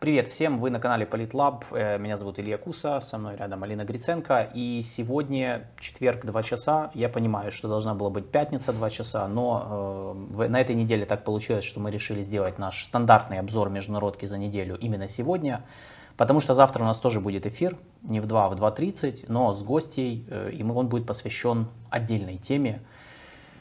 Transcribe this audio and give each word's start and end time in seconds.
Привет 0.00 0.28
всем, 0.28 0.56
вы 0.56 0.70
на 0.70 0.80
канале 0.80 1.04
Политлаб, 1.04 1.66
э, 1.72 1.98
меня 1.98 2.16
зовут 2.16 2.38
Илья 2.38 2.56
Куса, 2.56 3.02
со 3.02 3.18
мной 3.18 3.36
рядом 3.36 3.62
Алина 3.62 3.84
Гриценко, 3.84 4.50
и 4.54 4.82
сегодня 4.82 5.68
четверг 5.78 6.24
2 6.24 6.42
часа, 6.42 6.90
я 6.94 7.10
понимаю, 7.10 7.52
что 7.52 7.68
должна 7.68 7.94
была 7.94 8.08
быть 8.08 8.30
пятница 8.30 8.72
2 8.72 8.90
часа, 8.90 9.28
но 9.28 10.16
э, 10.38 10.48
на 10.48 10.58
этой 10.58 10.74
неделе 10.74 11.04
так 11.04 11.22
получилось, 11.22 11.64
что 11.66 11.80
мы 11.80 11.90
решили 11.90 12.22
сделать 12.22 12.58
наш 12.58 12.84
стандартный 12.84 13.38
обзор 13.38 13.68
международки 13.68 14.24
за 14.24 14.38
неделю 14.38 14.76
именно 14.78 15.06
сегодня, 15.06 15.64
потому 16.20 16.40
что 16.40 16.52
завтра 16.52 16.82
у 16.84 16.86
нас 16.86 16.98
тоже 16.98 17.18
будет 17.18 17.46
эфир, 17.46 17.78
не 18.02 18.20
в 18.20 18.26
2, 18.26 18.44
а 18.44 18.48
в 18.50 18.54
2.30, 18.54 19.24
но 19.28 19.54
с 19.54 19.62
гостей, 19.62 20.26
э, 20.28 20.50
и 20.50 20.62
он 20.62 20.86
будет 20.86 21.06
посвящен 21.06 21.68
отдельной 21.88 22.36
теме, 22.36 22.82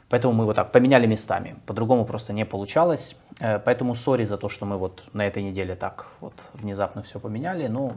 Поэтому 0.10 0.34
мы 0.34 0.46
вот 0.46 0.56
так 0.56 0.72
поменяли 0.72 1.06
местами. 1.06 1.56
По-другому 1.68 2.04
просто 2.04 2.34
не 2.34 2.44
получалось. 2.46 3.16
Э, 3.40 3.60
поэтому 3.60 3.96
сори 3.96 4.26
за 4.26 4.38
то, 4.38 4.50
что 4.50 4.66
мы 4.66 4.78
вот 4.78 5.04
на 5.14 5.26
этой 5.26 5.44
неделе 5.44 5.76
так 5.76 6.08
вот 6.20 6.34
внезапно 6.54 7.02
все 7.02 7.20
поменяли. 7.20 7.68
Но 7.68 7.94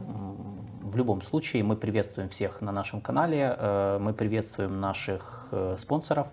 в 0.81 0.95
любом 0.95 1.21
случае 1.23 1.63
мы 1.63 1.75
приветствуем 1.75 2.29
всех 2.29 2.61
на 2.61 2.71
нашем 2.71 3.01
канале. 3.01 3.55
Э, 3.57 3.97
мы 3.99 4.13
приветствуем 4.13 4.79
наших 4.79 5.49
спонсоров. 5.77 6.27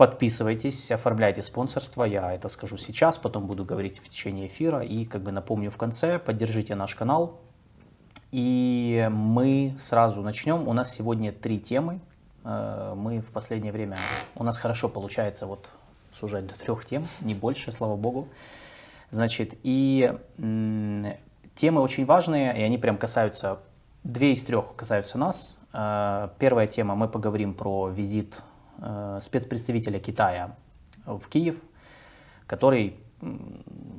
Подписывайтесь, 0.00 0.90
оформляйте 0.90 1.42
спонсорство. 1.42 2.04
Я 2.04 2.32
это 2.32 2.48
скажу 2.48 2.78
сейчас, 2.78 3.18
потом 3.18 3.46
буду 3.46 3.66
говорить 3.66 3.98
в 3.98 4.08
течение 4.08 4.46
эфира. 4.46 4.80
И 4.80 5.04
как 5.04 5.20
бы 5.20 5.30
напомню 5.30 5.70
в 5.70 5.76
конце, 5.76 6.18
поддержите 6.18 6.74
наш 6.74 6.94
канал. 6.94 7.38
И 8.32 9.06
мы 9.12 9.76
сразу 9.78 10.22
начнем. 10.22 10.66
У 10.66 10.72
нас 10.72 10.94
сегодня 10.94 11.32
три 11.32 11.60
темы. 11.60 12.00
Э, 12.44 12.94
мы 12.96 13.20
в 13.20 13.26
последнее 13.26 13.72
время, 13.74 13.98
у 14.36 14.42
нас 14.42 14.56
хорошо 14.56 14.88
получается 14.88 15.46
вот 15.46 15.68
сужать 16.14 16.46
до 16.46 16.54
трех 16.54 16.86
тем, 16.86 17.06
не 17.20 17.34
больше, 17.34 17.70
слава 17.70 17.96
богу. 17.96 18.26
Значит, 19.10 19.52
и 19.62 20.14
темы 20.38 21.82
очень 21.82 22.06
важные, 22.06 22.58
и 22.58 22.62
они 22.62 22.78
прям 22.78 22.96
касаются, 22.96 23.58
две 24.02 24.32
из 24.32 24.42
трех 24.44 24.74
касаются 24.76 25.18
нас. 25.18 25.58
Э, 25.74 26.30
первая 26.38 26.68
тема, 26.68 26.94
мы 26.94 27.06
поговорим 27.06 27.52
про 27.52 27.88
визит 27.88 28.40
спецпредставителя 29.22 30.00
Китая 30.00 30.56
в 31.04 31.20
Киев, 31.28 31.56
который 32.46 32.96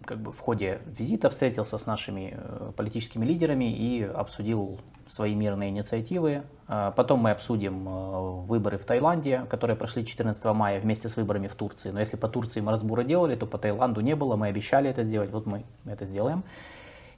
как 0.06 0.20
бы 0.20 0.32
в 0.32 0.40
ходе 0.40 0.82
визита 0.86 1.30
встретился 1.30 1.78
с 1.78 1.86
нашими 1.86 2.38
политическими 2.76 3.26
лидерами 3.26 3.72
и 3.72 4.02
обсудил 4.04 4.80
свои 5.12 5.36
мирные 5.36 5.70
инициативы. 5.70 6.44
А, 6.68 6.92
потом 6.92 7.20
мы 7.20 7.32
обсудим 7.32 7.88
э, 7.88 8.46
выборы 8.46 8.78
в 8.78 8.86
Таиланде, 8.86 9.46
которые 9.50 9.76
прошли 9.76 10.06
14 10.06 10.44
мая 10.46 10.80
вместе 10.80 11.10
с 11.10 11.18
выборами 11.18 11.48
в 11.48 11.56
Турции. 11.56 11.92
Но 11.92 12.00
если 12.00 12.16
по 12.16 12.30
Турции 12.30 12.62
мы 12.62 12.72
разбора 12.72 13.04
делали, 13.04 13.36
то 13.36 13.46
по 13.46 13.58
Таиланду 13.58 14.00
не 14.00 14.16
было, 14.16 14.38
мы 14.38 14.48
обещали 14.48 14.90
это 14.90 15.04
сделать, 15.04 15.30
вот 15.32 15.46
мы 15.46 15.64
это 15.86 16.06
сделаем. 16.06 16.44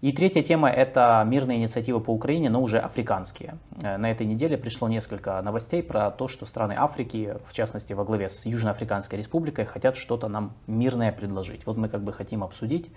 И 0.03 0.11
третья 0.11 0.43
тема– 0.43 0.69
это 0.69 1.23
мирные 1.25 1.59
инициативы 1.59 2.01
по 2.01 2.11
Украине, 2.11 2.49
но 2.49 2.61
уже 2.61 2.77
африканские. 2.77 3.55
Э, 3.81 3.95
на 3.95 4.11
этой 4.11 4.27
неделе 4.27 4.57
пришло 4.57 4.89
несколько 4.89 5.41
новостей 5.41 5.81
про 5.81 6.11
то, 6.11 6.27
что 6.27 6.45
страны 6.45 6.75
Африки, 6.77 7.37
в 7.45 7.53
частности 7.53 7.93
во 7.93 8.03
главе 8.03 8.29
с 8.29 8.45
Южноафриканской 8.45 9.17
республикой, 9.17 9.63
хотят 9.63 9.95
что-то 9.95 10.27
нам 10.27 10.55
мирное 10.67 11.13
предложить. 11.13 11.65
Вот 11.65 11.77
мы 11.77 11.87
как 11.87 12.03
бы 12.03 12.11
хотим 12.11 12.43
обсудить 12.43 12.91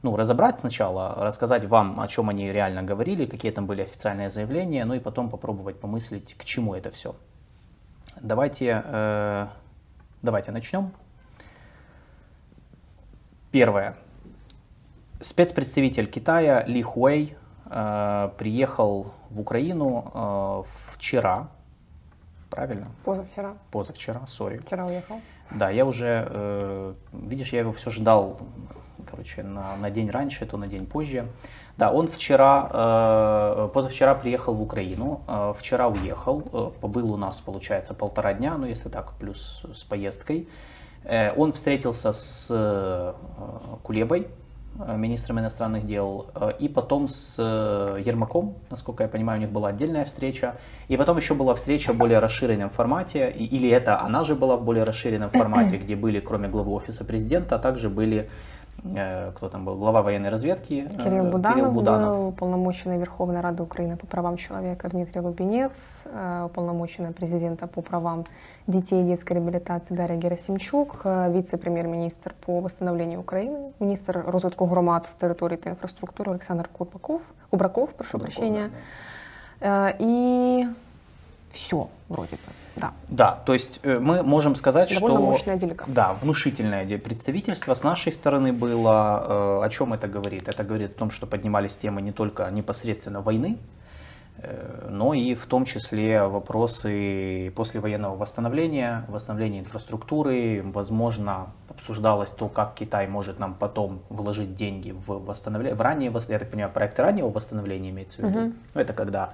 ну, 0.00 0.16
разобрать 0.16 0.60
сначала, 0.60 1.14
рассказать 1.18 1.66
вам, 1.66 2.00
о 2.00 2.08
чем 2.08 2.30
они 2.30 2.50
реально 2.50 2.82
говорили, 2.82 3.26
какие 3.26 3.52
там 3.52 3.66
были 3.66 3.82
официальные 3.82 4.30
заявления, 4.30 4.86
ну 4.86 4.94
и 4.94 4.98
потом 4.98 5.28
попробовать 5.28 5.78
помыслить, 5.78 6.32
к 6.38 6.44
чему 6.44 6.74
это 6.74 6.90
все. 6.90 7.16
Давайте, 8.22 8.82
э, 8.82 9.46
давайте 10.22 10.52
начнем. 10.52 10.92
Первое. 13.52 13.98
Спецпредставитель 15.20 16.06
Китая 16.06 16.64
Ли 16.66 16.82
Хуэй 16.82 17.36
э, 17.66 18.30
приехал 18.38 19.12
в 19.28 19.40
Украину 19.40 20.10
э, 20.14 20.62
вчера, 20.94 21.48
правильно? 22.48 22.88
Позавчера. 23.04 23.54
Позавчера, 23.70 24.26
сори. 24.26 24.58
Вчера 24.58 24.86
уехал. 24.86 25.20
Да, 25.50 25.70
я 25.70 25.84
уже, 25.84 26.26
э, 26.30 26.94
видишь, 27.12 27.52
я 27.52 27.60
его 27.60 27.72
все 27.72 27.90
ждал 27.90 28.40
короче, 29.10 29.42
на, 29.42 29.76
на 29.76 29.90
день 29.90 30.10
раньше, 30.10 30.46
то 30.46 30.56
на 30.56 30.66
день 30.66 30.86
позже. 30.86 31.26
Да, 31.76 31.90
он 31.90 32.08
вчера, 32.08 32.70
э, 32.72 33.68
позавчера 33.72 34.14
приехал 34.14 34.54
в 34.54 34.62
Украину, 34.62 35.22
э, 35.26 35.52
вчера 35.56 35.88
уехал, 35.88 36.42
э, 36.52 36.70
побыл 36.80 37.12
у 37.12 37.16
нас, 37.16 37.40
получается, 37.40 37.94
полтора 37.94 38.34
дня, 38.34 38.56
ну 38.58 38.66
если 38.66 38.88
так, 38.88 39.12
плюс 39.18 39.64
с 39.74 39.84
поездкой. 39.84 40.48
Э, 41.04 41.32
он 41.36 41.52
встретился 41.52 42.12
с 42.12 42.46
э, 42.50 43.12
Кулебой, 43.82 44.28
министром 44.96 45.40
иностранных 45.40 45.86
дел, 45.86 46.30
э, 46.34 46.52
и 46.58 46.68
потом 46.68 47.08
с 47.08 47.36
э, 47.38 48.02
Ермаком, 48.04 48.56
насколько 48.70 49.02
я 49.02 49.08
понимаю, 49.08 49.38
у 49.38 49.42
них 49.42 49.50
была 49.50 49.68
отдельная 49.68 50.04
встреча, 50.04 50.56
и 50.88 50.96
потом 50.96 51.16
еще 51.16 51.34
была 51.34 51.54
встреча 51.54 51.92
в 51.92 51.96
более 51.96 52.18
расширенном 52.18 52.70
формате, 52.70 53.30
или 53.30 53.68
это 53.68 54.00
она 54.00 54.22
же 54.22 54.34
была 54.34 54.56
в 54.56 54.64
более 54.64 54.84
расширенном 54.84 55.30
формате, 55.30 55.76
где 55.82 55.96
были, 55.96 56.20
кроме 56.20 56.48
главы 56.48 56.72
офиса 56.72 57.04
президента, 57.04 57.56
а 57.56 57.58
также 57.58 57.90
были 57.90 58.28
Э, 58.59 58.59
кто 59.35 59.49
там 59.49 59.65
был, 59.65 59.75
глава 59.75 60.01
военной 60.03 60.29
разведки 60.29 60.87
э, 60.87 61.03
Кирилл 61.03 61.25
Буданов, 61.25 61.55
Кирилл 61.55 61.71
Буданов. 61.71 62.17
был, 62.17 62.27
уполномоченный 62.27 62.97
Верховной 62.99 63.41
Рады 63.41 63.63
Украины 63.63 63.97
по 63.97 64.05
правам 64.05 64.37
человека 64.37 64.89
Дмитрий 64.89 65.21
Лубенец, 65.21 66.03
э, 66.05 66.43
уполномоченная 66.45 67.11
президента 67.11 67.65
по 67.67 67.81
правам 67.81 68.25
детей 68.67 69.01
и 69.01 69.05
детской 69.05 69.33
реабилитации 69.33 69.95
Дарья 69.95 70.17
Герасимчук, 70.17 71.01
вице-премьер-министр 71.03 72.35
по 72.45 72.59
восстановлению 72.59 73.21
Украины, 73.21 73.71
министр 73.79 74.23
розвитку 74.27 74.65
громад, 74.65 75.09
території 75.19 75.57
та 75.57 75.69
інфраструктури 75.69 76.29
Олександр 76.29 76.69
Курбаков, 76.71 77.21
Кубраков, 77.49 77.93
прошу 77.93 78.11
Кубраков, 78.11 78.35
прощения. 78.35 78.69
Да, 79.61 79.67
да. 79.67 79.95
И 79.99 80.67
все, 81.52 81.88
вроде 82.08 82.36
бы. 82.36 82.52
Да. 82.76 82.92
Да, 83.08 83.42
то 83.44 83.52
есть 83.52 83.80
э, 83.82 83.98
мы 83.98 84.22
можем 84.22 84.54
сказать, 84.54 84.94
Довольно 84.94 85.18
что... 85.18 85.26
мощная 85.26 85.56
делегация. 85.56 85.94
Да, 85.94 86.14
внушительное 86.14 86.86
представительство 86.98 87.74
с 87.74 87.82
нашей 87.82 88.12
стороны 88.12 88.52
было. 88.52 89.60
Э, 89.62 89.66
о 89.66 89.68
чем 89.70 89.92
это 89.92 90.08
говорит? 90.08 90.48
Это 90.48 90.64
говорит 90.64 90.92
о 90.92 90.98
том, 90.98 91.10
что 91.10 91.26
поднимались 91.26 91.76
темы 91.76 92.00
не 92.00 92.12
только 92.12 92.48
непосредственно 92.50 93.20
войны, 93.20 93.58
э, 94.38 94.88
но 94.88 95.14
и 95.14 95.34
в 95.34 95.46
том 95.46 95.64
числе 95.64 96.24
вопросы 96.24 97.52
послевоенного 97.56 98.16
восстановления, 98.16 99.04
восстановления 99.08 99.58
инфраструктуры. 99.58 100.62
Возможно, 100.64 101.52
обсуждалось 101.68 102.30
то, 102.30 102.48
как 102.48 102.74
Китай 102.74 103.08
может 103.08 103.38
нам 103.38 103.54
потом 103.54 104.00
вложить 104.08 104.54
деньги 104.54 104.92
в 104.92 105.24
восстановление, 105.26 105.74
в 105.74 105.80
раннее, 105.80 106.12
я 106.28 106.38
так 106.38 106.50
понимаю, 106.50 106.72
проекты 106.72 107.02
раннего 107.02 107.28
восстановления 107.28 107.90
имеется 107.90 108.22
в 108.22 108.24
виду. 108.24 108.38
Угу. 108.38 108.52
Это 108.74 108.92
когда 108.92 109.30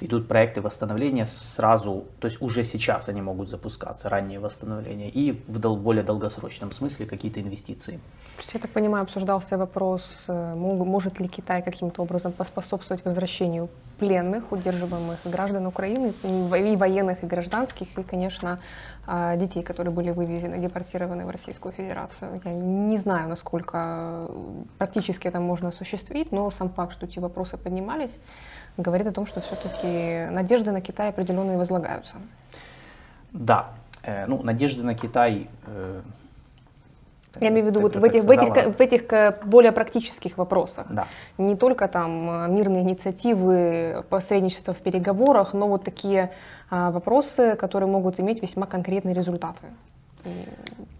идут 0.00 0.28
проекты 0.28 0.60
восстановления 0.60 1.26
сразу, 1.26 2.04
то 2.20 2.26
есть 2.26 2.42
уже 2.42 2.64
сейчас 2.64 3.08
они 3.08 3.22
могут 3.22 3.48
запускаться, 3.48 4.08
раннее 4.08 4.40
восстановление, 4.40 5.10
и 5.10 5.42
в 5.48 5.58
дол- 5.58 5.76
более 5.76 6.02
долгосрочном 6.02 6.72
смысле 6.72 7.06
какие-то 7.06 7.40
инвестиции. 7.40 8.00
То 8.36 8.42
есть, 8.42 8.54
я 8.54 8.60
так 8.60 8.70
понимаю, 8.70 9.04
обсуждался 9.04 9.56
вопрос, 9.56 10.24
э, 10.28 10.54
может 10.54 11.20
ли 11.20 11.28
Китай 11.28 11.62
каким-то 11.62 12.02
образом 12.02 12.32
поспособствовать 12.32 13.04
возвращению 13.04 13.68
пленных, 13.98 14.52
удерживаемых 14.52 15.18
граждан 15.24 15.66
Украины, 15.66 16.12
и 16.22 16.76
военных, 16.76 17.22
и 17.22 17.26
гражданских, 17.26 17.86
и, 17.98 18.02
конечно, 18.02 18.58
а, 19.06 19.36
детей, 19.36 19.62
которые 19.62 19.94
были 19.94 20.10
вывезены, 20.10 20.58
депортированы 20.58 21.24
в 21.24 21.30
Российскую 21.30 21.72
Федерацию. 21.72 22.40
Я 22.44 22.52
не 22.52 22.98
знаю, 22.98 23.28
насколько 23.28 24.28
практически 24.78 25.28
это 25.28 25.40
можно 25.40 25.68
осуществить, 25.68 26.32
но 26.32 26.50
сам 26.50 26.70
факт, 26.70 26.92
что 26.92 27.06
эти 27.06 27.20
вопросы 27.20 27.56
поднимались, 27.56 28.18
говорит 28.76 29.06
о 29.06 29.12
том, 29.12 29.26
что 29.26 29.40
все-таки 29.40 30.26
надежды 30.30 30.70
на 30.70 30.80
Китай 30.80 31.08
определенные 31.08 31.56
возлагаются. 31.56 32.16
Да, 33.32 33.68
э, 34.02 34.26
ну, 34.26 34.42
надежды 34.42 34.82
на 34.82 34.94
Китай... 34.94 35.48
Э, 35.66 36.00
я 37.38 37.48
имею 37.48 37.66
в 37.66 37.68
виду 37.68 37.80
вот 37.80 37.96
в 37.96 38.02
этих, 38.02 38.24
в, 38.24 38.30
этих, 38.30 38.78
в 38.78 38.80
этих 38.80 39.12
э, 39.12 39.38
более 39.44 39.72
практических 39.72 40.38
вопросах. 40.38 40.86
Да. 40.88 41.06
Не 41.36 41.54
только 41.54 41.86
там 41.86 42.54
мирные 42.54 42.82
инициативы, 42.82 44.04
посредничество 44.08 44.72
в 44.72 44.78
переговорах, 44.78 45.52
но 45.52 45.68
вот 45.68 45.84
такие 45.84 46.32
а, 46.70 46.90
вопросы, 46.90 47.54
которые 47.56 47.90
могут 47.90 48.18
иметь 48.20 48.40
весьма 48.40 48.66
конкретные 48.66 49.14
результаты. 49.14 49.66
И, 50.24 50.30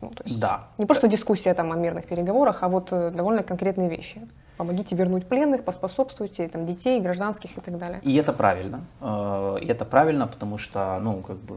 ну, 0.02 0.10
да. 0.26 0.66
Не 0.76 0.84
просто 0.84 1.08
дискуссия 1.08 1.54
там 1.54 1.72
о 1.72 1.76
мирных 1.76 2.04
переговорах, 2.04 2.62
а 2.62 2.68
вот 2.68 2.90
довольно 2.90 3.42
конкретные 3.42 3.88
вещи 3.88 4.20
помогите 4.56 4.96
вернуть 4.96 5.26
пленных, 5.26 5.64
поспособствуйте 5.64 6.48
там, 6.48 6.66
детей, 6.66 7.00
гражданских 7.00 7.56
и 7.56 7.60
так 7.60 7.78
далее. 7.78 8.00
И 8.02 8.14
это 8.16 8.32
правильно. 8.32 8.84
Э, 9.00 9.58
и 9.60 9.66
это 9.66 9.84
правильно, 9.84 10.26
потому 10.26 10.58
что, 10.58 10.98
ну, 11.00 11.20
как 11.20 11.36
бы 11.36 11.56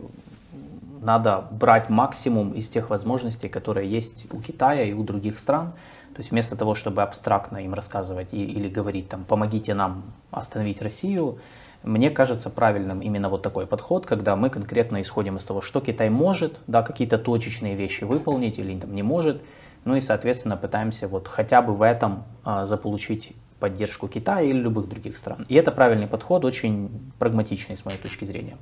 надо 1.02 1.46
брать 1.52 1.90
максимум 1.90 2.52
из 2.52 2.68
тех 2.68 2.90
возможностей, 2.90 3.48
которые 3.48 3.90
есть 3.90 4.26
у 4.34 4.42
Китая 4.42 4.84
и 4.84 4.94
у 4.94 5.04
других 5.04 5.40
стран. 5.40 5.72
То 6.14 6.22
есть 6.22 6.32
вместо 6.32 6.58
того, 6.58 6.76
чтобы 6.76 7.02
абстрактно 7.02 7.58
им 7.64 7.74
рассказывать 7.74 8.34
или 8.34 8.68
говорить 8.68 9.08
там, 9.08 9.24
помогите 9.24 9.74
нам 9.74 10.04
остановить 10.32 10.82
Россию, 10.82 11.40
Мне 11.84 12.10
кажется 12.10 12.50
правильным 12.50 13.00
именно 13.00 13.30
вот 13.30 13.42
такой 13.42 13.66
подход, 13.66 14.06
когда 14.06 14.36
мы 14.36 14.50
конкретно 14.50 15.00
исходим 15.00 15.38
из 15.38 15.46
того, 15.46 15.62
что 15.62 15.80
Китай 15.80 16.10
может, 16.10 16.60
да, 16.68 16.84
какие-то 16.84 17.18
точечные 17.18 17.76
вещи 17.76 18.04
выполнить 18.04 18.60
или 18.60 18.78
там 18.78 18.94
не 18.94 19.04
может, 19.04 19.42
ну 19.86 19.96
и, 19.96 20.02
соответственно, 20.02 20.58
пытаемся 20.58 21.08
вот 21.08 21.28
хотя 21.28 21.62
бы 21.62 21.74
в 21.74 21.82
этом 21.82 22.24
а, 22.44 22.66
заполучить 22.66 23.34
поддержку 23.60 24.08
Китая 24.08 24.42
или 24.42 24.58
любых 24.58 24.88
других 24.88 25.18
стран. 25.18 25.46
И 25.50 25.56
это 25.56 25.72
правильный 25.72 26.08
подход, 26.08 26.46
очень 26.46 26.90
прагматичный 27.20 27.78
с 27.78 27.86
моей 27.86 27.98
точки 27.98 28.26
зрения. 28.26 28.58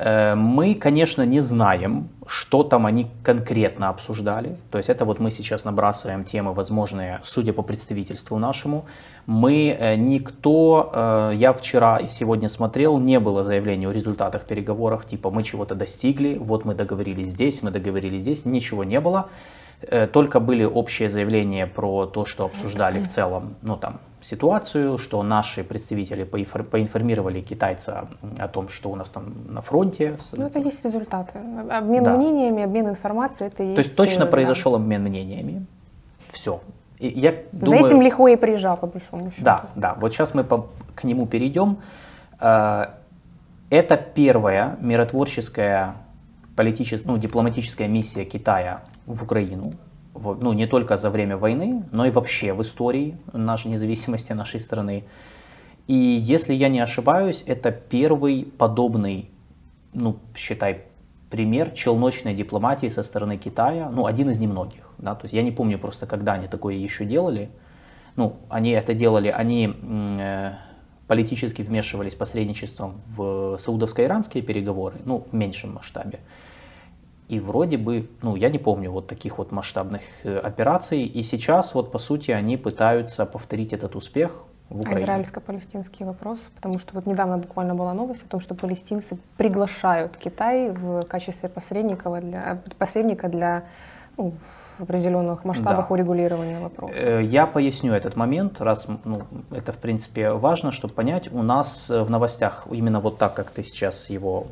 Э, 0.00 0.34
мы, 0.34 0.74
конечно, 0.74 1.22
не 1.22 1.40
знаем, 1.40 2.08
что 2.26 2.62
там 2.62 2.86
они 2.86 3.06
конкретно 3.22 3.88
обсуждали. 3.90 4.56
То 4.70 4.78
есть 4.78 4.88
это 4.88 5.04
вот 5.04 5.20
мы 5.20 5.30
сейчас 5.30 5.64
набрасываем 5.64 6.24
темы 6.24 6.54
возможные, 6.54 7.20
судя 7.24 7.52
по 7.52 7.62
представительству 7.62 8.38
нашему. 8.38 8.86
Мы 9.26 9.76
э, 9.78 9.96
никто, 9.96 10.90
э, 10.92 11.32
я 11.34 11.52
вчера 11.52 11.98
и 11.98 12.08
сегодня 12.08 12.48
смотрел, 12.48 12.98
не 12.98 13.20
было 13.20 13.44
заявления 13.44 13.88
о 13.88 13.92
результатах 13.92 14.44
переговоров, 14.44 15.04
типа 15.06 15.30
мы 15.30 15.42
чего-то 15.42 15.74
достигли, 15.74 16.38
вот 16.38 16.64
мы 16.64 16.74
договорились 16.74 17.28
здесь, 17.28 17.62
мы 17.62 17.70
договорились 17.70 18.22
здесь, 18.22 18.44
ничего 18.46 18.84
не 18.84 19.00
было. 19.00 19.28
Э, 19.82 20.06
только 20.06 20.40
были 20.40 20.64
общие 20.64 21.08
заявления 21.08 21.66
про 21.66 22.06
то, 22.06 22.24
что 22.24 22.44
обсуждали 22.44 23.00
в 23.00 23.08
целом, 23.08 23.54
ну 23.62 23.76
там, 23.76 24.00
ситуацию, 24.20 24.98
что 24.98 25.22
наши 25.22 25.64
представители 25.64 26.24
поинформировали 26.24 27.40
китайца 27.40 28.08
о 28.38 28.48
том, 28.48 28.68
что 28.68 28.90
у 28.90 28.96
нас 28.96 29.08
там 29.08 29.32
на 29.48 29.62
фронте. 29.62 30.18
Ну, 30.32 30.46
это 30.46 30.58
есть 30.58 30.84
результаты. 30.84 31.38
Обмен 31.70 32.04
да. 32.04 32.14
мнениями, 32.14 32.62
обмен 32.62 32.90
информацией, 32.90 33.48
это 33.48 33.62
есть... 33.62 33.76
То 33.76 33.82
есть 33.82 33.96
точно 33.96 34.24
да. 34.26 34.30
произошел 34.30 34.74
обмен 34.74 35.02
мнениями. 35.02 35.64
Все. 36.30 36.60
И 36.98 37.08
я 37.08 37.34
думаю, 37.52 37.80
За 37.80 37.86
этим 37.86 38.02
легко 38.02 38.28
и 38.28 38.36
приезжал, 38.36 38.76
по 38.76 38.86
большому 38.86 39.30
счету. 39.30 39.42
Да, 39.42 39.66
да. 39.74 39.94
Вот 39.98 40.12
сейчас 40.12 40.34
мы 40.34 40.44
по, 40.44 40.68
к 40.94 41.04
нему 41.04 41.26
перейдем. 41.26 41.78
Э, 42.38 42.88
это 43.70 43.96
первая 43.96 44.76
миротворческая 44.80 45.94
политическая, 46.56 47.08
ну, 47.08 47.16
дипломатическая 47.16 47.88
миссия 47.88 48.26
Китая 48.26 48.82
в 49.14 49.22
Украину, 49.22 49.74
ну, 50.14 50.52
не 50.52 50.66
только 50.66 50.96
за 50.96 51.10
время 51.10 51.36
войны, 51.36 51.84
но 51.92 52.06
и 52.06 52.10
вообще 52.10 52.52
в 52.52 52.62
истории 52.62 53.16
нашей 53.32 53.70
независимости 53.70 54.32
нашей 54.32 54.60
страны. 54.60 55.04
И 55.86 55.94
если 55.94 56.54
я 56.54 56.68
не 56.68 56.80
ошибаюсь, 56.80 57.42
это 57.46 57.70
первый 57.72 58.44
подобный, 58.58 59.30
ну, 59.92 60.16
считай, 60.36 60.84
пример 61.30 61.70
челночной 61.70 62.34
дипломатии 62.34 62.88
со 62.88 63.02
стороны 63.02 63.36
Китая, 63.36 63.90
ну, 63.90 64.06
один 64.06 64.30
из 64.30 64.38
немногих, 64.38 64.88
да, 64.98 65.14
то 65.14 65.24
есть 65.24 65.34
я 65.34 65.42
не 65.42 65.52
помню 65.52 65.78
просто, 65.78 66.06
когда 66.06 66.34
они 66.34 66.48
такое 66.48 66.74
еще 66.74 67.04
делали, 67.04 67.50
ну, 68.16 68.36
они 68.48 68.70
это 68.70 68.94
делали, 68.94 69.28
они 69.28 69.72
э, 69.82 70.52
политически 71.06 71.62
вмешивались 71.62 72.14
посредничеством 72.14 73.00
в 73.06 73.56
саудовско-иранские 73.58 74.42
переговоры, 74.42 74.96
ну, 75.04 75.26
в 75.30 75.34
меньшем 75.34 75.74
масштабе, 75.74 76.20
и 77.30 77.40
вроде 77.40 77.76
бы, 77.76 78.08
ну, 78.22 78.36
я 78.36 78.50
не 78.50 78.58
помню 78.58 78.90
вот 78.90 79.06
таких 79.06 79.38
вот 79.38 79.52
масштабных 79.52 80.02
э, 80.24 80.36
операций. 80.38 81.02
И 81.02 81.22
сейчас 81.22 81.74
вот, 81.74 81.92
по 81.92 81.98
сути, 81.98 82.32
они 82.32 82.56
пытаются 82.56 83.24
повторить 83.24 83.72
этот 83.72 83.94
успех 83.94 84.32
в 84.68 84.80
Украине. 84.80 85.02
А 85.02 85.04
израильско-палестинский 85.04 86.04
вопрос, 86.04 86.38
потому 86.56 86.78
что 86.78 86.94
вот 86.94 87.06
недавно 87.06 87.38
буквально 87.38 87.74
была 87.74 87.94
новость 87.94 88.22
о 88.24 88.28
том, 88.28 88.40
что 88.40 88.54
палестинцы 88.54 89.16
приглашают 89.36 90.16
Китай 90.16 90.70
в 90.70 91.02
качестве 91.02 91.48
посредника 91.48 92.20
для, 92.20 92.62
посредника 92.78 93.28
для 93.28 93.62
ну, 94.16 94.32
в 94.80 94.84
определенных 94.84 95.44
масштабах 95.44 95.88
да. 95.88 95.94
урегулирования 95.94 96.58
вопроса. 96.58 96.94
Э, 96.94 97.22
я 97.22 97.46
поясню 97.46 97.92
этот 97.92 98.16
момент, 98.16 98.60
раз 98.60 98.86
ну, 99.04 99.22
это 99.50 99.72
в 99.72 99.76
принципе 99.76 100.32
важно, 100.32 100.72
чтобы 100.72 100.94
понять. 100.94 101.30
У 101.32 101.42
нас 101.42 101.90
э, 101.90 102.02
в 102.02 102.10
новостях, 102.10 102.66
именно 102.70 103.00
вот 103.00 103.18
так, 103.18 103.34
как 103.34 103.50
ты 103.50 103.62
сейчас 103.62 104.10
его 104.10 104.46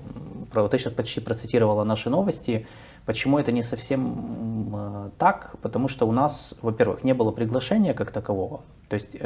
ты 0.52 0.78
сейчас 0.78 0.92
почти 0.92 1.20
процитировала 1.20 1.84
наши 1.84 2.10
новости. 2.10 2.66
Почему 3.06 3.38
это 3.38 3.52
не 3.52 3.62
совсем 3.62 4.74
э, 4.74 5.10
так? 5.18 5.56
Потому 5.62 5.88
что 5.88 6.06
у 6.06 6.12
нас, 6.12 6.54
во-первых, 6.60 7.04
не 7.04 7.14
было 7.14 7.32
приглашения 7.32 7.94
как 7.94 8.10
такового. 8.10 8.60
То 8.90 8.94
есть 8.94 9.16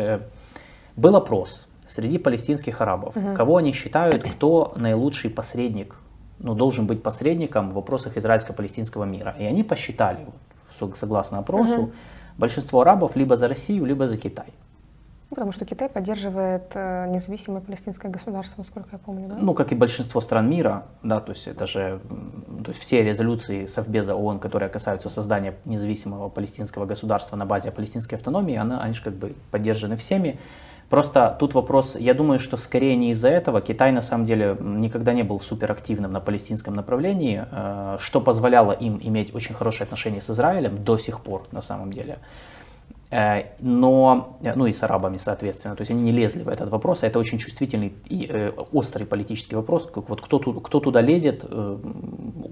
был 0.96 1.16
опрос 1.16 1.66
среди 1.88 2.19
палестинских 2.19 2.81
арабов, 2.81 3.16
угу. 3.16 3.34
кого 3.34 3.56
они 3.56 3.72
считают, 3.72 4.22
кто 4.22 4.72
наилучший 4.76 5.31
посредник, 5.31 5.96
ну, 6.38 6.54
должен 6.54 6.87
быть 6.87 7.02
посредником 7.02 7.70
в 7.70 7.75
вопросах 7.75 8.16
израильско-палестинского 8.16 9.04
мира. 9.04 9.34
И 9.38 9.44
они 9.44 9.62
посчитали, 9.62 10.26
согласно 10.73 11.39
опросу, 11.39 11.81
угу. 11.81 11.93
большинство 12.39 12.81
арабов 12.81 13.17
либо 13.17 13.37
за 13.37 13.49
Россию, 13.49 13.85
либо 13.85 14.09
за 14.09 14.17
Китай. 14.17 14.53
Ну, 15.33 15.37
потому 15.37 15.53
что 15.53 15.65
Китай 15.65 15.89
поддерживает 15.89 16.73
э, 16.75 17.07
независимое 17.09 17.63
палестинское 17.63 18.11
государство, 18.11 18.57
насколько 18.59 18.91
я 18.93 18.99
помню, 18.99 19.29
да? 19.29 19.39
Ну, 19.41 19.55
как 19.55 19.73
и 19.73 19.75
большинство 19.75 20.21
стран 20.21 20.51
мира, 20.51 20.85
да, 21.03 21.21
то 21.21 21.33
есть 21.33 21.47
это 21.49 21.67
же, 21.67 22.01
то 22.63 22.69
есть 22.69 22.79
все 22.79 23.03
резолюции 23.03 23.65
Совбеза 23.65 24.15
ООН, 24.15 24.41
которые 24.41 24.69
касаются 24.69 25.09
создания 25.09 25.55
независимого 25.65 26.29
палестинского 26.29 26.85
государства 26.85 27.35
на 27.37 27.47
базе 27.47 27.71
палестинской 27.71 28.19
автономии, 28.19 28.57
она, 28.57 28.83
они 28.83 28.93
же 28.93 29.03
как 29.03 29.15
бы 29.15 29.35
поддержаны 29.51 29.97
всеми. 29.97 30.39
Просто 30.93 31.35
тут 31.41 31.55
вопрос, 31.55 31.97
я 31.97 32.12
думаю, 32.12 32.39
что 32.39 32.59
скорее 32.59 32.97
не 32.97 33.12
из-за 33.12 33.31
этого. 33.31 33.62
Китай 33.62 33.93
на 33.93 34.03
самом 34.03 34.27
деле 34.27 34.59
никогда 34.61 35.15
не 35.15 35.23
был 35.23 35.41
суперактивным 35.41 36.12
на 36.12 36.21
палестинском 36.21 36.75
направлении, 36.75 37.47
э, 37.50 37.97
что 37.99 38.21
позволяло 38.21 38.73
им 38.73 39.00
иметь 39.03 39.35
очень 39.35 39.55
хорошие 39.55 39.87
отношения 39.87 40.21
с 40.21 40.29
Израилем 40.29 40.85
до 40.85 40.99
сих 40.99 41.23
пор 41.23 41.47
на 41.50 41.62
самом 41.62 41.94
деле. 41.94 42.19
Э, 43.11 43.44
но, 43.59 44.37
ну 44.55 44.67
и 44.67 44.75
с 44.75 44.83
арабами, 44.83 45.17
соответственно, 45.17 45.77
то 45.77 45.81
есть 45.81 45.91
они 45.91 46.03
не 46.03 46.12
лезли 46.12 46.43
в 46.43 46.49
этот 46.50 46.69
вопрос, 46.69 47.05
а 47.05 47.06
это 47.06 47.19
очень 47.19 47.38
чувствительный 47.38 47.95
и 48.11 48.27
э, 48.29 48.50
острый 48.50 49.05
политический 49.05 49.56
вопрос, 49.56 49.87
как 49.87 50.11
вот 50.11 50.21
кто, 50.21 50.38
кто 50.38 50.79
туда 50.79 51.00
лезет, 51.00 51.43
э, 51.43 51.79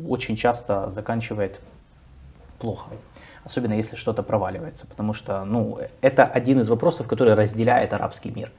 очень 0.08 0.36
часто 0.36 0.88
заканчивает 0.88 1.60
плохо, 2.58 2.86
особенно 3.44 3.74
если 3.74 3.96
что-то 3.96 4.22
проваливается, 4.22 4.86
потому 4.86 5.12
что, 5.12 5.44
ну, 5.44 5.78
это 6.00 6.24
один 6.24 6.60
из 6.60 6.68
вопросов, 6.68 7.06
который 7.06 7.34
разделяет 7.34 7.92
арабский 7.92 8.30
мир. 8.30 8.50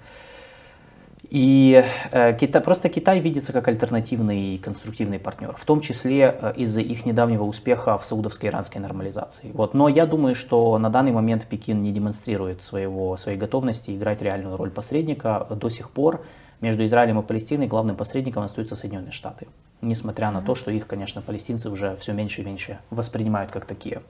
И 1.31 1.81
э, 2.11 2.37
Китай, 2.37 2.61
просто 2.61 2.89
Китай 2.89 3.21
видится 3.21 3.53
как 3.53 3.65
альтернативный 3.69 4.57
конструктивный 4.57 5.17
партнер, 5.17 5.55
в 5.57 5.63
том 5.63 5.79
числе 5.79 6.35
э, 6.41 6.53
из-за 6.57 6.81
их 6.81 7.05
недавнего 7.05 7.43
успеха 7.43 7.97
в 7.97 8.03
саудовско-иранской 8.03 8.81
нормализации. 8.81 9.51
Вот. 9.53 9.73
Но 9.73 9.87
я 9.87 10.05
думаю, 10.05 10.35
что 10.35 10.77
на 10.77 10.89
данный 10.89 11.13
момент 11.13 11.45
Пекин 11.45 11.81
не 11.81 11.93
демонстрирует 11.93 12.61
своего, 12.61 13.15
своей 13.15 13.37
готовности 13.37 13.91
играть 13.91 14.21
реальную 14.21 14.57
роль 14.57 14.71
посредника. 14.71 15.47
До 15.49 15.69
сих 15.69 15.91
пор 15.91 16.21
между 16.59 16.83
Израилем 16.83 17.19
и 17.19 17.23
Палестиной 17.23 17.67
главным 17.67 17.95
посредником 17.95 18.43
остаются 18.43 18.75
Соединенные 18.75 19.13
Штаты, 19.13 19.47
несмотря 19.81 20.31
на 20.31 20.41
то, 20.41 20.53
что 20.53 20.69
их, 20.69 20.85
конечно, 20.85 21.21
палестинцы 21.21 21.69
уже 21.69 21.95
все 21.95 22.11
меньше 22.11 22.41
и 22.41 22.45
меньше 22.45 22.79
воспринимают 22.89 23.51
как 23.51 23.65
такие. 23.65 24.01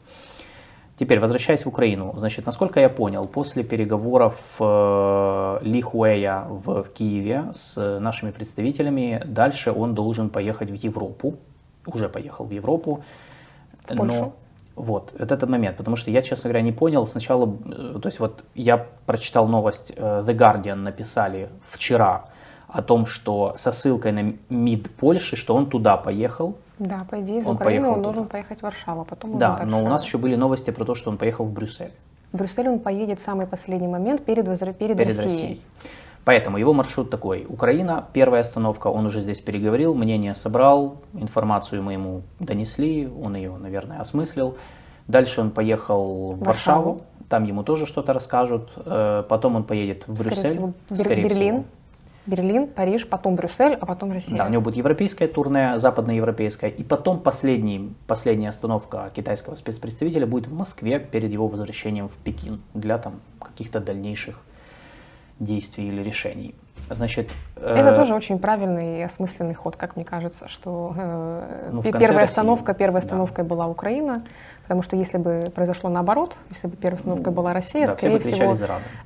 Теперь, 0.98 1.20
возвращаясь 1.20 1.66
в 1.66 1.68
Украину, 1.68 2.14
значит, 2.18 2.46
насколько 2.46 2.80
я 2.80 2.90
понял, 2.90 3.28
после 3.28 3.64
переговоров 3.64 4.36
э, 4.60 5.60
Ли 5.64 5.82
Хуэя 5.82 6.46
в 6.48 6.84
Киеве 6.94 7.46
с 7.56 8.00
нашими 8.00 8.32
представителями, 8.32 9.22
дальше 9.26 9.72
он 9.72 9.96
должен 9.96 10.30
поехать 10.30 10.70
в 10.70 10.76
Европу, 10.76 11.38
уже 11.86 12.08
поехал 12.08 12.46
в 12.46 12.52
Европу. 12.52 13.04
В 13.84 13.88
Польшу? 13.88 14.04
Но, 14.06 14.34
вот, 14.76 15.14
вот 15.18 15.32
этот 15.32 15.50
момент, 15.50 15.78
потому 15.78 15.98
что 15.98 16.12
я, 16.12 16.22
честно 16.22 16.50
говоря, 16.50 16.62
не 16.62 16.72
понял 16.72 17.08
сначала, 17.08 17.46
э, 17.46 18.00
то 18.02 18.08
есть 18.08 18.20
вот 18.20 18.44
я 18.56 18.88
прочитал 19.06 19.48
новость, 19.48 19.94
э, 19.96 20.24
The 20.26 20.36
Guardian 20.36 20.76
написали 20.76 21.50
вчера 21.68 22.26
о 22.68 22.82
том, 22.82 23.06
что 23.06 23.54
со 23.58 23.72
ссылкой 23.72 24.12
на 24.12 24.34
МИД 24.50 24.92
Польши, 24.96 25.36
что 25.36 25.56
он 25.56 25.66
туда 25.70 25.98
поехал, 25.98 26.56
да, 26.82 27.06
по 27.10 27.22
идее, 27.22 27.42
из 27.42 27.46
он 27.46 27.56
Украины 27.56 27.88
он 27.88 28.02
должен 28.02 28.28
поехать 28.28 28.60
в 28.60 28.64
Варшаву, 28.64 29.06
потом 29.06 29.38
Да, 29.38 29.62
но 29.66 29.84
у 29.84 29.88
нас 29.88 30.04
еще 30.04 30.18
были 30.18 30.36
новости 30.36 30.72
про 30.72 30.84
то, 30.84 30.96
что 30.96 31.12
он 31.12 31.18
поехал 31.18 31.46
в 31.46 31.54
Брюссель. 31.54 31.92
В 32.32 32.38
Брюссель 32.38 32.68
он 32.68 32.80
поедет 32.80 33.20
в 33.20 33.24
самый 33.24 33.46
последний 33.46 33.88
момент 33.88 34.26
перед, 34.26 34.46
перед, 34.46 34.78
перед 34.78 34.98
Россией. 34.98 35.24
Россией. 35.24 35.62
Поэтому 36.26 36.58
его 36.58 36.74
маршрут 36.74 37.12
такой. 37.12 37.46
Украина, 37.48 38.06
первая 38.14 38.42
остановка, 38.42 38.88
он 38.88 39.06
уже 39.06 39.22
здесь 39.22 39.42
переговорил, 39.42 39.94
мнение 39.94 40.34
собрал, 40.34 40.98
информацию 41.14 41.84
мы 41.84 41.94
ему 41.94 42.24
донесли, 42.40 43.08
он 43.08 43.36
ее, 43.36 43.56
наверное, 43.58 44.00
осмыслил. 44.00 44.58
Дальше 45.08 45.42
он 45.42 45.52
поехал 45.52 46.34
в 46.34 46.40
Варшаву, 46.40 46.94
Варшаву 46.94 47.02
там 47.32 47.46
ему 47.46 47.64
тоже 47.64 47.86
что-то 47.86 48.12
расскажут. 48.12 48.70
Э, 48.76 49.24
потом 49.30 49.56
он 49.56 49.64
поедет 49.64 50.08
в 50.08 50.18
Брюссель, 50.18 50.36
скорее 50.36 50.54
всего, 50.54 50.74
скорее 50.96 51.24
Берлин. 51.24 51.56
Всего. 51.56 51.66
Берлин, 52.26 52.68
Париж, 52.68 53.08
потом 53.08 53.36
Брюссель, 53.36 53.74
а 53.74 53.86
потом 53.86 54.12
Россия. 54.12 54.38
Да, 54.38 54.46
у 54.46 54.50
него 54.50 54.62
будет 54.62 54.76
европейская 54.76 55.28
турне, 55.28 55.78
западноевропейская, 55.78 56.70
и 56.70 56.84
потом 56.84 57.20
последний, 57.20 57.94
последняя 58.08 58.50
остановка 58.50 59.10
китайского 59.14 59.56
спецпредставителя 59.56 60.28
будет 60.28 60.48
в 60.48 60.54
Москве 60.54 61.00
перед 61.00 61.32
его 61.32 61.48
возвращением 61.48 62.10
в 62.10 62.18
Пекин 62.18 62.62
для 62.74 62.98
там 62.98 63.22
каких-то 63.40 63.80
дальнейших 63.80 64.40
действий 65.40 65.88
или 65.88 66.04
решений. 66.04 66.54
Значит, 66.90 67.30
Это 67.56 67.96
тоже 67.96 68.14
очень 68.14 68.38
правильный 68.38 69.00
и 69.00 69.02
осмысленный 69.02 69.54
ход, 69.54 69.76
как 69.78 69.96
мне 69.96 70.04
кажется, 70.04 70.50
что 70.50 70.94
э, 70.98 71.70
ну, 71.72 71.82
первая 71.84 72.26
остановка, 72.26 72.74
первой 72.74 73.00
остановкой 73.00 73.46
да. 73.46 73.50
была 73.50 73.68
Украина, 73.68 74.24
Потому 74.64 74.84
что 74.84 74.96
если 74.96 75.18
бы 75.18 75.44
произошло 75.54 75.90
наоборот, 75.90 76.36
если 76.50 76.68
бы 76.68 76.78
первая 76.78 76.98
установка 76.98 77.32
была 77.32 77.54
Россия, 77.54 77.88
да, 77.88 77.94
скорее 77.94 78.20
все 78.20 78.32
всего... 78.32 78.56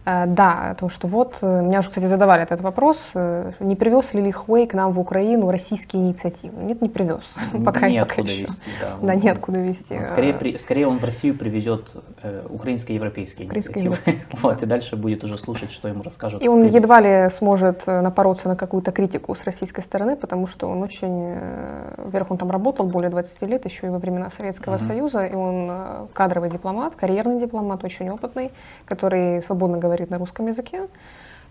Э, 0.06 0.26
да, 0.28 0.72
о 0.72 0.76
том, 0.76 0.90
что 0.90 1.08
вот, 1.08 1.38
э, 1.42 1.62
меня 1.62 1.80
уже, 1.80 1.90
кстати, 1.90 2.06
задавали 2.06 2.44
этот 2.44 2.62
вопрос, 2.62 2.98
э, 3.16 3.52
не 3.60 3.76
привез 3.76 4.14
ли 4.14 4.22
Лихуэй 4.22 4.68
к 4.68 4.74
нам 4.74 4.92
в 4.92 5.00
Украину 5.00 5.50
российские 5.50 6.04
инициативы? 6.04 6.64
Нет, 6.64 6.82
не 6.82 6.90
привез. 6.90 7.24
пока, 7.66 7.90
неоткуда 7.90 8.28
пока 8.28 8.34
везти, 8.34 8.70
да. 8.80 8.90
Да, 9.02 9.16
неоткуда 9.16 9.60
везти. 9.60 10.06
Скорее, 10.06 10.34
при, 10.34 10.58
скорее 10.58 10.88
он 10.88 11.00
в 11.00 11.04
Россию 11.04 11.36
привезет 11.36 11.90
э, 12.22 12.46
украинско-европейские 12.48 13.48
инициативы. 13.48 13.96
вот, 14.42 14.62
и 14.62 14.66
дальше 14.66 14.96
будет 14.96 15.24
уже 15.24 15.38
слушать, 15.38 15.72
что 15.72 15.88
ему 15.88 16.04
расскажут. 16.04 16.44
И 16.44 16.48
он 16.48 16.64
едва 16.66 17.02
ли 17.02 17.30
сможет 17.32 17.84
э, 17.88 18.02
напороться 18.02 18.50
на 18.50 18.56
какую-то 18.56 18.92
критику 18.92 19.34
с 19.36 19.44
российской 19.44 19.82
стороны, 19.82 20.16
потому 20.16 20.48
что 20.48 20.70
он 20.70 20.84
очень... 20.84 21.34
Э, 21.38 21.94
во-первых, 21.98 22.32
он 22.32 22.38
там 22.38 22.52
работал 22.52 22.86
более 22.86 23.10
20 23.10 23.42
лет, 23.44 23.66
еще 23.66 23.88
и 23.88 23.90
во 23.90 23.98
времена 23.98 24.30
Советского. 24.30 24.78
Союза, 24.78 25.26
и 25.26 25.34
он 25.34 25.45
он 25.46 25.68
э, 25.70 26.08
кадровый 26.14 26.50
дипломат, 26.50 26.96
карьерный 26.96 27.40
дипломат, 27.40 27.84
очень 27.84 28.10
опытный, 28.10 28.52
который 28.86 29.42
свободно 29.42 29.78
говорит 29.78 30.10
на 30.10 30.18
русском 30.18 30.48
языке. 30.48 30.88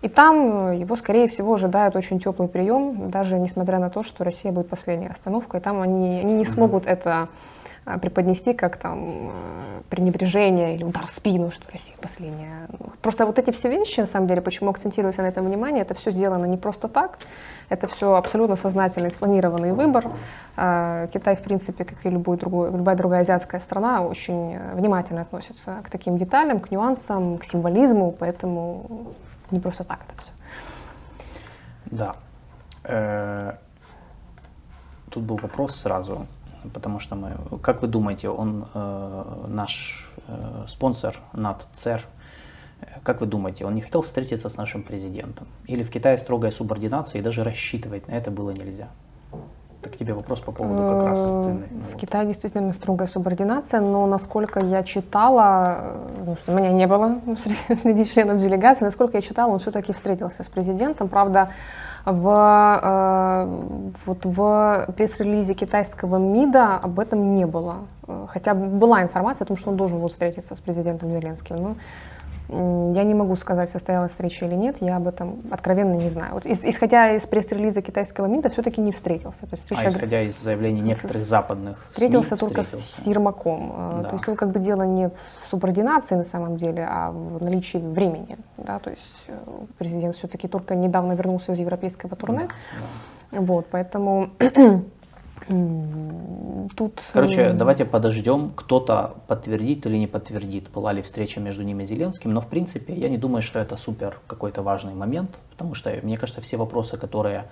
И 0.01 0.09
там 0.09 0.69
э, 0.69 0.77
его, 0.77 0.95
скорее 0.95 1.27
всего, 1.27 1.55
ожидает 1.55 1.95
очень 1.95 2.19
теплый 2.19 2.47
прием, 2.47 3.09
даже 3.09 3.39
несмотря 3.39 3.79
на 3.79 3.89
то, 3.89 4.03
что 4.03 4.23
Россия 4.23 4.51
будет 4.51 4.69
последней 4.69 5.07
остановкой. 5.07 5.61
Там 5.61 5.81
они, 5.81 6.19
они 6.19 6.33
не 6.33 6.45
смогут 6.45 6.85
это 6.85 7.29
преподнести 8.01 8.53
как 8.53 8.77
там 8.77 9.31
пренебрежение 9.89 10.73
или 10.73 10.83
удар 10.83 11.05
в 11.05 11.09
спину, 11.09 11.51
что 11.51 11.71
Россия 11.71 11.95
последняя. 12.01 12.67
Просто 13.01 13.25
вот 13.25 13.37
эти 13.37 13.51
все 13.51 13.69
вещи, 13.69 13.99
на 13.99 14.07
самом 14.07 14.27
деле, 14.27 14.41
почему 14.41 14.71
акцентируется 14.71 15.21
на 15.21 15.27
этом 15.27 15.45
внимание, 15.45 15.83
это 15.83 15.93
все 15.93 16.11
сделано 16.11 16.45
не 16.45 16.57
просто 16.57 16.87
так, 16.87 17.19
это 17.69 17.87
все 17.87 18.15
абсолютно 18.15 18.55
сознательный, 18.55 19.11
спланированный 19.11 19.73
выбор. 19.73 20.09
А, 20.57 21.07
Китай, 21.07 21.35
в 21.35 21.41
принципе, 21.41 21.85
как 21.85 22.03
и 22.05 22.09
любой 22.09 22.37
другой, 22.37 22.71
любая 22.71 22.95
другая 22.95 23.21
азиатская 23.21 23.61
страна, 23.61 24.01
очень 24.01 24.57
внимательно 24.73 25.21
относится 25.21 25.81
к 25.83 25.89
таким 25.89 26.17
деталям, 26.17 26.59
к 26.59 26.71
нюансам, 26.71 27.37
к 27.37 27.45
символизму, 27.45 28.11
поэтому 28.11 29.13
не 29.51 29.59
просто 29.59 29.83
так 29.83 29.99
это 30.07 30.21
все. 30.21 30.31
Да. 31.85 32.15
Э, 32.83 33.53
тут 35.09 35.23
был 35.23 35.37
вопрос 35.37 35.75
сразу, 35.75 36.27
потому 36.73 36.99
что 36.99 37.15
мы, 37.15 37.59
как 37.61 37.81
вы 37.81 37.87
думаете, 37.87 38.29
он 38.29 38.65
э, 38.73 39.45
наш 39.47 40.11
э, 40.27 40.65
спонсор 40.67 41.19
НАТЦЕР, 41.33 42.01
как 43.03 43.21
вы 43.21 43.27
думаете, 43.27 43.65
он 43.65 43.75
не 43.75 43.81
хотел 43.81 44.01
встретиться 44.01 44.49
с 44.49 44.57
нашим 44.57 44.83
президентом? 44.83 45.47
Или 45.65 45.83
в 45.83 45.89
Китае 45.89 46.17
строгая 46.17 46.51
субординация, 46.51 47.19
и 47.19 47.23
даже 47.23 47.43
рассчитывать 47.43 48.07
на 48.07 48.13
это 48.13 48.31
было 48.31 48.51
нельзя? 48.51 48.89
Так 49.85 49.97
тебе 49.97 50.15
вопрос 50.15 50.39
по 50.39 50.51
поводу 50.51 50.89
как 50.89 51.03
раз 51.03 51.19
э, 51.19 51.41
цены. 51.43 51.67
В 51.69 51.91
вот. 51.91 52.01
Китае 52.01 52.25
действительно 52.25 52.73
строгая 52.73 53.07
субординация, 53.07 53.81
но 53.81 54.07
насколько 54.07 54.59
я 54.59 54.81
читала, 54.81 56.07
ну, 56.25 56.35
что 56.37 56.53
меня 56.53 56.71
не 56.71 56.87
было 56.87 57.19
среди, 57.43 57.81
среди 57.81 58.05
членов 58.05 58.39
делегации, 58.39 58.83
насколько 58.83 59.17
я 59.17 59.21
читала, 59.21 59.51
он 59.51 59.59
все-таки 59.59 59.93
встретился 59.93 60.41
с 60.43 60.47
президентом. 60.47 61.07
Правда, 61.07 61.49
в, 62.05 62.79
э, 62.83 63.95
вот 64.05 64.25
в 64.25 64.93
пресс-релизе 64.95 65.53
китайского 65.53 66.17
МИДа 66.17 66.75
об 66.75 66.99
этом 66.99 67.33
не 67.33 67.45
было. 67.45 67.77
Э, 68.07 68.27
хотя 68.29 68.53
была 68.53 69.01
информация 69.01 69.45
о 69.45 69.47
том, 69.47 69.57
что 69.57 69.71
он 69.71 69.77
должен 69.77 69.99
был 69.99 70.09
встретиться 70.09 70.55
с 70.55 70.59
президентом 70.59 71.11
Зеленским. 71.11 71.55
Но 71.55 71.75
я 72.49 73.03
не 73.03 73.13
могу 73.13 73.35
сказать, 73.35 73.69
состоялась 73.69 74.11
встреча 74.11 74.45
или 74.45 74.55
нет, 74.55 74.77
я 74.79 74.97
об 74.97 75.07
этом 75.07 75.41
откровенно 75.51 75.95
не 75.95 76.09
знаю. 76.09 76.33
Вот, 76.33 76.45
исходя 76.45 77.11
из 77.13 77.23
пресс-релиза 77.23 77.81
китайского 77.81 78.27
МИДа, 78.27 78.49
все-таки 78.49 78.81
не 78.81 78.91
встретился. 78.91 79.41
То 79.41 79.47
есть, 79.53 79.63
встреча... 79.63 79.81
А 79.83 79.87
исходя 79.87 80.21
из 80.21 80.41
заявлений 80.41 80.81
некоторых 80.81 81.25
западных 81.25 81.83
Встретился 81.91 82.35
СМИ, 82.35 82.39
только 82.39 82.63
встретился. 82.63 83.01
с 83.01 83.07
Ермаком. 83.07 83.73
Э, 83.75 84.01
да. 84.03 84.09
То 84.09 84.15
есть, 84.15 84.27
ну, 84.27 84.35
как 84.35 84.51
бы 84.51 84.59
дело 84.59 84.83
не 84.83 85.09
в 85.09 85.13
субординации 85.49 86.15
на 86.15 86.23
самом 86.23 86.57
деле, 86.57 86.87
а 86.89 87.11
в 87.11 87.43
наличии 87.43 87.77
времени. 87.77 88.37
Да? 88.57 88.79
То 88.79 88.91
есть 88.91 89.23
э, 89.27 89.33
президент 89.77 90.15
все-таки 90.15 90.47
только 90.47 90.75
недавно 90.75 91.13
вернулся 91.13 91.53
из 91.53 91.59
европейского 91.59 92.15
турне. 92.15 92.47
Да, 92.47 92.53
да. 93.31 93.41
Вот, 93.41 93.67
поэтому 93.71 94.29
Тут... 95.47 97.01
Короче, 97.13 97.53
давайте 97.53 97.85
подождем, 97.85 98.51
кто-то 98.55 99.15
подтвердит 99.27 99.85
или 99.85 99.97
не 99.97 100.07
подтвердит, 100.07 100.69
была 100.69 100.91
ли 100.91 101.01
встреча 101.01 101.39
между 101.39 101.63
ними 101.63 101.83
и 101.83 101.85
Зеленским, 101.85 102.33
но 102.33 102.41
в 102.41 102.47
принципе 102.47 102.93
я 102.93 103.09
не 103.09 103.17
думаю, 103.17 103.41
что 103.41 103.59
это 103.59 103.77
супер 103.77 104.19
какой-то 104.27 104.63
важный 104.63 104.95
момент, 104.95 105.39
потому 105.51 105.75
что, 105.75 105.91
мне 106.01 106.17
кажется, 106.17 106.41
все 106.41 106.57
вопросы, 106.57 106.97
которые 106.97 107.45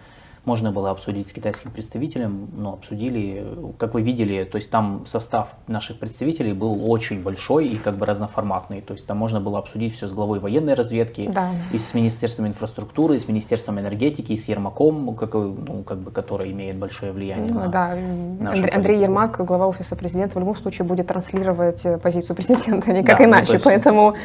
можно 0.46 0.72
было 0.72 0.92
обсудить 0.92 1.30
с 1.30 1.34
китайским 1.34 1.72
представителем, 1.72 2.50
но 2.54 2.74
обсудили, 2.74 3.46
как 3.78 3.94
вы 3.94 4.02
видели, 4.02 4.44
то 4.44 4.58
есть 4.58 4.70
там 4.70 5.06
состав 5.06 5.56
наших 5.68 6.00
представителей 6.00 6.54
был 6.54 6.92
очень 6.92 7.24
большой 7.24 7.68
и 7.68 7.78
как 7.78 7.98
бы 7.98 8.06
разноформатный, 8.06 8.82
то 8.82 8.94
есть 8.94 9.08
там 9.08 9.18
можно 9.18 9.40
было 9.40 9.60
обсудить 9.60 9.94
все 9.94 10.08
с 10.08 10.14
главой 10.14 10.40
военной 10.40 10.74
разведки, 10.74 11.30
да. 11.34 11.52
и 11.72 11.78
с 11.78 11.94
Министерством 11.94 12.48
инфраструктуры, 12.48 13.16
и 13.16 13.20
с 13.20 13.28
Министерством 13.28 13.80
энергетики, 13.80 14.34
и 14.34 14.38
с 14.38 14.48
Ермаком, 14.48 15.16
как, 15.16 15.34
ну, 15.34 15.84
как 15.84 16.00
бы, 16.00 16.12
который 16.12 16.52
имеет 16.52 16.78
большое 16.78 17.12
влияние 17.12 17.54
ну, 17.54 17.62
на 17.62 17.68
Да, 17.68 17.92
Андрей, 17.92 18.70
Андрей 18.70 19.02
Ермак, 19.02 19.46
глава 19.46 19.68
офиса 19.68 19.96
президента, 19.96 20.36
в 20.36 20.40
любом 20.40 20.56
случае 20.58 20.86
будет 20.86 21.08
транслировать 21.08 21.82
э, 21.86 21.98
позицию 21.98 22.36
президента, 22.36 22.92
никак 22.94 23.18
да, 23.18 23.24
ну, 23.24 23.30
иначе, 23.30 23.48
ну, 23.48 23.54
есть... 23.54 23.66
поэтому 23.66 24.16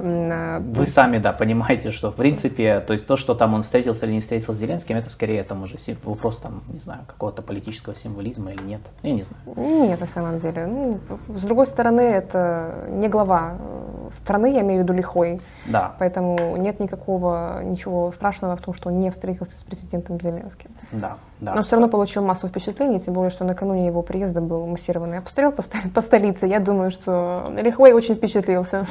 Э, 0.00 0.60
Вы 0.60 0.86
сами, 0.86 1.18
да, 1.18 1.32
понимаете, 1.32 1.90
что 1.90 2.10
в 2.10 2.16
принципе, 2.16 2.80
то 2.80 2.92
есть 2.92 3.06
то, 3.06 3.16
что 3.16 3.34
там 3.34 3.54
он 3.54 3.62
встретился 3.62 4.06
или 4.06 4.14
не 4.14 4.20
встретился 4.20 4.54
с 4.54 4.58
Зеленским, 4.58 4.96
это 4.96 5.10
скорее 5.10 5.42
там 5.44 5.59
уже 5.62 5.76
вопрос 6.04 6.38
там, 6.38 6.62
не 6.68 6.78
знаю, 6.78 7.00
какого-то 7.06 7.42
политического 7.42 7.94
символизма 7.94 8.52
или 8.52 8.62
нет. 8.62 8.80
Я 9.02 9.12
не 9.12 9.22
знаю. 9.22 9.42
Нет, 9.88 10.00
на 10.00 10.06
самом 10.06 10.38
деле. 10.38 10.66
Ну, 10.66 11.00
с 11.28 11.42
другой 11.42 11.66
стороны, 11.66 12.00
это 12.00 12.86
не 12.90 13.08
глава 13.08 13.56
э, 13.58 14.10
страны, 14.22 14.52
я 14.54 14.60
имею 14.60 14.80
в 14.80 14.84
виду 14.84 14.92
лихой. 14.92 15.40
Да. 15.66 15.94
Поэтому 15.98 16.56
нет 16.56 16.80
никакого, 16.80 17.62
ничего 17.62 18.12
страшного 18.12 18.56
в 18.56 18.60
том, 18.60 18.74
что 18.74 18.88
он 18.88 19.00
не 19.00 19.10
встретился 19.10 19.58
с 19.58 19.62
президентом 19.62 20.20
Зеленским. 20.20 20.70
Да, 20.92 21.18
да. 21.40 21.54
Но 21.54 21.62
все 21.62 21.76
равно 21.76 21.88
получил 21.88 22.24
массу 22.24 22.48
впечатлений, 22.48 23.00
тем 23.00 23.14
более, 23.14 23.30
что 23.30 23.44
накануне 23.44 23.86
его 23.86 24.02
приезда 24.02 24.40
был 24.40 24.66
массированный 24.66 25.18
обстрел 25.18 25.52
по, 25.52 25.62
по 25.94 26.00
столице. 26.00 26.46
Я 26.46 26.60
думаю, 26.60 26.90
что 26.90 27.52
Лихой 27.56 27.92
очень 27.92 28.14
впечатлился. 28.14 28.86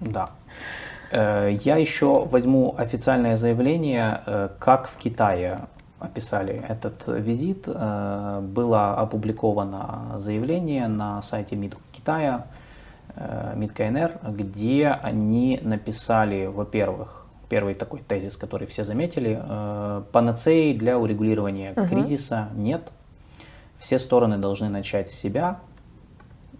Да. 0.00 0.30
Э, 1.12 1.50
я 1.60 1.76
еще 1.76 2.24
возьму 2.24 2.74
официальное 2.76 3.36
заявление, 3.36 4.22
э, 4.26 4.48
как 4.58 4.88
в 4.88 4.96
Китае 4.96 5.60
описали 6.02 6.64
этот 6.68 7.04
визит. 7.06 7.64
Э, 7.66 8.40
было 8.42 8.94
опубликовано 8.94 10.14
заявление 10.18 10.88
на 10.88 11.22
сайте 11.22 11.56
МИД 11.56 11.76
Китая, 11.92 12.46
МИД 13.56 13.72
КНР, 13.72 14.20
где 14.30 14.88
они 14.88 15.60
написали, 15.62 16.46
во-первых, 16.46 17.26
первый 17.50 17.74
такой 17.74 18.00
тезис, 18.00 18.38
который 18.38 18.66
все 18.66 18.84
заметили, 18.84 19.38
панацеи 20.12 20.72
для 20.72 20.98
урегулирования 20.98 21.74
угу. 21.76 21.88
кризиса 21.88 22.48
нет. 22.54 22.90
Все 23.78 23.98
стороны 23.98 24.38
должны 24.38 24.70
начать 24.70 25.10
с 25.10 25.14
себя, 25.14 25.58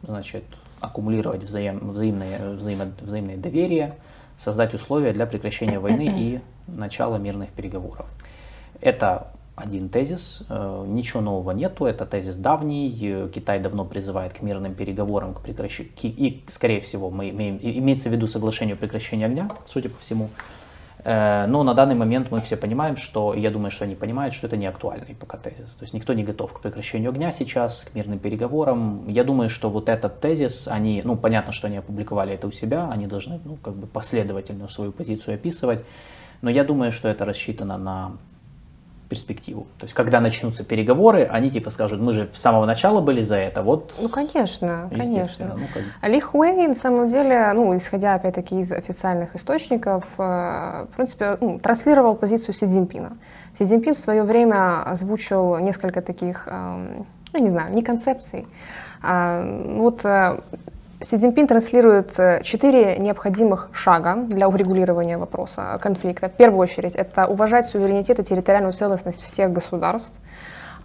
значит, 0.03 0.45
аккумулировать 0.83 1.45
взаим, 1.45 1.79
взаимное, 1.91 2.55
взаимо, 2.55 2.87
взаимное 3.01 3.37
доверие, 3.37 3.95
создать 4.37 4.75
условия 4.75 5.13
для 5.13 5.27
прекращения 5.27 5.79
войны 5.79 6.13
и 6.17 6.41
начала 6.67 7.17
мирных 7.17 7.51
переговоров. 7.51 8.09
Это 8.83 9.29
один 9.57 9.89
тезис, 9.89 10.43
э, 10.49 10.85
ничего 10.87 11.21
нового 11.21 11.53
нету, 11.53 11.87
это 11.87 12.05
тезис 12.05 12.37
давний, 12.37 13.29
Китай 13.35 13.61
давно 13.61 13.85
призывает 13.85 14.33
к 14.33 14.43
мирным 14.43 14.75
переговорам, 14.75 15.35
к 15.35 15.41
прекращению, 15.41 15.93
и, 16.03 16.43
скорее 16.49 16.81
всего, 16.81 17.11
мы 17.11 17.31
имеем, 17.31 17.59
имеется 17.63 18.09
в 18.09 18.13
виду 18.13 18.27
соглашение 18.27 18.75
о 18.75 18.77
прекращении 18.77 19.25
огня, 19.25 19.49
судя 19.67 19.89
по 19.89 19.99
всему, 19.99 20.31
Э, 21.05 21.47
но 21.47 21.63
на 21.63 21.75
данный 21.75 21.95
момент 21.95 22.31
мы 22.31 22.41
все 22.41 22.57
понимаем, 22.57 22.97
что, 22.97 23.35
я 23.35 23.51
думаю, 23.51 23.71
что 23.71 23.85
они 23.85 23.95
понимают, 23.95 24.35
что 24.35 24.47
это 24.47 24.57
не 24.57 24.67
актуальный 24.67 25.17
пока 25.19 25.37
тезис. 25.37 25.75
То 25.75 25.83
есть 25.83 25.95
никто 25.95 26.13
не 26.13 26.23
готов 26.23 26.53
к 26.53 26.61
прекращению 26.61 27.11
огня 27.11 27.33
сейчас, 27.33 27.85
к 27.85 27.95
мирным 27.95 28.19
переговорам. 28.19 29.09
Я 29.09 29.25
думаю, 29.25 29.51
что 29.51 29.69
вот 29.69 29.89
этот 29.89 30.21
тезис, 30.21 30.69
они, 30.69 31.03
ну, 31.05 31.17
понятно, 31.17 31.53
что 31.53 31.67
они 31.67 31.79
опубликовали 31.79 32.35
это 32.35 32.47
у 32.47 32.53
себя, 32.53 32.89
они 32.91 33.07
должны, 33.07 33.41
ну, 33.45 33.57
как 33.57 33.75
бы 33.75 33.87
последовательно 33.87 34.69
свою 34.69 34.93
позицию 34.93 35.35
описывать. 35.35 35.85
Но 36.41 36.51
я 36.51 36.65
думаю, 36.65 36.93
что 36.93 37.09
это 37.09 37.25
рассчитано 37.25 37.79
на 37.79 38.13
перспективу. 39.13 39.67
То 39.79 39.85
есть, 39.85 39.93
когда 39.93 40.21
начнутся 40.21 40.65
переговоры, 40.65 41.29
они 41.31 41.51
типа 41.51 41.69
скажут, 41.69 42.01
мы 42.01 42.15
же 42.15 42.31
с 42.33 42.41
самого 42.41 42.65
начала 42.65 43.03
были 43.03 43.21
за 43.21 43.37
это, 43.37 43.63
вот. 43.63 43.93
Ну, 44.01 44.09
конечно, 44.09 44.89
конечно. 44.91 45.55
Ну, 45.55 45.67
как... 45.75 46.11
Ли 46.11 46.19
Хуэй, 46.19 46.69
на 46.69 46.75
самом 46.75 47.11
деле, 47.11 47.53
ну, 47.53 47.77
исходя 47.77 48.15
опять-таки 48.15 48.61
из 48.61 48.73
официальных 48.73 49.37
источников, 49.37 50.05
э, 50.17 50.87
в 50.91 50.97
принципе, 50.97 51.37
ну, 51.43 51.59
транслировал 51.59 52.15
позицию 52.15 52.55
Си 52.55 52.65
Цзиньпина. 52.65 53.19
Си 53.59 53.67
Цзиньпин 53.67 53.95
в 53.95 53.99
свое 53.99 54.23
время 54.23 54.83
озвучил 54.83 55.59
несколько 55.59 56.01
таких, 56.01 56.49
эм, 56.51 57.05
ну, 57.35 57.39
не 57.39 57.51
знаю, 57.51 57.75
не 57.75 57.83
концепций, 57.83 58.47
а, 59.03 59.45
вот 59.77 60.07
э, 60.07 60.41
Си 61.09 61.19
Цзиньпин 61.19 61.47
транслирует 61.49 62.19
э, 62.19 62.43
четыре 62.45 62.97
необходимых 62.99 63.71
шага 63.73 64.15
для 64.15 64.49
урегулирования 64.49 65.19
вопроса 65.19 65.79
конфликта. 65.83 66.29
В 66.29 66.33
первую 66.33 66.61
очередь, 66.61 66.95
это 66.95 67.27
уважать 67.27 67.67
суверенитет 67.67 68.21
и 68.21 68.25
территориальную 68.25 68.73
целостность 68.73 69.21
всех 69.23 69.53
государств. 69.53 70.21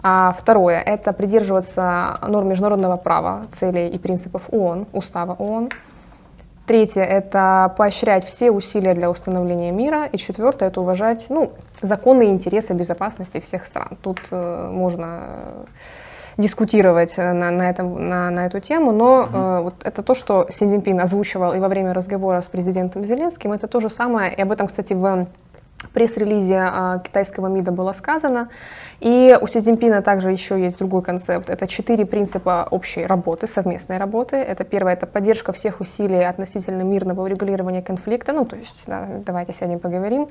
А 0.02 0.36
второе– 0.38 0.80
это 0.86 1.14
придерживаться 1.14 2.18
норм 2.28 2.48
международного 2.48 2.98
права, 2.98 3.44
целей 3.60 3.90
и 3.90 3.98
принципов 4.00 4.44
ООН, 4.52 4.88
Устава 4.92 5.34
ООН. 5.34 5.70
Третье– 6.66 7.02
это 7.04 7.74
поощрять 7.78 8.26
все 8.26 8.50
усилия 8.52 8.94
для 8.94 9.12
установления 9.12 9.72
мира. 9.72 10.06
И 10.06 10.18
четвертое– 10.18 10.70
это 10.70 10.82
уважать 10.82 11.28
ну, 11.30 11.52
законные 11.82 12.32
интересы 12.32 12.74
безопасности 12.74 13.40
всех 13.40 13.66
стран. 13.66 13.98
Тут 14.02 14.20
э, 14.32 14.70
можно 14.72 15.20
дискутировать 16.38 17.14
э, 17.18 17.34
на, 17.34 17.52
на, 17.52 17.70
этом, 17.70 18.10
на, 18.10 18.30
на 18.30 18.46
эту 18.46 18.60
тему, 18.60 18.92
но 18.92 19.22
угу. 19.22 19.38
э, 19.38 19.62
вот 19.62 19.74
это 19.84 20.04
то, 20.04 20.16
что 20.16 20.48
Си 20.52 20.66
Цзиньпин 20.66 21.00
озвучивал 21.00 21.54
и 21.54 21.60
во 21.60 21.68
время 21.68 21.94
разговора 21.94 22.42
с 22.42 22.46
президентом 22.46 23.06
Зеленским, 23.06 23.54
это 23.54 23.68
то 23.68 23.80
же 23.80 23.90
самое, 23.90 24.34
и 24.34 24.42
об 24.42 24.52
этом, 24.52 24.68
кстати, 24.68 24.94
в 24.94 25.28
пресс-релизе 25.94 26.70
э, 26.72 27.00
китайского 27.04 27.48
МИДа 27.48 27.72
было 27.72 27.92
сказано. 27.94 28.50
И 29.00 29.38
у 29.40 29.48
Си 29.48 29.62
Цзиньпина 29.62 30.02
также 30.02 30.32
еще 30.32 30.60
есть 30.60 30.78
другой 30.78 31.02
концепт. 31.02 31.50
Это 31.50 31.68
четыре 31.68 32.06
принципа 32.06 32.68
общей 32.70 33.06
работы, 33.06 33.48
совместной 33.48 33.98
работы. 33.98 34.38
Это 34.38 34.64
первое, 34.64 34.94
это 34.94 35.06
поддержка 35.06 35.54
всех 35.54 35.80
усилий 35.82 36.24
относительно 36.24 36.82
мирного 36.82 37.22
урегулирования 37.22 37.82
конфликта. 37.82 38.34
Ну, 38.34 38.46
то 38.46 38.56
есть, 38.56 38.76
да, 38.88 39.08
давайте 39.26 39.54
сегодня 39.54 39.78
поговорим. 39.78 40.30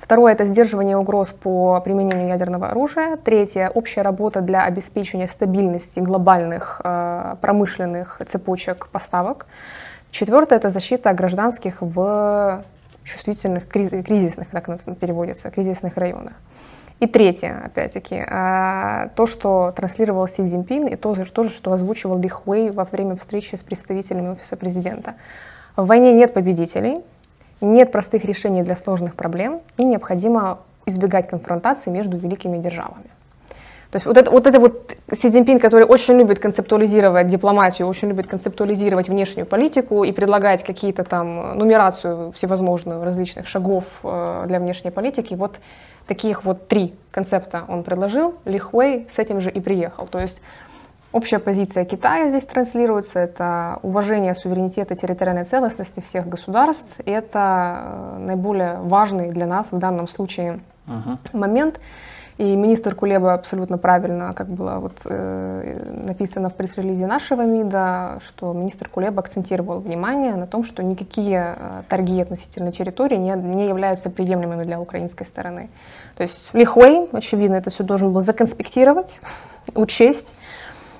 Второе– 0.00 0.32
это 0.34 0.44
сдерживание 0.44 0.96
угроз 0.96 1.28
по 1.28 1.80
применению 1.80 2.28
ядерного 2.28 2.68
оружия. 2.68 3.16
Третье– 3.16 3.70
общая 3.74 4.02
работа 4.02 4.40
для 4.40 4.64
обеспечения 4.64 5.28
стабильности 5.28 6.00
глобальных 6.00 6.80
э, 6.84 7.36
промышленных 7.40 8.20
цепочек 8.26 8.88
поставок. 8.88 9.46
Четвертое– 10.10 10.56
это 10.60 10.70
защита 10.70 11.12
гражданских 11.14 11.80
в 11.80 12.64
чувствительных, 13.04 13.68
кризисных, 13.68 14.48
так 14.50 14.66
переводится, 15.00 15.50
кризисных 15.50 15.96
районах. 15.96 16.34
И 17.00 17.06
третье, 17.06 17.62
опять-таки, 17.64 18.14
э, 18.14 19.08
то, 19.14 19.26
что 19.26 19.72
транслировал 19.74 20.28
Си 20.28 20.42
Цзиньпин, 20.42 20.86
и 20.86 20.96
то, 20.96 21.14
то, 21.14 21.48
что 21.48 21.72
озвучивал 21.72 22.18
Ли 22.18 22.28
Хуэй 22.28 22.70
во 22.70 22.84
время 22.84 23.16
встречи 23.16 23.56
с 23.56 23.60
представителями 23.62 24.28
Офиса 24.28 24.56
президента. 24.56 25.14
В 25.76 25.86
войне 25.86 26.12
нет 26.12 26.32
победителей, 26.32 27.02
нет 27.64 27.92
простых 27.92 28.24
решений 28.24 28.62
для 28.62 28.76
сложных 28.76 29.14
проблем 29.14 29.60
и 29.76 29.84
необходимо 29.84 30.58
избегать 30.86 31.28
конфронтации 31.28 31.90
между 31.90 32.16
великими 32.16 32.58
державами. 32.58 33.10
То 33.90 33.98
есть 33.98 34.06
вот 34.06 34.16
это, 34.16 34.30
вот 34.30 34.46
это 34.48 34.58
вот 34.58 34.92
Си 35.12 35.30
Цзиньпин, 35.30 35.60
который 35.60 35.84
очень 35.84 36.18
любит 36.18 36.40
концептуализировать 36.40 37.28
дипломатию, 37.28 37.86
очень 37.86 38.08
любит 38.08 38.26
концептуализировать 38.26 39.08
внешнюю 39.08 39.46
политику 39.46 40.02
и 40.02 40.10
предлагать 40.10 40.64
какие-то 40.64 41.04
там 41.04 41.56
нумерацию 41.56 42.32
всевозможную 42.32 43.04
различных 43.04 43.46
шагов 43.46 43.84
э, 44.02 44.46
для 44.48 44.58
внешней 44.58 44.90
политики, 44.90 45.34
вот 45.34 45.60
таких 46.08 46.44
вот 46.44 46.66
три 46.66 46.94
концепта 47.12 47.62
он 47.68 47.84
предложил, 47.84 48.34
Ли 48.44 48.58
Хуэй 48.58 49.06
с 49.14 49.18
этим 49.20 49.40
же 49.40 49.48
и 49.48 49.60
приехал. 49.60 50.08
То 50.08 50.18
есть 50.18 50.42
Общая 51.14 51.38
позиция 51.38 51.84
Китая 51.84 52.28
здесь 52.28 52.42
транслируется, 52.42 53.20
это 53.20 53.78
уважение 53.82 54.34
суверенитета 54.34 54.96
территориальной 54.96 55.44
целостности 55.44 56.00
всех 56.00 56.28
государств. 56.28 56.98
И 57.04 57.10
это 57.12 57.82
э, 57.84 58.18
наиболее 58.18 58.78
важный 58.80 59.30
для 59.30 59.46
нас 59.46 59.70
в 59.70 59.78
данном 59.78 60.08
случае 60.08 60.58
uh-huh. 60.88 61.18
момент. 61.32 61.78
И 62.36 62.56
министр 62.56 62.96
Кулеба 62.96 63.32
абсолютно 63.32 63.78
правильно, 63.78 64.34
как 64.34 64.48
было 64.48 64.80
вот, 64.80 64.94
э, 65.04 66.02
написано 66.04 66.50
в 66.50 66.54
пресс-релизе 66.54 67.06
нашего 67.06 67.42
МИДа, 67.42 68.18
что 68.26 68.52
министр 68.52 68.88
Кулеба 68.88 69.20
акцентировал 69.20 69.78
внимание 69.78 70.34
на 70.34 70.48
том, 70.48 70.64
что 70.64 70.82
никакие 70.82 71.56
э, 71.56 71.82
торги 71.88 72.20
относительно 72.20 72.72
территории 72.72 73.18
не, 73.18 73.36
не 73.36 73.68
являются 73.68 74.10
приемлемыми 74.10 74.64
для 74.64 74.80
украинской 74.80 75.22
стороны. 75.22 75.70
То 76.16 76.24
есть 76.24 76.50
Лихуэй, 76.52 77.08
очевидно, 77.12 77.54
это 77.54 77.70
все 77.70 77.84
должен 77.84 78.12
был 78.12 78.22
законспектировать, 78.22 79.20
учесть 79.76 80.34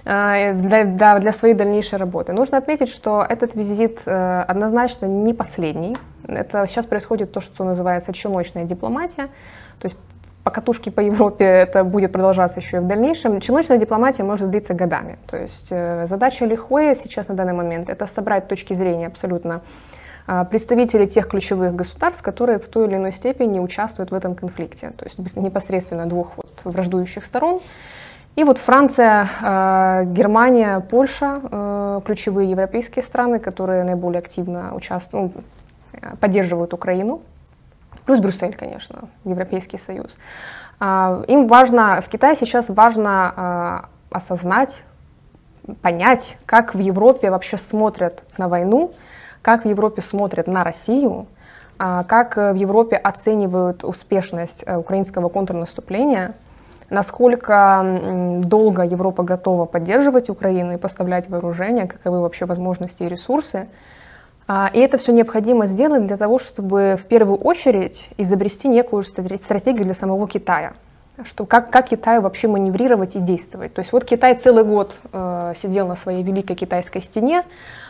для, 0.05 0.85
для, 0.85 1.19
для 1.19 1.33
своей 1.33 1.55
дальнейшей 1.55 1.99
работы. 1.99 2.33
Нужно 2.33 2.59
отметить, 2.59 2.91
что 2.91 3.25
этот 3.27 3.55
визит 3.55 4.01
э, 4.05 4.45
однозначно 4.47 5.07
не 5.07 5.33
последний. 5.33 5.97
Это 6.27 6.67
сейчас 6.67 6.85
происходит 6.85 7.33
то, 7.33 7.41
что 7.41 7.65
называется 7.65 8.13
челночная 8.13 8.65
дипломатия. 8.65 9.29
То 9.79 9.87
есть 9.87 9.97
покатушки 10.43 10.91
по 10.91 11.01
Европе 11.01 11.47
это 11.47 11.85
будет 11.85 12.13
продолжаться 12.13 12.61
еще 12.61 12.77
и 12.77 12.81
в 12.81 12.87
дальнейшем. 12.87 13.41
Челночная 13.41 13.79
дипломатия 13.79 14.25
может 14.25 14.51
длиться 14.51 14.75
годами. 14.75 15.19
То 15.27 15.39
есть 15.39 15.69
э, 15.71 16.07
задача 16.07 16.45
Лихуэя 16.45 16.95
сейчас 16.95 17.29
на 17.29 17.35
данный 17.35 17.55
момент 17.55 17.89
это 17.89 18.07
собрать 18.07 18.47
точки 18.47 18.75
зрения 18.75 19.07
абсолютно 19.07 19.63
представителей 20.51 21.07
тех 21.07 21.29
ключевых 21.29 21.75
государств, 21.77 22.23
которые 22.23 22.59
в 22.59 22.67
той 22.69 22.87
или 22.87 22.97
иной 22.97 23.13
степени 23.13 23.59
участвуют 23.59 24.11
в 24.11 24.15
этом 24.15 24.35
конфликте, 24.35 24.91
то 24.97 25.05
есть 25.05 25.37
непосредственно 25.37 26.07
двух 26.07 26.39
вот 26.39 26.63
враждующих 26.65 27.27
сторон. 27.27 27.61
И 28.37 28.43
вот 28.43 28.59
Франция, 28.59 29.29
э, 29.43 30.05
Германия, 30.07 30.81
Польша, 30.81 31.41
э, 31.43 32.01
ключевые 32.05 32.51
европейские 32.51 33.05
страны, 33.05 33.39
которые 33.39 33.85
наиболее 33.85 34.19
активно 34.19 34.75
участвуют, 34.75 35.35
ну, 35.37 35.43
поддерживают 36.21 36.75
Украину, 36.75 37.21
плюс 38.05 38.19
Брюссель, 38.19 38.57
конечно, 38.57 39.09
Европейский 39.25 39.79
Союз. 39.79 40.17
А, 40.81 41.23
им 41.29 41.47
важно, 41.47 42.01
в 42.05 42.09
Китае 42.09 42.35
сейчас 42.35 42.69
важно 42.69 43.87
э, 44.11 44.17
осознать, 44.17 44.83
понять, 45.81 46.37
как 46.45 46.75
в 46.75 46.79
Европе 46.79 47.31
вообще 47.31 47.57
смотрят 47.57 48.25
на 48.37 48.49
войну, 48.49 48.93
как 49.43 49.65
в 49.65 49.69
Европе 49.69 50.03
смотрят 50.03 50.49
на 50.49 50.65
Россию, 50.65 51.27
а, 51.79 52.03
как 52.03 52.37
в 52.37 52.55
Европе 52.55 52.97
оценивают 52.97 53.85
успешность 53.85 54.65
украинского 54.67 55.29
контрнаступления, 55.29 56.35
насколько 56.95 58.41
долго 58.45 58.83
Европа 58.83 59.23
готова 59.23 59.67
поддерживать 59.67 60.31
Украину 60.31 60.73
и 60.75 60.79
поставлять 60.79 61.29
вооружение, 61.29 61.87
каковы 61.87 62.21
вообще 62.21 62.47
возможности 62.47 63.03
и 63.03 63.09
ресурсы. 63.09 63.69
А, 64.47 64.71
и 64.73 64.79
это 64.79 64.99
все 64.99 65.13
необходимо 65.13 65.67
сделать 65.67 66.07
для 66.07 66.17
того, 66.17 66.39
чтобы 66.39 66.99
в 67.01 67.05
первую 67.05 67.39
очередь 67.39 68.09
изобрести 68.19 68.69
некую 68.69 69.03
стратегию 69.03 69.85
для 69.85 69.95
самого 69.95 70.29
Китая. 70.29 70.75
Что, 71.23 71.47
как, 71.47 71.71
как 71.71 71.91
Китаю 71.91 72.23
вообще 72.23 72.49
маневрировать 72.49 73.15
и 73.15 73.21
действовать. 73.21 73.73
То 73.73 73.81
есть 73.81 73.93
вот 73.93 74.05
Китай 74.05 74.35
целый 74.35 74.65
год 74.65 74.99
э, 75.13 75.53
сидел 75.55 75.87
на 75.87 75.95
своей 75.95 76.25
великой 76.25 76.57
китайской 76.57 77.01
стене, 77.01 77.45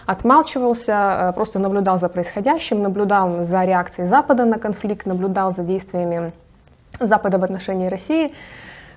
отмалчивался, 0.05 1.31
э, 1.31 1.33
просто 1.33 1.59
наблюдал 1.59 1.99
за 1.99 2.11
происходящим, 2.11 2.83
наблюдал 2.83 3.47
за 3.47 3.65
реакцией 3.65 4.09
Запада 4.09 4.45
на 4.45 4.59
конфликт, 4.59 5.07
наблюдал 5.07 5.55
за 5.55 5.63
действиями 5.63 6.33
Запада 7.01 7.39
в 7.39 7.45
отношении 7.45 7.89
России. 7.89 8.35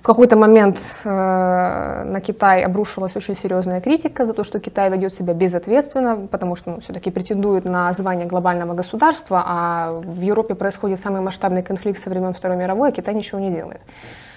Какой-то 0.08 0.36
момент 0.36 0.80
э, 1.04 2.04
на 2.06 2.20
Китай 2.22 2.64
обрушилась 2.64 3.14
очень 3.14 3.36
серьезная 3.36 3.82
критика 3.82 4.24
за 4.24 4.32
то, 4.32 4.42
что 4.42 4.58
Китай 4.58 4.90
ведет 4.90 5.12
себя 5.12 5.34
безответственно, 5.34 6.26
потому 6.30 6.56
что 6.56 6.70
ну, 6.70 6.80
все-таки 6.80 7.10
претендует 7.10 7.66
на 7.66 7.92
звание 7.92 8.26
глобального 8.26 8.72
государства, 8.72 9.44
а 9.46 10.00
в 10.02 10.22
Европе 10.22 10.54
происходит 10.54 10.98
самый 10.98 11.20
масштабный 11.20 11.62
конфликт 11.62 12.02
со 12.02 12.08
времен 12.08 12.32
Второй 12.32 12.56
мировой, 12.56 12.88
а 12.88 12.92
Китай 12.92 13.14
ничего 13.14 13.38
не 13.38 13.50
делает. 13.50 13.82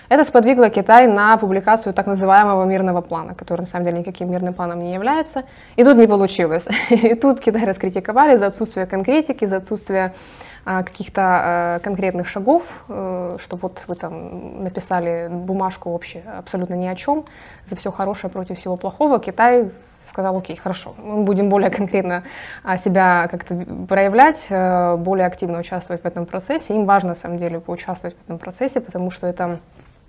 Это 0.10 0.26
сподвигло 0.26 0.70
Китай 0.70 1.08
на 1.08 1.38
публикацию 1.38 1.94
так 1.94 2.06
называемого 2.06 2.66
мирного 2.66 3.00
плана, 3.00 3.34
который 3.34 3.62
на 3.62 3.68
самом 3.68 3.86
деле 3.86 4.00
никаким 4.00 4.30
мирным 4.30 4.54
планом 4.54 4.80
не 4.80 4.94
является. 4.94 5.44
И 5.78 5.86
тут 5.86 5.96
не 5.96 6.06
получилось. 6.08 6.68
И 6.90 7.16
тут 7.16 7.40
Китай 7.40 7.64
раскритиковали 7.64 8.36
за 8.36 8.48
отсутствие 8.48 8.88
конкретики, 8.88 9.46
за 9.46 9.56
отсутствие 9.56 10.12
каких-то 10.64 11.22
а, 11.22 11.80
конкретных 11.80 12.28
шагов, 12.28 12.64
э, 12.88 13.38
что 13.40 13.56
вот 13.56 13.84
вы 13.88 13.96
там 13.96 14.64
написали 14.64 15.28
бумажку 15.30 15.92
вообще 15.92 16.22
абсолютно 16.38 16.76
ни 16.76 16.88
о 16.88 16.96
чем, 16.96 17.26
за 17.66 17.76
все 17.76 17.92
хорошее 17.92 18.32
против 18.32 18.60
всего 18.60 18.78
плохого. 18.78 19.20
Китай 19.20 19.72
сказал, 20.08 20.38
окей, 20.38 20.56
хорошо, 20.56 20.94
мы 20.98 21.24
будем 21.24 21.50
более 21.50 21.70
конкретно 21.70 22.24
а, 22.64 22.78
себя 22.78 23.28
как-то 23.32 23.56
проявлять, 23.88 24.46
э, 24.50 24.96
более 24.98 25.26
активно 25.26 25.60
участвовать 25.60 26.04
в 26.04 26.06
этом 26.06 26.26
процессе. 26.26 26.76
Им 26.76 26.84
важно, 26.84 27.10
на 27.10 27.16
самом 27.16 27.38
деле, 27.38 27.60
поучаствовать 27.60 28.16
в 28.18 28.24
этом 28.26 28.38
процессе, 28.38 28.82
потому 28.82 29.10
что 29.12 29.28
это 29.28 29.60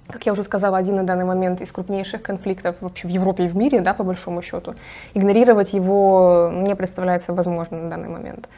как 0.08 0.26
я 0.26 0.32
уже 0.32 0.42
сказала, 0.42 0.76
один 0.76 0.96
на 0.96 1.04
данный 1.04 1.24
момент 1.24 1.60
из 1.60 1.72
крупнейших 1.72 2.22
конфликтов 2.22 2.76
вообще 2.80 3.06
в 3.06 3.10
Европе 3.10 3.44
и 3.44 3.48
в 3.48 3.56
мире, 3.56 3.80
да, 3.80 3.94
по 3.94 4.04
большому 4.04 4.42
счету. 4.42 4.74
Игнорировать 5.14 5.72
его 5.72 6.50
не 6.52 6.74
представляется 6.74 7.32
возможным 7.32 7.84
на 7.84 7.90
данный 7.90 8.08
момент. 8.08 8.48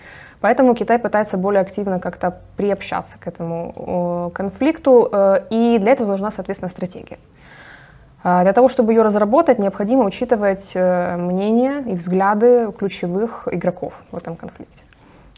Поэтому 0.45 0.75
Китай 0.75 0.99
пытается 0.99 1.39
более 1.39 1.63
активно 1.63 1.99
как-то 1.99 2.37
приобщаться 2.59 3.17
к 3.19 3.27
этому 3.27 4.31
конфликту, 4.35 5.09
э, 5.11 5.47
и 5.49 5.79
для 5.79 5.93
этого 5.93 6.07
нужна, 6.07 6.31
соответственно, 6.31 6.69
стратегия. 6.69 7.19
А 8.23 8.43
для 8.43 8.53
того, 8.53 8.69
чтобы 8.69 8.93
ее 8.93 9.01
разработать, 9.01 9.59
необходимо 9.59 10.05
учитывать 10.05 10.73
э, 10.75 11.17
мнение 11.17 11.83
и 11.87 11.95
взгляды 11.95 12.71
ключевых 12.79 13.49
игроков 13.51 13.95
в 14.13 14.19
этом 14.19 14.37
конфликте. 14.37 14.85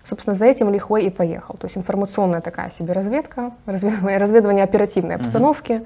Собственно, 0.03 0.35
за 0.35 0.47
этим 0.47 0.73
Лихуэй 0.73 1.07
и 1.07 1.11
поехал. 1.11 1.55
То 1.55 1.67
есть 1.67 1.77
информационная 1.77 2.41
такая 2.41 2.71
себе 2.71 2.93
разведка, 2.93 3.53
разведывание, 3.67 4.65
оперативной 4.65 5.15
обстановки, 5.15 5.73
а, 5.73 5.85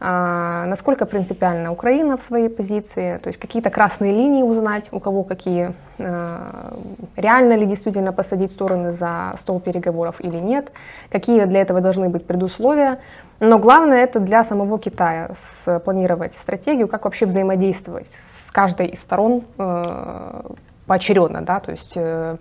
насколько 0.00 1.04
принципиальна 1.04 1.72
Украина 1.72 2.16
в 2.16 2.22
своей 2.22 2.48
позиции, 2.48 3.18
то 3.18 3.28
есть 3.28 3.38
какие-то 3.38 3.68
красные 3.68 4.12
линии 4.12 4.42
узнать, 4.42 4.86
у 4.92 4.98
кого 4.98 5.24
какие, 5.24 5.74
а, 5.98 6.74
реально 7.16 7.52
ли 7.52 7.66
действительно 7.66 8.10
посадить 8.10 8.50
стороны 8.50 8.92
за 8.92 9.34
стол 9.38 9.60
переговоров 9.60 10.16
или 10.20 10.38
нет, 10.38 10.72
какие 11.10 11.44
для 11.44 11.60
этого 11.60 11.82
должны 11.82 12.08
быть 12.08 12.26
предусловия. 12.26 13.00
Но 13.40 13.58
главное 13.58 14.02
это 14.02 14.20
для 14.20 14.42
самого 14.42 14.78
Китая 14.78 15.32
спланировать 15.64 16.32
стратегию, 16.34 16.88
как 16.88 17.04
вообще 17.04 17.26
взаимодействовать 17.26 18.08
с 18.46 18.50
каждой 18.50 18.86
из 18.86 19.00
сторон 19.00 19.44
э, 19.58 20.42
поочередно, 20.86 21.42
да, 21.42 21.60
то 21.60 21.72
есть 21.72 21.92
э, 21.94 22.36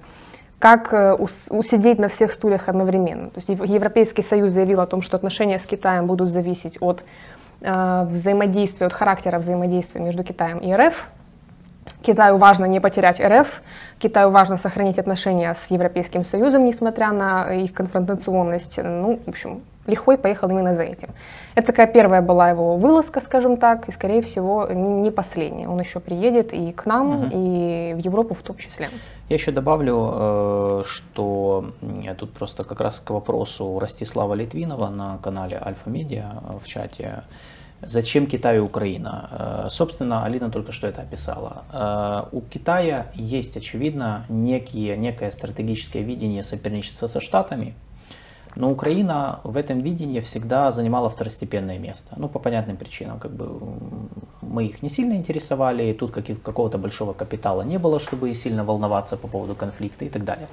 как 0.60 0.94
э, 0.94 1.14
усидеть 1.50 2.00
на 2.00 2.10
всех 2.10 2.34
стульях 2.34 2.68
одновременно. 2.68 3.30
То 3.30 3.40
есть 3.40 3.50
Европейский 3.50 4.22
Союз 4.22 4.52
заявил 4.52 4.82
о 4.82 4.88
том, 4.88 5.02
что 5.02 5.18
отношения 5.18 5.60
с 5.60 5.66
Китаем 5.66 6.06
будут 6.06 6.30
зависеть 6.30 6.78
от 6.82 7.04
взаимодействия, 7.62 8.88
от 8.88 8.94
характера 8.94 9.40
взаимодействия 9.40 10.02
между 10.02 10.24
Китаем 10.24 10.60
и 10.60 10.74
РФ. 10.74 11.08
Китаю 12.02 12.38
важно 12.38 12.66
не 12.66 12.80
потерять 12.80 13.20
РФ, 13.20 13.62
Китаю 13.98 14.30
важно 14.30 14.58
сохранить 14.58 15.00
отношения 15.00 15.54
с 15.54 15.72
Европейским 15.72 16.24
Союзом, 16.24 16.66
несмотря 16.66 17.12
на 17.12 17.54
их 17.54 17.74
конфронтационность. 17.74 18.80
Ну, 18.82 19.20
в 19.26 19.30
общем, 19.30 19.62
Лихой 19.90 20.18
поехал 20.18 20.50
именно 20.50 20.76
за 20.76 20.84
этим. 20.84 21.10
Это 21.56 21.68
такая 21.68 21.88
первая 21.88 22.22
была 22.22 22.50
его 22.50 22.78
вылазка, 22.78 23.22
скажем 23.22 23.58
так, 23.58 23.90
и, 23.90 23.92
скорее 23.92 24.22
всего, 24.22 24.68
не 24.68 25.12
последняя. 25.12 25.68
Он 25.68 25.80
еще 25.80 26.00
приедет 26.00 26.54
и 26.54 26.72
к 26.72 26.86
нам, 26.86 27.24
угу. 27.24 27.30
и 27.32 27.94
в 27.96 28.00
Европу 28.00 28.34
в 28.34 28.42
том 28.42 28.58
числе. 28.58 28.88
Я 29.30 29.36
еще 29.36 29.52
добавлю, 29.52 30.10
э, 30.12 30.84
что 30.86 31.66
тут 32.18 32.34
просто 32.34 32.64
как 32.64 32.82
раз 32.82 33.00
к 33.00 33.10
вопросу 33.12 33.78
Ростислава 33.80 34.34
Литвинова 34.34 34.90
на 34.90 35.18
канале 35.18 35.62
Альфа 35.64 35.90
Медиа 35.90 36.42
в 36.60 36.68
чате. 36.68 37.24
Зачем 37.82 38.28
Китаю 38.28 38.66
Украина? 38.66 39.30
Э, 39.32 39.68
собственно, 39.70 40.26
Алина 40.26 40.52
только 40.52 40.72
что 40.72 40.88
это 40.88 41.02
описала. 41.02 41.64
Э, 41.72 42.36
у 42.36 42.42
Китая 42.42 43.08
есть, 43.16 43.56
очевидно, 43.56 44.26
некие, 44.28 44.98
некое 44.98 45.32
стратегическое 45.32 46.04
видение 46.04 46.44
соперничества 46.44 47.08
со 47.08 47.22
Штатами, 47.22 47.76
но 48.56 48.72
Украина 48.72 49.40
в 49.44 49.56
этом 49.56 49.80
видении 49.80 50.20
всегда 50.20 50.72
занимала 50.72 51.10
второстепенное 51.10 51.80
место. 51.80 52.14
Ну, 52.18 52.28
по 52.28 52.40
понятным 52.40 52.78
причинам. 52.78 53.20
Как 53.20 53.32
бы 53.32 53.62
мы 54.42 54.66
их 54.66 54.82
не 54.82 54.90
сильно 54.90 55.14
интересовали, 55.14 55.94
тут 55.94 56.12
какого-то 56.12 56.78
большого 56.78 57.14
капитала 57.14 57.62
не 57.62 57.78
было, 57.78 58.00
чтобы 58.00 58.34
сильно 58.34 58.64
волноваться 58.64 59.18
по 59.18 59.28
поводу 59.28 59.56
конфликта 59.56 60.06
и 60.06 60.10
так 60.10 60.24
далее. 60.24 60.48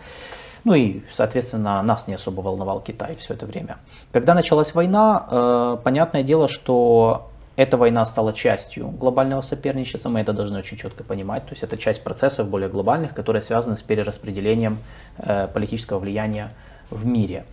Ну 0.65 0.75
и, 0.75 1.03
соответственно, 1.13 1.83
нас 1.83 2.09
не 2.09 2.15
особо 2.15 2.41
волновал 2.41 2.81
Китай 2.81 3.15
все 3.15 3.35
это 3.35 3.47
время. 3.47 3.77
Когда 4.13 4.35
началась 4.35 4.75
война, 4.75 5.27
э, 5.31 5.77
понятное 5.85 6.25
дело, 6.25 6.49
что 6.49 7.31
эта 7.57 7.77
война 7.77 8.05
стала 8.05 8.33
частью 8.33 8.89
глобального 8.89 9.43
соперничества, 9.43 10.09
мы 10.09 10.21
это 10.21 10.33
должны 10.33 10.59
очень 10.59 10.77
четко 10.77 11.05
понимать. 11.05 11.45
То 11.45 11.53
есть 11.53 11.63
это 11.63 11.79
часть 11.79 12.05
процессов 12.05 12.49
более 12.49 12.69
глобальных, 12.69 13.15
которые 13.15 13.43
связаны 13.43 13.77
с 13.77 13.83
перераспределением 13.83 14.79
э, 15.19 15.49
политического 15.49 16.01
влияния 16.01 16.53
в 16.91 17.07
мире. 17.07 17.47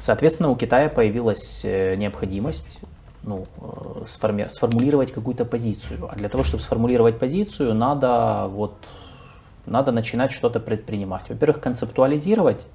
Соответственно, 0.00 0.48
у 0.48 0.56
Китая 0.56 0.88
появилась 0.88 1.60
э, 1.62 1.94
необходимость 1.96 2.78
ну, 3.22 3.46
э, 3.58 4.04
сформи- 4.06 4.48
сформулировать 4.48 5.12
какую-то 5.12 5.44
позицию. 5.44 6.08
А 6.10 6.16
для 6.16 6.30
того, 6.30 6.42
чтобы 6.42 6.62
сформулировать 6.62 7.18
позицию, 7.18 7.74
надо, 7.74 8.46
вот, 8.48 8.72
надо 9.66 9.92
начинать 9.92 10.32
что-то 10.32 10.58
предпринимать. 10.58 11.28
Во-первых, 11.28 11.60
концептуализировать 11.60 12.66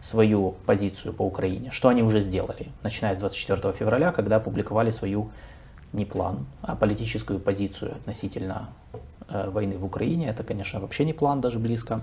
свою 0.00 0.54
позицию 0.64 1.12
по 1.12 1.22
Украине, 1.22 1.70
что 1.70 1.88
они 1.88 2.02
уже 2.02 2.20
сделали, 2.20 2.68
начиная 2.82 3.14
с 3.14 3.18
24 3.18 3.74
февраля, 3.74 4.10
когда 4.10 4.36
опубликовали 4.36 4.90
свою 4.90 5.30
не 5.92 6.06
план, 6.06 6.46
а 6.62 6.74
политическую 6.74 7.38
позицию 7.38 7.92
относительно 7.96 8.70
э, 9.28 9.50
войны 9.50 9.76
в 9.76 9.84
Украине. 9.84 10.28
Это, 10.28 10.42
конечно, 10.42 10.80
вообще 10.80 11.04
не 11.04 11.12
план 11.12 11.42
даже 11.42 11.58
близко. 11.58 12.00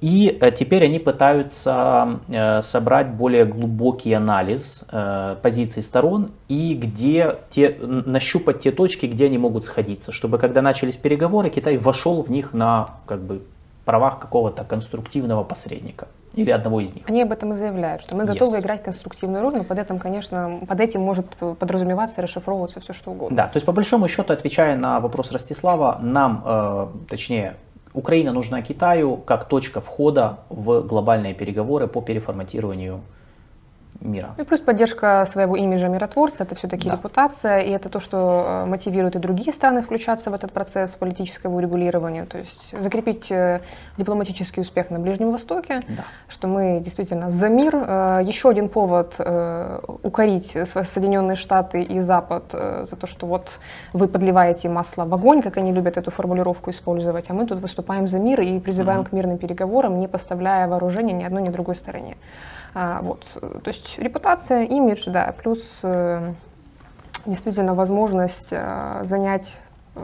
И 0.00 0.38
э, 0.40 0.50
теперь 0.52 0.84
они 0.84 0.98
пытаются 0.98 2.20
э, 2.28 2.62
собрать 2.62 3.08
более 3.08 3.44
глубокий 3.44 4.12
анализ 4.12 4.84
э, 4.90 5.36
позиций 5.42 5.82
сторон 5.82 6.30
и 6.48 6.74
где 6.74 7.36
те, 7.50 7.76
нащупать 7.80 8.60
те 8.60 8.70
точки, 8.70 9.06
где 9.06 9.26
они 9.26 9.38
могут 9.38 9.64
сходиться, 9.64 10.12
чтобы 10.12 10.38
когда 10.38 10.62
начались 10.62 10.96
переговоры, 10.96 11.50
Китай 11.50 11.76
вошел 11.76 12.22
в 12.22 12.30
них 12.30 12.52
на 12.52 12.90
как 13.06 13.20
бы, 13.20 13.42
правах 13.84 14.20
какого-то 14.20 14.64
конструктивного 14.64 15.42
посредника 15.42 16.08
или 16.34 16.50
одного 16.50 16.80
из 16.80 16.94
них. 16.94 17.04
Они 17.08 17.22
об 17.22 17.32
этом 17.32 17.52
и 17.52 17.56
заявляют, 17.56 18.02
что 18.02 18.16
мы 18.16 18.24
готовы 18.24 18.58
yes. 18.58 18.60
играть 18.60 18.82
конструктивную 18.82 19.42
роль, 19.42 19.54
но 19.56 19.64
под 19.64 19.78
этим, 19.78 19.98
конечно, 19.98 20.60
под 20.68 20.80
этим 20.80 21.00
может 21.00 21.26
подразумеваться 21.36 22.22
расшифровываться 22.22 22.80
все 22.80 22.92
что 22.92 23.10
угодно. 23.10 23.36
Да, 23.36 23.42
то 23.44 23.56
есть 23.56 23.66
по 23.66 23.72
большому 23.72 24.06
счету, 24.06 24.32
отвечая 24.32 24.76
на 24.76 25.00
вопрос 25.00 25.32
Ростислава, 25.32 25.98
нам, 26.00 26.42
э, 26.44 26.86
точнее, 27.08 27.56
Украина 27.94 28.32
нужна 28.32 28.62
Китаю 28.62 29.16
как 29.16 29.48
точка 29.48 29.80
входа 29.80 30.40
в 30.48 30.82
глобальные 30.82 31.34
переговоры 31.34 31.86
по 31.86 32.00
переформатированию 32.02 33.00
мира. 34.00 34.34
И 34.38 34.42
плюс 34.44 34.60
поддержка 34.60 35.26
своего 35.30 35.56
имиджа 35.56 35.88
миротворца, 35.88 36.44
это 36.44 36.54
все-таки 36.54 36.88
да. 36.88 36.94
репутация, 36.94 37.60
и 37.60 37.70
это 37.70 37.88
то, 37.88 38.00
что 38.00 38.44
э, 38.46 38.66
мотивирует 38.66 39.16
и 39.16 39.18
другие 39.18 39.52
страны 39.52 39.82
включаться 39.82 40.30
в 40.30 40.34
этот 40.34 40.52
процесс 40.52 40.90
политического 40.90 41.56
урегулирования, 41.56 42.24
то 42.24 42.38
есть 42.38 42.74
закрепить 42.78 43.30
э, 43.30 43.60
дипломатический 43.96 44.60
успех 44.60 44.90
на 44.90 44.98
Ближнем 44.98 45.32
Востоке, 45.32 45.80
да. 45.88 46.04
что 46.28 46.48
мы 46.48 46.80
действительно 46.80 47.30
за 47.30 47.48
мир. 47.48 47.74
Э, 47.74 48.20
еще 48.22 48.48
один 48.50 48.68
повод 48.68 49.18
укорить 50.02 50.52
Соединенные 50.52 51.36
Штаты 51.36 51.82
и 51.82 52.00
Запад 52.00 52.52
за 52.52 52.96
то, 52.96 53.06
что 53.06 53.26
вот 53.26 53.58
вы 53.92 54.08
подливаете 54.08 54.68
масло 54.68 55.04
в 55.04 55.14
огонь, 55.14 55.42
как 55.42 55.56
они 55.56 55.72
любят 55.72 55.96
эту 55.96 56.10
формулировку 56.10 56.70
использовать, 56.70 57.30
а 57.30 57.34
мы 57.34 57.46
тут 57.46 57.60
выступаем 57.60 58.08
за 58.08 58.18
мир 58.18 58.40
и 58.40 58.58
призываем 58.60 59.00
mm-hmm. 59.00 59.08
к 59.08 59.12
мирным 59.12 59.38
переговорам, 59.38 59.98
не 59.98 60.08
поставляя 60.08 60.68
вооружения 60.68 61.12
ни 61.12 61.24
одной, 61.24 61.42
ни 61.42 61.48
другой 61.48 61.76
стороне. 61.76 62.16
А, 62.80 63.00
вот. 63.02 63.24
То 63.34 63.70
есть 63.70 63.98
репутация, 63.98 64.62
имидж, 64.62 65.10
да, 65.10 65.34
плюс 65.36 65.58
э, 65.82 66.32
действительно 67.26 67.74
возможность 67.74 68.52
э, 68.52 69.00
занять 69.02 69.56
э, 69.96 70.00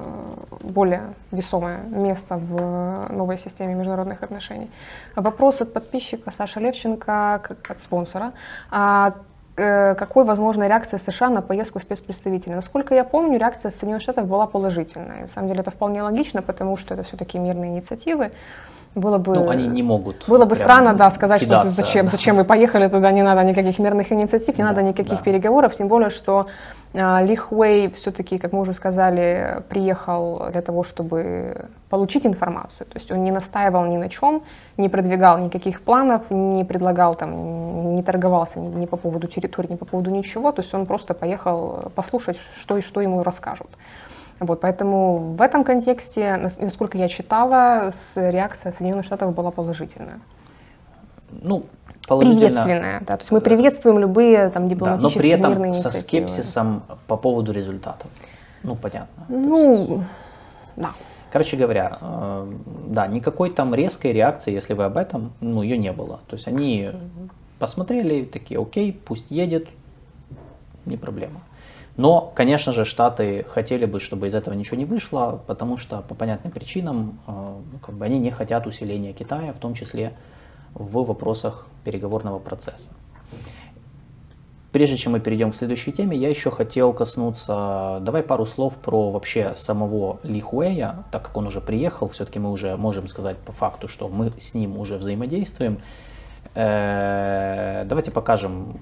более 0.61 1.15
весомое 1.31 1.79
место 1.85 2.37
в 2.37 3.13
новой 3.13 3.39
системе 3.39 3.75
международных 3.75 4.25
отношений. 4.25 4.73
Вопрос 5.15 5.61
от 5.61 5.73
подписчика 5.73 6.33
Саши 6.33 6.59
Левченко, 6.59 7.35
от 7.35 7.81
спонсора. 7.81 8.33
А 8.73 9.15
какой 9.55 10.25
возможна 10.25 10.67
реакция 10.67 10.99
США 10.99 11.31
на 11.31 11.43
поездку 11.43 11.79
спецпредставителя? 11.79 12.57
Насколько 12.57 12.97
я 12.97 13.05
помню, 13.05 13.39
реакция 13.39 13.71
Соединенных 13.71 14.03
Штатов 14.03 14.27
была 14.27 14.49
положительная. 14.49 15.21
На 15.21 15.29
самом 15.29 15.47
деле 15.47 15.61
это 15.61 15.71
вполне 15.71 16.03
логично, 16.03 16.43
потому 16.43 16.77
что 16.77 16.95
это 16.95 17.05
все-таки 17.05 17.39
мирные 17.39 17.71
инициативы. 17.71 18.33
Было 18.95 19.19
бы, 19.19 19.35
ну, 19.35 19.49
они 19.49 19.67
не 19.67 19.83
могут. 19.83 20.25
Было 20.29 20.45
бы 20.45 20.55
странно, 20.55 20.95
да, 20.95 21.11
сказать, 21.11 21.41
кидаться. 21.41 21.73
что 21.73 21.83
зачем, 21.83 22.09
зачем 22.09 22.37
вы 22.37 22.45
поехали 22.45 22.89
туда, 22.89 23.11
не 23.11 23.23
надо 23.23 23.43
никаких 23.43 23.81
мирных 23.81 24.13
инициатив, 24.13 24.57
не 24.57 24.63
да, 24.63 24.71
надо 24.71 24.83
никаких 24.83 25.19
да. 25.19 25.25
переговоров, 25.25 25.75
тем 25.77 25.89
более, 25.89 26.11
что 26.11 26.47
э, 26.93 27.27
Ли 27.27 27.35
Хуэй 27.35 27.91
все-таки, 27.91 28.39
как 28.39 28.53
мы 28.53 28.61
уже 28.61 28.73
сказали, 28.73 29.63
приехал 29.69 30.47
для 30.53 30.63
того, 30.63 30.85
чтобы 30.85 31.67
получить 31.91 32.25
информацию. 32.25 32.87
То 32.87 32.99
есть 32.99 33.11
он 33.11 33.25
не 33.25 33.33
настаивал 33.33 33.85
ни 33.87 33.97
на 33.97 34.09
чем, 34.09 34.43
не 34.77 34.89
продвигал 34.89 35.39
никаких 35.39 35.81
планов, 35.81 36.23
не 36.31 36.65
предлагал 36.65 37.17
там, 37.17 37.97
не 37.97 38.03
торговался 38.05 38.61
ни, 38.61 38.69
ни 38.77 38.87
по 38.87 38.97
поводу 38.97 39.27
территории, 39.27 39.73
ни 39.73 39.77
по 39.77 39.87
поводу 39.87 40.11
ничего. 40.11 40.53
То 40.53 40.63
есть 40.63 40.73
он 40.73 40.87
просто 40.87 41.15
поехал 41.15 41.91
послушать, 41.97 42.39
что 42.57 42.77
и 42.77 42.81
что 42.81 43.01
ему 43.01 43.25
расскажут. 43.25 43.71
Вот, 44.41 44.61
поэтому 44.61 45.35
в 45.39 45.41
этом 45.41 45.65
контексте, 45.65 46.51
насколько 46.59 46.99
я 46.99 47.09
читала, 47.09 47.93
реакция 48.15 48.73
Соединенных 48.73 49.07
Штатов 49.07 49.35
была 49.35 49.51
положительная. 49.51 50.21
Ну. 51.31 51.65
Приветственная, 52.07 53.01
да, 53.01 53.17
то 53.17 53.23
есть 53.23 53.31
мы 53.31 53.41
приветствуем 53.41 53.99
любые 53.99 54.51
там 54.51 54.69
дипломатические 54.69 55.39
да, 55.39 55.49
но 55.49 55.55
при 55.55 55.65
этом 55.65 55.73
со 55.73 55.91
скепсисом 55.91 56.83
по 57.07 57.17
поводу 57.17 57.51
результатов. 57.51 58.11
Ну, 58.63 58.75
понятно. 58.77 59.25
Ну, 59.29 59.97
есть... 59.97 60.07
да. 60.77 60.91
Короче 61.33 61.57
говоря, 61.57 61.99
э, 62.01 62.53
да, 62.89 63.07
никакой 63.07 63.51
там 63.51 63.75
резкой 63.75 64.13
реакции, 64.13 64.53
если 64.53 64.75
вы 64.75 64.85
об 64.85 64.99
этом, 64.99 65.33
ну, 65.41 65.63
ее 65.63 65.79
не 65.79 65.93
было. 65.93 66.21
То 66.27 66.37
есть 66.37 66.47
они 66.47 66.91
посмотрели, 67.59 68.25
такие, 68.25 68.61
окей, 68.61 68.93
пусть 68.93 69.31
едет, 69.31 69.67
не 70.85 70.97
проблема. 70.97 71.41
Но, 71.97 72.33
конечно 72.35 72.73
же, 72.73 72.85
Штаты 72.85 73.47
хотели 73.49 73.87
бы, 73.87 74.01
чтобы 74.01 74.27
из 74.27 74.35
этого 74.35 74.55
ничего 74.55 74.77
не 74.77 74.85
вышло, 74.85 75.41
потому 75.47 75.77
что 75.77 76.03
по 76.03 76.15
понятным 76.15 76.53
причинам 76.53 77.21
э, 77.27 77.31
ну, 77.73 77.79
как 77.79 77.95
бы 77.95 78.05
они 78.05 78.19
не 78.19 78.31
хотят 78.31 78.67
усиления 78.67 79.13
Китая, 79.13 79.53
в 79.53 79.59
том 79.59 79.75
числе 79.75 80.13
в 80.75 81.05
вопросах 81.05 81.69
переговорного 81.85 82.41
процесса. 82.41 82.91
Прежде 84.73 84.97
чем 84.97 85.13
мы 85.13 85.21
перейдем 85.21 85.53
к 85.53 85.55
следующей 85.55 85.93
теме, 85.93 86.17
я 86.17 86.29
еще 86.29 86.51
хотел 86.51 86.93
коснуться, 86.93 87.99
давай 88.01 88.25
пару 88.25 88.45
слов 88.45 88.77
про 88.79 89.13
вообще 89.13 89.55
самого 89.57 90.19
Ли 90.25 90.41
Хуэя, 90.41 91.05
так 91.13 91.23
как 91.23 91.37
он 91.37 91.47
уже 91.47 91.61
приехал, 91.61 92.09
все-таки 92.09 92.41
мы 92.41 92.51
уже 92.51 92.77
можем 92.77 93.07
сказать 93.07 93.37
по 93.37 93.53
факту, 93.53 93.87
что 93.87 94.09
мы 94.09 94.33
с 94.37 94.53
ним 94.53 94.77
уже 94.77 94.97
взаимодействуем. 94.97 95.79
Э, 96.55 97.85
давайте 97.87 98.11
покажем 98.11 98.79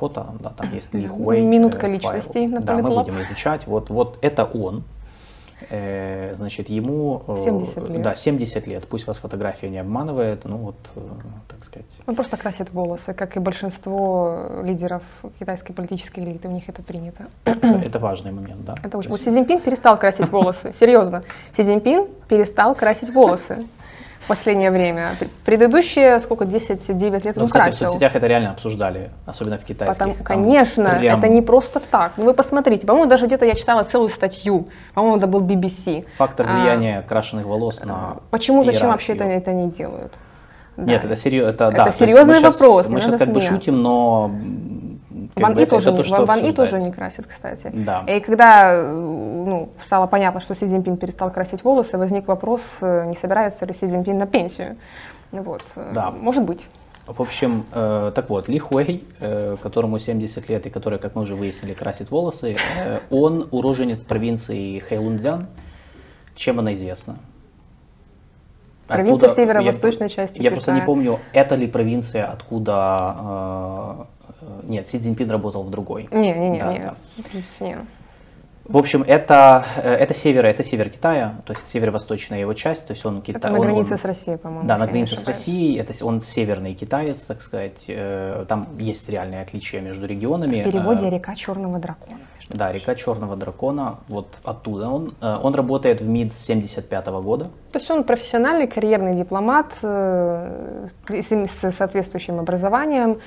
фото, 0.00 0.26
да, 0.40 0.50
там 0.50 0.72
есть 0.74 0.94
Ли 0.94 1.06
Хуэй. 1.06 1.42
Минутка 1.42 1.86
э, 1.86 1.92
личностей 1.92 2.48
файл. 2.48 2.50
на 2.50 2.60
Да, 2.60 2.78
мы 2.78 2.90
будем 2.90 3.20
изучать. 3.22 3.66
Вот, 3.66 3.90
вот 3.90 4.18
это 4.22 4.44
он. 4.44 4.82
Э, 5.68 6.34
Значит, 6.34 6.70
ему 6.70 7.22
э, 7.28 7.42
70 7.44 7.88
лет. 7.90 8.02
Да, 8.02 8.14
70 8.14 8.66
лет. 8.66 8.88
Пусть 8.88 9.06
вас 9.06 9.18
фотография 9.18 9.68
не 9.68 9.78
обманывает, 9.78 10.44
ну 10.44 10.56
вот, 10.56 10.76
так 11.48 11.64
сказать. 11.64 11.98
Он 12.06 12.14
просто 12.14 12.36
красит 12.38 12.72
волосы, 12.72 13.12
как 13.12 13.36
и 13.36 13.40
большинство 13.40 14.62
лидеров 14.64 15.02
китайской 15.38 15.74
политической 15.74 16.20
элиты, 16.20 16.48
у 16.48 16.52
них 16.52 16.68
это 16.68 16.82
принято. 16.82 17.26
Это, 17.44 17.66
это 17.66 17.98
важный 17.98 18.32
момент, 18.32 18.64
да. 18.64 18.74
Это 18.82 18.96
очень... 18.96 19.10
Вот 19.10 19.20
Си 19.20 19.30
Цзиньпин 19.30 19.60
перестал 19.60 19.98
красить 19.98 20.30
волосы, 20.30 20.72
серьезно. 20.80 21.22
Си 21.56 21.62
Цзиньпин 21.62 22.06
перестал 22.26 22.74
красить 22.74 23.12
волосы 23.12 23.66
в 24.20 24.28
последнее 24.28 24.70
время. 24.70 25.16
Предыдущие, 25.44 26.20
сколько, 26.20 26.44
10-9 26.44 27.24
лет 27.24 27.36
Ну, 27.36 27.42
он 27.42 27.46
кстати, 27.48 27.70
в 27.74 27.74
соцсетях 27.74 28.14
это 28.14 28.26
реально 28.26 28.50
обсуждали, 28.52 29.10
особенно 29.26 29.56
в 29.58 29.64
китайских. 29.64 29.96
Потому, 29.98 30.14
Там 30.14 30.24
конечно, 30.24 30.96
прям 30.98 31.18
это 31.18 31.28
не 31.28 31.42
просто 31.42 31.80
так. 31.80 32.12
Ну 32.16 32.24
вы 32.26 32.34
посмотрите, 32.34 32.86
по-моему, 32.86 33.08
даже 33.08 33.26
где-то 33.26 33.44
я 33.46 33.54
читала 33.54 33.82
целую 33.82 34.10
статью, 34.10 34.68
по-моему, 34.94 35.16
это 35.16 35.26
был 35.26 35.40
BBC. 35.40 36.04
Фактор 36.18 36.46
А, 36.48 36.54
влияния 36.54 37.02
крашеных 37.08 37.46
волос 37.46 37.82
на 37.84 38.18
Почему, 38.30 38.62
зачем 38.62 38.88
вообще 38.88 39.14
это, 39.14 39.24
это 39.24 39.52
не 39.52 39.70
делают? 39.70 40.12
Нет, 40.76 41.02
Да. 41.02 41.08
это 41.08 41.16
серьезно. 41.16 41.50
Это, 41.50 41.64
Это 41.66 41.76
да, 41.76 41.90
серьезный 41.92 42.34
мы 42.34 42.40
вопрос, 42.40 42.88
Мы 42.88 43.00
сейчас 43.00 43.16
как 43.16 43.28
бы 43.28 43.40
смеяться. 43.40 43.54
шутим, 43.54 43.82
но 43.82 44.30
Ван 45.36 45.54
бы 45.54 45.62
И 45.62 45.66
тоже, 45.66 45.92
то, 45.92 46.02
что 46.02 46.24
Ван 46.24 46.44
И 46.44 46.52
тоже 46.52 46.78
не 46.78 46.92
красит, 46.92 47.26
кстати. 47.26 47.70
Да. 47.72 48.04
И 48.06 48.20
когда 48.20 48.82
ну, 48.82 49.70
стало 49.86 50.06
понятно, 50.06 50.40
что 50.40 50.54
Си 50.54 50.66
Цзиньпин 50.66 50.96
перестал 50.96 51.30
красить 51.30 51.64
волосы, 51.64 51.98
возник 51.98 52.28
вопрос, 52.28 52.60
э, 52.80 53.06
не 53.06 53.16
собирается 53.16 53.64
ли 53.66 53.72
Си 53.72 53.86
Цзиньпин 53.86 54.18
на 54.18 54.26
пенсию. 54.26 54.76
Вот. 55.32 55.62
э, 55.76 55.90
Да. 55.94 56.10
Может 56.10 56.44
быть. 56.44 56.66
В 57.06 57.20
общем, 57.20 57.66
э, 57.72 58.12
так 58.14 58.30
вот, 58.30 58.48
Ли 58.48 58.58
Хуэй, 58.58 59.04
э, 59.20 59.56
которому 59.60 59.98
70 59.98 60.48
лет 60.48 60.66
и 60.66 60.70
который, 60.70 60.98
как 60.98 61.16
мы 61.16 61.22
уже 61.22 61.34
выяснили, 61.34 61.74
красит 61.74 62.10
волосы, 62.10 62.56
э, 62.78 63.00
он 63.10 63.48
уроженец 63.50 64.04
провинции 64.04 64.78
Хэйлунцзян. 64.78 65.48
Чем 66.36 66.58
она 66.60 66.74
известна? 66.74 67.16
Провинция 68.90 69.28
Откуда- 69.28 69.34
северо-восточной 69.34 70.04
я, 70.06 70.08
части 70.10 70.40
Я 70.42 70.50
просто 70.50 70.72
не 70.72 70.76
Китая. 70.80 70.86
помню, 70.86 71.18
это 71.32 71.54
ли 71.54 71.66
провинция, 71.66 72.26
откуда... 72.26 74.06
э, 74.42 74.64
нет, 74.64 74.88
Си 74.88 74.98
Цзиньпин 74.98 75.30
работал 75.30 75.62
в 75.62 75.70
другой. 75.70 76.08
Не, 76.10 76.32
не, 76.32 76.50
не, 76.50 76.58
Да, 76.60 76.72
не, 76.72 76.78
да. 76.80 76.94
не. 77.60 77.76
В 78.64 78.76
общем, 78.76 79.02
это, 79.04 79.64
э, 79.82 79.94
это 79.94 80.14
север, 80.14 80.46
это 80.46 80.62
север 80.62 80.90
Китая, 80.90 81.34
то 81.44 81.52
есть 81.54 81.68
северо-восточная 81.68 82.38
его 82.40 82.54
часть, 82.54 82.86
то 82.86 82.92
есть 82.92 83.04
он 83.04 83.20
Китай. 83.20 83.38
Это 83.40 83.50
на 83.50 83.58
границе 83.58 83.92
он- 83.94 83.98
с 83.98 84.04
Россией, 84.04 84.36
по-моему. 84.36 84.68
Да, 84.68 84.78
на 84.78 84.86
границе 84.86 85.16
с. 85.16 85.26
Россией, 85.26 85.76
это 85.78 85.92
он 86.04 86.20
северный 86.20 86.74
китаец, 86.74 87.22
так 87.22 87.42
сказать. 87.42 87.84
э, 87.88 88.44
Там 88.48 88.68
есть 88.78 89.08
реальные 89.08 89.42
отличия 89.42 89.80
между 89.80 90.06
регионами. 90.06 90.60
В 90.60 90.64
переводе 90.64 91.06
Э, 91.08 91.10
река 91.10 91.34
Черного 91.34 91.78
дракона. 91.80 92.18
Да, 92.50 92.72
река 92.72 92.94
Черного 92.94 93.36
дракона, 93.36 93.98
вот 94.08 94.26
оттуда 94.44 94.88
он. 94.88 95.14
Э, 95.20 95.36
Он 95.42 95.54
работает 95.54 96.00
в 96.00 96.08
МИД 96.08 96.32
с 96.32 96.46
75 96.46 97.06
года. 97.22 97.44
То 97.72 97.78
есть 97.78 97.90
он 97.90 98.04
профессиональный 98.04 98.66
карьерный 98.66 99.14
дипломат 99.14 99.72
э, 99.82 100.88
с 101.08 101.72
соответствующим 101.76 102.40
образованием. 102.40 103.20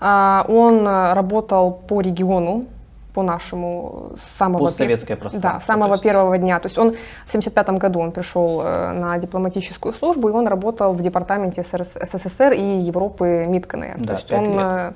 А, 0.00 0.44
Он 0.48 0.86
работал 0.86 1.72
по 1.72 2.00
региону, 2.00 2.66
по 3.14 3.22
нашему 3.22 4.12
с 4.18 4.38
самого 4.38 4.64
Постсоветское 4.64 5.16
пространство, 5.16 5.58
Да, 5.58 5.64
самого 5.64 5.98
первого 5.98 6.36
дня. 6.36 6.58
То 6.58 6.66
есть 6.66 6.76
он 6.76 6.96
в 7.26 7.32
75 7.32 7.70
году 7.70 8.00
он 8.00 8.10
пришел 8.10 8.60
э, 8.60 8.92
на 8.92 9.16
дипломатическую 9.18 9.94
службу, 9.94 10.28
и 10.28 10.32
он 10.32 10.48
работал 10.48 10.92
в 10.92 11.00
департаменте 11.00 11.62
СССР 11.62 12.52
и 12.52 12.78
Европы 12.80 13.46
МИД 13.48 13.66
КНР. 13.66 13.94
Да, 13.98 14.06
То 14.06 14.12
есть 14.14 14.32
он 14.32 14.58
лет. 14.58 14.94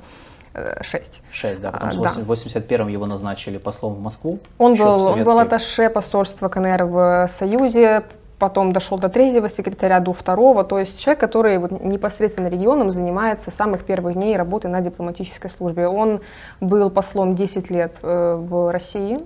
Э, 0.59 0.75
э, 0.77 0.85
шесть. 0.85 1.23
Шесть, 1.31 1.61
да. 1.61 1.71
Потом 1.71 1.88
А, 1.88 1.92
в 1.92 2.03
да. 2.03 2.35
81-м 2.35 2.88
его 2.88 3.07
назначили 3.07 3.59
послом 3.59 3.94
в 3.94 4.01
Москву. 4.01 4.38
Он 4.59 4.75
в 4.75 4.79
был, 4.79 5.07
он 5.07 5.25
был 5.25 5.38
атташе 5.38 5.90
посольства 5.90 6.49
КНР 6.49 6.85
в 6.85 7.31
Союзе, 7.38 8.05
потом 8.38 8.73
дошел 8.73 8.99
до 8.99 9.09
третьего 9.09 9.49
секретаря, 9.49 10.01
до 10.01 10.12
второго. 10.12 10.64
То 10.64 10.79
есть 10.79 11.01
человек, 11.01 11.21
который 11.21 11.59
вот 11.59 11.71
непосредственно 11.85 12.49
регионом 12.49 12.90
занимается 12.90 13.51
с 13.51 13.55
самых 13.55 13.85
первых 13.85 14.14
дней 14.14 14.37
работы 14.37 14.68
на 14.68 14.81
дипломатической 14.81 15.51
службе. 15.51 15.88
Он 15.88 16.21
был 16.61 16.90
послом 16.90 17.35
10 17.35 17.71
лет 17.71 17.94
э, 18.03 18.35
в 18.37 18.73
России, 18.73 19.18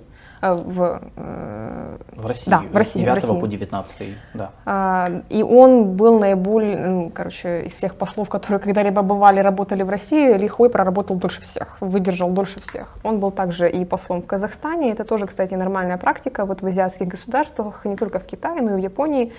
в, 0.51 1.01
э, 1.15 1.97
В 2.15 2.25
России. 2.25 2.51
Да, 2.51 2.63
в 2.71 2.75
России, 2.75 2.99
С 2.99 3.01
в 3.01 3.05
9 3.05 3.15
России. 3.15 3.39
по 3.39 3.47
19 3.47 4.17
да. 4.33 4.51
а, 4.65 5.21
И 5.29 5.41
он 5.41 5.95
был 5.95 6.19
наиболее, 6.19 7.09
короче, 7.11 7.63
из 7.63 7.73
всех 7.73 7.95
послов, 7.95 8.29
которые 8.29 8.59
когда-либо 8.59 9.01
бывали, 9.01 9.39
работали 9.39 9.83
в 9.83 9.89
России, 9.89 10.33
Лихой 10.37 10.69
проработал 10.69 11.15
дольше 11.15 11.41
всех, 11.41 11.77
выдержал 11.79 12.29
дольше 12.31 12.59
всех. 12.61 12.95
Он 13.03 13.19
был 13.19 13.31
также 13.31 13.69
и 13.69 13.85
послом 13.85 14.21
в 14.21 14.25
Казахстане. 14.25 14.91
Это 14.91 15.03
тоже, 15.05 15.27
кстати, 15.27 15.53
нормальная 15.53 15.97
практика 15.97 16.45
вот 16.45 16.61
в 16.61 16.67
азиатских 16.67 17.07
государствах, 17.07 17.85
не 17.85 17.95
только 17.95 18.19
в 18.19 18.25
Китае, 18.25 18.61
но 18.61 18.71
и 18.71 18.81
в 18.81 18.83
Японии, 18.83 19.31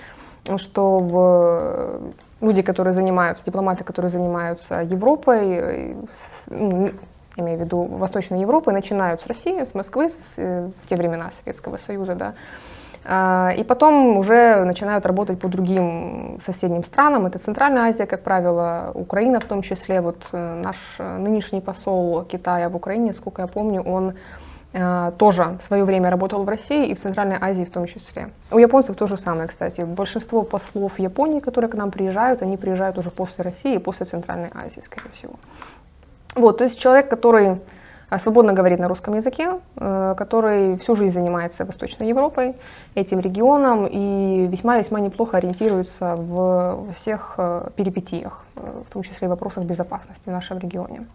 что 0.56 0.98
в 0.98 2.00
люди, 2.40 2.62
которые 2.62 2.94
занимаются, 2.94 3.44
дипломаты, 3.44 3.84
которые 3.84 4.10
занимаются 4.10 4.80
Европой, 4.82 5.94
э, 6.50 6.90
имею 7.36 7.58
в 7.58 7.60
виду 7.62 7.82
Восточной 7.82 8.40
Европы, 8.40 8.72
начинают 8.72 9.20
с 9.20 9.26
России, 9.26 9.64
с 9.64 9.74
Москвы, 9.74 10.08
с, 10.08 10.34
э, 10.36 10.70
в 10.82 10.88
те 10.88 10.96
времена 10.96 11.30
Советского 11.30 11.76
Союза, 11.76 12.14
да, 12.14 12.34
а, 13.06 13.52
И 13.56 13.64
потом 13.64 14.16
уже 14.16 14.64
начинают 14.64 15.04
работать 15.04 15.38
по 15.38 15.48
другим 15.48 16.38
соседним 16.46 16.84
странам. 16.84 17.26
Это 17.26 17.38
Центральная 17.38 17.82
Азия, 17.82 18.06
как 18.06 18.22
правило, 18.22 18.92
Украина 18.94 19.40
в 19.40 19.44
том 19.44 19.60
числе. 19.60 20.00
Вот 20.00 20.26
э, 20.32 20.62
наш 20.64 20.76
э, 20.98 21.18
нынешний 21.18 21.60
посол 21.60 22.24
Китая 22.24 22.68
в 22.70 22.76
Украине, 22.76 23.12
сколько 23.12 23.42
я 23.42 23.48
помню, 23.48 23.82
он 23.82 24.14
тоже 25.18 25.56
в 25.60 25.62
свое 25.62 25.84
время 25.84 26.10
работал 26.10 26.42
в 26.42 26.48
России 26.48 26.88
и 26.88 26.94
в 26.96 27.00
Центральной 27.00 27.36
Азии 27.40 27.62
в 27.64 27.70
том 27.70 27.86
числе. 27.86 28.30
У 28.50 28.58
японцев 28.58 28.96
то 28.96 29.06
же 29.06 29.16
самое, 29.16 29.46
кстати. 29.46 29.82
Большинство 29.82 30.42
послов 30.42 30.98
Японии, 30.98 31.38
которые 31.38 31.70
к 31.70 31.76
нам 31.76 31.92
приезжают, 31.92 32.42
они 32.42 32.56
приезжают 32.56 32.98
уже 32.98 33.10
после 33.10 33.44
России 33.44 33.76
и 33.76 33.78
после 33.78 34.06
Центральной 34.06 34.50
Азии, 34.52 34.80
скорее 34.80 35.10
всего. 35.12 35.34
Вот, 36.34 36.58
то 36.58 36.64
есть 36.64 36.78
человек, 36.78 37.08
который 37.08 37.60
а, 38.14 38.18
свободно 38.18 38.52
говорит 38.52 38.78
на 38.78 38.88
русском 38.88 39.14
языке, 39.14 39.60
э, 39.76 40.14
который 40.16 40.76
всю 40.78 40.94
жизнь 40.94 41.14
занимается 41.14 41.64
Восточной 41.64 42.08
Европой, 42.08 42.54
этим 42.94 43.18
регионом 43.18 43.86
и 43.86 44.44
весьма-весьма 44.46 45.00
неплохо 45.00 45.38
ориентируется 45.38 46.14
в 46.16 46.92
всех 46.94 47.34
э, 47.38 47.68
перипетиях, 47.76 48.44
э, 48.56 48.82
в 48.88 48.92
том 48.92 49.02
числе 49.02 49.26
и 49.26 49.28
вопросах 49.28 49.64
безопасности 49.64 50.22
в 50.26 50.30
нашем 50.32 50.58
регионе. 50.58 51.06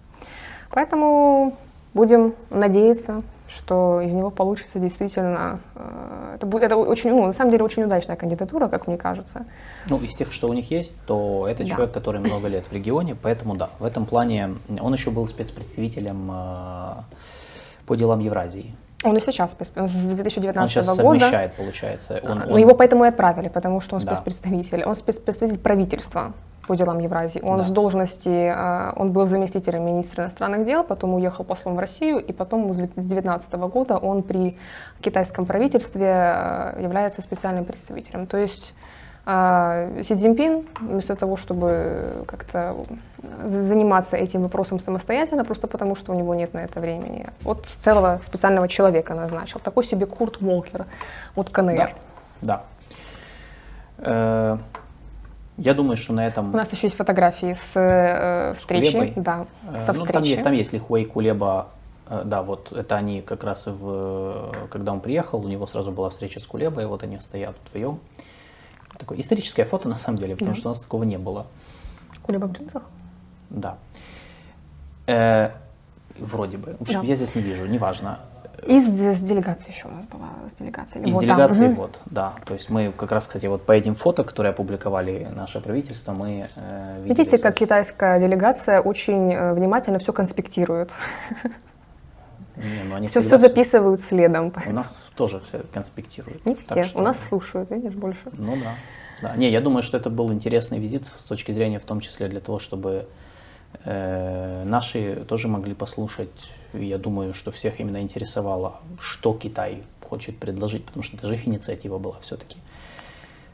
Поэтому 0.71 1.55
будем 1.93 2.33
надеяться, 2.49 3.21
что 3.49 3.99
из 4.01 4.13
него 4.13 4.29
получится 4.29 4.77
действительно, 4.79 5.59
э, 5.75 6.33
это, 6.35 6.45
будет, 6.45 6.63
это 6.63 6.77
очень, 6.77 7.09
ну, 7.09 7.25
на 7.25 7.33
самом 7.33 7.51
деле 7.51 7.63
очень 7.63 7.83
удачная 7.83 8.15
кандидатура, 8.15 8.67
как 8.67 8.87
мне 8.87 8.95
кажется. 8.97 9.45
Ну, 9.89 9.97
из 9.97 10.15
тех, 10.15 10.31
что 10.31 10.47
у 10.47 10.53
них 10.53 10.69
есть, 10.71 10.93
то 11.07 11.47
это 11.49 11.63
Да. 11.63 11.69
человек, 11.69 11.91
который 11.91 12.21
много 12.21 12.47
лет 12.47 12.67
в 12.67 12.73
регионе, 12.73 13.15
поэтому 13.15 13.55
да, 13.55 13.69
в 13.79 13.85
этом 13.85 14.05
плане 14.05 14.55
он 14.79 14.93
еще 14.93 15.09
был 15.09 15.27
спецпредставителем 15.27 16.29
э, 16.31 16.93
по 17.87 17.95
делам 17.95 18.19
Евразии. 18.19 18.75
Он 19.03 19.15
и 19.17 19.21
сейчас, 19.21 19.51
с 19.51 19.69
2019 20.15 20.61
Он 20.61 20.67
сейчас 20.67 20.97
года. 20.97 21.19
совмещает, 21.19 21.53
получается. 21.55 22.19
Он, 22.21 22.29
А, 22.39 22.43
он- 22.45 22.51
Но 22.51 22.57
его 22.57 22.75
поэтому 22.75 23.05
и 23.05 23.07
отправили, 23.07 23.47
потому 23.47 23.79
что 23.81 23.95
он 23.95 24.01
Да. 24.03 24.13
спецпредставитель. 24.15 24.83
Он 24.83 24.95
спецпредставитель 24.95 25.57
правительства 25.57 26.33
по 26.69 26.75
делам 26.75 26.99
Евразии. 26.99 27.41
Он 27.43 27.57
Да. 27.57 27.63
с 27.63 27.69
должности, 27.71 28.29
э, 28.29 28.93
он 28.95 29.11
был 29.11 29.25
заместителем 29.25 29.83
министра 29.85 30.23
иностранных 30.23 30.65
дел, 30.65 30.83
потом 30.83 31.13
уехал 31.15 31.43
послом 31.43 31.75
в 31.75 31.79
Россию, 31.79 32.19
и 32.19 32.31
потом 32.33 32.71
с 32.73 32.77
2019 32.77 33.67
года 33.67 33.97
он 33.97 34.21
при 34.21 34.55
китайском 35.01 35.45
правительстве 35.45 36.05
э, 36.05 36.83
является 36.83 37.21
специальным 37.23 37.65
представителем. 37.65 38.27
То 38.27 38.37
есть 38.37 38.73
э, 39.25 40.03
Си 40.03 40.15
Цзиньпин, 40.15 40.67
вместо 40.81 41.15
того, 41.15 41.37
чтобы 41.37 42.23
как-то 42.27 42.75
э, 43.17 43.49
заниматься 43.49 44.15
этим 44.15 44.43
вопросом 44.43 44.79
самостоятельно, 44.79 45.43
просто 45.45 45.67
потому 45.67 45.95
что 45.95 46.13
у 46.13 46.15
него 46.15 46.35
нет 46.35 46.53
на 46.53 46.59
это 46.59 46.79
времени, 46.79 47.25
вот 47.41 47.65
целого 47.83 48.19
специального 48.27 48.67
человека 48.67 49.15
назначил. 49.15 49.59
Такой 49.59 49.83
себе 49.85 50.05
Курт 50.05 50.39
Волкер 50.41 50.85
от 51.35 51.49
КНР. 51.49 51.95
Да, 52.41 52.61
да. 53.97 54.59
Э, 55.59 55.61
я 55.61 55.73
думаю, 55.73 55.97
что 55.97 56.13
на 56.13 56.25
этом... 56.27 56.53
У 56.53 56.57
нас 56.57 56.71
еще 56.71 56.87
есть 56.87 56.95
фотографии 56.95 57.53
с 57.53 57.71
э, 57.75 58.53
встречи. 58.55 58.91
Кулебой? 58.91 59.13
Да, 59.15 59.45
Э, 59.71 59.81
со 59.85 59.93
ну, 59.93 60.05
встречи. 60.05 60.13
там 60.13 60.23
есть, 60.23 60.43
там 60.43 60.53
есть 60.53 60.73
Лихуэй 60.73 61.05
Кулеба, 61.05 61.69
э, 62.09 62.21
да, 62.25 62.41
вот 62.41 62.71
это 62.71 62.95
они 62.95 63.21
как 63.21 63.43
раз 63.43 63.65
в, 63.67 64.53
когда 64.69 64.91
он 64.93 64.99
приехал, 65.01 65.43
у 65.43 65.47
него 65.47 65.65
сразу 65.67 65.91
была 65.91 66.09
встреча 66.09 66.39
с 66.39 66.45
Кулебой, 66.47 66.85
вот 66.85 67.03
они 67.03 67.19
стоят 67.19 67.55
вдвоем. 67.65 67.99
Такое 68.97 69.19
историческое 69.19 69.63
фото 69.65 69.87
на 69.87 69.97
самом 69.97 70.17
деле, 70.17 70.35
потому 70.35 70.51
Да. 70.51 70.57
что 70.59 70.69
у 70.69 70.71
нас 70.71 70.79
такого 70.79 71.03
не 71.03 71.17
было. 71.17 71.47
Кулеба 72.21 72.45
в 72.47 72.51
джинсах? 72.51 72.83
Да. 73.49 73.77
Э, 75.07 75.51
вроде 76.19 76.57
бы. 76.57 76.75
В 76.79 76.81
общем, 76.81 77.01
Да. 77.01 77.07
я 77.07 77.15
здесь 77.15 77.33
не 77.35 77.41
вижу, 77.41 77.65
неважно. 77.65 78.19
И 78.67 78.79
с, 78.81 78.87
с 79.17 79.21
делегацией 79.21 79.73
еще 79.75 79.87
у 79.87 79.91
нас 79.91 80.05
была, 80.05 80.29
с 80.53 80.57
делегацией. 80.59 81.07
Из 81.07 81.13
Вот, 81.13 81.21
делегации, 81.21 81.67
Мгм. 81.67 81.75
вот, 81.75 82.01
да. 82.05 82.33
То 82.45 82.53
есть 82.53 82.69
мы 82.69 82.91
как 82.91 83.11
раз, 83.11 83.27
кстати, 83.27 83.45
вот 83.47 83.65
по 83.65 83.71
этим 83.71 83.95
фото, 83.95 84.23
которые 84.23 84.51
опубликовали 84.51 85.27
наше 85.35 85.59
правительство, 85.61 86.13
мы 86.13 86.49
э, 86.55 87.01
видели 87.03 87.17
Видите, 87.23 87.37
как 87.37 87.55
китайская 87.55 88.19
делегация 88.19 88.81
очень 88.81 89.33
э, 89.33 89.53
внимательно 89.53 89.99
все 89.99 90.13
конспектирует. 90.13 90.91
Не, 92.57 92.83
ну 92.83 92.95
они 92.95 93.07
Все, 93.07 93.21
все 93.21 93.37
записывают 93.37 94.01
следом. 94.01 94.53
У 94.67 94.71
нас 94.73 95.11
тоже 95.15 95.39
все 95.39 95.59
конспектируют. 95.73 96.45
Не 96.45 96.55
все. 96.55 96.83
что- 96.83 96.99
У 96.99 97.01
нас 97.01 97.17
слушают, 97.19 97.71
видишь, 97.71 97.93
больше. 97.93 98.19
Ну 98.33 98.57
да. 98.57 98.75
да. 99.21 99.35
Не, 99.37 99.49
я 99.49 99.61
думаю, 99.61 99.81
что 99.81 99.95
это 99.97 100.09
был 100.09 100.31
интересный 100.33 100.79
визит 100.79 101.05
с 101.05 101.23
точки 101.23 101.51
зрения, 101.53 101.79
в 101.79 101.85
том 101.85 102.01
числе 102.01 102.27
для 102.27 102.41
того, 102.41 102.59
чтобы 102.59 103.07
наши 103.85 105.25
тоже 105.27 105.47
могли 105.47 105.73
послушать. 105.73 106.51
Я 106.73 106.97
думаю, 106.97 107.33
что 107.33 107.51
всех 107.51 107.79
именно 107.79 108.01
интересовало, 108.01 108.81
что 108.99 109.33
Китай 109.33 109.83
хочет 110.07 110.37
предложить, 110.37 110.85
потому 110.85 111.03
что 111.03 111.17
это 111.17 111.27
же 111.27 111.35
их 111.35 111.47
инициатива 111.47 111.97
была 111.97 112.15
все-таки. 112.21 112.57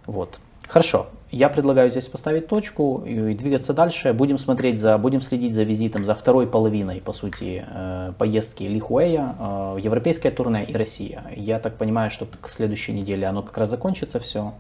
Вот. 0.06 0.39
Хорошо. 0.67 1.08
Я 1.32 1.49
предлагаю 1.49 1.89
здесь 1.89 2.08
поставить 2.08 2.47
точку 2.47 3.04
и, 3.06 3.32
и 3.32 3.36
двигаться 3.36 3.73
дальше. 3.73 4.13
Будем 4.13 4.38
смотреть 4.38 4.80
за, 4.80 4.97
будем 4.97 5.21
следить 5.21 5.54
за 5.54 5.63
визитом, 5.63 6.06
за 6.06 6.15
второй 6.15 6.47
половиной, 6.47 7.01
по 7.01 7.13
сути, 7.13 7.65
э, 7.67 8.13
поездки 8.17 8.63
Ли 8.63 8.80
Хуэя, 8.80 9.36
э, 9.38 9.78
европейское 9.82 10.32
турне 10.32 10.63
и 10.63 10.75
Россия. 10.75 11.23
Я 11.36 11.60
так 11.60 11.78
понимаю, 11.78 12.10
что 12.10 12.25
к 12.25 12.49
следующей 12.49 12.93
неделе 12.93 13.28
оно 13.28 13.43
как 13.43 13.58
раз 13.58 13.69
закончится 13.69 14.19
все. 14.19 14.54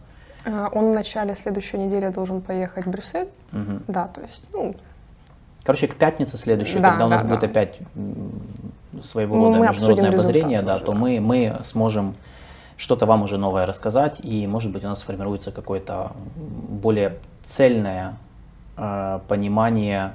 Он 0.45 0.91
в 0.91 0.93
начале 0.93 1.33
следующей 1.33 1.77
недели 1.77 2.09
должен 2.09 2.41
поехать 2.41 2.85
в 2.85 2.89
Брюссель. 2.89 3.29
Да, 3.87 4.07
то 4.07 4.21
есть, 4.21 4.41
ну, 4.53 4.75
Короче, 5.65 5.87
к 5.87 5.95
пятнице 5.95 6.37
следующей, 6.37 6.79
Да, 6.79 6.91
когда 6.91 7.07
у 7.07 7.09
нас 7.09 7.21
да, 7.21 7.27
будет 7.27 7.43
опять 7.43 7.79
своего 9.01 9.35
Ну, 9.35 9.47
рода 9.47 9.67
международное 9.67 10.11
обозрение, 10.11 10.61
да, 10.61 10.75
уже, 10.75 10.85
то 10.85 10.91
да. 10.91 10.97
мы, 10.97 11.19
мы 11.19 11.57
сможем 11.63 12.15
что-то 12.77 13.07
вам 13.07 13.23
уже 13.23 13.37
новое 13.37 13.65
рассказать, 13.65 14.19
и, 14.21 14.45
может 14.45 14.71
быть, 14.71 14.83
у 14.83 14.87
нас 14.87 14.99
сформируется 14.99 15.51
какое-то 15.51 16.11
более 16.35 17.17
цельное 17.47 18.17
э, 18.77 19.19
понимание, 19.27 20.13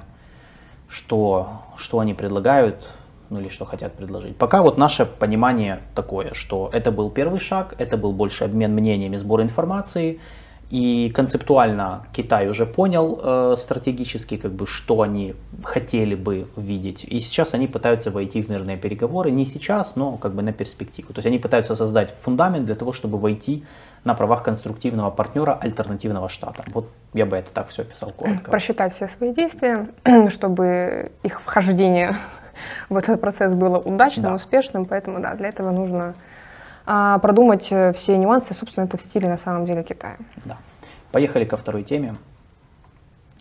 что, 0.87 1.49
что 1.75 1.99
они 1.99 2.13
предлагают, 2.13 2.89
ну 3.29 3.41
или 3.41 3.49
что 3.49 3.65
хотят 3.65 3.93
предложить. 3.93 4.37
Пока 4.37 4.61
вот 4.61 4.77
наше 4.77 5.05
понимание 5.05 5.79
такое, 5.95 6.33
что 6.33 6.69
это 6.71 6.91
был 6.93 7.09
первый 7.09 7.39
шаг, 7.39 7.75
это 7.77 7.97
был 7.97 8.13
больше 8.13 8.45
обмен 8.45 8.73
мнениями, 8.73 9.17
сбор 9.17 9.41
информации, 9.41 10.21
и 10.71 11.09
концептуально 11.09 12.05
Китай 12.13 12.47
уже 12.47 12.65
понял 12.65 13.19
э, 13.21 13.55
стратегически, 13.57 14.37
как 14.37 14.53
бы, 14.53 14.65
что 14.65 15.01
они 15.01 15.35
хотели 15.63 16.15
бы 16.15 16.47
видеть. 16.55 17.03
И 17.03 17.19
сейчас 17.19 17.53
они 17.53 17.67
пытаются 17.67 18.09
войти 18.09 18.41
в 18.41 18.49
мирные 18.49 18.77
переговоры. 18.77 19.31
Не 19.31 19.45
сейчас, 19.45 19.97
но 19.97 20.15
как 20.17 20.33
бы 20.33 20.41
на 20.41 20.53
перспективу. 20.53 21.13
То 21.13 21.19
есть 21.19 21.27
они 21.27 21.39
пытаются 21.39 21.75
создать 21.75 22.13
фундамент 22.21 22.65
для 22.65 22.75
того, 22.75 22.93
чтобы 22.93 23.17
войти 23.17 23.65
на 24.05 24.13
правах 24.13 24.43
конструктивного 24.43 25.11
партнера 25.11 25.53
альтернативного 25.61 26.29
штата. 26.29 26.63
Вот 26.73 26.87
я 27.13 27.25
бы 27.25 27.35
это 27.35 27.51
так 27.51 27.67
все 27.67 27.81
описал 27.81 28.11
коротко. 28.11 28.49
просчитать 28.49 28.95
все 28.95 29.09
свои 29.09 29.33
действия, 29.33 29.89
чтобы 30.29 31.11
их 31.23 31.41
вхождение 31.41 32.15
в 32.89 32.95
этот 32.95 33.19
процесс 33.19 33.53
было 33.53 33.77
удачным, 33.77 34.23
Да. 34.25 34.35
успешным. 34.35 34.85
Поэтому, 34.85 35.21
да, 35.21 35.35
для 35.35 35.49
этого 35.49 35.71
нужно 35.71 36.15
а, 36.93 37.19
продумать 37.19 37.71
э, 37.71 37.93
все 37.93 38.17
нюансы. 38.17 38.53
Собственно, 38.53 38.83
это 38.83 38.97
в 38.97 39.01
стиле 39.01 39.29
на 39.29 39.37
самом 39.37 39.65
деле 39.65 39.81
Китая. 39.81 40.17
Да. 40.43 40.57
Поехали 41.13 41.45
ко 41.45 41.55
второй 41.55 41.83
теме. 41.83 42.15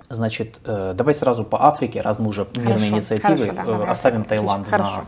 Значит, 0.08 0.60
э, 0.64 0.92
давай 0.94 1.14
сразу 1.14 1.42
по 1.44 1.66
Африке, 1.66 2.00
раз 2.00 2.20
мы 2.20 2.28
уже 2.28 2.46
мирные 2.54 2.74
Хорошо, 2.74 2.94
инициативы, 2.94 3.48
хорошо, 3.48 3.78
да, 3.78 3.84
э, 3.86 3.90
оставим 3.90 4.24
Таиланд 4.24 4.68
Хорошо. 4.68 4.96
на... 4.98 5.04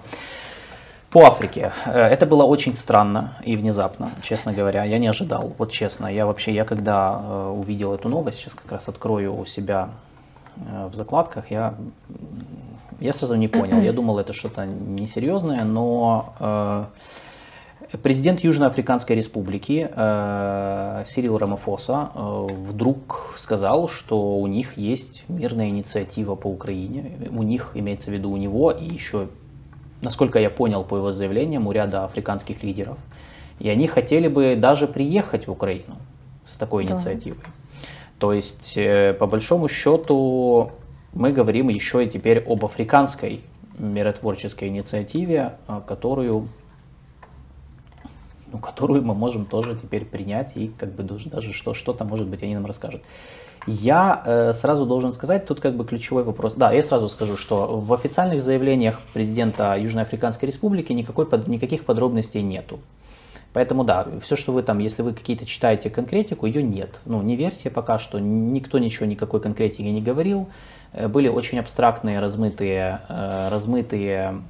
По 1.10 1.26
Африке. 1.26 1.72
Э, 1.86 2.00
Это 2.00 2.26
было 2.26 2.42
очень 2.42 2.74
странно 2.74 3.32
и 3.44 3.56
внезапно, 3.56 4.10
честно 4.22 4.52
говоря. 4.52 4.82
Я 4.82 4.98
не 4.98 5.06
ожидал, 5.06 5.52
вот 5.56 5.70
честно. 5.70 6.08
Я 6.08 6.26
вообще, 6.26 6.50
я 6.50 6.64
когда 6.64 7.20
э, 7.22 7.48
увидел 7.56 7.94
эту 7.94 8.08
новость, 8.08 8.38
сейчас 8.38 8.54
как 8.54 8.72
раз 8.72 8.88
открою 8.88 9.38
у 9.38 9.46
себя 9.46 9.90
в 10.56 10.94
закладках, 10.94 11.50
я, 11.50 11.74
я 12.98 13.12
сразу 13.12 13.36
не 13.36 13.48
понял. 13.48 13.80
Я 13.80 13.92
думал, 13.92 14.18
это 14.18 14.32
что-то 14.32 14.66
несерьезное, 14.66 15.64
но 15.64 16.90
Президент 18.00 18.40
Южноафриканской 18.40 19.16
республики 19.16 19.90
э, 19.94 21.04
Сирил 21.06 21.36
Рамафоса 21.36 22.10
э, 22.14 22.46
вдруг 22.50 23.34
сказал, 23.36 23.86
что 23.86 24.38
у 24.38 24.46
них 24.46 24.78
есть 24.78 25.24
мирная 25.28 25.68
инициатива 25.68 26.34
по 26.34 26.46
Украине. 26.46 27.12
У 27.30 27.42
них, 27.42 27.72
имеется 27.74 28.10
в 28.10 28.14
виду 28.14 28.30
у 28.30 28.38
него 28.38 28.70
и 28.70 28.84
еще, 28.84 29.28
насколько 30.00 30.38
я 30.38 30.48
понял 30.48 30.84
по 30.84 30.96
его 30.96 31.12
заявлениям, 31.12 31.66
у 31.66 31.72
ряда 31.72 32.04
африканских 32.04 32.62
лидеров. 32.62 32.96
И 33.58 33.68
они 33.68 33.86
хотели 33.86 34.26
бы 34.26 34.56
даже 34.56 34.86
приехать 34.86 35.46
в 35.46 35.50
Украину 35.50 35.98
с 36.46 36.56
такой 36.56 36.86
Да. 36.86 36.94
инициативой. 36.94 37.40
То 38.18 38.32
есть, 38.32 38.78
э, 38.78 39.12
по 39.12 39.26
большому 39.26 39.68
счету, 39.68 40.70
мы 41.12 41.30
говорим 41.30 41.68
еще 41.68 42.06
и 42.06 42.08
теперь 42.08 42.38
об 42.38 42.64
африканской 42.64 43.42
миротворческой 43.78 44.68
инициативе, 44.68 45.56
которую 45.86 46.48
ну, 48.52 48.58
которую 48.58 49.02
мы 49.02 49.14
можем 49.14 49.46
тоже 49.46 49.76
теперь 49.76 50.04
принять 50.04 50.56
и 50.56 50.68
как 50.78 50.92
бы 50.92 51.02
даже, 51.02 51.52
что, 51.52 51.74
что-то, 51.74 52.04
может 52.04 52.28
быть, 52.28 52.42
они 52.42 52.54
нам 52.54 52.66
расскажут. 52.66 53.02
Я 53.66 54.22
э, 54.26 54.52
сразу 54.54 54.86
должен 54.86 55.12
сказать, 55.12 55.46
тут 55.46 55.60
как 55.60 55.76
бы 55.76 55.84
ключевой 55.84 56.24
вопрос. 56.24 56.54
Да, 56.54 56.72
я 56.72 56.82
сразу 56.82 57.08
скажу, 57.08 57.36
что 57.36 57.78
в 57.78 57.92
официальных 57.92 58.42
заявлениях 58.42 59.00
президента 59.14 59.76
Южноафриканской 59.78 60.48
Республики 60.48 60.92
никакой, 60.92 61.26
под- 61.26 61.46
никаких 61.46 61.84
подробностей 61.84 62.42
нету. 62.42 62.80
Поэтому 63.52 63.84
да, 63.84 64.06
все, 64.20 64.34
что 64.34 64.52
вы 64.52 64.62
там, 64.62 64.78
если 64.78 65.02
вы 65.02 65.12
какие-то 65.12 65.46
читаете 65.46 65.90
конкретику, 65.90 66.46
ее 66.46 66.62
нет. 66.62 67.00
Ну, 67.04 67.22
не 67.22 67.36
верьте 67.36 67.70
пока 67.70 67.98
что, 67.98 68.18
никто 68.18 68.78
ничего, 68.78 69.06
никакой 69.06 69.40
конкретики 69.40 69.82
не 69.82 70.00
говорил. 70.00 70.48
Э, 70.92 71.08
Были 71.08 71.28
очень 71.28 71.58
абстрактные, 71.58 72.18
размытые, 72.18 73.00
э, 73.08 73.48
размытые 73.50 74.42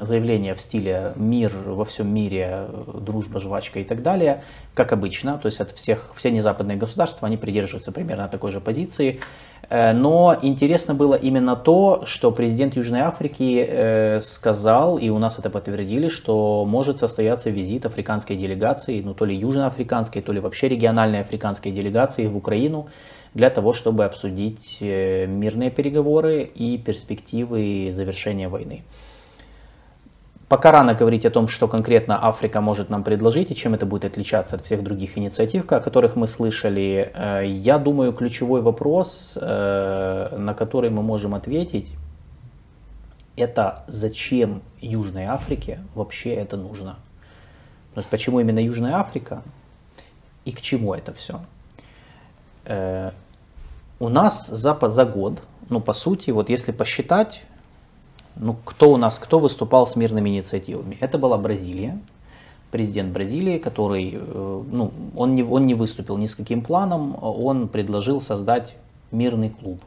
заявления 0.00 0.54
в 0.54 0.60
стиле 0.60 1.12
«мир 1.16 1.52
во 1.64 1.84
всем 1.84 2.12
мире», 2.12 2.66
«дружба, 3.00 3.40
жвачка» 3.40 3.80
и 3.80 3.84
так 3.84 4.02
далее, 4.02 4.42
как 4.74 4.92
обычно. 4.92 5.38
То 5.38 5.46
есть 5.46 5.60
от 5.60 5.70
всех, 5.70 6.12
все 6.14 6.30
незападные 6.30 6.76
государства, 6.76 7.26
они 7.26 7.36
придерживаются 7.36 7.92
примерно 7.92 8.28
такой 8.28 8.50
же 8.50 8.60
позиции. 8.60 9.20
Э, 9.70 9.92
Но 9.92 10.36
интересно 10.42 10.94
было 10.94 11.14
именно 11.14 11.56
то, 11.56 12.02
что 12.04 12.32
президент 12.32 12.76
Южной 12.76 13.00
Африки 13.00 14.20
сказал, 14.20 14.98
и 14.98 15.08
у 15.10 15.18
нас 15.18 15.38
это 15.38 15.50
подтвердили, 15.50 16.08
что 16.08 16.64
может 16.64 16.98
состояться 16.98 17.50
визит 17.50 17.86
африканской 17.86 18.36
делегации, 18.36 19.00
ну 19.00 19.14
то 19.14 19.24
ли 19.24 19.34
южноафриканской, 19.36 20.22
то 20.22 20.32
ли 20.32 20.40
вообще 20.40 20.68
региональной 20.68 21.20
африканской 21.20 21.72
делегации 21.72 22.26
в 22.26 22.36
Украину 22.36 22.88
для 23.36 23.50
того, 23.50 23.74
чтобы 23.74 24.06
обсудить 24.06 24.78
э, 24.80 25.26
мирные 25.26 25.70
переговоры 25.70 26.42
и 26.42 26.78
перспективы 26.78 27.92
завершения 27.92 28.48
войны. 28.48 28.82
Пока 30.48 30.72
рано 30.72 30.94
говорить 30.94 31.26
о 31.26 31.30
том, 31.30 31.46
что 31.46 31.68
конкретно 31.68 32.26
Африка 32.26 32.62
может 32.62 32.88
нам 32.88 33.04
предложить 33.04 33.50
и 33.50 33.54
чем 33.54 33.74
это 33.74 33.84
будет 33.84 34.06
отличаться 34.06 34.56
от 34.56 34.64
всех 34.64 34.82
других 34.82 35.18
инициатив, 35.18 35.70
о 35.70 35.80
которых 35.80 36.16
мы 36.16 36.26
слышали. 36.26 37.12
Э, 37.14 37.42
Я 37.44 37.76
думаю, 37.76 38.14
ключевой 38.14 38.62
вопрос, 38.62 39.36
э, 39.38 40.36
на 40.38 40.54
который 40.54 40.88
мы 40.88 41.02
можем 41.02 41.34
ответить, 41.34 41.92
это 43.36 43.84
зачем 43.86 44.62
Южной 44.80 45.24
Африке 45.24 45.80
вообще 45.94 46.30
это 46.30 46.56
нужно? 46.56 46.96
То 47.92 48.00
есть 48.00 48.08
почему 48.08 48.40
именно 48.40 48.60
Южная 48.60 48.94
Африка 48.94 49.42
и 50.46 50.52
к 50.52 50.62
чему 50.62 50.94
это 50.94 51.12
все? 51.12 51.40
У 53.98 54.08
нас 54.08 54.48
за, 54.48 54.78
за 54.80 55.04
год, 55.04 55.42
ну 55.68 55.80
по 55.80 55.92
сути, 55.92 56.30
вот 56.30 56.50
если 56.50 56.72
посчитать, 56.72 57.42
ну, 58.36 58.56
кто 58.64 58.92
у 58.92 58.96
нас, 58.98 59.18
кто 59.18 59.38
выступал 59.38 59.86
с 59.86 59.96
мирными 59.96 60.28
инициативами? 60.28 60.98
Это 61.00 61.16
была 61.16 61.38
Бразилия, 61.38 61.98
президент 62.70 63.12
Бразилии, 63.12 63.58
который, 63.58 64.12
э, 64.14 64.62
ну, 64.70 64.92
он 65.16 65.34
не, 65.34 65.42
он 65.42 65.64
не 65.66 65.74
выступил 65.74 66.18
ни 66.18 66.26
с 66.26 66.34
каким 66.34 66.60
планом, 66.60 67.16
он 67.22 67.68
предложил 67.68 68.20
создать 68.20 68.74
мирный 69.10 69.48
клуб 69.48 69.80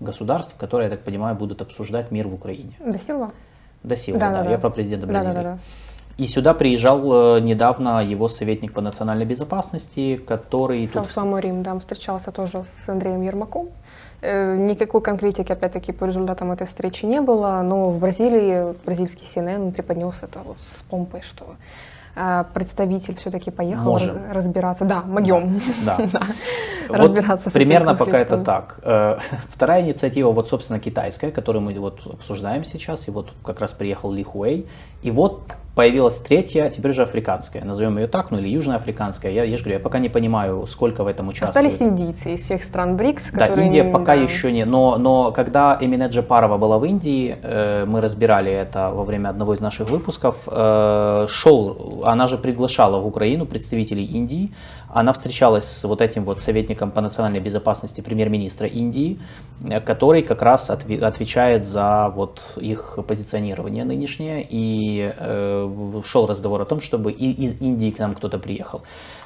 государств, 0.00 0.54
которые, 0.58 0.90
я 0.90 0.96
так 0.96 1.04
понимаю, 1.04 1.36
будут 1.36 1.62
обсуждать 1.62 2.10
мир 2.10 2.28
в 2.28 2.34
Украине. 2.34 2.74
До 2.78 2.98
Силва? 2.98 3.32
До 3.82 3.96
силы, 3.96 4.18
Да, 4.18 4.32
да, 4.32 4.42
да, 4.42 4.50
я 4.50 4.58
про 4.58 4.70
президента 4.70 5.06
Бразилии. 5.06 5.34
да, 5.34 5.42
да, 5.42 5.52
да. 5.54 5.58
И 6.18 6.26
сюда 6.28 6.54
приезжал 6.54 7.36
э, 7.36 7.40
недавно 7.40 8.02
его 8.02 8.28
советник 8.28 8.72
по 8.72 8.80
национальной 8.80 9.26
безопасности, 9.26 10.16
который 10.16 10.88
самый 11.04 11.42
Рим, 11.42 11.62
да, 11.62 11.72
он 11.72 11.80
встречался 11.80 12.32
тоже 12.32 12.64
с 12.84 12.88
Андреем 12.88 13.20
Ермаком. 13.20 13.68
Э, 14.22 14.56
Никакой 14.56 15.02
конкретики, 15.02 15.52
опять-таки, 15.52 15.92
по 15.92 16.06
результатам 16.06 16.52
этой 16.52 16.66
встречи 16.66 17.04
не 17.04 17.20
было, 17.20 17.60
но 17.62 17.90
в 17.90 17.98
Бразилии 17.98 18.74
бразильский 18.86 19.26
CNN 19.26 19.72
преподнес 19.72 20.14
это 20.22 20.38
вот 20.42 20.56
с 20.78 20.82
помпой, 20.84 21.20
что 21.20 21.44
э, 22.16 22.44
представитель 22.54 23.16
все-таки 23.16 23.50
поехал 23.50 23.84
Можем. 23.84 24.16
раз- 24.16 24.36
разбираться. 24.36 24.86
Да, 24.86 25.02
могем. 25.02 25.60
Да. 25.84 25.98
Да. 26.12 26.20
Вот 26.88 27.10
Разбираться 27.10 27.50
примерно 27.50 27.94
пока 27.96 28.18
это 28.20 28.38
так. 28.38 28.78
Вторая 29.50 29.82
инициатива, 29.82 30.30
вот, 30.30 30.48
собственно, 30.48 30.78
китайская, 30.78 31.30
которую 31.32 31.62
мы 31.62 31.74
вот 31.74 32.06
обсуждаем 32.06 32.64
сейчас, 32.64 33.08
и 33.08 33.10
вот 33.10 33.32
как 33.44 33.60
раз 33.60 33.72
приехал 33.72 34.12
Ли 34.12 34.22
Хуэй. 34.22 34.66
И 35.02 35.10
вот 35.10 35.42
появилась 35.76 36.16
третья, 36.16 36.70
теперь 36.70 36.92
уже 36.92 37.02
африканская, 37.02 37.62
назовем 37.62 37.98
ее 37.98 38.06
так, 38.06 38.30
ну 38.30 38.38
или 38.38 38.48
южноафриканская. 38.48 39.30
Я, 39.30 39.44
я 39.44 39.56
же 39.58 39.62
говорю, 39.62 39.78
я 39.78 39.82
пока 39.82 39.98
не 39.98 40.08
понимаю, 40.08 40.66
сколько 40.66 41.04
в 41.04 41.06
этом 41.06 41.28
участвует. 41.28 41.66
Остались 41.66 41.82
индийцы 41.82 42.32
из 42.32 42.40
всех 42.40 42.64
стран 42.64 42.96
БРИКС, 42.96 43.32
Да. 43.32 43.46
Индия 43.48 43.84
пока 43.84 44.16
да. 44.16 44.22
еще 44.22 44.50
не, 44.50 44.64
но, 44.64 44.96
но 44.96 45.32
когда 45.32 45.76
Эмине 45.78 46.06
Джапарова 46.08 46.56
была 46.56 46.78
в 46.78 46.84
Индии, 46.86 47.36
э, 47.42 47.84
мы 47.86 48.00
разбирали 48.00 48.50
это 48.50 48.90
во 48.90 49.04
время 49.04 49.28
одного 49.28 49.52
из 49.52 49.60
наших 49.60 49.90
выпусков, 49.90 50.48
э, 50.50 51.26
шел, 51.28 52.02
она 52.04 52.26
же 52.26 52.38
приглашала 52.38 52.98
в 52.98 53.06
Украину 53.06 53.44
представителей 53.44 54.06
Индии, 54.06 54.54
она 54.96 55.12
встречалась 55.12 55.66
с 55.66 55.84
вот 55.84 56.00
этим 56.00 56.24
вот 56.24 56.40
советником 56.40 56.90
по 56.90 57.02
национальной 57.02 57.40
безопасности 57.40 58.00
премьер-министра 58.00 58.66
Индии, 58.66 59.20
э, 59.68 59.80
который 59.82 60.22
как 60.22 60.40
раз 60.40 60.70
отве- 60.70 61.04
отвечает 61.04 61.66
за 61.66 62.08
вот 62.14 62.54
их 62.56 62.98
позиционирование 63.06 63.84
нынешнее, 63.84 64.46
и 64.48 65.12
э, 65.14 66.02
шел 66.02 66.26
разговор 66.26 66.62
о 66.62 66.64
том, 66.64 66.80
чтобы 66.80 67.12
и 67.12 67.30
из 67.30 67.60
Индии 67.60 67.90
к 67.90 67.98
нам 67.98 68.14
кто-то 68.14 68.38
приехал. 68.38 68.78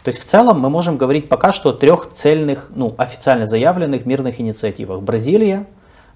То 0.02 0.08
есть 0.08 0.18
в 0.18 0.24
целом 0.24 0.58
мы 0.58 0.70
можем 0.70 0.96
говорить 0.96 1.28
пока 1.28 1.52
что 1.52 1.70
о 1.70 1.72
трех 1.72 2.08
цельных, 2.12 2.72
ну, 2.74 2.92
официально 2.98 3.46
заявленных 3.46 4.06
мирных 4.06 4.40
инициативах. 4.40 5.02
Бразилия, 5.02 5.68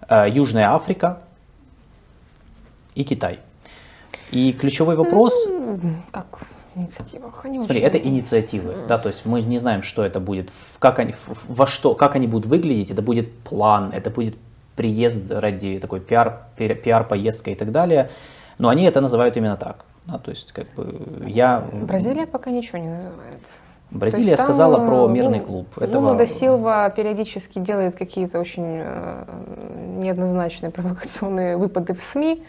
э, 0.08 0.26
Южная 0.30 0.74
Африка 0.74 1.20
и 2.96 3.04
Китай. 3.04 3.38
И 4.32 4.52
ключевой 4.52 4.96
вопрос, 4.96 5.48
Как 6.10 6.26
в 6.74 6.78
инициативах? 6.78 7.44
Они 7.44 7.58
смотри, 7.60 7.80
это 7.80 7.98
инициативы, 7.98 8.74
да, 8.88 8.98
то 8.98 9.08
есть 9.08 9.26
мы 9.26 9.40
не 9.42 9.58
знаем, 9.58 9.82
что 9.82 10.04
это 10.04 10.20
будет, 10.20 10.50
в- 10.50 10.78
как 10.78 10.98
они, 10.98 11.12
в- 11.12 11.46
во 11.48 11.66
что, 11.66 11.94
как 11.94 12.14
они 12.16 12.26
будут 12.26 12.46
выглядеть, 12.46 12.90
это 12.90 13.02
будет 13.02 13.32
план, 13.38 13.90
это 13.92 14.10
будет 14.10 14.36
приезд 14.76 15.30
ради 15.30 15.78
такой 15.78 16.00
пиар, 16.00 16.40
пиар- 16.58 16.74
пиар-поездка 16.74 17.50
и 17.50 17.54
так 17.54 17.70
далее, 17.70 18.08
но 18.58 18.68
они 18.68 18.84
это 18.84 19.00
называют 19.00 19.36
именно 19.36 19.56
так. 19.56 19.84
Да, 20.06 20.18
то 20.18 20.30
есть, 20.30 20.52
как 20.52 20.66
бы, 20.74 21.00
я... 21.26 21.62
Бразилия 21.72 22.26
пока 22.26 22.50
ничего 22.50 22.78
не 22.78 22.88
называет. 22.88 23.38
Бразилия 23.90 24.36
там, 24.36 24.46
сказала 24.46 24.86
про 24.86 25.06
мирный 25.08 25.38
Лу- 25.38 25.46
клуб. 25.46 25.68
Лула 25.94 26.14
да 26.14 26.26
Силва 26.26 26.90
периодически 26.90 27.58
делает 27.60 27.96
какие-то 27.96 28.40
очень 28.40 28.80
э, 28.82 29.24
неоднозначные 29.98 30.70
провокационные 30.70 31.56
выпады 31.56 31.94
в 31.94 32.02
СМИ. 32.02 32.42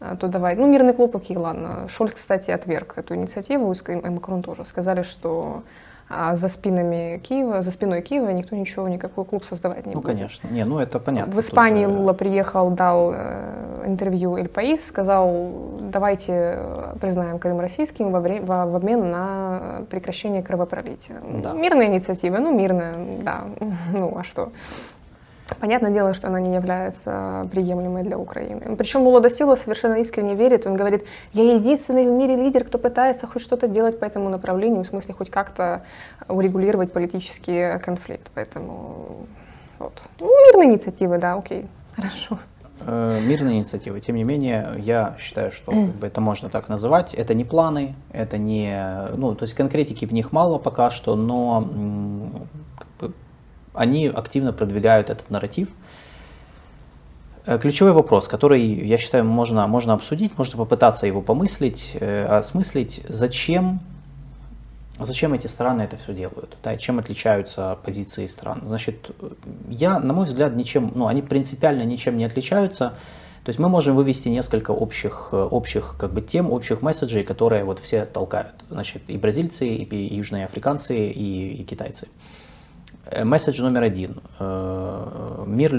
А, 0.00 0.16
То 0.16 0.28
давай, 0.28 0.56
ну 0.56 0.66
мирный 0.66 0.92
клуб, 0.92 1.16
окей, 1.16 1.36
ладно. 1.36 1.88
Шольц, 1.88 2.12
кстати, 2.14 2.50
отверг 2.50 2.94
эту 2.96 3.14
инициативу, 3.14 3.72
и 3.72 4.08
Макрон 4.10 4.42
тоже. 4.42 4.64
Сказали, 4.64 5.02
что 5.02 5.62
а, 6.08 6.36
за 6.36 6.48
спинами 6.48 7.18
Киева, 7.18 7.62
за 7.62 7.70
спиной 7.70 8.02
Киева 8.02 8.28
никто 8.28 8.54
ничего, 8.54 8.88
никакой 8.88 9.24
клуб 9.24 9.44
создавать 9.44 9.86
не 9.86 9.94
Ну, 9.94 10.00
будет. 10.00 10.12
конечно. 10.12 10.48
Не, 10.48 10.64
ну 10.64 10.78
это 10.78 11.00
понятно. 11.00 11.32
В 11.34 11.40
Испании 11.40 11.86
же- 11.86 11.90
Лула 11.90 12.12
приехал, 12.12 12.70
дал 12.70 13.12
э, 13.14 13.82
интервью 13.86 14.36
Эль 14.36 14.48
Паис, 14.48 14.86
сказал, 14.86 15.50
давайте 15.80 16.58
признаем 17.00 17.38
Крым 17.38 17.58
российским 17.60 18.10
во 18.12 18.20
вре- 18.20 18.40
во- 18.42 18.66
в 18.66 18.76
обмен 18.76 19.10
на 19.10 19.82
прекращение 19.90 20.42
кровопролития. 20.42 21.16
Да. 21.42 21.52
Мирная 21.54 21.86
инициатива, 21.86 22.36
ну 22.38 22.54
мирная, 22.56 22.96
да, 23.22 23.44
ну 23.92 24.14
а 24.16 24.22
что? 24.22 24.50
Понятное 25.60 25.90
дело, 25.90 26.12
что 26.14 26.26
она 26.26 26.40
не 26.40 26.54
является 26.54 27.48
приемлемой 27.52 28.02
для 28.02 28.18
Украины. 28.18 28.76
Причем 28.76 29.00
Силва 29.30 29.56
совершенно 29.56 29.94
искренне 29.94 30.34
верит. 30.34 30.66
Он 30.66 30.74
говорит, 30.74 31.04
я 31.32 31.54
единственный 31.54 32.06
в 32.08 32.12
мире 32.12 32.36
лидер, 32.36 32.64
кто 32.64 32.78
пытается 32.78 33.26
хоть 33.26 33.42
что-то 33.42 33.68
делать 33.68 33.98
по 33.98 34.04
этому 34.04 34.28
направлению, 34.28 34.82
в 34.82 34.86
смысле 34.86 35.14
хоть 35.14 35.30
как-то 35.30 35.82
урегулировать 36.28 36.92
политический 36.92 37.78
конфликт. 37.78 38.28
Поэтому 38.34 39.26
вот. 39.78 39.92
Ну, 40.20 40.26
мирные 40.46 40.70
инициативы, 40.70 41.18
да, 41.18 41.34
окей, 41.34 41.66
хорошо. 41.94 42.38
Э, 42.80 43.20
Мирные 43.20 43.58
инициативы. 43.58 44.00
Тем 44.00 44.16
не 44.16 44.24
менее, 44.24 44.74
я 44.78 45.16
считаю, 45.18 45.50
что 45.50 45.72
это 46.02 46.20
можно 46.20 46.48
так 46.48 46.68
называть. 46.68 47.14
Это 47.14 47.34
не 47.34 47.44
планы, 47.44 47.94
это 48.12 48.38
не... 48.38 49.08
Ну, 49.16 49.34
то 49.34 49.44
есть 49.44 49.54
конкретики 49.54 50.04
в 50.04 50.12
них 50.12 50.32
мало 50.32 50.58
пока 50.58 50.90
что, 50.90 51.16
но 51.16 51.68
они 53.76 54.06
активно 54.06 54.52
продвигают 54.52 55.10
этот 55.10 55.30
нарратив. 55.30 55.68
Э, 57.46 57.58
Ключевой 57.58 57.92
вопрос, 57.92 58.28
который, 58.28 58.60
я 58.62 58.98
считаю, 58.98 59.24
можно, 59.24 59.66
можно 59.66 59.92
обсудить, 59.94 60.36
можно 60.36 60.58
попытаться 60.58 61.06
его 61.06 61.22
помыслить, 61.22 61.96
э, 62.00 62.26
осмыслить, 62.26 63.02
зачем, 63.08 63.80
зачем 64.98 65.32
эти 65.32 65.46
страны 65.46 65.82
это 65.82 65.96
все 65.96 66.12
делают, 66.12 66.56
да, 66.62 66.76
чем 66.76 66.98
отличаются 66.98 67.78
позиции 67.84 68.26
стран. 68.26 68.62
Значит, 68.66 69.10
я, 69.68 70.00
на 70.00 70.12
мой 70.12 70.26
взгляд, 70.26 70.56
ничем, 70.56 70.90
ну, 70.94 71.06
они 71.06 71.22
принципиально 71.22 71.82
ничем 71.82 72.16
не 72.16 72.24
отличаются. 72.24 72.94
То 73.44 73.50
есть 73.50 73.60
мы 73.60 73.68
можем 73.68 73.94
вывести 73.94 74.26
несколько 74.28 74.72
общих, 74.72 75.28
э, 75.30 75.36
общих 75.36 75.94
как 76.00 76.12
бы, 76.12 76.20
тем, 76.20 76.50
общих 76.50 76.82
месседжей, 76.82 77.22
которые 77.22 77.62
вот 77.62 77.78
все 77.78 78.04
толкают. 78.06 78.64
Значит, 78.70 79.02
и 79.06 79.16
бразильцы, 79.16 79.68
и, 79.68 79.84
и 79.84 80.16
южные 80.16 80.46
африканцы, 80.46 81.10
и, 81.10 81.62
и 81.62 81.62
китайцы. 81.62 82.08
Э, 82.08 82.45
Месседж 83.24 83.62
номер 83.62 83.84
один. 83.84 84.20
Э, 84.38 85.44
Мир, 85.46 85.74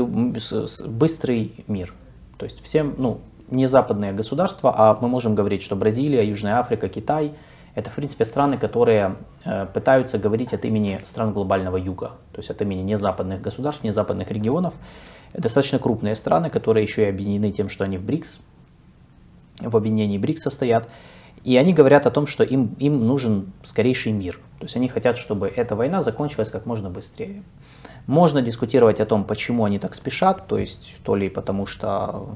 быстрый 0.87 1.65
мир. 1.67 1.93
То 2.37 2.45
есть 2.45 2.63
всем, 2.63 2.95
ну, 2.97 3.19
не 3.49 3.67
западные 3.67 4.13
государства, 4.13 4.73
а 4.75 4.97
мы 5.01 5.07
можем 5.07 5.35
говорить, 5.35 5.61
что 5.61 5.75
Бразилия, 5.75 6.27
Южная 6.27 6.59
Африка, 6.59 6.87
Китай– 6.89 7.33
это, 7.75 7.89
в 7.91 7.95
принципе, 7.95 8.25
страны, 8.25 8.57
которые 8.57 9.17
э, 9.45 9.65
пытаются 9.67 10.17
говорить 10.17 10.53
от 10.53 10.65
имени 10.65 10.99
стран 11.05 11.31
глобального 11.31 11.77
юга, 11.77 12.13
то 12.31 12.39
есть 12.39 12.49
от 12.49 12.61
имени 12.61 12.81
незападных 12.81 13.41
государств, 13.41 13.83
незападных 13.83 14.31
регионов. 14.31 14.73
Достаточно 15.33 15.77
крупные 15.77 16.15
страны, 16.15 16.49
которые 16.49 16.83
еще 16.83 17.03
и 17.03 17.09
объединены 17.09 17.51
тем, 17.51 17.69
что 17.69 17.83
они 17.83 17.97
в 17.97 18.03
БРИКС, 18.03 18.39
в 19.59 19.77
объединении 19.77 20.17
БРИКС 20.17 20.41
состоят. 20.43 20.89
И 21.47 21.55
они 21.55 21.71
говорят 21.73 22.05
о 22.05 22.11
том, 22.11 22.27
что 22.27 22.43
им, 22.43 22.75
им 22.77 23.07
нужен 23.07 23.53
скорейший 23.63 24.11
мир. 24.11 24.33
То 24.59 24.65
есть 24.65 24.75
они 24.75 24.89
хотят, 24.89 25.17
чтобы 25.17 25.47
эта 25.47 25.77
война 25.77 26.03
закончилась 26.03 26.49
как 26.49 26.65
можно 26.65 26.89
быстрее. 26.89 27.41
Можно 28.07 28.41
дискутировать 28.41 29.01
о 29.01 29.05
том, 29.05 29.25
почему 29.25 29.65
они 29.65 29.79
так 29.79 29.93
спешат, 29.93 30.47
то 30.47 30.57
есть 30.57 30.95
то 31.03 31.13
ли 31.13 31.27
потому, 31.27 31.65
что 31.65 32.29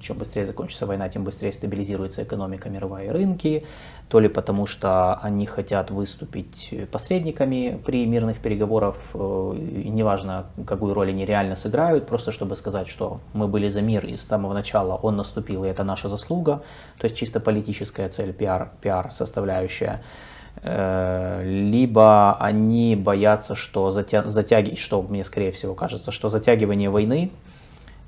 чем 0.00 0.18
быстрее 0.18 0.44
закончится 0.44 0.84
война, 0.84 1.08
тем 1.08 1.22
быстрее 1.22 1.52
стабилизируется 1.52 2.24
экономика 2.24 2.68
мировая 2.68 3.06
и 3.06 3.10
рынки, 3.10 3.64
то 4.08 4.18
ли 4.18 4.28
потому, 4.28 4.66
что 4.66 5.14
они 5.22 5.46
хотят 5.46 5.92
выступить 5.92 6.74
посредниками 6.90 7.80
при 7.86 8.04
мирных 8.04 8.38
переговорах, 8.38 8.96
э, 9.14 9.18
неважно, 9.84 10.46
какую 10.66 10.92
роль 10.92 11.10
они 11.10 11.24
реально 11.24 11.54
сыграют, 11.54 12.06
просто 12.06 12.32
чтобы 12.32 12.56
сказать, 12.56 12.88
что 12.88 13.20
мы 13.32 13.46
были 13.46 13.68
за 13.68 13.80
мир 13.80 14.04
и 14.04 14.16
с 14.16 14.26
самого 14.26 14.54
начала 14.54 14.96
он 14.96 15.16
наступил, 15.16 15.64
и 15.64 15.68
это 15.68 15.84
наша 15.84 16.08
заслуга, 16.08 16.62
то 16.98 17.04
есть 17.04 17.16
чисто 17.16 17.38
политическая 17.38 18.08
цель, 18.08 18.32
пиар, 18.32 18.72
пиар 18.80 19.12
составляющая. 19.12 20.02
Э, 20.62 21.42
либо 21.44 22.36
они 22.38 22.94
боятся, 22.94 23.54
что, 23.54 23.90
затя... 23.90 24.22
затяги... 24.24 24.76
что 24.76 25.02
мне 25.02 25.24
скорее 25.24 25.50
всего 25.50 25.74
кажется, 25.74 26.12
что 26.12 26.28
затягивание 26.28 26.88
войны 26.88 27.30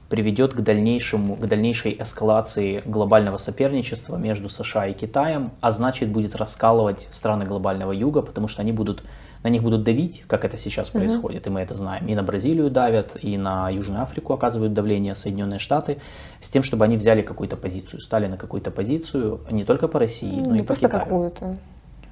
приведет 0.09 0.55
к, 0.55 0.61
дальнейшему, 0.61 1.35
к 1.35 1.47
дальнейшей 1.47 1.97
эскалации 2.01 2.83
глобального 2.85 3.39
соперничества 3.39 4.17
между 4.17 4.49
США 4.49 4.87
и 4.87 4.93
Китаем, 4.93 5.51
а 5.61 5.73
значит 5.73 6.11
будет 6.11 6.37
раскалывать 6.37 7.09
страны 7.11 7.45
глобального 7.45 7.91
юга, 7.91 8.23
потому 8.23 8.47
что 8.47 8.63
они 8.63 8.71
будут, 8.71 9.03
на 9.43 9.49
них 9.49 9.63
будут 9.63 9.83
давить, 9.83 10.23
как 10.29 10.45
это 10.45 10.57
сейчас 10.57 10.91
происходит, 10.91 11.49
и 11.49 11.51
мы 11.51 11.61
это 11.61 11.75
знаем. 11.75 12.07
И 12.07 12.15
на 12.15 12.23
Бразилию 12.23 12.71
давят, 12.71 13.17
и 13.21 13.37
на 13.37 13.69
Южную 13.71 14.03
Африку 14.03 14.33
оказывают 14.33 14.73
давление 14.73 15.17
Соединенные 15.17 15.59
Штаты, 15.59 15.99
с 16.41 16.51
тем, 16.51 16.63
чтобы 16.63 16.85
они 16.85 16.97
взяли 16.97 17.23
какую-то 17.23 17.57
позицию, 17.57 18.01
стали 18.01 18.29
на 18.29 18.37
какую-то 18.37 18.71
позицию 18.71 19.41
не 19.51 19.65
только 19.65 19.89
по 19.89 19.99
России, 19.99 20.41
но 20.41 20.55
не 20.55 20.61
и 20.61 20.63
по 20.63 20.77
Китаю. 20.77 20.93
какую-то. 20.93 21.57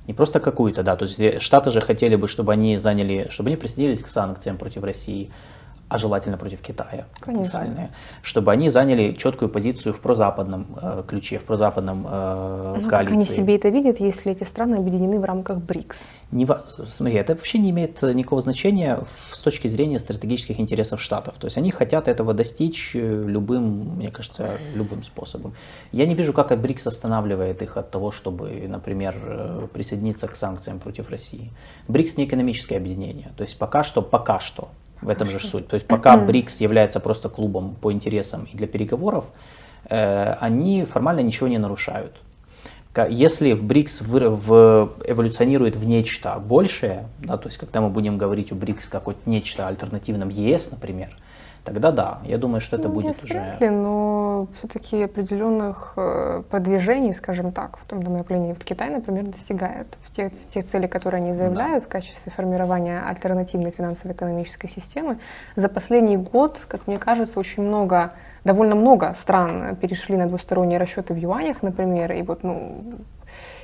Не 0.07 0.15
просто 0.15 0.41
какую-то, 0.41 0.83
да. 0.83 0.97
То 0.97 1.05
есть 1.05 1.19
э, 1.21 1.39
Штаты 1.39 1.71
же 1.71 1.81
хотели 1.81 2.17
бы, 2.17 2.27
чтобы 2.29 2.53
они 2.53 2.79
заняли, 2.79 3.29
чтобы 3.31 3.51
они 3.51 3.57
присоединились 3.57 4.03
к 4.03 4.09
санкциям 4.09 4.59
против 4.59 4.83
России, 4.83 5.31
а 5.93 5.99
желательно 5.99 6.39
против 6.39 6.63
Китая 6.63 7.05
потенциальные, 7.21 7.91
чтобы 8.23 8.51
они 8.51 8.71
заняли 8.71 9.13
четкую 9.13 9.51
позицию 9.51 9.93
в 9.93 10.01
прозападном 10.01 10.67
э, 10.81 11.03
ключе, 11.07 11.39
в 11.39 11.45
прозападном 11.45 12.07
э, 12.09 12.79
Ну, 12.81 12.89
как 12.89 13.01
они 13.01 13.09
коалиции. 13.11 13.37
себе 13.37 13.57
это 13.57 13.69
видят, 13.69 14.01
если 14.01 14.33
эти 14.33 14.45
страны 14.45 14.77
объединены 14.77 15.21
в 15.21 15.25
рамках 15.25 15.59
БРИКС? 15.59 15.99
Не 16.31 16.49
Смотри, 16.67 17.17
это 17.17 17.35
вообще 17.35 17.59
не 17.59 17.71
имеет 17.71 18.03
э, 18.03 18.15
никакого 18.15 18.41
значения 18.41 19.01
с 19.33 19.41
точки 19.43 19.69
зрения 19.69 19.99
стратегических 19.99 20.61
интересов 20.61 21.03
Штатов. 21.03 21.37
То 21.37 21.47
есть 21.47 21.59
они 21.59 21.71
хотят 21.71 22.09
этого 22.09 22.33
достичь 22.33 22.97
э, 22.97 23.25
любым, 23.27 23.97
мне 23.97 24.11
кажется, 24.11 24.59
любым 24.75 25.03
способом. 25.03 25.53
Я 25.93 26.07
не 26.07 26.15
вижу, 26.15 26.33
как 26.33 26.59
БРИКС 26.59 26.87
останавливает 26.87 27.61
их 27.61 27.77
от 27.77 27.91
того, 27.91 28.11
чтобы, 28.11 28.67
например, 28.67 29.15
э, 29.23 29.67
присоединиться 29.75 30.27
к 30.27 30.37
санкциям 30.37 30.79
против 30.79 31.11
России. 31.11 31.53
БРИКС 31.89 32.17
не 32.17 32.25
экономическое 32.25 32.79
объединение. 32.79 33.31
То 33.37 33.43
есть 33.43 33.59
пока 33.59 33.83
что, 33.83 34.01
пока 34.01 34.41
что, 34.41 34.71
в 35.03 35.09
этом 35.09 35.29
же 35.29 35.41
суть. 35.41 35.69
То 35.69 35.75
есть 35.75 35.87
пока 35.87 36.17
БРИКС 36.17 36.61
является 36.61 37.01
просто 37.01 37.29
клубом 37.29 37.75
по 37.75 37.93
интересам 37.93 38.47
и 38.53 38.57
для 38.57 38.67
переговоров, 38.67 39.27
э, 39.91 40.35
они 40.41 40.85
формально 40.85 41.21
ничего 41.21 41.49
не 41.49 41.59
нарушают. 41.59 42.17
если 43.09 43.53
в 43.53 43.65
БРИКС 43.65 44.03
в, 44.03 44.31
в, 44.31 44.93
эволюционирует 45.07 45.77
в 45.77 45.85
нечто 45.85 46.39
большее, 46.39 47.09
да, 47.19 47.37
то 47.37 47.49
есть 47.49 47.59
когда 47.59 47.81
мы 47.81 47.89
будем 47.89 48.19
говорить 48.19 48.53
о 48.53 48.55
БРИКС 48.55 48.89
как 48.89 49.09
о 49.09 49.15
нечто 49.27 49.67
альтернативном 49.69 50.29
ЕС, 50.29 50.71
например, 50.71 51.11
тогда 51.65 51.91
да, 51.93 52.19
я 52.25 52.39
думаю, 52.39 52.61
что 52.61 52.77
это 52.77 52.89
ну, 52.89 52.95
будет 52.95 53.23
уже... 53.25 53.57
Ли, 53.61 53.71
но 53.71 54.49
все-таки 54.59 55.03
определенных 55.03 55.93
э, 55.97 56.43
продвижений, 56.51 57.13
скажем 57.15 57.53
так, 57.53 57.79
в 57.79 57.85
том 57.87 58.01
направлении 58.01 58.53
вот 58.53 58.65
Китай, 58.65 58.91
например, 58.91 59.25
достигает. 59.27 59.87
В 60.03 60.15
те, 60.15 60.31
в 60.31 60.49
те 60.51 60.63
цели, 60.63 60.87
которые 60.87 61.23
они 61.23 61.33
заявляют 61.35 61.85
да. 61.85 61.89
в 61.89 61.89
качестве 61.89 62.33
формирования 62.33 63.01
альтернативной 63.01 63.71
финансово-экономической 63.71 64.69
системы, 64.69 65.19
за 65.57 65.69
последний 65.69 66.17
год, 66.17 66.65
как 66.69 66.87
мне 66.87 66.97
кажется, 66.97 67.39
очень 67.39 67.63
много, 67.63 68.13
довольно 68.45 68.75
много 68.75 69.15
стран 69.15 69.77
перешли 69.77 70.17
на 70.17 70.27
двусторонние 70.27 70.79
расчеты 70.79 71.15
в 71.15 71.17
юанях, 71.17 71.63
например, 71.63 72.13
и 72.13 72.23
вот, 72.23 72.43
ну, 72.43 72.83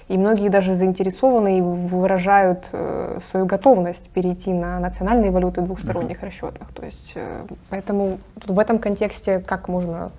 и 0.09 0.17
многие 0.17 0.49
даже 0.49 0.75
заинтересованы 0.75 1.59
и 1.59 1.61
выражают 1.61 2.69
э, 2.73 3.21
свою 3.31 3.45
готовность 3.45 4.09
перейти 4.11 4.53
на 4.53 4.81
национальные 4.81 5.31
валюты 5.31 5.61
двухсторонних 5.61 6.23
mm-hmm. 6.23 6.27
расчетах. 6.27 6.73
То 6.73 6.85
есть, 6.85 7.13
э, 7.15 7.45
поэтому 7.69 8.19
в 8.47 8.59
этом 8.59 8.79
контексте 8.79 9.39
как 9.39 9.69
можно 9.69 10.11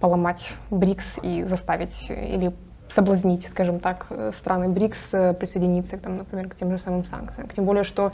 поломать 0.00 0.52
БРИКС 0.70 1.18
и 1.22 1.44
заставить 1.44 2.10
э, 2.10 2.26
или 2.28 2.52
соблазнить, 2.90 3.48
скажем 3.48 3.78
так, 3.78 4.08
страны 4.36 4.68
БРИКС 4.68 5.10
присоединиться, 5.38 5.96
там, 5.96 6.18
например, 6.18 6.48
к 6.48 6.56
тем 6.56 6.70
же 6.72 6.78
самым 6.78 7.04
санкциям. 7.04 7.48
Тем 7.48 7.64
более, 7.64 7.84
что 7.84 8.12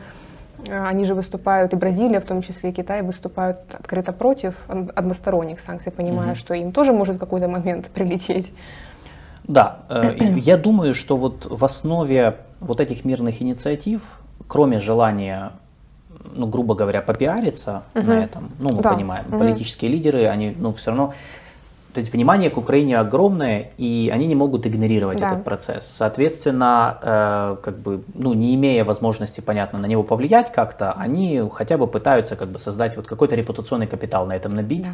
они 0.68 1.06
же 1.06 1.14
выступают, 1.14 1.72
и 1.72 1.76
Бразилия, 1.76 2.20
в 2.20 2.26
том 2.26 2.42
числе 2.42 2.70
и 2.70 2.72
Китай, 2.74 3.00
выступают 3.00 3.58
открыто 3.72 4.12
против 4.12 4.54
односторонних 4.68 5.60
санкций, 5.60 5.90
понимая, 5.90 6.32
mm-hmm. 6.32 6.34
что 6.34 6.52
им 6.52 6.72
тоже 6.72 6.92
может 6.92 7.16
в 7.16 7.18
какой-то 7.18 7.48
момент 7.48 7.86
прилететь. 7.94 8.52
Да, 9.48 9.80
э, 9.88 10.14
я 10.36 10.56
думаю, 10.56 10.94
что 10.94 11.16
вот 11.16 11.46
в 11.48 11.64
основе 11.64 12.36
вот 12.60 12.80
этих 12.80 13.04
мирных 13.04 13.42
инициатив, 13.42 14.02
кроме 14.48 14.80
желания, 14.80 15.52
ну, 16.34 16.46
грубо 16.46 16.74
говоря, 16.74 17.02
попиариться 17.02 17.82
угу. 17.94 18.06
на 18.06 18.24
этом, 18.24 18.50
ну, 18.58 18.72
мы 18.72 18.82
да. 18.82 18.92
понимаем, 18.92 19.26
угу. 19.28 19.38
политические 19.38 19.90
лидеры, 19.90 20.26
они, 20.26 20.54
ну, 20.56 20.72
все 20.72 20.90
равно, 20.90 21.14
то 21.92 22.00
есть 22.00 22.12
внимание 22.12 22.50
к 22.50 22.58
Украине 22.58 22.98
огромное, 22.98 23.70
и 23.78 24.10
они 24.12 24.26
не 24.26 24.34
могут 24.34 24.66
игнорировать 24.66 25.18
да. 25.18 25.28
этот 25.28 25.44
процесс. 25.44 25.86
Соответственно, 25.86 26.98
э, 27.00 27.56
как 27.62 27.78
бы, 27.78 28.02
ну, 28.12 28.34
не 28.34 28.54
имея 28.54 28.84
возможности, 28.84 29.40
понятно, 29.40 29.78
на 29.78 29.86
него 29.86 30.02
повлиять 30.02 30.52
как-то, 30.52 30.92
они 30.92 31.42
хотя 31.50 31.78
бы 31.78 31.86
пытаются 31.86 32.36
как 32.36 32.48
бы 32.48 32.58
создать 32.58 32.96
вот 32.96 33.06
какой-то 33.06 33.34
репутационный 33.34 33.86
капитал 33.86 34.26
на 34.26 34.36
этом 34.36 34.54
набить. 34.54 34.88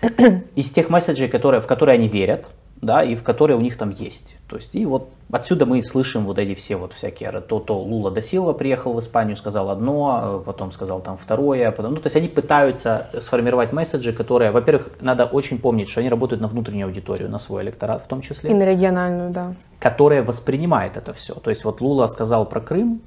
Да. 0.00 0.42
Из 0.56 0.70
тех 0.70 0.90
месседжей, 0.90 1.28
которые, 1.28 1.60
в 1.60 1.66
которые 1.68 1.94
они 1.94 2.08
верят, 2.08 2.48
да, 2.80 3.02
и 3.02 3.14
в 3.14 3.22
которые 3.22 3.56
у 3.56 3.60
них 3.60 3.76
там 3.76 3.90
есть. 3.90 4.36
То 4.48 4.56
есть, 4.56 4.74
и 4.74 4.86
вот 4.86 5.08
отсюда 5.30 5.66
мы 5.66 5.82
слышим 5.82 6.24
вот 6.24 6.38
эти 6.38 6.54
все 6.54 6.76
вот 6.76 6.92
всякие, 6.92 7.40
то, 7.40 7.58
то 7.60 7.78
Лула 7.78 8.10
да 8.10 8.22
Силва 8.22 8.52
приехал 8.52 8.94
в 8.94 9.00
Испанию, 9.00 9.36
сказал 9.36 9.70
одно, 9.70 10.10
а 10.10 10.38
потом 10.38 10.72
сказал 10.72 11.00
там 11.00 11.16
второе, 11.16 11.70
потом, 11.70 11.94
ну, 11.94 12.00
то 12.00 12.06
есть 12.06 12.16
они 12.16 12.28
пытаются 12.28 13.10
сформировать 13.20 13.72
месседжи, 13.72 14.12
которые, 14.12 14.50
во-первых, 14.50 14.90
надо 15.00 15.24
очень 15.24 15.58
помнить, 15.58 15.88
что 15.88 16.00
они 16.00 16.08
работают 16.08 16.40
на 16.40 16.48
внутреннюю 16.48 16.86
аудиторию, 16.86 17.28
на 17.28 17.38
свой 17.38 17.62
электорат 17.62 18.02
в 18.02 18.06
том 18.06 18.20
числе. 18.20 18.50
И 18.50 18.54
на 18.54 18.64
региональную, 18.64 19.30
да. 19.30 19.54
Которая 19.80 20.22
воспринимает 20.22 20.96
это 20.96 21.12
все. 21.12 21.34
То 21.34 21.50
есть 21.50 21.64
вот 21.64 21.80
Лула 21.80 22.06
сказал 22.06 22.46
про 22.46 22.60
Крым, 22.60 23.00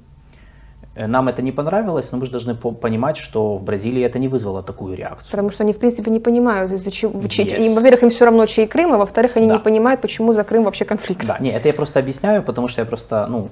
нам 0.94 1.28
это 1.28 1.42
не 1.42 1.52
понравилось, 1.52 2.12
но 2.12 2.18
мы 2.18 2.24
же 2.26 2.30
должны 2.30 2.54
понимать, 2.54 3.16
что 3.16 3.56
в 3.56 3.62
Бразилии 3.62 4.02
это 4.02 4.18
не 4.18 4.28
вызвало 4.28 4.62
такую 4.62 4.94
реакцию. 4.94 5.30
Потому 5.30 5.50
что 5.50 5.62
они, 5.62 5.72
в 5.72 5.78
принципе, 5.78 6.10
не 6.10 6.20
понимают, 6.20 6.72
из-за 6.72 6.90
чего... 6.90 7.18
Yes. 7.20 7.74
Во-первых, 7.74 8.02
им 8.02 8.10
все 8.10 8.24
равно, 8.24 8.46
чей 8.46 8.66
Крым, 8.66 8.92
а 8.92 8.98
во-вторых, 8.98 9.36
они 9.36 9.48
да. 9.48 9.54
не 9.54 9.60
понимают, 9.60 10.02
почему 10.02 10.32
за 10.32 10.44
Крым 10.44 10.64
вообще 10.64 10.84
конфликт. 10.84 11.26
Да, 11.26 11.38
не, 11.38 11.50
это 11.50 11.68
я 11.68 11.74
просто 11.74 11.98
объясняю, 11.98 12.42
потому 12.42 12.68
что 12.68 12.82
я 12.82 12.86
просто, 12.86 13.26
ну, 13.26 13.48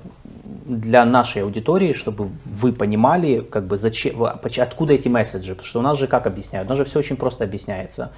для 0.67 1.05
нашей 1.05 1.43
аудитории, 1.43 1.93
чтобы 1.93 2.29
вы 2.45 2.73
понимали, 2.73 3.41
как 3.41 3.67
бы, 3.67 3.79
зачем, 3.79 4.23
откуда 4.23 4.93
эти 4.93 5.09
месседжи, 5.09 5.53
потому 5.55 5.67
что 5.67 5.79
у 5.81 5.83
нас 5.83 5.99
же 5.99 6.07
как 6.07 6.27
объясняют, 6.27 6.67
у 6.67 6.71
нас 6.71 6.79
же 6.79 6.85
все 6.85 6.99
очень 6.99 7.17
просто 7.17 7.45
объясняется 7.45 8.11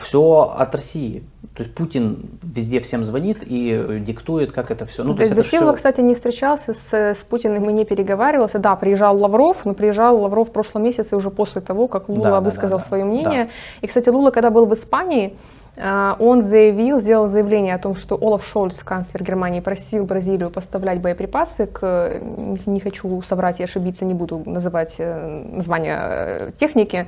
все 0.00 0.54
от 0.56 0.74
России. 0.74 1.24
То 1.54 1.64
есть 1.64 1.74
Путин 1.74 2.30
везде 2.42 2.78
всем 2.80 3.04
звонит 3.04 3.38
и 3.42 4.00
диктует, 4.00 4.52
как 4.52 4.70
это 4.70 4.86
все. 4.86 5.02
Ну, 5.02 5.14
то 5.14 5.22
есть 5.22 5.34
Досилова, 5.34 5.72
все... 5.72 5.76
кстати, 5.76 6.00
не 6.00 6.14
встречался 6.14 6.74
с, 6.74 6.92
с 6.92 7.18
Путиным 7.28 7.68
и 7.68 7.72
не 7.72 7.84
переговаривался. 7.84 8.58
Да, 8.58 8.76
приезжал 8.76 9.18
Лавров, 9.18 9.64
но 9.64 9.74
приезжал 9.74 10.20
Лавров 10.20 10.48
в 10.48 10.52
прошлом 10.52 10.84
месяце 10.84 11.16
уже 11.16 11.30
после 11.30 11.60
того, 11.60 11.88
как 11.88 12.08
Лула 12.08 12.22
да, 12.22 12.40
высказал 12.40 12.78
да, 12.78 12.84
да, 12.84 12.88
свое 12.88 13.04
мнение. 13.04 13.44
Да. 13.44 13.50
И, 13.80 13.86
кстати, 13.88 14.08
Лула, 14.08 14.30
когда 14.30 14.50
был 14.50 14.66
в 14.66 14.74
Испании, 14.74 15.36
а, 15.80 16.16
он 16.18 16.42
заявил, 16.42 17.00
сделал 17.00 17.28
заявление 17.28 17.74
о 17.74 17.78
том, 17.78 17.94
что 17.94 18.16
Олаф 18.20 18.44
Шольц, 18.44 18.82
канцлер 18.82 19.22
Германии, 19.22 19.60
просил 19.60 20.04
Бразилию 20.04 20.50
поставлять 20.50 21.00
боеприпасы 21.00 21.66
к, 21.66 22.20
не 22.66 22.80
хочу 22.80 23.22
соврать 23.22 23.60
и 23.60 23.64
ошибиться, 23.64 24.04
не 24.04 24.14
буду 24.14 24.42
называть 24.44 24.96
э, 24.98 25.44
название 25.52 25.98
э, 26.00 26.50
техники, 26.58 27.06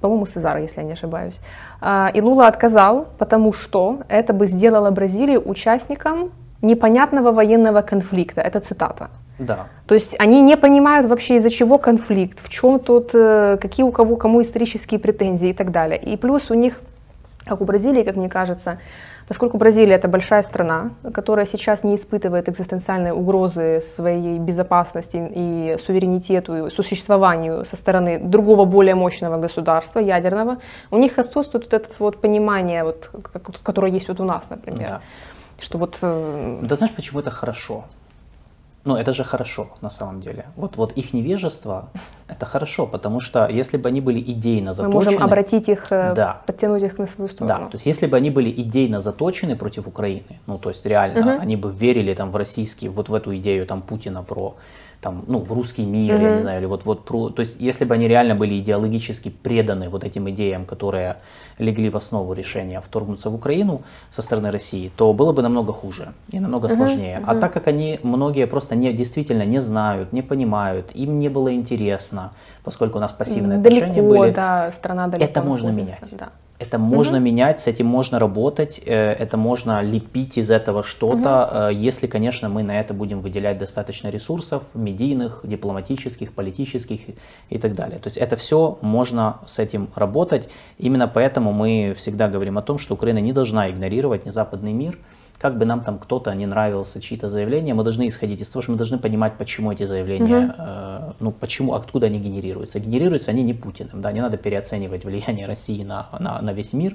по-моему, 0.00 0.26
Сезара, 0.26 0.60
если 0.60 0.80
я 0.80 0.86
не 0.86 0.92
ошибаюсь. 0.92 1.38
А, 1.80 2.10
и 2.14 2.20
Лула 2.20 2.46
отказал, 2.46 3.06
потому 3.18 3.52
что 3.52 3.98
это 4.08 4.32
бы 4.32 4.46
сделало 4.46 4.90
Бразилию 4.90 5.48
участником 5.48 6.30
непонятного 6.62 7.32
военного 7.32 7.82
конфликта. 7.82 8.40
Это 8.40 8.60
цитата. 8.60 9.08
Да. 9.38 9.66
То 9.86 9.94
есть 9.94 10.16
они 10.18 10.42
не 10.42 10.56
понимают 10.56 11.06
вообще 11.06 11.36
из-за 11.36 11.50
чего 11.50 11.78
конфликт, 11.78 12.38
в 12.42 12.48
чем 12.48 12.78
тут, 12.78 13.10
э, 13.14 13.56
какие 13.60 13.84
у 13.86 13.90
кого, 13.90 14.16
кому 14.16 14.42
исторические 14.42 15.00
претензии 15.00 15.48
и 15.48 15.54
так 15.54 15.70
далее. 15.70 15.98
И 15.98 16.16
плюс 16.16 16.50
у 16.50 16.54
них, 16.54 16.80
как 17.46 17.60
у 17.60 17.64
Бразилии, 17.64 18.02
как 18.02 18.16
мне 18.16 18.28
кажется, 18.28 18.78
Поскольку 19.30 19.58
Бразилия 19.58 19.94
это 19.94 20.08
большая 20.08 20.42
страна, 20.42 20.90
которая 21.14 21.46
сейчас 21.46 21.84
не 21.84 21.94
испытывает 21.94 22.48
экзистенциальной 22.48 23.12
угрозы 23.12 23.80
своей 23.94 24.40
безопасности 24.40 25.22
и 25.36 25.76
суверенитету, 25.86 26.66
и 26.66 26.70
существованию 26.70 27.64
со 27.64 27.76
стороны 27.76 28.18
другого 28.18 28.64
более 28.64 28.96
мощного 28.96 29.36
государства, 29.36 30.00
ядерного, 30.00 30.56
у 30.90 30.98
них 30.98 31.16
отсутствует 31.20 31.72
это 31.72 31.88
вот 32.00 32.20
понимание, 32.20 32.82
вот, 32.82 33.08
которое 33.62 33.92
есть 33.92 34.08
вот 34.08 34.18
у 34.18 34.24
нас, 34.24 34.42
например. 34.50 34.88
Да. 34.88 35.00
Что 35.60 35.78
вот... 35.78 35.98
Э, 36.02 36.58
да 36.62 36.74
знаешь, 36.74 36.92
почему 36.96 37.20
это 37.20 37.30
хорошо? 37.30 37.84
Ну, 38.84 38.96
это 38.96 39.12
же 39.12 39.24
хорошо 39.24 39.68
на 39.82 39.90
самом 39.90 40.20
деле. 40.20 40.46
Вот, 40.56 40.76
вот 40.76 40.92
их 40.92 41.12
невежество– 41.12 41.90
это 42.28 42.46
хорошо, 42.46 42.86
потому 42.86 43.20
что 43.20 43.46
если 43.46 43.76
бы 43.76 43.88
они 43.88 44.00
были 44.00 44.20
идейно 44.20 44.72
заточены… 44.72 44.98
Мы 44.98 45.04
можем 45.04 45.22
обратить 45.22 45.68
их, 45.68 45.92
э, 45.92 46.14
да, 46.14 46.40
подтянуть 46.46 46.82
их 46.82 46.98
на 46.98 47.06
свою 47.06 47.28
сторону. 47.28 47.60
Да, 47.60 47.66
то 47.66 47.74
есть 47.74 47.86
если 47.86 48.06
бы 48.06 48.16
они 48.16 48.30
были 48.30 48.50
идейно 48.50 49.00
заточены 49.02 49.54
против 49.56 49.86
Украины, 49.86 50.40
ну, 50.46 50.58
то 50.58 50.70
есть 50.70 50.86
реально, 50.86 51.34
угу. 51.34 51.42
они 51.42 51.56
бы 51.56 51.70
верили 51.70 52.14
там 52.14 52.30
в 52.30 52.36
российский, 52.36 52.88
вот 52.88 53.10
в 53.10 53.14
эту 53.14 53.36
идею 53.36 53.66
там 53.66 53.82
Путина 53.82 54.22
про 54.22 54.56
там, 55.00 55.24
ну, 55.26 55.38
в 55.38 55.52
русский 55.52 55.84
мир, 55.84 56.14
mm-hmm. 56.14 56.22
я 56.22 56.34
не 56.34 56.40
знаю, 56.42 56.58
или 56.58 56.66
вот, 56.66 56.84
вот 56.84 57.04
про, 57.04 57.30
то 57.30 57.40
есть, 57.40 57.56
если 57.58 57.84
бы 57.84 57.94
они 57.94 58.06
реально 58.06 58.34
были 58.34 58.58
идеологически 58.58 59.30
преданы 59.30 59.88
вот 59.88 60.04
этим 60.04 60.28
идеям, 60.30 60.66
которые 60.66 61.16
легли 61.60 61.90
в 61.90 61.96
основу 61.96 62.32
решения 62.32 62.80
вторгнуться 62.80 63.30
в 63.30 63.34
Украину 63.34 63.82
со 64.10 64.22
стороны 64.22 64.50
России, 64.50 64.90
то 64.96 65.12
было 65.12 65.32
бы 65.32 65.42
намного 65.42 65.72
хуже 65.72 66.12
и 66.32 66.40
намного 66.40 66.66
mm-hmm. 66.66 66.76
сложнее. 66.76 67.18
Mm-hmm. 67.18 67.24
А 67.26 67.40
так 67.40 67.52
как 67.52 67.68
они 67.68 68.00
многие 68.02 68.46
просто 68.46 68.74
не, 68.74 68.92
действительно 68.92 69.44
не 69.44 69.60
знают, 69.60 70.12
не 70.12 70.22
понимают, 70.22 70.90
им 70.94 71.18
не 71.18 71.28
было 71.28 71.54
интересно, 71.54 72.32
поскольку 72.64 72.98
у 72.98 73.00
нас 73.00 73.12
пассивные 73.12 73.58
далеко, 73.58 73.84
отношения 73.84 74.08
были. 74.08 74.30
Да, 74.30 74.72
страна 74.78 75.08
далеко 75.08 75.30
это 75.30 75.42
можно 75.42 75.70
менять. 75.70 76.08
Да. 76.12 76.30
Это 76.60 76.78
можно 76.78 77.16
угу. 77.16 77.24
менять, 77.24 77.58
с 77.58 77.66
этим 77.66 77.86
можно 77.86 78.18
работать, 78.18 78.82
э, 78.84 79.12
это 79.12 79.38
можно 79.38 79.80
лепить 79.80 80.36
из 80.36 80.50
этого 80.50 80.82
что-то, 80.82 81.68
угу. 81.70 81.86
если, 81.86 82.06
конечно, 82.06 82.50
мы 82.50 82.62
на 82.62 82.78
это 82.78 82.92
будем 82.92 83.22
выделять 83.22 83.56
достаточно 83.56 84.08
ресурсов, 84.08 84.64
медийных, 84.74 85.40
дипломатических, 85.42 86.32
политических 86.34 87.00
и 87.48 87.58
так 87.58 87.74
далее. 87.74 87.98
То 87.98 88.08
есть 88.08 88.18
это 88.18 88.36
все 88.36 88.78
можно 88.82 89.38
с 89.46 89.58
этим 89.58 89.88
работать. 89.94 90.50
Именно 90.76 91.08
поэтому 91.08 91.52
мы 91.52 91.94
всегда 91.96 92.28
говорим 92.28 92.58
о 92.58 92.62
том, 92.62 92.78
что 92.78 92.92
Украина 92.92 93.18
не 93.18 93.32
должна 93.32 93.70
игнорировать 93.70 94.26
ни 94.26 94.30
западный 94.30 94.74
мир, 94.74 94.98
как 95.40 95.56
бы 95.56 95.64
нам 95.64 95.80
там 95.80 95.98
кто-то 95.98 96.34
не 96.34 96.46
нравился, 96.46 97.00
чьи-то 97.00 97.30
заявления, 97.30 97.72
мы 97.72 97.82
должны 97.82 98.06
исходить 98.06 98.42
из 98.42 98.48
того, 98.48 98.62
что 98.62 98.72
мы 98.72 98.78
должны 98.78 98.98
понимать, 98.98 99.32
почему 99.38 99.72
эти 99.72 99.84
заявления, 99.86 100.46
угу. 100.46 100.54
э, 100.58 101.12
ну 101.18 101.30
почему, 101.32 101.72
откуда 101.72 102.06
они 102.06 102.18
генерируются. 102.18 102.78
Генерируются 102.78 103.30
они 103.30 103.42
не 103.42 103.54
Путиным, 103.54 104.02
да, 104.02 104.12
не 104.12 104.20
надо 104.20 104.36
переоценивать 104.36 105.04
влияние 105.04 105.46
России 105.46 105.82
на, 105.82 106.08
на, 106.18 106.42
на 106.42 106.52
весь 106.52 106.74
мир. 106.74 106.94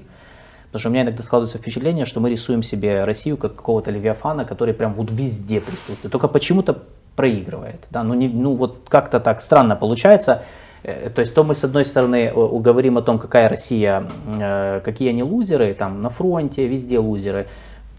Потому 0.67 0.79
что 0.79 0.89
у 0.89 0.91
меня 0.91 1.03
иногда 1.03 1.23
складывается 1.23 1.57
впечатление, 1.57 2.05
что 2.05 2.19
мы 2.19 2.29
рисуем 2.29 2.61
себе 2.61 3.03
Россию 3.03 3.37
как 3.37 3.55
какого-то 3.55 3.89
левиафана, 3.89 4.45
который 4.45 4.73
прям 4.73 4.93
вот 4.93 5.09
везде 5.09 5.59
присутствует, 5.59 6.11
только 6.11 6.27
почему-то 6.27 6.83
проигрывает. 7.15 7.87
Да? 7.89 8.03
Ну, 8.03 8.13
не, 8.13 8.27
ну 8.27 8.53
вот 8.53 8.85
как-то 8.89 9.19
так 9.19 9.41
странно 9.41 9.75
получается. 9.75 10.43
Э, 10.83 11.09
то 11.09 11.21
есть 11.21 11.33
то 11.33 11.43
мы 11.43 11.55
с 11.55 11.63
одной 11.63 11.83
стороны 11.83 12.31
говорим 12.35 12.99
о 12.99 13.01
том, 13.01 13.17
какая 13.17 13.49
Россия, 13.49 14.05
э, 14.27 14.81
какие 14.85 15.09
они 15.09 15.23
лузеры, 15.23 15.73
там 15.73 16.03
на 16.03 16.09
фронте 16.09 16.67
везде 16.67 16.99
лузеры, 16.99 17.47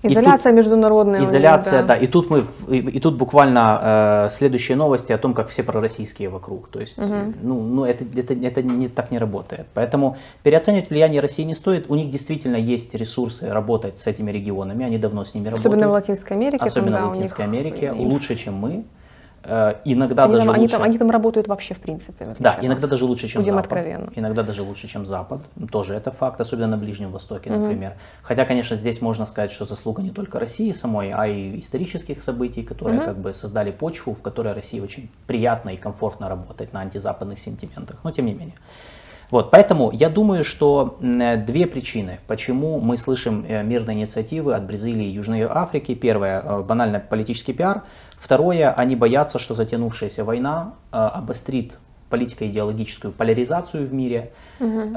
Изоляция 0.03 0.53
тут, 0.53 0.59
международная. 0.59 1.23
Изоляция, 1.23 1.79
них, 1.79 1.87
да. 1.87 1.95
да. 1.95 2.01
И 2.01 2.07
тут 2.07 2.31
мы, 2.31 2.45
и, 2.69 2.79
и 2.79 3.01
тут 3.01 3.17
буквально 3.17 4.27
э, 4.27 4.29
следующие 4.31 4.77
новости 4.77 5.13
о 5.13 5.19
том, 5.19 5.35
как 5.35 5.49
все 5.49 5.63
пророссийские 5.63 6.29
вокруг. 6.29 6.69
То 6.69 6.81
есть, 6.81 6.99
угу. 6.99 7.33
ну, 7.43 7.61
ну 7.63 7.85
это, 7.85 8.05
это, 8.17 8.35
это 8.35 8.63
не, 8.63 8.89
так 8.89 9.11
не 9.11 9.19
работает. 9.19 9.67
Поэтому 9.75 10.17
переоценивать 10.43 10.91
влияние 10.91 11.21
России 11.21 11.43
не 11.43 11.55
стоит. 11.55 11.87
У 11.89 11.95
них 11.95 12.11
действительно 12.11 12.57
есть 12.57 12.95
ресурсы 12.95 13.49
работать 13.49 13.99
с 13.99 14.07
этими 14.07 14.31
регионами. 14.31 14.85
Они 14.85 14.99
давно 14.99 15.25
с 15.25 15.35
ними 15.35 15.49
работают. 15.49 15.67
Особенно 15.67 15.89
в 15.89 15.93
Латинской 15.93 16.37
Америке. 16.37 16.65
Особенно 16.65 16.99
там, 16.99 17.07
в 17.07 17.11
Латинской 17.11 17.45
Америке. 17.45 17.93
Лучше, 17.93 18.37
чем 18.37 18.55
мы. 18.55 18.85
Э, 19.49 19.75
иногда 19.85 20.25
они 20.25 20.33
даже 20.35 20.47
там, 20.47 20.49
лучше. 20.49 20.61
Они 20.61 20.69
там, 20.69 20.83
они 20.83 20.99
там 20.99 21.11
работают 21.11 21.49
вообще 21.49 21.75
в 21.75 21.79
принципе. 21.79 22.35
Да, 22.39 22.59
иногда 22.61 22.87
даже 22.87 23.05
лучше, 23.05 23.29
чем 23.29 23.43
Будем 23.43 23.55
Запад. 23.55 23.73
откровенно. 23.73 24.11
Иногда 24.15 24.43
даже 24.43 24.63
лучше, 24.63 24.89
чем 24.89 25.07
Запад. 25.07 25.41
Тоже 25.71 25.95
это 25.95 26.11
факт, 26.11 26.41
особенно 26.41 26.67
на 26.67 26.77
Ближнем 26.77 27.13
Востоке, 27.13 27.51
например. 27.51 27.93
Угу. 27.93 27.99
Хотя, 28.23 28.45
конечно, 28.45 28.77
здесь 28.77 29.01
можно 29.01 29.27
сказать, 29.27 29.53
что 29.53 29.65
заслуга 29.65 30.03
не 30.03 30.11
только 30.11 30.41
России 30.41 30.73
самой, 30.73 31.13
а 31.13 31.27
и 31.27 31.61
исторических 31.61 32.23
событий, 32.23 32.63
которые 32.63 32.99
угу. 32.99 33.07
как 33.07 33.19
бы 33.19 33.35
создали 33.35 33.71
почву, 33.71 34.15
в 34.15 34.23
которой 34.23 34.53
России 34.53 34.81
очень 34.81 35.11
приятно 35.27 35.71
и 35.71 35.77
комфортно 35.77 36.29
работать 36.29 36.73
на 36.73 36.81
антизападных 36.81 37.39
сентиментах. 37.39 38.01
Но 38.03 38.11
тем 38.11 38.27
не 38.27 38.35
менее. 38.35 38.55
Вот, 39.31 39.51
поэтому 39.51 39.91
я 39.93 40.09
думаю, 40.09 40.45
что 40.45 40.97
две 41.01 41.66
причины, 41.66 42.20
почему 42.27 42.81
мы 42.81 42.97
слышим 42.97 43.45
э, 43.49 43.62
мирные 43.62 43.97
инициативы 43.97 44.55
от 44.55 44.66
Бразилии 44.66 45.07
и 45.07 45.11
Южной 45.11 45.43
Африки. 45.43 45.95
Первое, 45.95 46.41
э, 46.41 46.62
банально 46.62 47.01
политический 47.01 47.53
пиар. 47.53 47.83
Второе, 48.16 48.70
они 48.72 48.95
боятся, 48.95 49.39
что 49.39 49.55
затянувшаяся 49.55 50.24
война 50.24 50.74
э, 50.93 50.97
обострит 50.97 51.79
политико-идеологическую 52.09 53.12
поляризацию 53.12 53.85
в 53.85 53.93
мире 53.93 54.31
угу. 54.61 54.97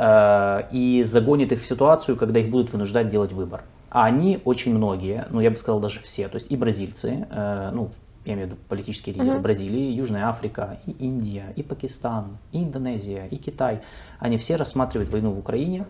и 0.72 1.04
загонит 1.04 1.52
их 1.52 1.64
в 1.64 1.66
ситуацию, 1.66 2.16
когда 2.16 2.40
их 2.40 2.52
будут 2.52 2.72
вынуждать 2.72 3.10
делать 3.10 3.34
выбор. 3.34 3.64
А 3.90 4.06
они 4.06 4.40
очень 4.46 4.76
многие, 4.76 5.26
ну 5.32 5.42
я 5.42 5.50
бы 5.50 5.58
сказал 5.58 5.80
даже 5.80 6.02
все, 6.02 6.28
то 6.28 6.36
есть 6.36 6.52
и 6.52 6.56
бразильцы, 6.56 7.26
ну 7.74 7.90
я 8.30 8.36
имею 8.36 8.48
в 8.48 8.52
виду 8.52 8.62
политические 8.68 9.16
лидеры 9.16 9.38
uh-huh. 9.38 9.42
Бразилии, 9.42 9.92
Южная 9.92 10.28
Африка, 10.28 10.80
и 10.86 10.92
Индия, 10.92 11.54
и 11.56 11.64
Пакистан, 11.64 12.38
и 12.52 12.64
Индонезия, 12.64 13.26
и 13.26 13.38
Китай, 13.38 13.82
они 14.20 14.38
все 14.38 14.56
рассматривают 14.56 15.12
войну 15.12 15.32
в 15.32 15.40
Украине 15.40 15.86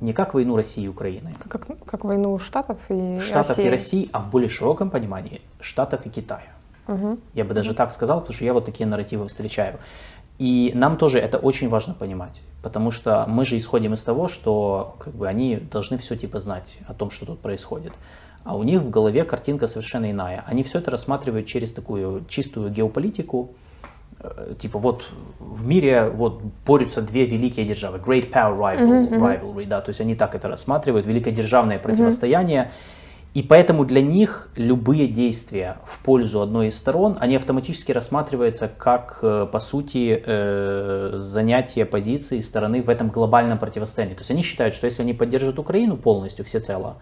не 0.00 0.12
как 0.12 0.34
войну 0.34 0.56
России 0.56 0.84
и 0.84 0.88
Украины. 0.88 1.34
Как, 1.48 1.66
как 1.86 2.04
войну 2.04 2.38
Штатов 2.38 2.78
и 2.88 3.18
Штатов 3.20 3.56
России. 3.56 3.66
и 3.66 3.70
России, 3.70 4.10
а 4.12 4.20
в 4.20 4.30
более 4.30 4.48
широком 4.48 4.90
понимании 4.90 5.40
Штатов 5.60 6.04
и 6.04 6.10
Китая. 6.10 6.52
Угу. 6.86 7.18
Я 7.34 7.44
бы 7.44 7.54
даже 7.54 7.70
угу. 7.70 7.76
так 7.76 7.92
сказал, 7.92 8.20
потому 8.20 8.34
что 8.34 8.44
я 8.44 8.52
вот 8.52 8.64
такие 8.64 8.86
нарративы 8.86 9.28
встречаю. 9.28 9.78
И 10.38 10.72
нам 10.74 10.98
тоже 10.98 11.18
это 11.18 11.38
очень 11.38 11.70
важно 11.70 11.94
понимать, 11.94 12.42
потому 12.62 12.90
что 12.90 13.24
мы 13.26 13.46
же 13.46 13.56
исходим 13.56 13.94
из 13.94 14.02
того, 14.02 14.28
что 14.28 14.96
как 14.98 15.14
бы, 15.14 15.26
они 15.26 15.56
должны 15.56 15.96
все 15.96 16.14
типа 16.14 16.40
знать 16.40 16.76
о 16.86 16.92
том, 16.92 17.10
что 17.10 17.24
тут 17.24 17.40
происходит 17.40 17.94
а 18.46 18.56
у 18.56 18.62
них 18.62 18.80
в 18.80 18.90
голове 18.90 19.24
картинка 19.24 19.66
совершенно 19.66 20.10
иная. 20.10 20.44
Они 20.46 20.62
все 20.62 20.78
это 20.78 20.90
рассматривают 20.90 21.46
через 21.46 21.72
такую 21.72 22.24
чистую 22.28 22.70
геополитику, 22.70 23.50
э, 24.20 24.54
типа 24.56 24.78
вот 24.78 25.10
в 25.40 25.66
мире 25.66 26.10
вот 26.10 26.40
борются 26.64 27.02
две 27.02 27.26
великие 27.26 27.66
державы, 27.66 27.98
great 27.98 28.30
power 28.30 28.56
rival, 28.56 29.10
uh-huh, 29.10 29.42
rivalry, 29.42 29.66
да, 29.66 29.80
то 29.80 29.90
есть 29.90 30.00
они 30.00 30.14
так 30.14 30.36
это 30.36 30.46
рассматривают, 30.46 31.06
великодержавное 31.06 31.80
противостояние, 31.80 32.62
uh-huh. 32.62 33.40
и 33.40 33.42
поэтому 33.42 33.84
для 33.84 34.00
них 34.00 34.48
любые 34.54 35.08
действия 35.08 35.78
в 35.84 35.98
пользу 36.04 36.40
одной 36.40 36.68
из 36.68 36.76
сторон, 36.76 37.16
они 37.18 37.34
автоматически 37.34 37.90
рассматриваются 37.90 38.68
как, 38.68 39.18
э, 39.22 39.48
по 39.50 39.58
сути, 39.58 40.22
э, 40.24 41.14
занятие 41.16 41.84
позиции 41.84 42.38
стороны 42.38 42.80
в 42.80 42.88
этом 42.88 43.08
глобальном 43.08 43.58
противостоянии. 43.58 44.14
То 44.14 44.20
есть 44.20 44.30
они 44.30 44.42
считают, 44.42 44.72
что 44.72 44.84
если 44.86 45.02
они 45.02 45.14
поддержат 45.14 45.58
Украину 45.58 45.96
полностью, 45.96 46.44
всецело, 46.44 46.98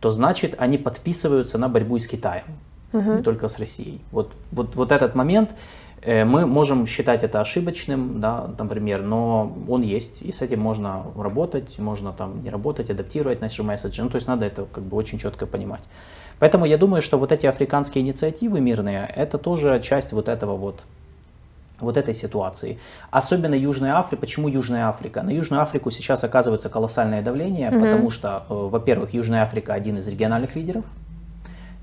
то 0.00 0.10
значит 0.10 0.54
они 0.58 0.78
подписываются 0.78 1.58
на 1.58 1.68
борьбу 1.68 1.98
с 1.98 2.06
Китаем, 2.06 2.44
угу. 2.92 3.14
не 3.14 3.22
только 3.22 3.48
с 3.48 3.58
Россией. 3.58 4.00
Вот, 4.12 4.32
вот, 4.52 4.76
вот 4.76 4.92
этот 4.92 5.14
момент 5.14 5.54
э, 6.02 6.24
мы 6.24 6.46
можем 6.46 6.86
считать 6.86 7.22
это 7.22 7.40
ошибочным, 7.40 8.20
да, 8.20 8.50
например, 8.58 9.02
но 9.02 9.56
он 9.68 9.82
есть, 9.82 10.22
и 10.22 10.32
с 10.32 10.42
этим 10.42 10.60
можно 10.60 11.04
работать, 11.16 11.78
можно 11.78 12.12
там 12.12 12.42
не 12.42 12.50
работать, 12.50 12.90
адаптировать 12.90 13.40
наши 13.40 13.62
месседжи, 13.62 14.02
ну, 14.02 14.10
то 14.10 14.16
есть 14.16 14.28
надо 14.28 14.46
это 14.46 14.66
как 14.72 14.84
бы 14.84 14.96
очень 14.96 15.18
четко 15.18 15.46
понимать. 15.46 15.82
Поэтому 16.38 16.66
я 16.66 16.76
думаю, 16.76 17.00
что 17.00 17.16
вот 17.18 17.32
эти 17.32 17.46
африканские 17.46 18.04
инициативы 18.04 18.60
мирные, 18.60 19.10
это 19.16 19.38
тоже 19.38 19.80
часть 19.82 20.12
вот 20.12 20.28
этого 20.28 20.56
вот 20.56 20.84
вот 21.80 21.96
этой 21.96 22.14
ситуации. 22.14 22.78
Особенно 23.10 23.54
Южная 23.54 23.96
Африка. 23.96 24.20
Почему 24.20 24.48
Южная 24.48 24.88
Африка? 24.88 25.22
На 25.22 25.30
Южную 25.30 25.62
Африку 25.62 25.90
сейчас 25.90 26.24
оказывается 26.24 26.68
колоссальное 26.68 27.22
давление, 27.22 27.70
mm-hmm. 27.70 27.80
потому 27.80 28.10
что, 28.10 28.44
э, 28.48 28.54
во-первых, 28.54 29.12
Южная 29.14 29.42
Африка 29.42 29.74
один 29.74 29.98
из 29.98 30.06
региональных 30.06 30.56
лидеров, 30.56 30.84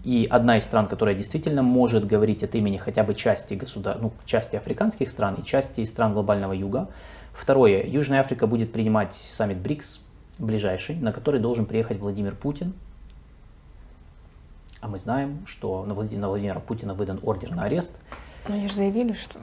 и 0.04 0.28
одна 0.30 0.58
из 0.58 0.64
стран, 0.64 0.88
которая 0.88 1.16
действительно 1.16 1.64
может 1.64 2.06
говорить 2.06 2.44
от 2.44 2.56
имени 2.56 2.78
хотя 2.78 3.04
бы 3.04 3.16
части 3.16 3.54
государ... 3.54 3.98
ну, 4.02 4.12
части 4.26 4.58
африканских 4.58 5.10
стран 5.10 5.36
и 5.36 5.46
части 5.46 5.84
стран 5.86 6.14
глобального 6.14 6.52
юга. 6.52 6.90
Второе, 7.34 7.84
Южная 7.86 8.20
Африка 8.20 8.46
будет 8.46 8.74
принимать 8.74 9.14
саммит 9.14 9.60
БРИКС 9.60 10.02
ближайший, 10.40 10.96
на 10.96 11.14
который 11.14 11.40
должен 11.40 11.66
приехать 11.66 12.00
Владимир 12.00 12.36
Путин. 12.36 12.74
А 14.82 14.90
мы 14.90 14.98
знаем, 14.98 15.46
что 15.46 15.86
на 15.86 15.94
Владимира 15.94 16.60
Путина 16.60 16.94
выдан 16.94 17.20
ордер 17.24 17.52
на 17.52 17.64
арест. 17.64 17.94
Но 18.50 18.56
они 18.56 18.68
же 18.68 18.76
заявили, 18.76 19.14
что 19.14 19.40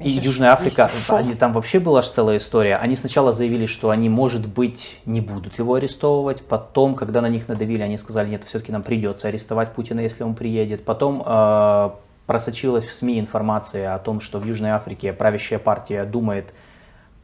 и 0.00 0.08
Южная 0.08 0.52
Африка, 0.52 0.90
они, 1.08 1.34
там 1.34 1.52
вообще 1.52 1.78
была 1.78 1.98
аж 1.98 2.08
целая 2.08 2.38
история. 2.38 2.76
Они 2.76 2.96
сначала 2.96 3.34
заявили, 3.34 3.66
что 3.66 3.90
они, 3.90 4.08
может 4.08 4.46
быть, 4.48 4.98
не 5.04 5.20
будут 5.20 5.58
его 5.58 5.74
арестовывать. 5.74 6.42
Потом, 6.42 6.94
когда 6.94 7.20
на 7.20 7.28
них 7.28 7.48
надавили, 7.48 7.82
они 7.82 7.98
сказали, 7.98 8.30
нет, 8.30 8.44
все-таки 8.44 8.72
нам 8.72 8.82
придется 8.82 9.28
арестовать 9.28 9.74
Путина, 9.74 10.00
если 10.00 10.22
он 10.22 10.34
приедет. 10.34 10.86
Потом 10.86 11.22
э, 11.24 11.90
просочилась 12.24 12.86
в 12.86 12.94
СМИ 12.94 13.20
информация 13.20 13.94
о 13.94 13.98
том, 13.98 14.20
что 14.20 14.38
в 14.38 14.46
Южной 14.46 14.70
Африке 14.70 15.12
правящая 15.12 15.58
партия 15.58 16.04
думает, 16.04 16.54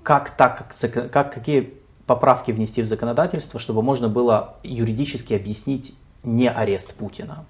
как 0.02 0.30
так, 0.36 0.66
как, 1.10 1.32
какие 1.32 1.72
поправки 2.06 2.52
внести 2.52 2.82
в 2.82 2.84
законодательство, 2.84 3.58
чтобы 3.58 3.82
можно 3.82 4.08
было 4.08 4.56
юридически 4.62 5.32
объяснить 5.32 5.94
не 6.22 6.50
арест 6.50 6.92
Путина. 6.94 7.46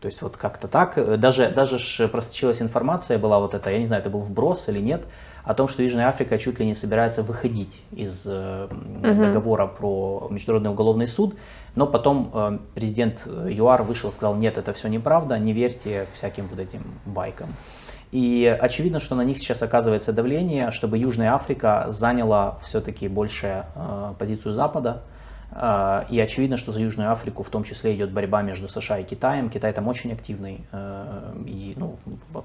То 0.00 0.06
есть 0.06 0.22
вот 0.22 0.36
как-то 0.36 0.68
так. 0.68 1.18
Даже, 1.18 1.50
даже 1.50 1.78
ж 1.78 2.08
просочилась 2.08 2.62
информация 2.62 3.18
была 3.18 3.40
вот 3.40 3.54
эта, 3.54 3.70
я 3.70 3.78
не 3.78 3.86
знаю, 3.86 4.00
это 4.00 4.10
был 4.10 4.20
вброс 4.20 4.68
или 4.68 4.78
нет, 4.78 5.06
о 5.44 5.54
том, 5.54 5.66
что 5.66 5.82
Южная 5.82 6.08
Африка 6.08 6.38
чуть 6.38 6.60
ли 6.60 6.66
не 6.66 6.74
собирается 6.74 7.22
выходить 7.22 7.80
из 7.90 8.22
э, 8.26 8.68
угу. 8.70 9.00
договора 9.00 9.66
про 9.66 10.28
Международный 10.30 10.70
уголовный 10.70 11.08
суд, 11.08 11.36
но 11.74 11.86
потом 11.86 12.30
э, 12.34 12.58
президент 12.74 13.26
ЮАР 13.26 13.82
вышел 13.82 14.10
и 14.10 14.12
сказал, 14.12 14.36
нет, 14.36 14.58
это 14.58 14.72
все 14.74 14.88
неправда, 14.88 15.38
не 15.38 15.54
верьте 15.54 16.06
всяким 16.12 16.48
вот 16.48 16.60
этим 16.60 16.82
байкам. 17.06 17.54
И 18.12 18.46
очевидно, 18.60 19.00
что 19.00 19.14
на 19.14 19.22
них 19.22 19.38
сейчас 19.38 19.62
оказывается 19.62 20.12
давление, 20.12 20.70
чтобы 20.70 20.98
Южная 20.98 21.34
Африка 21.34 21.86
заняла 21.88 22.58
все-таки 22.62 23.08
больше 23.08 23.64
э, 23.74 24.12
позицию 24.18 24.52
Запада, 24.52 25.02
и 25.50 26.20
очевидно, 26.20 26.58
что 26.58 26.72
за 26.72 26.80
Южную 26.80 27.10
Африку 27.10 27.42
в 27.42 27.48
том 27.48 27.64
числе 27.64 27.94
идет 27.94 28.12
борьба 28.12 28.42
между 28.42 28.68
США 28.68 28.98
и 28.98 29.04
Китаем. 29.04 29.48
Китай 29.48 29.72
там 29.72 29.88
очень 29.88 30.12
активный, 30.12 30.60
э, 30.72 31.32
и 31.46 31.72
ну, 31.76 31.96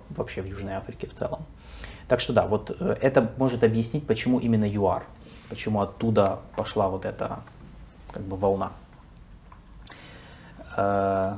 вообще 0.09 0.41
в 0.41 0.45
Южной 0.45 0.73
Африке 0.73 1.07
в 1.07 1.13
целом. 1.13 1.45
Так 2.07 2.21
что 2.21 2.31
да, 2.31 2.47
вот 2.47 2.75
э, 2.79 2.95
это 3.01 3.29
может 3.37 3.63
объяснить, 3.63 4.07
почему 4.07 4.39
именно 4.39 4.65
ЮАР, 4.65 5.03
почему 5.49 5.81
оттуда 5.81 6.39
пошла 6.55 6.87
вот 6.87 7.05
эта 7.05 7.39
как 8.11 8.23
бы 8.23 8.37
волна. 8.37 8.71
Э, 10.77 11.35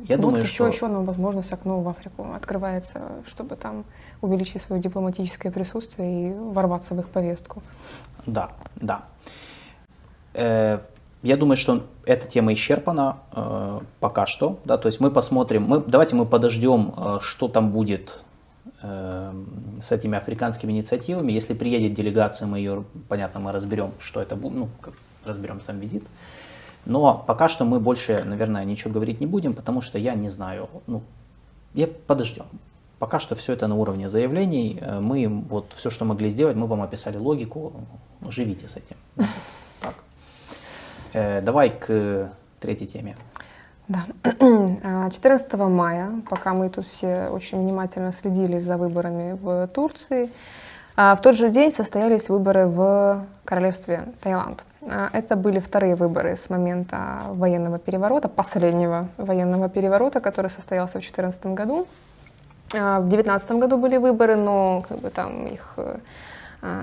я 0.00 0.16
вот 0.16 0.20
думаю, 0.20 0.42
еще, 0.42 0.54
что... 0.54 0.66
еще 0.66 0.86
одна 0.86 1.00
возможность 1.00 1.52
окно 1.52 1.80
в 1.80 1.88
Африку 1.88 2.26
открывается, 2.34 3.22
чтобы 3.28 3.54
там 3.54 3.84
увеличить 4.20 4.62
свое 4.62 4.82
дипломатическое 4.82 5.52
присутствие 5.52 6.30
и 6.30 6.34
ворваться 6.34 6.94
в 6.94 6.98
их 6.98 7.08
повестку. 7.08 7.62
Да, 8.26 8.50
да. 8.76 9.04
Я 11.24 11.38
думаю, 11.38 11.56
что 11.56 11.86
эта 12.04 12.28
тема 12.28 12.52
исчерпана 12.52 13.16
э, 13.32 13.80
пока 13.98 14.26
что. 14.26 14.58
Да, 14.66 14.76
то 14.76 14.88
есть 14.88 15.00
мы 15.00 15.10
посмотрим, 15.10 15.62
мы, 15.62 15.80
давайте 15.80 16.14
мы 16.14 16.26
подождем, 16.26 16.92
э, 16.94 17.18
что 17.22 17.48
там 17.48 17.70
будет 17.70 18.22
э, 18.82 19.32
с 19.82 19.90
этими 19.90 20.18
африканскими 20.18 20.70
инициативами. 20.72 21.32
Если 21.32 21.54
приедет 21.54 21.94
делегация, 21.94 22.46
мы 22.46 22.58
ее, 22.58 22.84
понятно, 23.08 23.40
мы 23.40 23.52
разберем, 23.52 23.92
что 23.98 24.20
это 24.20 24.36
будет, 24.36 24.54
ну, 24.54 24.68
разберем 25.24 25.62
сам 25.62 25.80
визит. 25.80 26.04
Но 26.84 27.24
пока 27.26 27.48
что 27.48 27.64
мы 27.64 27.80
больше, 27.80 28.22
наверное, 28.26 28.66
ничего 28.66 28.92
говорить 28.92 29.20
не 29.22 29.26
будем, 29.26 29.54
потому 29.54 29.80
что 29.80 29.96
я 29.96 30.14
не 30.14 30.28
знаю, 30.28 30.68
ну, 30.86 31.00
я 31.72 31.86
подождем. 31.86 32.44
Пока 32.98 33.18
что 33.18 33.34
все 33.34 33.54
это 33.54 33.66
на 33.66 33.76
уровне 33.76 34.10
заявлений. 34.10 34.78
Э, 34.78 35.00
мы 35.00 35.26
вот 35.48 35.72
все, 35.74 35.88
что 35.88 36.04
могли 36.04 36.28
сделать, 36.28 36.54
мы 36.54 36.66
вам 36.66 36.82
описали 36.82 37.16
логику, 37.16 37.72
живите 38.28 38.68
с 38.68 38.76
этим. 38.76 38.96
Э, 41.14 41.40
давай 41.40 41.70
к 41.70 42.30
третьей 42.60 42.88
теме. 42.88 43.16
Да. 43.86 44.04
14 45.10 45.48
а, 45.52 45.68
мая, 45.68 46.10
пока 46.28 46.54
мы 46.54 46.68
тут 46.68 46.86
все 46.86 47.28
очень 47.28 47.60
внимательно 47.60 48.12
следили 48.12 48.58
за 48.58 48.76
выборами 48.76 49.38
в 49.40 49.68
Турции, 49.68 50.30
А 50.96 51.14
в 51.14 51.22
тот 51.22 51.36
же 51.36 51.50
день 51.50 51.70
состоялись 51.72 52.28
выборы 52.28 52.66
в 52.66 53.24
королевстве 53.44 54.06
Таиланд. 54.22 54.64
А, 54.82 55.10
это 55.12 55.36
были 55.36 55.60
вторые 55.60 55.94
выборы 55.94 56.36
с 56.36 56.50
момента 56.50 57.26
военного 57.28 57.78
переворота, 57.78 58.28
последнего 58.28 59.08
военного 59.16 59.68
переворота, 59.68 60.20
который 60.20 60.50
состоялся 60.50 60.98
в 60.98 61.02
2014 61.02 61.46
году. 61.46 61.86
В 62.70 63.08
2019 63.08 63.50
году 63.52 63.78
были 63.78 63.98
выборы, 63.98 64.34
но 64.34 64.82
как 64.88 64.98
бы, 64.98 65.10
там 65.10 65.46
их 65.46 65.74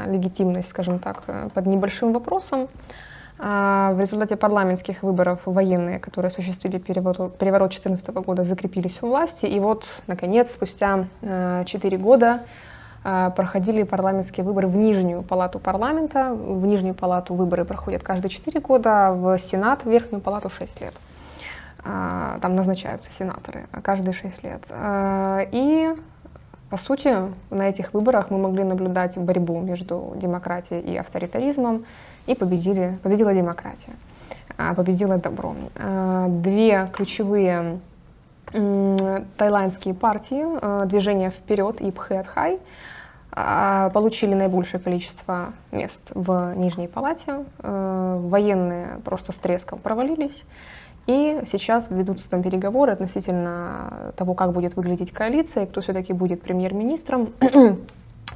легитимность, 0.05 0.69
скажем 0.69 0.99
так, 0.99 1.23
э, 1.25 1.49
под 1.55 1.65
небольшим 1.65 2.13
вопросом. 2.13 2.69
В 3.41 3.95
результате 3.97 4.35
парламентских 4.35 5.01
выборов 5.01 5.39
военные, 5.45 5.97
которые 5.97 6.29
осуществили 6.29 6.77
переворот 6.77 7.39
2014 7.39 8.07
года, 8.09 8.43
закрепились 8.43 8.99
у 9.01 9.07
власти. 9.07 9.47
И 9.47 9.59
вот, 9.59 9.87
наконец, 10.05 10.51
спустя 10.51 11.07
4 11.21 11.65
э, 11.65 11.99
года 11.99 12.41
а, 13.03 13.31
проходили 13.31 13.81
парламентские 13.81 14.45
выборы 14.45 14.67
в 14.67 14.75
Нижнюю 14.75 15.23
палату 15.23 15.57
парламента. 15.57 16.35
В 16.35 16.67
Нижнюю 16.67 16.93
палату 16.93 17.33
выборы 17.33 17.65
проходят 17.65 18.03
каждые 18.03 18.29
4 18.29 18.59
года, 18.59 19.07
а 19.07 19.13
в 19.13 19.39
Сенат, 19.39 19.85
в 19.85 19.89
Верхнюю 19.89 20.21
палату 20.21 20.51
6 20.51 20.79
лет. 20.79 20.93
А, 21.83 22.37
там 22.43 22.55
назначаются 22.55 23.09
сенаторы 23.17 23.65
каждые 23.81 24.13
6 24.13 24.43
лет. 24.43 24.61
И, 25.51 25.95
по 26.69 26.77
сути, 26.77 27.15
на 27.49 27.69
этих 27.69 27.95
выборах 27.95 28.29
мы 28.29 28.37
могли 28.37 28.63
наблюдать 28.63 29.17
борьбу 29.17 29.59
между 29.61 30.13
демократией 30.15 30.81
и 30.81 30.95
авторитаризмом, 30.95 31.85
и 32.27 32.35
победили, 32.35 32.97
победила 33.03 33.33
демократия, 33.33 33.93
победила 34.75 35.17
добро. 35.17 35.55
Две 36.27 36.89
ключевые 36.93 37.79
таиландские 38.51 39.93
партии, 39.93 40.85
движение 40.87 41.31
«Вперед» 41.31 41.79
и 41.79 41.91
«Пхэт 41.91 42.27
а, 43.33 43.89
получили 43.91 44.33
наибольшее 44.33 44.81
количество 44.81 45.53
мест 45.71 46.01
в 46.13 46.53
Нижней 46.55 46.89
Палате. 46.89 47.45
Военные 47.59 48.99
просто 49.05 49.31
с 49.31 49.35
треском 49.35 49.79
провалились. 49.79 50.43
И 51.07 51.41
сейчас 51.49 51.87
ведутся 51.89 52.29
там 52.29 52.43
переговоры 52.43 52.91
относительно 52.91 54.13
того, 54.17 54.33
как 54.33 54.51
будет 54.51 54.75
выглядеть 54.75 55.11
коалиция 55.11 55.65
кто 55.65 55.81
все-таки 55.81 56.13
будет 56.13 56.41
премьер-министром. 56.41 57.33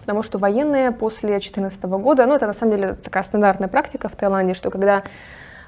Потому 0.06 0.22
что 0.22 0.38
военные 0.38 0.92
после 0.92 1.30
2014 1.30 1.82
года, 1.84 2.28
ну 2.28 2.36
это 2.36 2.46
на 2.46 2.54
самом 2.54 2.76
деле 2.78 2.94
такая 2.94 3.24
стандартная 3.24 3.68
практика 3.68 4.08
в 4.08 4.16
Таиланде, 4.16 4.54
что 4.54 4.70
когда 4.70 5.02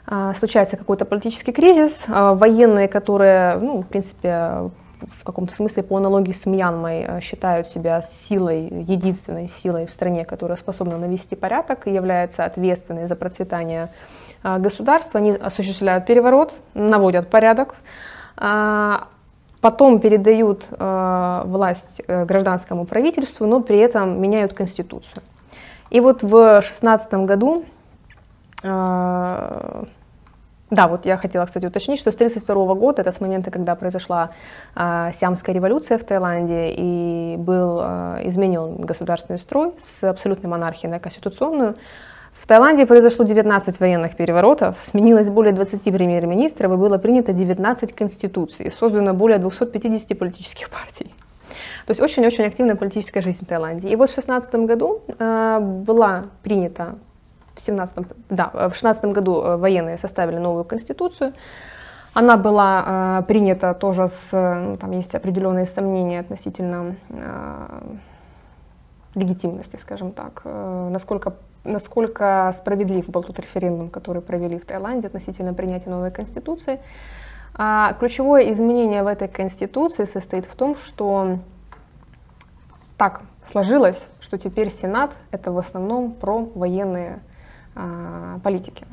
а, 0.05 0.35
случается 0.35 0.77
какой-то 0.77 1.05
политический 1.05 1.51
кризис, 1.51 1.99
а, 2.07 2.35
военные, 2.35 2.88
которые, 2.88 3.55
ну, 3.55 3.81
в 3.81 3.88
принципе, 3.88 4.69
в 5.01 5.23
каком-то 5.23 5.55
смысле 5.55 5.81
по 5.81 5.97
аналогии 5.97 6.33
с 6.33 6.45
Мьянмой 6.45 7.05
э, 7.07 7.21
считают 7.21 7.67
себя 7.67 8.01
силой, 8.01 8.67
единственной 8.67 9.47
силой 9.47 9.85
в 9.85 9.91
стране, 9.91 10.25
которая 10.25 10.57
способна 10.57 10.97
навести 10.97 11.35
порядок 11.35 11.88
и 11.88 11.93
является 11.93 12.45
ответственной 12.45 13.07
за 13.07 13.15
процветание 13.15 13.89
э, 14.43 14.57
государства. 14.57 15.19
Они 15.19 15.31
осуществляют 15.31 16.05
переворот, 16.05 16.53
наводят 16.73 17.29
порядок, 17.29 17.75
а, 18.38 19.07
потом 19.62 19.99
передают 19.99 20.68
э, 20.70 21.41
власть 21.45 22.01
гражданскому 22.08 22.86
правительству, 22.86 23.45
но 23.45 23.62
при 23.62 23.78
этом 23.78 24.22
меняют 24.22 24.53
конституцию. 24.53 25.24
И 25.89 25.99
вот 25.99 26.24
в 26.24 26.30
2016 26.30 27.14
году 27.14 27.66
да, 30.70 30.88
вот 30.89 31.05
я 31.05 31.16
хотела, 31.16 31.45
кстати, 31.45 31.66
уточнить, 31.66 31.99
что 31.99 32.12
с 32.12 32.16
1932 32.16 32.76
года, 32.76 33.01
это 33.01 33.14
с 33.14 33.22
момента, 33.22 33.51
когда 33.51 33.76
произошла 33.76 34.32
э, 34.76 35.12
Сиамская 35.18 35.55
революция 35.55 35.97
в 35.97 36.03
Таиланде, 36.03 36.74
и 36.76 37.36
был 37.38 37.80
э, 37.82 38.22
изменен 38.26 38.76
государственный 38.82 39.39
строй 39.39 39.72
с 39.80 40.03
абсолютной 40.03 40.49
монархии 40.49 40.88
на 40.88 40.99
конституционную, 40.99 41.76
в 42.47 42.49
Таиланде 42.49 42.85
произошло 42.85 43.25
19 43.25 43.77
военных 43.81 44.15
переворотов, 44.15 44.77
сменилось 44.81 45.27
более 45.27 45.51
20 45.51 45.83
премьер-министров, 45.83 46.71
и 46.71 46.75
было 46.77 46.97
принято 46.97 47.33
19 47.33 47.93
конституций, 47.93 48.71
создано 48.71 49.13
более 49.13 49.37
250 49.37 50.17
политических 50.17 50.69
партий. 50.69 51.13
То 51.85 51.91
есть 51.91 51.99
очень-очень 51.99 52.45
активная 52.45 52.77
политическая 52.77 53.19
жизнь 53.19 53.43
в 53.43 53.47
Таиланде. 53.49 53.89
И 53.89 53.97
вот 53.97 54.09
в 54.09 54.13
2016 54.13 54.55
году 54.65 55.01
э, 55.19 55.59
была 55.59 56.27
принята 56.41 56.95
в 57.53 57.59
17 57.59 58.07
да, 58.29 58.69
в 58.69 58.73
16 58.75 59.03
году 59.03 59.41
э, 59.41 59.57
военные 59.57 59.97
составили 59.97 60.37
новую 60.37 60.63
конституцию. 60.63 61.33
Она 62.13 62.37
была 62.37 63.19
э, 63.19 63.23
принята 63.27 63.73
тоже 63.73 64.07
с, 64.07 64.29
ну, 64.31 64.77
там 64.77 64.91
есть 64.91 65.13
определенные 65.15 65.65
сомнения 65.65 66.21
относительно 66.21 66.95
э, 67.09 67.81
легитимности, 69.15 69.75
скажем 69.75 70.13
так, 70.13 70.43
э, 70.45 70.89
насколько, 70.93 71.33
насколько 71.64 72.53
справедлив 72.58 73.08
был 73.10 73.24
тот 73.24 73.39
референдум, 73.39 73.89
который 73.89 74.22
провели 74.22 74.58
в 74.58 74.66
Таиланде 74.66 75.08
относительно 75.08 75.53
принятия 75.53 75.89
новой 75.89 76.12
конституции. 76.12 76.80
А 77.55 77.93
ключевое 77.93 78.51
изменение 78.53 79.03
в 79.03 79.08
этой 79.08 79.28
конституции 79.28 80.05
состоит 80.05 80.45
в 80.45 80.55
том, 80.55 80.76
что 80.76 81.39
так 82.97 83.22
сложилось, 83.51 84.01
что 84.20 84.38
теперь 84.38 84.70
Сенат 84.70 85.12
это 85.32 85.51
в 85.51 85.58
основном 85.58 86.12
про 86.14 86.49
военные 86.55 87.20
а, 87.76 88.39
политики, 88.43 88.86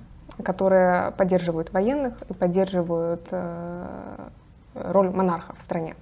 которые 0.43 1.13
поддерживают 1.13 1.73
военных 1.73 2.15
и 2.29 2.35
поддерживают 2.35 3.27
э, 3.31 3.87
роль 4.75 5.11
монарха 5.11 5.55
в 5.57 5.63
стране. 5.63 5.95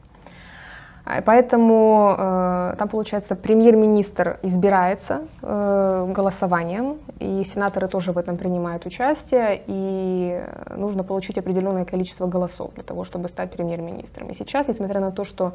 А, 1.05 1.21
поэтому 1.21 2.15
э, 2.17 2.75
там, 2.79 2.89
получается, 2.89 3.35
премьер-министр 3.35 4.39
избирается 4.43 5.23
э, 5.43 6.13
голосованием, 6.15 6.99
и 7.19 7.45
сенаторы 7.45 7.89
тоже 7.89 8.13
в 8.13 8.19
этом 8.19 8.37
принимают 8.37 8.87
участие, 8.87 9.63
и 9.67 10.45
нужно 10.77 11.03
получить 11.03 11.39
определенное 11.39 11.85
количество 11.85 12.27
голосов 12.27 12.73
для 12.75 12.85
того, 12.85 13.05
чтобы 13.05 13.29
стать 13.29 13.51
премьер-министром. 13.51 14.29
И 14.31 14.35
сейчас, 14.35 14.69
несмотря 14.69 15.01
на 15.01 15.11
то, 15.11 15.25
что 15.25 15.55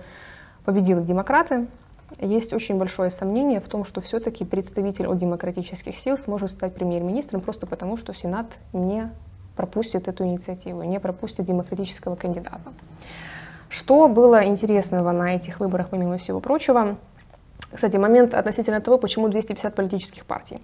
победили 0.66 1.02
демократы, 1.02 1.68
есть 2.20 2.54
очень 2.54 2.78
большое 2.78 3.12
сомнение 3.12 3.60
в 3.60 3.68
том, 3.68 3.86
что 3.86 4.02
все-таки 4.02 4.46
представитель 4.46 5.08
от 5.08 5.18
демократических 5.18 5.96
сил 5.98 6.18
сможет 6.18 6.52
стать 6.52 6.74
премьер-министром 6.74 7.42
просто 7.42 7.68
потому, 7.68 7.98
что 7.98 8.14
Сенат 8.14 8.48
не 8.74 9.12
пропустит 9.56 10.08
эту 10.08 10.24
инициативу, 10.26 10.84
не 10.84 11.00
пропустит 11.00 11.46
демократического 11.46 12.16
кандидата. 12.16 12.74
Что 13.70 14.08
было 14.08 14.46
интересного 14.46 15.12
на 15.12 15.36
этих 15.36 15.60
выборах, 15.60 15.90
помимо 15.90 16.18
всего 16.18 16.40
прочего? 16.40 16.98
Кстати, 17.74 17.98
момент 17.98 18.34
относительно 18.34 18.80
того, 18.80 18.98
почему 18.98 19.28
250 19.28 19.76
политических 19.76 20.26
партий. 20.26 20.62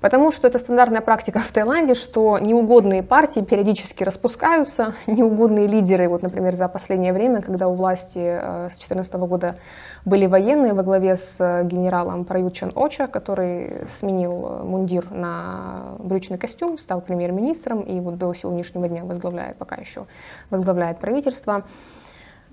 Потому 0.00 0.30
что 0.30 0.46
это 0.46 0.58
стандартная 0.58 1.00
практика 1.00 1.40
в 1.40 1.50
Таиланде, 1.50 1.94
что 1.94 2.38
неугодные 2.38 3.02
партии 3.02 3.40
периодически 3.40 4.04
распускаются, 4.04 4.94
неугодные 5.06 5.66
лидеры, 5.66 6.08
вот, 6.08 6.22
например, 6.22 6.54
за 6.54 6.68
последнее 6.68 7.12
время, 7.12 7.42
когда 7.42 7.66
у 7.66 7.74
власти 7.74 8.18
э, 8.18 8.68
с 8.68 8.76
2014 8.76 9.14
года 9.14 9.56
были 10.04 10.26
военные 10.26 10.74
во 10.74 10.82
главе 10.82 11.16
с 11.16 11.36
э, 11.38 11.64
генералом 11.64 12.24
Праютчан 12.24 12.70
Оча, 12.76 13.08
который 13.08 13.88
сменил 13.98 14.46
э, 14.46 14.62
мундир 14.64 15.10
на 15.10 15.96
брючный 15.98 16.38
костюм, 16.38 16.78
стал 16.78 17.00
премьер-министром 17.00 17.80
и 17.80 17.98
вот 17.98 18.16
до 18.16 18.32
сегодняшнего 18.32 18.86
дня 18.86 19.04
возглавляет, 19.04 19.56
пока 19.56 19.76
еще 19.76 20.06
возглавляет 20.50 20.98
правительство. 20.98 21.64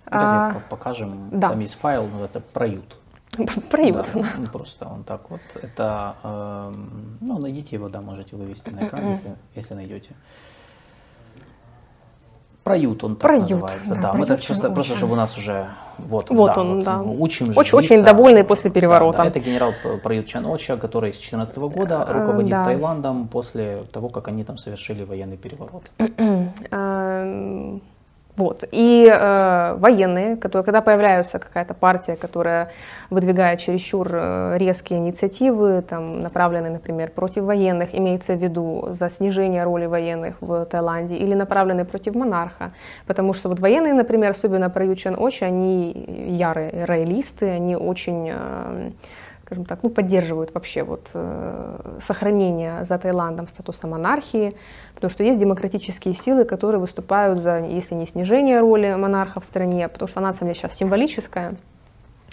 Давайте 0.05 0.57
а, 0.57 0.61
покажем, 0.69 1.29
да. 1.31 1.49
там 1.49 1.59
есть 1.59 1.75
файл, 1.75 2.05
называется 2.05 2.41
«Проют». 2.41 2.97
Проют. 3.69 3.95
Да, 4.13 4.23
ну, 4.37 4.45
просто 4.51 4.87
он 4.87 5.03
так 5.03 5.29
вот. 5.29 5.41
Это, 5.55 6.15
э, 6.23 6.73
ну, 7.21 7.37
найдите 7.39 7.77
его, 7.77 7.87
да, 7.87 8.01
можете 8.01 8.35
вывести 8.35 8.69
на 8.69 8.87
экран, 8.87 9.11
если, 9.11 9.35
если 9.55 9.73
найдете. 9.73 10.09
Проют 12.63 13.03
он 13.03 13.15
так 13.15 13.21
Проют, 13.21 13.49
называется. 13.49 13.95
Да, 13.95 14.01
да 14.01 14.13
мы 14.13 14.25
так 14.27 14.45
просто, 14.45 14.69
просто, 14.69 14.95
чтобы 14.95 15.13
у 15.13 15.15
нас 15.15 15.35
уже 15.37 15.69
вот, 15.97 16.29
вот 16.29 16.47
да, 16.47 16.61
он, 16.61 16.75
вот, 16.75 16.83
да. 16.83 17.01
Учим 17.01 17.53
очень, 17.55 17.77
очень 17.77 18.03
довольный 18.03 18.43
после 18.43 18.69
переворота. 18.69 19.17
Да, 19.17 19.23
да, 19.23 19.29
это 19.29 19.39
генерал 19.39 19.73
Проют 20.03 20.27
Чан 20.27 20.45
Оча, 20.45 20.77
который 20.77 21.11
с 21.11 21.17
2014 21.17 21.57
года 21.57 22.05
э, 22.07 22.19
руководит 22.19 22.51
да. 22.51 22.65
Таиландом 22.65 23.27
после 23.27 23.85
того, 23.91 24.09
как 24.09 24.27
они 24.27 24.43
там 24.43 24.57
совершили 24.57 25.03
военный 25.03 25.37
переворот. 25.37 25.89
Вот. 28.37 28.63
И 28.71 29.07
э, 29.11 29.75
военные, 29.77 30.37
которые, 30.37 30.63
когда 30.63 30.81
появляются 30.81 31.37
какая-то 31.37 31.73
партия, 31.73 32.15
которая 32.15 32.71
выдвигает 33.09 33.59
чересчур 33.59 34.07
э, 34.11 34.57
резкие 34.57 34.99
инициативы, 34.99 35.81
там, 35.81 36.21
направленные, 36.21 36.71
например, 36.71 37.11
против 37.11 37.43
военных, 37.43 37.93
имеется 37.93 38.33
в 38.33 38.41
виду 38.41 38.89
за 38.91 39.09
снижение 39.09 39.63
роли 39.63 39.85
военных 39.85 40.35
в 40.41 40.65
Таиланде, 40.65 41.15
или 41.15 41.33
направленные 41.33 41.85
против 41.85 42.15
монарха, 42.15 42.71
потому 43.05 43.33
что 43.33 43.49
вот 43.49 43.59
военные, 43.59 43.93
например, 43.93 44.31
особенно 44.31 44.69
про 44.69 44.85
Ючен 44.85 45.15
Очи, 45.19 45.43
они 45.43 45.91
ярые 46.29 46.85
роялисты, 46.85 47.49
они 47.49 47.75
очень... 47.75 48.31
Э, 48.33 48.91
скажем 49.51 49.65
так, 49.65 49.83
ну, 49.83 49.89
поддерживают 49.89 50.53
вообще 50.53 50.83
вот, 50.83 51.09
э, 51.13 51.99
сохранение 52.07 52.85
за 52.85 52.97
Таиландом 52.97 53.49
статуса 53.49 53.85
монархии, 53.85 54.55
потому 55.01 55.15
что 55.15 55.23
есть 55.23 55.39
демократические 55.39 56.13
силы, 56.13 56.45
которые 56.45 56.79
выступают 56.79 57.39
за, 57.39 57.57
если 57.57 57.95
не 57.95 58.05
снижение 58.05 58.59
роли 58.59 58.93
монарха 58.93 59.39
в 59.39 59.45
стране, 59.45 59.87
потому 59.87 60.07
что 60.07 60.19
она, 60.19 60.27
на 60.27 60.33
самом 60.35 60.53
деле, 60.53 60.59
сейчас 60.59 60.77
символическая, 60.77 61.55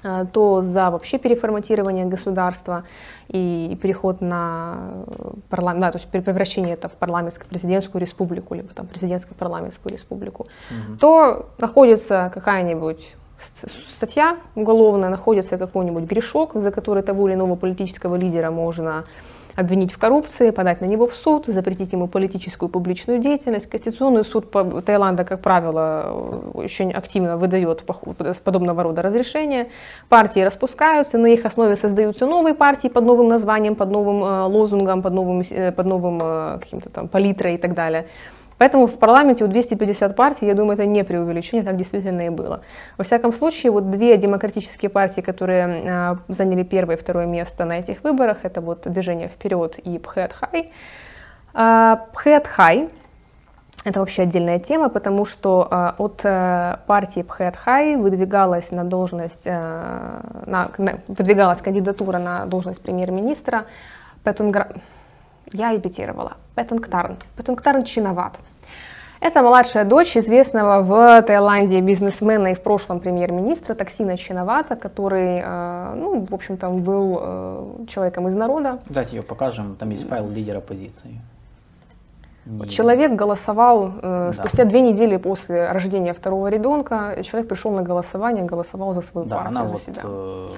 э, 0.05 0.27
то 0.31 0.61
за 0.61 0.91
вообще 0.91 1.17
переформатирование 1.17 2.05
государства 2.05 2.85
и 3.29 3.75
переход 3.81 4.21
на 4.21 5.05
парламент, 5.49 5.81
да, 5.81 5.93
то 5.93 5.99
есть 5.99 6.11
превращение 6.11 6.75
это 6.75 6.91
в 6.91 6.93
парламентско-президентскую 7.01 8.01
республику, 8.01 8.55
либо 8.55 8.69
там 8.75 8.87
президентско-парламентскую 8.87 9.91
республику, 9.95 10.47
угу. 10.71 10.99
то 11.01 11.47
находится 11.57 12.31
какая-нибудь 12.35 13.17
статья 13.97 14.37
уголовная, 14.57 15.09
находится 15.09 15.57
какой-нибудь 15.57 16.05
грешок, 16.05 16.53
за 16.53 16.71
который 16.71 17.03
того 17.03 17.29
или 17.29 17.35
иного 17.35 17.55
политического 17.55 18.17
лидера 18.17 18.51
можно 18.51 19.05
обвинить 19.59 19.93
в 19.93 19.99
коррупции, 19.99 20.51
подать 20.51 20.81
на 20.81 20.85
него 20.85 21.09
в 21.09 21.15
суд, 21.15 21.47
запретить 21.47 21.93
ему 21.93 22.07
политическую 22.07 22.69
публичную 22.69 23.19
деятельность. 23.19 23.69
Конституционный 23.69 24.25
суд 24.25 24.53
Таиланда, 24.53 25.25
как 25.25 25.41
правило, 25.41 26.53
очень 26.55 26.93
активно 26.93 27.37
выдает 27.37 27.85
подобного 28.45 28.85
рода 28.85 29.03
разрешения. 29.03 29.67
Партии 30.09 30.41
распускаются, 30.41 31.19
на 31.19 31.27
их 31.27 31.45
основе 31.45 31.75
создаются 31.75 32.25
новые 32.27 32.55
партии 32.55 32.87
под 32.87 33.05
новым 33.05 33.29
названием, 33.29 33.75
под 33.75 33.91
новым 33.91 34.23
э, 34.23 34.43
лозунгом, 34.47 35.03
под 35.03 35.13
новым, 35.13 35.43
э, 35.51 35.73
под 35.73 35.87
новым 35.87 36.21
э, 36.23 36.59
каким-то 36.61 36.89
там 36.91 37.09
палитрой 37.09 37.57
и 37.57 37.59
так 37.59 37.75
далее. 37.75 38.07
Поэтому 38.59 38.87
в 38.87 38.99
парламенте 38.99 39.45
у 39.45 39.49
250 39.49 40.17
партий, 40.17 40.47
я 40.47 40.55
думаю, 40.55 40.75
это 40.75 40.87
не 40.87 41.05
преувеличение, 41.05 41.65
так 41.65 41.77
действительно 41.77 42.27
и 42.27 42.29
было. 42.29 42.61
Во 42.97 43.05
всяком 43.05 43.33
случае, 43.33 43.73
вот 43.73 43.91
две 43.91 44.17
демократические 44.17 44.91
партии, 44.91 45.21
которые 45.21 45.83
э, 45.85 46.17
заняли 46.29 46.65
первое 46.65 46.97
и 46.97 46.99
второе 46.99 47.27
место 47.27 47.65
на 47.65 47.79
этих 47.79 48.03
выборах, 48.03 48.39
это 48.43 48.61
вот 48.61 48.83
Движение 48.85 49.29
вперед 49.29 49.79
и 49.79 49.99
Пхэт-Хай. 49.99 50.73
А, 51.55 52.07
Пхыа 52.13 52.51
Тхай 52.51 52.89
это 53.85 54.01
вообще 54.01 54.23
отдельная 54.23 54.59
тема, 54.59 54.89
потому 54.89 55.25
что 55.25 55.69
э, 55.71 55.93
от 55.99 56.21
э, 56.25 56.77
партии 56.87 57.23
Пхыа 57.23 57.60
Тхай 57.60 57.97
выдвигалась 57.97 58.71
на 58.73 58.85
должность, 58.85 59.47
э, 59.47 60.21
на, 60.47 60.71
выдвигалась 61.07 61.63
кандидатура 61.63 62.19
на 62.19 62.45
должность 62.47 62.83
премьер-министра 62.83 63.65
Петунгра... 64.25 64.69
Я 65.53 65.73
репетировала. 65.73 66.33
Пэтхонгтхан. 66.57 67.17
Пэтхонгтхан 67.37 67.85
Чинават. 67.85 68.35
Это 69.21 69.43
младшая 69.43 69.85
дочь 69.85 70.17
известного 70.17 70.83
в 70.83 71.23
Таиланде 71.23 71.81
бизнесмена 71.81 72.49
и 72.49 72.55
в 72.55 72.63
прошлом 72.63 73.01
премьер-министра 73.01 73.75
Таксина 73.75 74.17
Чинавата, 74.17 74.77
который, 74.77 75.41
э, 75.45 75.95
ну, 75.97 76.25
в 76.25 76.35
общем-то, 76.35 76.69
был 76.71 77.19
э, 77.21 77.87
человеком 77.89 78.29
из 78.29 78.35
народа. 78.35 78.79
Давайте 78.87 79.17
ее 79.17 79.23
покажем, 79.23 79.77
там 79.77 79.91
есть 79.91 80.09
файл 80.09 80.29
лидера 80.29 80.59
оппозиции. 80.59 81.21
Человек 82.69 83.13
голосовал 83.13 83.93
э, 84.01 84.01
да. 84.01 84.33
спустя 84.33 84.65
две 84.65 84.81
недели 84.81 85.17
после 85.17 85.71
рождения 85.71 86.13
второго 86.15 86.49
ребенка. 86.49 87.23
Человек 87.23 87.49
пришел 87.49 87.73
на 87.73 87.83
голосование, 87.83 88.45
голосовал 88.45 88.95
за 88.95 89.03
свою 89.03 89.27
да, 89.27 89.37
партию, 89.37 89.59
она 89.59 89.69
за 89.69 89.73
вот 89.73 89.83
себя. 89.83 90.03
Э, 90.05 90.49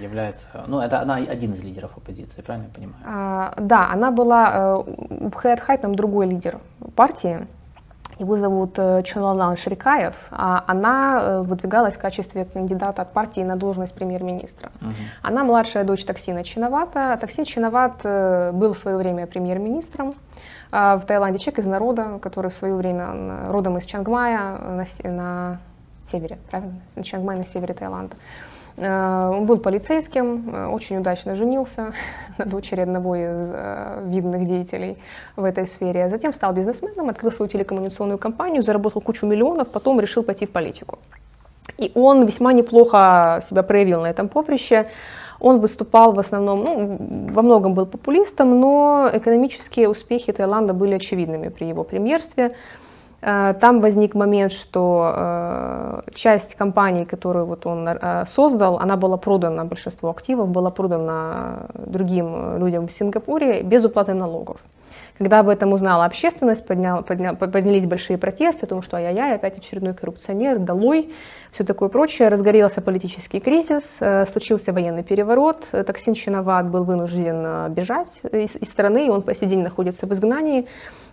является, 0.00 0.48
ну 0.66 0.80
это 0.80 1.00
она 1.00 1.16
один 1.16 1.52
из 1.54 1.62
лидеров 1.62 1.96
оппозиции, 1.96 2.42
правильно 2.42 2.66
я 2.68 2.74
понимаю? 2.74 3.02
А, 3.06 3.54
да, 3.56 3.90
она 3.90 4.10
была 4.10 4.50
э, 4.52 5.26
у 5.26 5.30
Хэт 5.30 5.60
Хай 5.60 5.78
там 5.78 5.94
другой 5.94 6.26
лидер 6.26 6.58
партии. 6.94 7.46
Его 8.18 8.36
зовут 8.36 8.78
э, 8.78 9.02
Чонлан 9.04 9.56
Шрикаев, 9.56 10.14
а 10.30 10.64
она 10.66 11.20
э, 11.20 11.42
выдвигалась 11.42 11.94
в 11.94 11.98
качестве 11.98 12.44
кандидата 12.44 13.02
от 13.02 13.12
партии 13.12 13.42
на 13.42 13.56
должность 13.56 13.94
премьер-министра. 13.94 14.70
Угу. 14.80 14.92
Она 15.22 15.44
младшая 15.44 15.84
дочь 15.84 16.04
Таксина 16.04 16.42
Чиновата. 16.42 17.16
Таксин 17.20 17.44
Чиноват 17.44 18.00
э, 18.02 18.50
был 18.52 18.72
в 18.72 18.78
свое 18.78 18.96
время 18.96 19.26
премьер-министром 19.26 20.14
в 20.70 21.02
Таиланде. 21.06 21.38
Человек 21.38 21.60
из 21.60 21.66
народа, 21.66 22.18
который 22.20 22.50
в 22.50 22.54
свое 22.54 22.74
время 22.74 23.46
родом 23.48 23.78
из 23.78 23.84
Чангмая 23.84 24.58
на, 24.58 24.86
на 25.02 25.58
севере, 26.12 26.38
правильно? 26.50 26.74
Чангмай 27.02 27.36
на 27.38 27.46
севере 27.46 27.72
Таиланда. 27.72 28.16
Э, 28.78 29.30
он 29.30 29.46
был 29.46 29.58
полицейским, 29.58 30.50
э, 30.54 30.66
очень 30.66 30.98
удачно 30.98 31.34
женился 31.34 31.92
на 32.38 32.44
дочери 32.44 32.80
одного 32.80 33.16
из 33.16 33.50
э, 33.52 34.02
видных 34.06 34.46
деятелей 34.46 34.96
в 35.36 35.44
этой 35.44 35.66
сфере. 35.66 36.08
Затем 36.08 36.32
стал 36.32 36.52
бизнесменом, 36.52 37.08
открыл 37.08 37.32
свою 37.32 37.50
телекоммуникационную 37.50 38.18
компанию, 38.18 38.62
заработал 38.62 39.02
кучу 39.02 39.26
миллионов, 39.26 39.68
потом 39.68 40.00
решил 40.00 40.22
пойти 40.22 40.46
в 40.46 40.50
политику. 40.50 40.98
И 41.76 41.92
он 41.94 42.26
весьма 42.26 42.52
неплохо 42.52 43.42
себя 43.48 43.62
проявил 43.62 44.00
на 44.00 44.06
этом 44.06 44.28
поприще. 44.28 44.86
Он 45.40 45.60
выступал 45.60 46.12
в 46.12 46.18
основном, 46.18 46.64
ну, 46.64 47.32
во 47.32 47.42
многом 47.42 47.74
был 47.74 47.86
популистом, 47.86 48.60
но 48.60 49.08
экономические 49.12 49.88
успехи 49.88 50.32
Таиланда 50.32 50.72
были 50.72 50.94
очевидными 50.94 51.48
при 51.48 51.66
его 51.66 51.84
премьерстве. 51.84 52.56
Э, 53.20 53.54
там 53.60 53.80
возник 53.80 54.14
момент, 54.14 54.52
что 54.52 55.12
э, 55.16 56.00
часть 56.14 56.54
компании, 56.54 57.04
которую 57.04 57.46
вот 57.46 57.66
он 57.66 57.88
э, 57.88 58.24
создал, 58.26 58.78
она 58.78 58.96
была 58.96 59.16
продана, 59.16 59.64
большинство 59.64 60.10
активов 60.10 60.48
было 60.48 60.70
продано 60.70 61.68
другим 61.74 62.58
людям 62.58 62.86
в 62.86 62.92
Сингапуре 62.92 63.62
без 63.62 63.84
уплаты 63.84 64.14
налогов. 64.14 64.58
Когда 65.18 65.40
об 65.40 65.48
этом 65.48 65.72
узнала 65.72 66.04
общественность, 66.04 66.66
поднял, 66.66 67.02
поднял, 67.02 67.36
поднялись 67.36 67.86
большие 67.86 68.18
протесты 68.18 68.66
о 68.66 68.68
том, 68.68 68.82
что 68.82 68.96
ай-яй-яй, 68.96 69.34
опять 69.34 69.58
очередной 69.58 69.94
коррупционер, 69.94 70.58
долой, 70.58 71.12
все 71.50 71.64
такое 71.64 71.88
прочее. 71.88 72.28
Разгорелся 72.28 72.80
политический 72.80 73.40
кризис, 73.40 73.98
случился 74.30 74.72
военный 74.72 75.02
переворот, 75.02 75.66
Таксин 75.70 76.14
Чиноват 76.14 76.68
был 76.70 76.84
вынужден 76.84 77.72
бежать 77.72 78.20
из, 78.30 78.54
из 78.56 78.68
страны, 78.68 79.06
и 79.06 79.10
он 79.10 79.22
по 79.22 79.34
сей 79.34 79.48
день 79.48 79.62
находится 79.62 80.06
в 80.06 80.12
изгнании. 80.12 80.66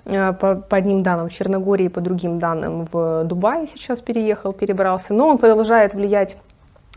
Э, 0.05 0.33
по, 0.33 0.55
по 0.55 0.77
одним 0.77 1.03
данным 1.03 1.29
в 1.29 1.33
Черногории, 1.33 1.87
по 1.87 1.99
другим 1.99 2.39
данным 2.39 2.87
в 2.91 3.23
Дубае 3.25 3.67
сейчас 3.67 4.01
переехал, 4.01 4.53
перебрался. 4.53 5.13
Но 5.13 5.27
он 5.27 5.37
продолжает 5.37 5.93
влиять 5.93 6.37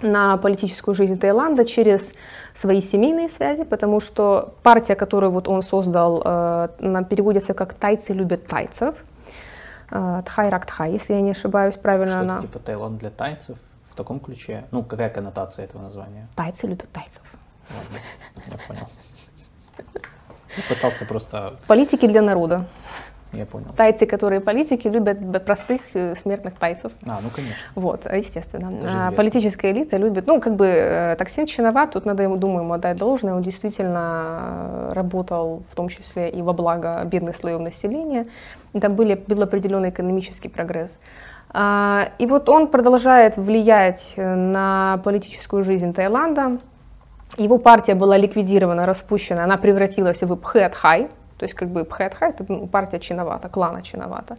на 0.02 0.36
политическую 0.36 0.94
жизнь 0.94 1.18
Таиланда 1.18 1.64
через 1.64 2.12
свои 2.54 2.80
семейные 2.80 3.28
связи, 3.28 3.64
потому 3.64 4.00
что 4.00 4.54
партия, 4.62 4.94
которую 4.94 5.32
вот 5.32 5.48
он 5.48 5.62
создал, 5.62 6.22
э, 6.24 6.68
переводится 7.08 7.54
как 7.54 7.74
«тайцы 7.74 8.12
любят 8.12 8.46
тайцев», 8.46 8.94
э, 9.90 10.22
Тхай 10.24 10.48
Рак 10.48 10.66
Тхай, 10.66 10.92
если 10.92 11.14
я 11.14 11.20
не 11.20 11.32
ошибаюсь 11.32 11.74
правильно. 11.76 12.12
Что 12.12 12.20
она... 12.20 12.40
типа 12.40 12.58
Таиланд 12.58 12.98
для 12.98 13.10
тайцев 13.10 13.58
в 13.90 13.96
таком 13.96 14.20
ключе? 14.20 14.64
Ну, 14.70 14.82
какая 14.82 15.10
коннотация 15.10 15.64
этого 15.64 15.82
названия? 15.82 16.28
Тайцы 16.36 16.66
любят 16.66 16.90
тайцев. 16.92 17.22
Ладно, 17.70 17.98
я 18.50 18.58
понял. 18.66 18.88
Я 20.56 20.62
пытался 20.74 21.04
просто... 21.04 21.56
Политики 21.66 22.06
для 22.06 22.22
народа. 22.22 22.66
Я 23.32 23.44
понял. 23.44 23.66
Тайцы, 23.76 24.06
которые 24.06 24.40
политики, 24.40 24.88
любят 24.88 25.44
простых 25.44 25.82
э, 25.92 26.14
смертных 26.14 26.54
тайцев. 26.54 26.92
А, 27.06 27.20
ну 27.22 27.28
конечно. 27.28 27.68
Вот, 27.74 28.06
естественно. 28.10 28.72
А, 28.84 29.12
политическая 29.12 29.70
элита 29.72 29.98
любит, 29.98 30.26
ну, 30.26 30.40
как 30.40 30.56
бы 30.56 30.66
э, 30.66 31.16
Таксин 31.16 31.46
чиноват, 31.46 31.92
тут 31.92 32.06
надо 32.06 32.22
ему, 32.22 32.36
думаю, 32.36 32.62
ему 32.62 32.72
отдать 32.72 32.96
должное, 32.96 33.34
он 33.34 33.42
действительно 33.42 34.90
э, 34.90 34.92
работал 34.94 35.62
в 35.70 35.74
том 35.74 35.90
числе 35.90 36.30
и 36.30 36.40
во 36.40 36.54
благо 36.54 37.02
бедных 37.04 37.36
слоев 37.36 37.60
населения. 37.60 38.26
Там 38.80 38.94
были, 38.94 39.14
был 39.14 39.42
определенный 39.42 39.90
экономический 39.90 40.48
прогресс. 40.48 40.90
А, 41.50 42.10
и 42.18 42.26
вот 42.26 42.48
он 42.48 42.68
продолжает 42.68 43.36
влиять 43.36 44.14
на 44.16 45.00
политическую 45.04 45.64
жизнь 45.64 45.92
Таиланда. 45.92 46.58
Его 47.36 47.58
партия 47.58 47.94
была 47.94 48.16
ликвидирована, 48.16 48.86
распущена, 48.86 49.44
она 49.44 49.58
превратилась 49.58 50.22
в 50.22 50.34
Пхэт-Хай, 50.34 51.08
то 51.38 51.44
есть 51.44 51.54
как 51.54 51.68
бы 51.68 51.84
Пхэтха, 51.84 52.26
это 52.26 52.44
ну, 52.48 52.66
партия 52.66 52.98
Чиновата, 52.98 53.48
клана 53.48 53.82
Чиновата. 53.82 54.36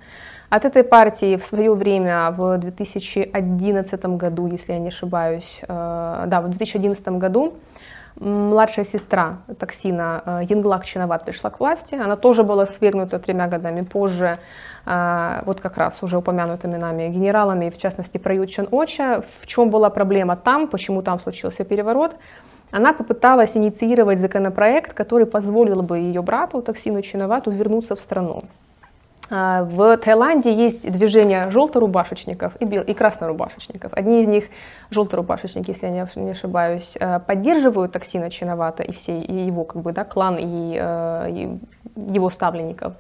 От 0.49 0.65
этой 0.65 0.83
партии 0.83 1.37
в 1.37 1.43
свое 1.43 1.73
время, 1.73 2.31
в 2.31 2.57
2011 2.57 4.05
году, 4.17 4.47
если 4.47 4.73
я 4.73 4.79
не 4.79 4.89
ошибаюсь, 4.89 5.61
э, 5.61 6.23
да, 6.27 6.41
в 6.41 6.49
2011 6.49 7.07
году 7.07 7.53
младшая 8.19 8.85
сестра 8.85 9.37
Таксина 9.59 10.21
э, 10.25 10.41
Янглак 10.49 10.85
Чиноват 10.85 11.25
пришла 11.25 11.49
к 11.49 11.59
власти. 11.59 11.95
Она 11.95 12.15
тоже 12.15 12.43
была 12.43 12.65
свергнута 12.65 13.19
тремя 13.19 13.47
годами 13.47 13.81
позже, 13.81 14.37
э, 14.85 15.41
вот 15.45 15.61
как 15.61 15.77
раз 15.77 16.03
уже 16.03 16.17
упомянутыми 16.17 16.75
нами 16.77 17.07
генералами, 17.07 17.69
в 17.69 17.77
частности 17.77 18.17
Прают 18.17 18.49
Чан 18.49 18.67
Оча. 18.71 19.23
В 19.41 19.47
чем 19.47 19.69
была 19.69 19.89
проблема 19.89 20.35
там, 20.35 20.67
почему 20.67 21.01
там 21.01 21.19
случился 21.19 21.63
переворот? 21.63 22.15
Она 22.71 22.93
попыталась 22.93 23.57
инициировать 23.57 24.19
законопроект, 24.19 24.93
который 24.93 25.25
позволил 25.25 25.81
бы 25.81 25.97
ее 25.97 26.21
брату, 26.21 26.61
Таксину 26.61 27.01
Чиновату, 27.01 27.51
вернуться 27.51 27.95
в 27.95 27.99
страну. 27.99 28.43
А, 29.31 29.63
в 29.63 29.97
Таиланде 29.97 30.53
есть 30.53 30.89
движение 30.91 31.51
желторубашечников 31.51 32.53
и, 32.59 32.65
бел... 32.65 32.81
и 32.81 32.93
краснорубашечников. 32.93 33.93
Одни 33.93 34.21
из 34.21 34.27
них, 34.27 34.45
желторубашечники, 34.89 35.69
если 35.69 35.87
я 35.87 36.07
не 36.15 36.31
ошибаюсь, 36.31 36.95
э, 36.99 37.19
поддерживают 37.19 37.91
Таксина 37.91 38.31
Чиновата 38.31 38.83
и, 38.83 38.91
все, 38.91 39.19
и 39.19 39.45
его 39.45 39.65
как 39.65 39.83
бы, 39.83 39.91
да, 39.91 40.03
клан 40.03 40.37
и, 40.39 40.77
э, 40.79 41.29
и 41.29 41.59
его 42.11 42.29
ставленников. 42.31 42.93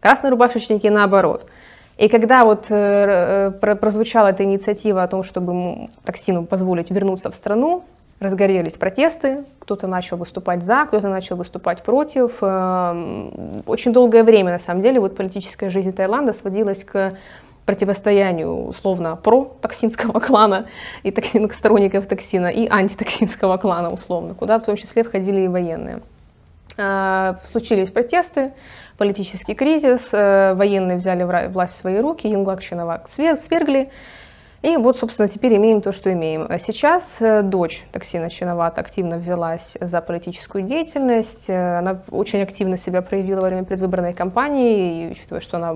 Краснорубашечники 0.00 0.86
наоборот. 0.86 1.46
И 1.96 2.08
когда 2.08 2.44
вот 2.44 2.66
э, 2.70 3.50
прозвучала 3.80 4.28
эта 4.28 4.44
инициатива 4.44 5.02
о 5.02 5.08
том, 5.08 5.22
чтобы 5.24 5.88
Таксину 6.04 6.44
позволить 6.44 6.90
вернуться 6.90 7.30
в 7.30 7.34
страну, 7.34 7.84
разгорелись 8.20 8.74
протесты, 8.74 9.44
кто-то 9.58 9.86
начал 9.86 10.16
выступать 10.16 10.62
за, 10.62 10.86
кто-то 10.86 11.08
начал 11.08 11.36
выступать 11.36 11.82
против. 11.82 12.32
Эм, 12.40 13.62
очень 13.66 13.92
долгое 13.92 14.22
время, 14.22 14.52
на 14.52 14.58
самом 14.58 14.82
деле, 14.82 15.00
вот 15.00 15.16
политическая 15.16 15.70
жизнь 15.70 15.92
Таиланда 15.92 16.32
сводилась 16.32 16.84
к 16.84 17.16
противостоянию 17.66 18.66
условно 18.66 19.16
про-токсинского 19.16 20.20
клана 20.26 20.66
и 21.02 21.14
сторонников 21.52 22.06
токсина 22.06 22.48
и 22.48 22.68
антитоксинского 22.68 23.56
клана 23.56 23.90
условно, 23.90 24.34
куда 24.34 24.58
в 24.58 24.64
том 24.64 24.76
числе 24.76 25.02
входили 25.02 25.42
и 25.42 25.48
военные. 25.48 26.00
А, 26.76 27.40
случились 27.52 27.90
протесты, 27.90 28.52
политический 28.98 29.54
кризис, 29.54 30.02
э, 30.12 30.54
военные 30.54 30.96
взяли 30.96 31.22
власть 31.48 31.74
в 31.74 31.76
свои 31.78 31.98
руки, 31.98 32.26
Янглак 32.26 32.62
Чиновак 32.62 33.08
свергли, 33.08 33.90
и 34.64 34.78
вот, 34.78 34.96
собственно, 34.96 35.28
теперь 35.28 35.56
имеем 35.56 35.82
то, 35.82 35.92
что 35.92 36.10
имеем. 36.10 36.48
Сейчас 36.58 37.16
э, 37.20 37.42
дочь 37.42 37.84
Токсина 37.92 38.30
Чиноват 38.30 38.78
активно 38.78 39.18
взялась 39.18 39.76
за 39.78 40.00
политическую 40.00 40.64
деятельность. 40.64 41.44
Э, 41.48 41.80
она 41.80 42.00
очень 42.10 42.40
активно 42.40 42.78
себя 42.78 43.02
проявила 43.02 43.42
во 43.42 43.48
время 43.48 43.64
предвыборной 43.64 44.14
кампании, 44.14 45.08
и, 45.08 45.10
учитывая, 45.10 45.42
что 45.42 45.58
она 45.58 45.74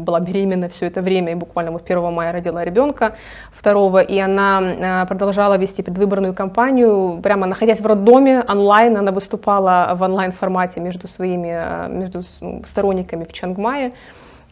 была 0.00 0.20
беременна 0.20 0.68
все 0.68 0.86
это 0.86 1.02
время 1.02 1.32
и 1.32 1.34
буквально 1.34 1.72
вот 1.72 1.82
1 1.84 2.12
мая 2.12 2.32
родила 2.32 2.64
ребенка 2.64 3.16
второго, 3.50 4.00
и 4.00 4.16
она 4.20 4.62
э, 4.62 5.06
продолжала 5.06 5.58
вести 5.58 5.82
предвыборную 5.82 6.34
кампанию, 6.34 7.18
прямо 7.20 7.46
находясь 7.46 7.80
в 7.80 7.86
роддоме, 7.86 8.44
онлайн, 8.48 8.96
она 8.96 9.10
выступала 9.10 9.90
в 9.96 10.02
онлайн-формате 10.02 10.78
между 10.78 11.08
своими 11.08 11.88
между 11.88 12.22
сторонниками 12.64 13.24
в 13.24 13.32
Чангмае 13.32 13.92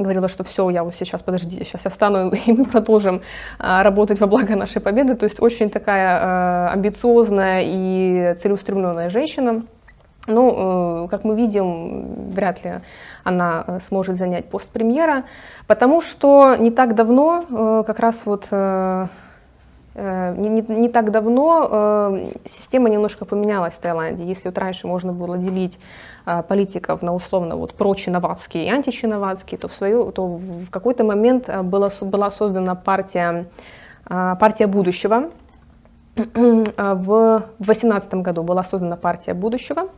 говорила, 0.03 0.29
что 0.29 0.45
все, 0.45 0.69
я 0.71 0.85
вот 0.85 0.95
сейчас, 0.95 1.23
подождите, 1.23 1.65
сейчас 1.65 1.85
я 1.85 1.91
встану, 1.91 2.33
и 2.47 2.53
мы 2.53 2.65
продолжим 2.65 3.23
а, 3.59 3.83
работать 3.83 4.21
во 4.21 4.27
благо 4.27 4.57
нашей 4.57 4.81
победы. 4.81 5.15
То 5.15 5.25
есть 5.25 5.41
очень 5.41 5.71
такая 5.71 6.19
а, 6.21 6.71
амбициозная 6.73 7.63
и 7.65 8.35
целеустремленная 8.41 9.11
женщина. 9.11 9.63
Ну, 10.29 11.05
э, 11.05 11.09
как 11.09 11.25
мы 11.25 11.35
видим, 11.35 12.31
вряд 12.31 12.65
ли 12.65 12.75
она 13.25 13.65
э, 13.67 13.79
сможет 13.89 14.17
занять 14.17 14.45
пост 14.45 14.69
премьера, 14.69 15.25
потому 15.67 16.01
что 16.01 16.55
не 16.55 16.71
так 16.71 16.95
давно, 16.95 17.45
э, 17.51 17.83
как 17.85 17.99
раз 17.99 18.23
вот 18.25 18.47
не, 19.95 20.49
не, 20.49 20.63
не 20.63 20.89
так 20.89 21.11
давно 21.11 21.69
э, 21.71 22.33
система 22.49 22.89
немножко 22.89 23.25
поменялась 23.25 23.75
в 23.75 23.81
Таиланде. 23.81 24.25
Если 24.25 24.49
вот 24.49 24.59
раньше 24.59 24.87
можно 24.87 25.13
было 25.13 25.37
делить 25.37 25.79
э, 26.25 26.43
политиков 26.43 27.03
на 27.03 27.15
условно 27.15 27.57
вот 27.57 27.75
прочиноватские 27.75 28.67
и 28.67 28.71
античиноватские, 28.71 29.59
то 29.59 29.69
в, 29.69 29.75
свою, 29.75 30.11
то 30.13 30.27
в 30.27 30.71
какой-то 30.71 31.05
момент 31.05 31.49
была, 31.65 31.91
была 32.01 32.31
создана 32.31 32.75
партия, 32.75 33.47
э, 34.09 34.37
партия 34.41 34.67
будущего. 34.67 35.31
В 36.15 37.45
2018 37.59 38.15
году 38.17 38.43
была 38.43 38.65
создана 38.65 38.97
партия 38.97 39.33
будущего 39.33 39.89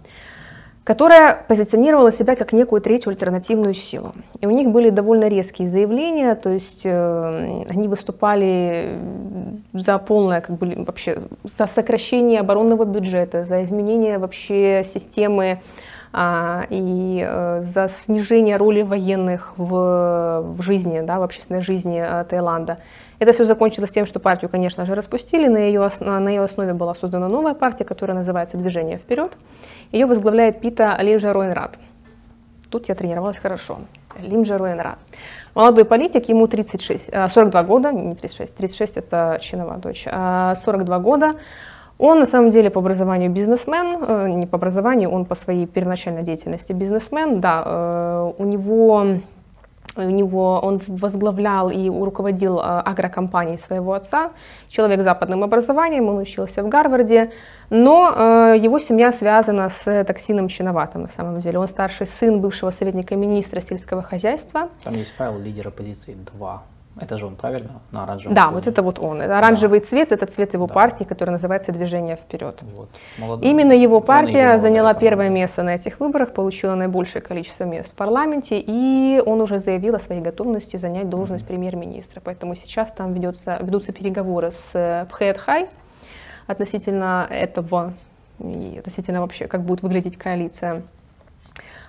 которая 0.85 1.45
позиционировала 1.49 2.12
себя 2.12 2.37
как 2.37 2.53
некую 2.53 2.82
третью 2.82 3.11
альтернативную 3.11 3.72
силу. 3.72 4.12
И 4.41 4.47
у 4.47 4.51
них 4.51 4.68
были 4.68 4.91
довольно 4.91 5.28
резкие 5.28 5.70
заявления, 5.70 6.35
то 6.35 6.51
есть 6.51 6.82
э, 6.85 7.64
они 7.70 7.89
выступали 7.89 8.99
за 9.72 9.99
полное, 9.99 10.43
как 10.43 10.59
бы 10.59 10.85
вообще, 10.85 11.22
за 11.43 11.66
сокращение 11.66 12.41
оборонного 12.41 12.85
бюджета, 12.85 13.45
за 13.45 13.62
изменение 13.62 14.18
вообще 14.18 14.82
системы 14.85 15.61
а, 16.16 16.66
и 16.70 17.26
э, 17.26 17.62
за 17.64 17.89
снижение 17.89 18.57
роли 18.57 18.82
военных 18.82 19.55
в, 19.57 20.45
в 20.57 20.62
жизни, 20.62 21.01
да, 21.01 21.18
в 21.18 21.22
общественной 21.22 21.61
жизни 21.61 22.01
э, 22.01 22.24
Таиланда. 22.24 22.76
Это 23.18 23.32
все 23.32 23.45
закончилось 23.45 23.91
тем, 23.91 24.07
что 24.07 24.20
партию, 24.20 24.49
конечно 24.49 24.87
же, 24.87 24.95
распустили, 24.95 25.49
на 25.49 25.57
ее, 25.57 25.91
на 25.99 26.28
ее 26.28 26.43
основе 26.43 26.72
была 26.72 26.95
создана 26.95 27.28
новая 27.28 27.55
партия, 27.55 27.85
которая 27.85 28.16
называется 28.16 28.57
«Движение 28.57 28.99
вперед». 28.99 29.37
Ее 29.95 30.07
возглавляет 30.07 30.61
Пита 30.61 30.97
Лимжа 31.01 31.32
Роенрат. 31.32 31.78
Тут 32.68 32.88
я 32.88 32.97
тренировалась 32.97 33.38
хорошо. 33.38 33.78
Лимжа 34.18 34.59
Роенрат. 34.59 34.99
Молодой 35.55 35.84
политик, 35.84 36.28
ему 36.28 36.49
36, 36.49 37.11
42 37.28 37.61
э, 37.61 37.64
года, 37.64 37.92
не 37.92 38.16
36, 38.16 38.57
36 38.57 38.97
это 38.97 39.38
Чинова 39.40 39.76
дочь, 39.76 40.03
42 40.03 40.97
а 40.97 40.99
года. 40.99 41.34
Он 41.99 42.18
на 42.18 42.26
самом 42.26 42.51
деле 42.51 42.70
по 42.70 42.80
образованию 42.80 43.30
бизнесмен, 43.30 43.97
э, 44.01 44.28
не 44.30 44.47
по 44.47 44.57
образованию, 44.57 45.11
он 45.11 45.26
по 45.26 45.36
своей 45.36 45.66
первоначальной 45.66 46.24
деятельности 46.24 46.72
бизнесмен, 46.72 47.40
да, 47.40 47.62
э, 47.64 48.32
у 48.36 48.45
него 48.45 49.20
у 49.97 50.11
него, 50.11 50.61
он 50.61 50.80
возглавлял 50.86 51.70
и 51.70 51.88
руководил 51.88 52.61
агрокомпанией 52.61 53.59
своего 53.59 53.92
отца, 53.92 54.32
человек 54.68 55.01
с 55.01 55.05
западным 55.05 55.45
образованием, 55.45 56.09
он 56.09 56.18
учился 56.18 56.62
в 56.62 56.68
Гарварде, 56.68 57.32
но 57.70 58.12
э, 58.14 58.59
его 58.59 58.78
семья 58.78 59.12
связана 59.12 59.70
с 59.70 60.05
токсином 60.05 60.49
Чиноватым 60.49 61.03
на 61.03 61.09
самом 61.09 61.40
деле. 61.40 61.59
Он 61.59 61.68
старший 61.68 62.07
сын 62.07 62.40
бывшего 62.40 62.70
советника 62.70 63.16
министра 63.16 63.61
сельского 63.61 64.03
хозяйства. 64.03 64.68
Там 64.82 64.95
есть 64.95 65.12
файл 65.12 65.38
лидера 65.38 65.68
оппозиции 65.68 66.16
2. 66.34 66.62
Это 67.01 67.18
же 67.18 67.26
он, 67.26 67.34
правильно? 67.34 67.80
На 67.90 68.05
оранжевом 68.05 68.34
Да, 68.34 68.45
фоне. 68.45 68.55
вот 68.55 68.66
это 68.68 68.82
вот 68.82 68.99
он. 69.01 69.20
Это 69.20 69.38
оранжевый 69.38 69.80
да. 69.80 69.86
цвет, 69.86 70.12
это 70.12 70.26
цвет 70.26 70.55
его 70.55 70.66
да. 70.66 70.74
партии, 70.74 71.05
который 71.05 71.30
называется 71.30 71.72
«Движение 71.72 72.16
вперед». 72.16 72.62
Вот. 72.62 72.88
Молодой. 73.18 73.51
Именно 73.51 73.72
его 73.72 74.01
партия 74.01 74.51
его 74.51 74.59
заняла 74.59 74.95
первое 74.95 75.28
место 75.28 75.62
на 75.64 75.74
этих 75.74 75.99
выборах, 75.99 76.32
получила 76.32 76.74
наибольшее 76.76 77.20
количество 77.20 77.64
мест 77.64 77.90
в 77.90 77.95
парламенте, 77.95 78.62
и 78.64 79.20
он 79.26 79.40
уже 79.40 79.59
заявил 79.59 79.97
о 79.97 79.99
своей 79.99 80.20
готовности 80.20 80.76
занять 80.76 81.09
должность 81.09 81.45
mm-hmm. 81.45 81.49
премьер-министра. 81.49 82.20
Поэтому 82.20 82.55
сейчас 82.55 82.92
там 82.92 83.12
ведется, 83.12 83.59
ведутся 83.61 83.92
переговоры 83.92 84.53
с 84.53 85.07
Пхет 85.11 85.38
Хай, 85.38 85.68
относительно 86.47 87.26
этого 87.28 87.95
и 88.38 88.76
относительно 88.78 89.20
вообще, 89.20 89.47
как 89.47 89.62
будет 89.62 89.82
выглядеть 89.82 90.16
коалиция. 90.16 90.82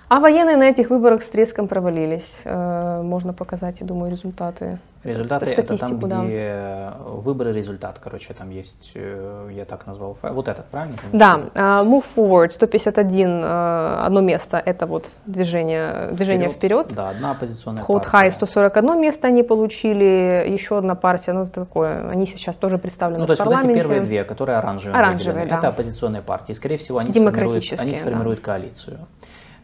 А 0.08 0.20
военные 0.20 0.56
на 0.56 0.68
этих 0.68 0.90
выборах 0.90 1.22
с 1.22 1.26
треском 1.26 1.66
провалились. 1.66 2.32
Э, 2.44 3.02
можно 3.02 3.32
показать, 3.32 3.80
я 3.80 3.86
думаю, 3.86 4.12
результаты. 4.12 4.78
Результаты 5.02 5.46
это 5.46 5.76
там, 5.76 5.98
да. 6.00 6.24
где 6.24 6.92
выборы 7.04 7.52
результат, 7.52 7.98
короче, 8.02 8.32
там 8.34 8.50
есть, 8.50 8.92
э, 8.94 9.50
я 9.52 9.64
так 9.64 9.86
назвал, 9.86 10.16
вот 10.22 10.48
этот, 10.48 10.66
правильно? 10.66 10.96
Да, 11.12 11.40
uh, 11.54 11.84
Move 11.84 12.04
Forward 12.16 12.50
151, 12.50 13.28
uh, 13.28 14.04
одно 14.04 14.20
место, 14.20 14.60
это 14.64 14.86
вот 14.86 15.06
движение, 15.26 15.92
вперед, 15.92 16.16
движение 16.16 16.48
вперед. 16.50 16.86
Да, 16.90 17.10
одна 17.10 17.32
оппозиционная 17.32 17.84
Hold 17.84 18.10
партия. 18.10 18.28
High 18.28 18.32
141 18.32 19.00
место 19.00 19.28
они 19.28 19.44
получили, 19.44 20.44
еще 20.48 20.78
одна 20.78 20.96
партия, 20.96 21.32
ну 21.32 21.46
такое, 21.46 22.08
они 22.08 22.26
сейчас 22.26 22.56
тоже 22.56 22.78
представлены 22.78 23.26
ну, 23.26 23.32
в 23.32 23.38
парламенте. 23.38 23.68
Ну 23.68 23.72
то 23.74 23.74
есть 23.74 23.86
вот 23.86 23.88
эти 23.88 23.88
первые 23.88 24.00
две, 24.00 24.24
которые 24.24 24.58
оранжевые, 24.58 24.98
оранжевые 24.98 25.46
да. 25.46 25.58
это 25.58 25.68
оппозиционные 25.68 26.22
партии, 26.22 26.52
скорее 26.52 26.78
всего, 26.78 26.98
они 26.98 27.12
сформируют, 27.12 27.64
они 27.78 27.92
сформируют 27.92 28.40
да. 28.40 28.44
коалицию. 28.44 28.98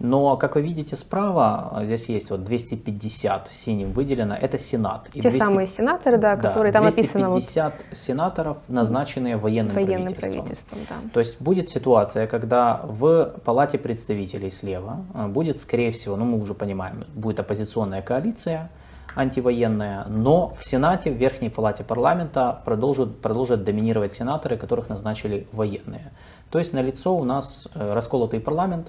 Но, 0.02 0.36
как 0.36 0.56
вы 0.56 0.62
видите 0.62 0.96
справа, 0.96 1.80
здесь 1.84 2.08
есть 2.08 2.30
вот 2.30 2.42
250 2.42 3.50
синим 3.52 3.92
выделено, 3.92 4.34
это 4.34 4.58
Сенат. 4.58 5.08
И 5.14 5.20
Те 5.20 5.30
200, 5.30 5.38
самые 5.38 5.68
сенаторы, 5.68 6.18
да, 6.18 6.34
которые 6.36 6.72
да, 6.72 6.80
там 6.80 6.88
250 6.88 7.14
описано. 7.14 7.30
250 7.30 7.74
вот... 7.88 7.96
сенаторов, 7.98 8.56
назначенные 8.66 9.36
военным, 9.36 9.76
военным 9.76 10.12
правительством. 10.12 10.44
правительством 10.44 10.78
да. 10.88 10.96
То 11.12 11.20
есть 11.20 11.40
будет 11.40 11.68
ситуация, 11.68 12.26
когда 12.26 12.80
в 12.82 13.32
Палате 13.44 13.78
представителей 13.78 14.50
слева 14.50 15.04
э, 15.14 15.28
будет, 15.28 15.60
скорее 15.60 15.92
всего, 15.92 16.16
ну 16.16 16.24
мы 16.24 16.42
уже 16.42 16.54
понимаем, 16.54 17.04
будет 17.14 17.38
оппозиционная 17.38 18.02
коалиция, 18.02 18.70
антивоенная, 19.14 20.06
но 20.08 20.52
в 20.58 20.66
Сенате, 20.66 21.12
в 21.12 21.16
Верхней 21.16 21.48
Палате 21.48 21.84
парламента 21.84 22.60
продолжат, 22.64 23.20
продолжат 23.20 23.62
доминировать 23.62 24.14
сенаторы, 24.14 24.56
которых 24.56 24.88
назначили 24.88 25.46
военные. 25.52 26.10
То 26.50 26.58
есть 26.58 26.72
налицо 26.72 27.16
у 27.16 27.22
нас 27.22 27.68
э, 27.72 27.92
расколотый 27.92 28.40
парламент, 28.40 28.88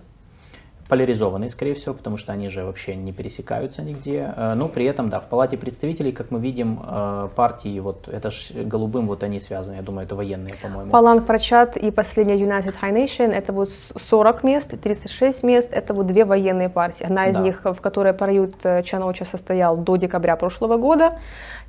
поляризованный, 0.93 1.49
скорее 1.49 1.73
всего, 1.73 1.95
потому 1.95 2.17
что 2.17 2.33
они 2.33 2.49
же 2.49 2.63
вообще 2.63 2.95
не 2.95 3.11
пересекаются 3.11 3.81
нигде. 3.81 4.31
Э, 4.37 4.53
но 4.53 4.67
при 4.67 4.85
этом, 4.85 5.09
да, 5.09 5.19
в 5.19 5.27
Палате 5.27 5.57
представителей, 5.57 6.11
как 6.11 6.31
мы 6.31 6.39
видим, 6.39 6.79
э, 6.87 7.29
партии, 7.35 7.79
вот 7.79 8.07
это 8.07 8.29
ж 8.29 8.51
голубым, 8.53 9.07
вот 9.07 9.23
они 9.23 9.39
связаны, 9.39 9.77
я 9.77 9.81
думаю, 9.81 10.05
это 10.05 10.15
военные, 10.15 10.53
по-моему. 10.61 10.91
Паланг 10.91 11.25
Прачат 11.25 11.77
и 11.77 11.89
последняя 11.91 12.37
United 12.37 12.75
High 12.79 12.93
Nation, 12.93 13.31
это 13.31 13.53
вот 13.53 13.69
40 14.09 14.43
мест, 14.43 14.69
36 14.83 15.43
мест, 15.43 15.69
это 15.73 15.95
вот 15.95 16.05
две 16.05 16.25
военные 16.25 16.69
партии. 16.69 17.05
Одна 17.05 17.27
из 17.29 17.33
да. 17.33 17.41
них, 17.41 17.61
в 17.63 17.81
которой 17.81 18.13
Парают 18.13 18.55
э, 18.63 18.83
Чан 18.83 19.01
Оча 19.01 19.25
состоял 19.25 19.77
до 19.77 19.95
декабря 19.95 20.35
прошлого 20.35 20.77
года, 20.77 21.09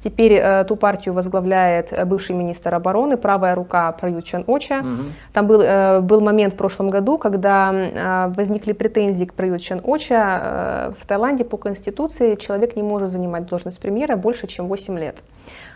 Теперь 0.05 0.35
э, 0.35 0.65
ту 0.65 0.77
партию 0.77 1.15
возглавляет 1.15 1.91
э, 1.91 2.05
бывший 2.05 2.37
министр 2.37 2.75
обороны, 2.75 3.17
правая 3.17 3.55
рука 3.55 3.91
Прают 3.93 4.27
Чан 4.27 4.45
Оча. 4.47 4.81
Угу. 4.81 5.03
Там 5.33 5.47
был, 5.47 5.63
э, 5.63 6.01
был 6.01 6.21
момент 6.21 6.53
в 6.53 6.57
прошлом 6.59 6.91
году, 6.91 7.17
когда 7.17 7.73
э, 7.73 8.33
возникли 8.37 8.73
претензии 8.73 9.25
к 9.25 9.33
Прают 9.33 9.63
Чан 9.63 9.81
Оча. 9.83 10.41
Э, 10.43 10.93
в 11.01 11.07
Таиланде 11.07 11.45
по 11.45 11.57
конституции 11.57 12.35
человек 12.35 12.77
не 12.77 12.83
может 12.83 13.11
занимать 13.11 13.47
должность 13.47 13.81
премьера 13.81 14.17
больше, 14.17 14.47
чем 14.47 14.69
8 14.69 14.99
лет. 14.99 15.17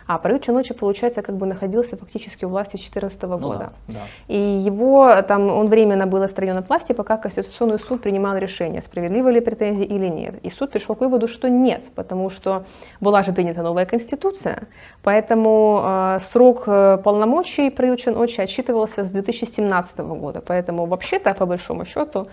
А 0.09 0.17
Прают 0.17 0.41
Чаночи, 0.41 0.73
получается, 0.73 1.21
как 1.21 1.37
бы 1.37 1.45
находился 1.45 1.95
фактически 1.95 2.43
у 2.43 2.49
власти 2.49 2.77
с 2.77 2.89
2014 2.89 3.21
ну 3.21 3.37
года. 3.37 3.73
Да, 3.87 3.93
да. 3.93 3.99
И 4.27 4.39
его, 4.39 5.21
там, 5.21 5.51
он 5.51 5.67
временно 5.67 6.07
был 6.07 6.23
отстранен 6.23 6.57
от 6.57 6.67
власти, 6.67 6.93
пока 6.93 7.17
Конституционный 7.17 7.77
суд 7.77 8.01
принимал 8.01 8.35
решение, 8.37 8.81
справедливы 8.81 9.31
ли 9.31 9.39
претензии 9.39 9.85
или 9.85 10.07
нет. 10.07 10.33
И 10.41 10.49
суд 10.49 10.71
пришел 10.71 10.95
к 10.95 11.01
выводу, 11.01 11.27
что 11.27 11.47
нет, 11.47 11.83
потому 11.93 12.31
что 12.31 12.63
была 12.99 13.21
же 13.21 13.33
принята 13.33 13.61
новая 13.61 13.85
Конституция, 13.85 14.63
поэтому 15.03 15.83
э, 15.83 16.19
срок 16.31 16.63
э, 16.65 16.97
полномочий 17.03 17.69
Прают 17.69 17.99
Чаночи 17.99 18.41
отчитывался 18.41 19.05
с 19.05 19.11
2017 19.11 19.99
года. 19.99 20.41
Поэтому 20.41 20.87
вообще-то, 20.87 21.35
по 21.35 21.45
большому 21.45 21.85
счету, 21.85 22.27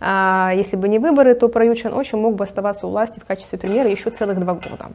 э, 0.00 0.50
если 0.54 0.76
бы 0.76 0.86
не 0.86 0.98
выборы, 0.98 1.34
то 1.34 1.48
Прают 1.48 1.78
Чан 1.78 1.94
Очи 1.94 2.14
мог 2.14 2.34
бы 2.34 2.44
оставаться 2.44 2.86
у 2.86 2.90
власти 2.90 3.20
в 3.20 3.24
качестве 3.24 3.58
премьера 3.58 3.88
еще 3.88 4.10
целых 4.10 4.38
два 4.38 4.52
года. 4.52 4.90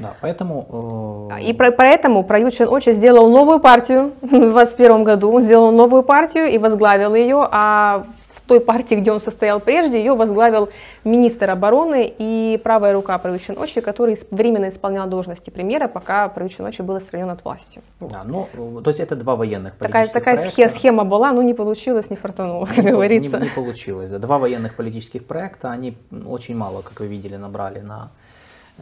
Да, 0.00 0.14
поэтому... 0.20 1.28
Э... 1.32 1.42
И 1.42 1.52
про, 1.52 1.70
поэтому 1.70 2.22
Прают 2.24 2.54
Чен 2.54 2.68
Очи 2.68 2.92
сделал 2.92 3.30
новую 3.30 3.60
партию 3.60 4.12
в 4.20 4.28
2021 4.28 5.04
году, 5.04 5.32
он 5.32 5.42
сделал 5.42 5.72
новую 5.72 6.02
партию 6.02 6.46
и 6.46 6.58
возглавил 6.58 7.14
ее, 7.14 7.46
а 7.50 8.06
той 8.46 8.60
партии, 8.60 8.94
где 8.94 9.12
он 9.12 9.20
состоял 9.20 9.60
прежде, 9.60 9.98
ее 9.98 10.14
возглавил 10.14 10.70
министр 11.04 11.50
обороны 11.50 12.12
и 12.18 12.60
правая 12.62 12.92
рука 12.94 13.18
Правича 13.18 13.52
Ночи, 13.52 13.80
который 13.80 14.18
временно 14.30 14.68
исполнял 14.68 15.08
должности 15.08 15.50
премьера, 15.50 15.88
пока 15.88 16.28
Правича 16.28 16.62
Ночи 16.62 16.82
был 16.82 16.96
отстранен 16.96 17.30
от 17.30 17.44
власти. 17.44 17.82
Вот. 18.00 18.12
Да, 18.12 18.22
ну, 18.24 18.48
то 18.82 18.90
есть 18.90 19.00
это 19.00 19.16
два 19.16 19.36
военных 19.36 19.74
Такая, 19.76 20.06
такая 20.06 20.36
проекта. 20.36 20.68
схема 20.70 21.04
была, 21.04 21.32
но 21.32 21.42
не 21.42 21.54
получилось, 21.54 22.10
не 22.10 22.16
фартануло, 22.16 22.66
как 22.66 22.78
не, 22.78 22.90
говорится. 22.90 23.38
Не, 23.38 23.44
не 23.44 23.50
получилось. 23.50 24.10
Да. 24.10 24.18
Два 24.18 24.38
военных 24.38 24.74
политических 24.74 25.26
проекта, 25.26 25.70
они 25.70 25.96
очень 26.26 26.56
мало, 26.56 26.82
как 26.82 27.00
вы 27.00 27.06
видели, 27.06 27.36
набрали 27.36 27.80
на 27.80 28.10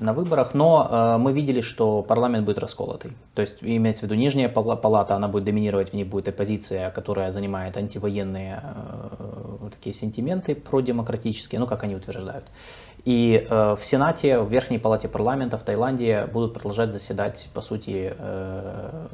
на 0.01 0.13
выборах, 0.13 0.55
но 0.55 0.89
э, 0.91 1.19
мы 1.19 1.33
видели, 1.33 1.61
что 1.61 2.03
парламент 2.03 2.45
будет 2.45 2.59
расколотый. 2.59 3.13
То 3.35 3.43
есть 3.43 3.59
имеется 3.63 4.03
в 4.03 4.05
виду 4.05 4.15
нижняя 4.15 4.49
палата, 4.49 5.15
она 5.15 5.29
будет 5.29 5.45
доминировать, 5.45 5.91
в 5.91 5.95
ней 5.95 6.05
будет 6.05 6.29
оппозиция, 6.29 6.91
которая 6.91 7.31
занимает 7.33 7.77
антивоенные 7.77 8.61
э, 8.63 9.69
такие 9.71 9.95
сентименты 9.95 10.55
продемократические, 10.55 11.61
ну 11.61 11.67
как 11.67 11.85
они 11.85 11.95
утверждают. 11.95 12.45
И 13.05 13.47
э, 13.49 13.77
в 13.79 13.85
Сенате, 13.85 14.41
в 14.41 14.51
Верхней 14.51 14.79
палате 14.79 15.09
парламента 15.09 15.59
в 15.59 15.63
Таиланде 15.63 16.27
будут 16.33 16.55
продолжать 16.55 16.91
заседать, 16.91 17.49
по 17.55 17.61
сути, 17.61 18.15
э, 18.17 19.07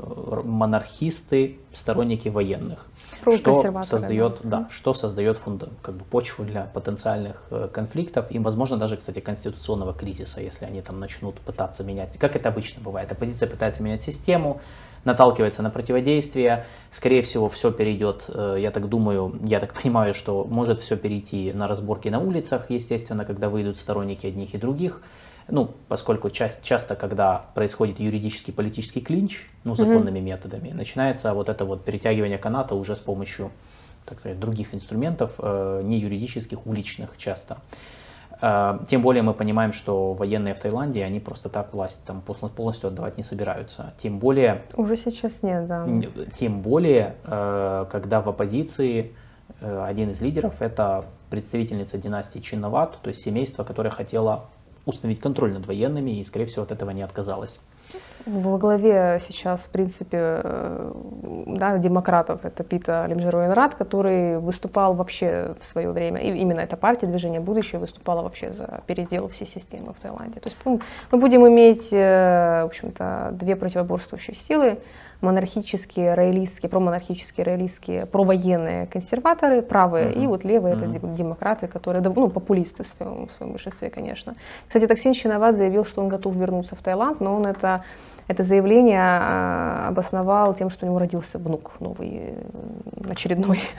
монархисты, 0.44 1.58
сторонники 1.72 2.28
военных 2.28 2.86
что 3.36 3.82
создает, 3.82 4.40
да. 4.42 4.60
да, 4.60 4.68
что 4.70 4.94
создает 4.94 5.36
фунда, 5.36 5.68
как 5.82 5.94
бы 5.96 6.04
почву 6.04 6.44
для 6.44 6.64
потенциальных 6.64 7.42
э, 7.50 7.68
конфликтов 7.72 8.26
и, 8.30 8.38
возможно, 8.38 8.76
даже, 8.76 8.96
кстати, 8.96 9.20
конституционного 9.20 9.94
кризиса, 9.94 10.40
если 10.40 10.64
они 10.64 10.82
там 10.82 11.00
начнут 11.00 11.36
пытаться 11.36 11.84
менять, 11.84 12.16
как 12.18 12.36
это 12.36 12.48
обычно 12.48 12.82
бывает, 12.82 13.10
оппозиция 13.12 13.48
пытается 13.48 13.82
менять 13.82 14.02
систему, 14.02 14.60
наталкивается 15.04 15.62
на 15.62 15.70
противодействие, 15.70 16.66
скорее 16.90 17.22
всего, 17.22 17.48
все 17.48 17.70
перейдет, 17.70 18.24
э, 18.28 18.56
я 18.58 18.70
так 18.70 18.88
думаю, 18.88 19.38
я 19.46 19.60
так 19.60 19.74
понимаю, 19.82 20.14
что 20.14 20.44
может 20.44 20.80
все 20.80 20.96
перейти 20.96 21.52
на 21.52 21.68
разборки 21.68 22.08
на 22.08 22.20
улицах, 22.20 22.70
естественно, 22.70 23.24
когда 23.24 23.48
выйдут 23.48 23.78
сторонники 23.78 24.26
одних 24.26 24.54
и 24.54 24.58
других, 24.58 25.00
ну, 25.50 25.70
поскольку 25.88 26.30
ча- 26.30 26.52
часто, 26.62 26.94
когда 26.94 27.44
происходит 27.54 28.00
юридический 28.00 28.52
политический 28.52 29.00
клинч, 29.00 29.48
ну, 29.64 29.74
законными 29.74 30.18
mm-hmm. 30.18 30.22
методами, 30.22 30.70
начинается 30.70 31.34
вот 31.34 31.48
это 31.48 31.64
вот 31.64 31.84
перетягивание 31.84 32.38
каната 32.38 32.74
уже 32.74 32.96
с 32.96 33.00
помощью, 33.00 33.50
так 34.06 34.18
сказать, 34.20 34.38
других 34.38 34.74
инструментов, 34.74 35.34
э, 35.38 35.82
не 35.84 35.98
юридических, 35.98 36.66
уличных 36.66 37.16
часто. 37.16 37.58
Э, 38.42 38.78
тем 38.88 39.02
более 39.02 39.22
мы 39.22 39.34
понимаем, 39.34 39.72
что 39.72 40.14
военные 40.14 40.54
в 40.54 40.60
Таиланде, 40.60 41.04
они 41.04 41.20
просто 41.20 41.48
так 41.48 41.74
власть 41.74 42.00
там 42.04 42.22
полностью 42.22 42.88
отдавать 42.88 43.16
не 43.16 43.22
собираются. 43.22 43.92
Тем 43.98 44.18
более... 44.18 44.62
Уже 44.74 44.96
сейчас 44.96 45.42
нет, 45.42 45.66
да. 45.66 45.86
Тем 46.34 46.62
более, 46.62 47.14
э, 47.24 47.86
когда 47.90 48.20
в 48.20 48.28
оппозиции 48.28 49.14
э, 49.60 49.84
один 49.86 50.10
из 50.10 50.20
лидеров 50.20 50.62
это 50.62 51.04
представительница 51.30 51.98
династии 51.98 52.40
Чиноват, 52.40 52.98
то 53.02 53.08
есть 53.08 53.22
семейство, 53.22 53.64
которое 53.64 53.90
хотело 53.90 54.46
установить 54.86 55.20
контроль 55.20 55.52
над 55.52 55.66
военными 55.66 56.20
и, 56.20 56.24
скорее 56.24 56.46
всего, 56.46 56.62
от 56.62 56.72
этого 56.72 56.90
не 56.90 57.02
отказалась. 57.02 57.58
Во 58.26 58.58
главе 58.58 59.20
сейчас, 59.26 59.60
в 59.60 59.70
принципе, 59.70 60.18
э, 60.20 60.92
да, 61.46 61.78
демократов 61.78 62.44
это 62.44 62.62
Пита 62.62 63.06
Лимжеруэнрат, 63.08 63.74
который 63.74 64.38
выступал 64.38 64.94
вообще 64.94 65.54
в 65.60 65.64
свое 65.64 65.90
время, 65.90 66.20
и 66.20 66.28
именно 66.38 66.60
эта 66.60 66.76
партия 66.76 67.06
Движение 67.06 67.40
будущее 67.40 67.80
выступала 67.80 68.22
вообще 68.22 68.52
за 68.52 68.82
передел 68.86 69.28
всей 69.28 69.46
системы 69.46 69.94
в 69.94 70.00
Таиланде. 70.00 70.38
То 70.38 70.50
есть 70.50 70.56
мы 70.64 71.18
будем 71.18 71.46
иметь, 71.48 71.88
э, 71.92 72.62
в 72.62 72.66
общем-то, 72.66 73.30
две 73.32 73.56
противоборствующие 73.56 74.36
силы, 74.36 74.78
монархические, 75.20 76.14
роялистские, 76.14 76.68
промонархические, 76.68 77.44
роялистские, 77.44 78.06
провоенные 78.06 78.86
консерваторы, 78.86 79.62
правые, 79.62 80.06
mm-hmm. 80.06 80.24
и 80.24 80.26
вот 80.26 80.44
левые 80.44 80.74
mm-hmm. 80.74 80.96
это 80.96 81.06
демократы, 81.08 81.66
которые, 81.66 82.02
ну, 82.02 82.30
популисты 82.30 82.84
в 82.84 82.88
своем, 82.88 83.28
в 83.28 83.32
своем 83.32 83.52
большинстве, 83.52 83.90
конечно. 83.90 84.34
Кстати, 84.66 84.86
Таксин 84.86 85.12
Чиноват 85.12 85.56
заявил, 85.56 85.84
что 85.84 86.00
он 86.02 86.08
готов 86.08 86.34
вернуться 86.34 86.76
в 86.76 86.82
Таиланд, 86.82 87.20
но 87.20 87.34
он 87.34 87.46
это 87.46 87.84
это 88.30 88.44
заявление 88.44 89.00
а, 89.02 89.88
обосновал 89.88 90.54
тем, 90.54 90.70
что 90.70 90.86
у 90.86 90.88
него 90.88 91.00
родился 91.00 91.36
внук 91.38 91.72
новый, 91.80 92.34
очередной. 93.08 93.60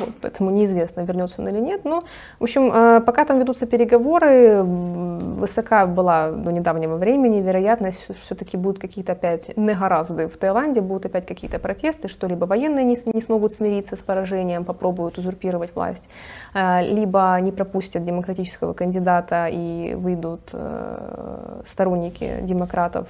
Вот, 0.00 0.10
поэтому 0.20 0.50
неизвестно, 0.50 1.00
вернется 1.00 1.36
он 1.40 1.48
или 1.48 1.58
нет. 1.58 1.84
Но, 1.84 2.04
в 2.38 2.44
общем, 2.44 2.70
а, 2.72 3.00
пока 3.00 3.24
там 3.24 3.38
ведутся 3.38 3.66
переговоры, 3.66 4.62
высока 4.62 5.86
была 5.86 6.30
до 6.30 6.50
недавнего 6.52 6.96
времени 6.96 7.40
вероятность, 7.40 8.02
что 8.04 8.12
все-таки 8.12 8.58
будут 8.58 8.78
какие-то 8.78 9.12
опять 9.12 9.56
негоразды 9.56 10.28
в 10.28 10.36
Таиланде, 10.36 10.82
будут 10.82 11.06
опять 11.06 11.26
какие-то 11.26 11.58
протесты, 11.58 12.08
что 12.08 12.26
либо 12.26 12.44
военные 12.44 12.84
не, 12.84 12.98
не 13.14 13.22
смогут 13.22 13.54
смириться 13.54 13.96
с 13.96 14.00
поражением, 14.00 14.64
попробуют 14.64 15.16
узурпировать 15.18 15.74
власть, 15.74 16.06
а, 16.52 16.82
либо 16.82 17.38
не 17.40 17.50
пропустят 17.50 18.04
демократического 18.04 18.74
кандидата 18.74 19.48
и 19.50 19.94
выйдут 19.94 20.50
э, 20.52 21.62
сторонники 21.70 22.40
демократов 22.42 23.06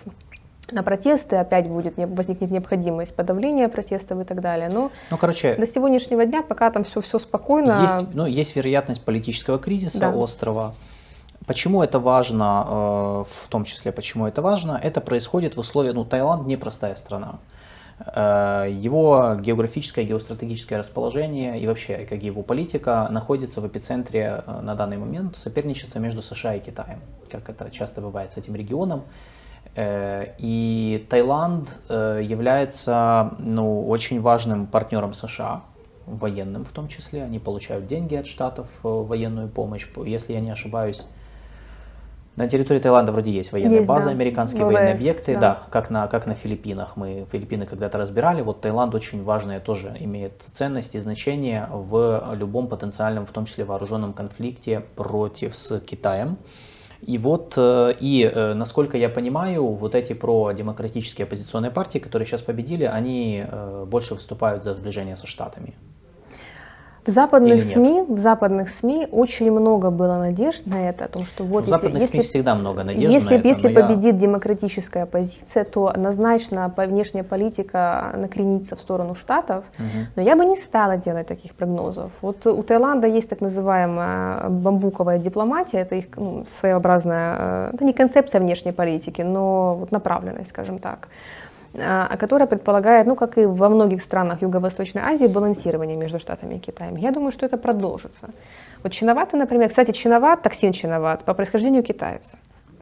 на 0.72 0.82
протесты, 0.82 1.36
опять 1.36 1.68
будет, 1.68 1.96
возникнет 1.96 2.50
необходимость 2.50 3.14
подавления 3.14 3.68
протестов 3.68 4.20
и 4.20 4.24
так 4.24 4.40
далее. 4.40 4.68
Но 4.72 4.90
ну, 5.10 5.16
короче, 5.16 5.54
до 5.54 5.66
сегодняшнего 5.66 6.24
дня 6.26 6.42
пока 6.42 6.70
там 6.70 6.84
все, 6.84 7.00
все 7.00 7.18
спокойно. 7.18 7.80
Есть, 7.82 8.14
ну, 8.14 8.26
есть 8.26 8.56
вероятность 8.56 9.04
политического 9.04 9.58
кризиса 9.58 10.00
да. 10.00 10.10
острова. 10.10 10.74
Почему 11.46 11.82
это 11.82 11.98
важно, 11.98 12.66
э, 12.68 13.24
в 13.28 13.48
том 13.48 13.64
числе 13.64 13.92
почему 13.92 14.26
это 14.26 14.42
важно, 14.42 14.78
это 14.82 15.00
происходит 15.00 15.56
в 15.56 15.60
условиях, 15.60 15.94
ну 15.94 16.04
Таиланд 16.04 16.46
непростая 16.46 16.94
страна. 16.94 17.40
Э, 18.14 18.66
его 18.70 19.34
географическое, 19.38 20.04
геостратегическое 20.04 20.78
расположение 20.78 21.60
и 21.60 21.66
вообще 21.66 22.06
как 22.08 22.22
его 22.22 22.42
политика 22.42 23.08
находится 23.10 23.60
в 23.60 23.66
эпицентре 23.66 24.42
э, 24.46 24.60
на 24.60 24.74
данный 24.74 24.96
момент 24.96 25.36
соперничества 25.36 25.98
между 25.98 26.22
США 26.22 26.54
и 26.54 26.60
Китаем, 26.60 27.00
как 27.30 27.48
это 27.48 27.70
часто 27.70 28.00
бывает 28.00 28.32
с 28.32 28.36
этим 28.36 28.54
регионом. 28.54 29.04
Э, 29.76 30.34
и 30.38 31.06
Таиланд 31.08 31.78
э, 31.88 32.20
является 32.24 33.34
ну, 33.38 33.88
очень 33.88 34.20
важным 34.20 34.66
партнером 34.66 35.14
США, 35.14 35.62
военным 36.06 36.64
в 36.64 36.72
том 36.72 36.88
числе. 36.88 37.22
Они 37.22 37.38
получают 37.38 37.86
деньги 37.86 38.14
от 38.16 38.26
штатов, 38.26 38.66
э, 38.82 38.88
военную 38.88 39.48
помощь. 39.48 39.86
Если 40.04 40.32
я 40.32 40.40
не 40.40 40.50
ошибаюсь, 40.50 41.04
на 42.36 42.48
территории 42.48 42.80
Таиланда 42.80 43.12
вроде 43.12 43.30
есть 43.30 43.52
военная 43.52 43.78
есть, 43.78 43.88
база, 43.88 44.06
да. 44.06 44.10
американские 44.12 44.64
ВВС, 44.64 44.72
военные 44.72 44.94
объекты, 44.94 45.34
да. 45.34 45.40
да, 45.40 45.62
как 45.70 45.90
на, 45.90 46.08
как 46.08 46.26
на 46.26 46.34
Филиппинах. 46.34 46.96
Мы 46.96 47.26
Филиппины 47.30 47.66
когда-то 47.66 47.98
разбирали. 47.98 48.40
Вот 48.42 48.60
Таиланд 48.60 48.94
очень 48.94 49.22
важное 49.22 49.60
тоже 49.60 49.94
имеет 50.00 50.42
ценность 50.52 50.94
и 50.94 50.98
значение 50.98 51.68
в 51.70 52.34
любом 52.34 52.68
потенциальном, 52.68 53.26
в 53.26 53.30
том 53.30 53.46
числе 53.46 53.64
вооруженном 53.64 54.14
конфликте 54.14 54.80
против 54.96 55.54
с 55.54 55.80
Китаем. 55.80 56.38
И 57.02 57.18
вот, 57.18 57.54
э, 57.56 57.94
и 58.00 58.22
э, 58.22 58.54
насколько 58.54 58.98
я 58.98 59.08
понимаю, 59.08 59.66
вот 59.66 59.94
эти 59.94 60.12
продемократические 60.12 61.24
оппозиционные 61.24 61.70
партии, 61.70 61.98
которые 61.98 62.26
сейчас 62.26 62.42
победили, 62.42 62.84
они 62.84 63.44
э, 63.46 63.84
больше 63.86 64.14
выступают 64.14 64.62
за 64.62 64.74
сближение 64.74 65.16
со 65.16 65.26
Штатами. 65.26 65.74
В 67.06 67.10
западных 67.10 67.64
СМИ, 67.64 68.02
в 68.08 68.18
западных 68.18 68.68
СМИ 68.70 69.08
очень 69.10 69.50
много 69.50 69.90
было 69.90 70.18
надежд 70.18 70.66
на 70.66 70.88
это, 70.88 71.06
о 71.06 71.08
том, 71.08 71.24
что 71.24 71.44
вот 71.44 71.64
в 71.64 71.68
западных 71.68 72.02
если, 72.02 72.18
СМИ 72.18 72.22
всегда 72.22 72.54
много 72.54 72.84
надежд 72.84 73.14
если, 73.14 73.34
на 73.34 73.38
это. 73.38 73.48
Если 73.48 73.74
победит 73.74 74.14
я... 74.14 74.20
демократическая 74.20 75.02
оппозиция, 75.04 75.64
то 75.64 75.88
однозначно 75.88 76.72
внешняя 76.76 77.22
политика 77.22 78.12
накренится 78.16 78.76
в 78.76 78.80
сторону 78.80 79.14
штатов. 79.14 79.64
Угу. 79.78 79.86
Но 80.16 80.22
я 80.22 80.36
бы 80.36 80.44
не 80.44 80.56
стала 80.56 80.96
делать 80.96 81.26
таких 81.26 81.54
прогнозов. 81.54 82.10
Вот 82.20 82.46
у 82.46 82.62
Таиланда 82.62 83.06
есть 83.06 83.28
так 83.28 83.40
называемая 83.40 84.48
бамбуковая 84.48 85.18
дипломатия, 85.18 85.78
это 85.78 85.94
их 85.94 86.06
ну, 86.16 86.46
своеобразная, 86.58 87.70
это 87.72 87.84
не 87.84 87.92
концепция 87.92 88.40
внешней 88.40 88.72
политики, 88.72 89.22
но 89.22 89.76
вот 89.76 89.90
направленность, 89.90 90.50
скажем 90.50 90.78
так. 90.78 91.08
А, 91.78 92.16
которая 92.16 92.48
предполагает, 92.48 93.06
ну, 93.06 93.14
как 93.14 93.38
и 93.38 93.46
во 93.46 93.68
многих 93.68 94.02
странах 94.02 94.42
Юго-Восточной 94.42 95.02
Азии, 95.02 95.26
балансирование 95.26 95.96
между 95.96 96.18
Штатами 96.18 96.56
и 96.56 96.58
Китаем. 96.58 96.96
Я 96.96 97.12
думаю, 97.12 97.30
что 97.30 97.46
это 97.46 97.56
продолжится. 97.56 98.30
Вот 98.82 98.92
чиноваты, 98.92 99.36
например, 99.36 99.68
кстати, 99.68 99.92
чиноват, 99.92 100.42
токсин 100.42 100.72
чиноват, 100.72 101.22
по 101.24 101.32
происхождению 101.32 101.84
китаец. 101.84 102.32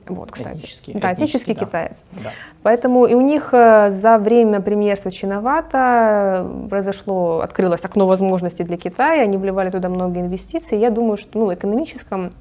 Вот, 0.07 0.33
кстати. 0.33 0.57
Этнический, 0.57 0.95
да, 0.95 1.13
этнический 1.13 1.55
да. 1.55 1.67
китаец. 1.67 1.97
Да. 2.13 2.31
Поэтому 2.63 3.05
и 3.05 3.13
у 3.13 3.21
них 3.21 3.51
э, 3.53 3.91
за 3.91 4.17
время 4.17 4.63
премьерства 4.63 5.11
Чиновата 5.11 6.51
произошло, 6.71 7.41
открылось 7.41 7.85
окно 7.85 8.07
возможностей 8.07 8.65
для 8.65 8.79
Китая, 8.79 9.23
они 9.25 9.37
вливали 9.37 9.71
туда 9.71 9.91
много 9.91 10.19
инвестиций. 10.21 10.79
Я 10.79 10.89
думаю, 10.89 11.19
что 11.19 11.39
ну, 11.39 11.53
экономическом 11.53 12.33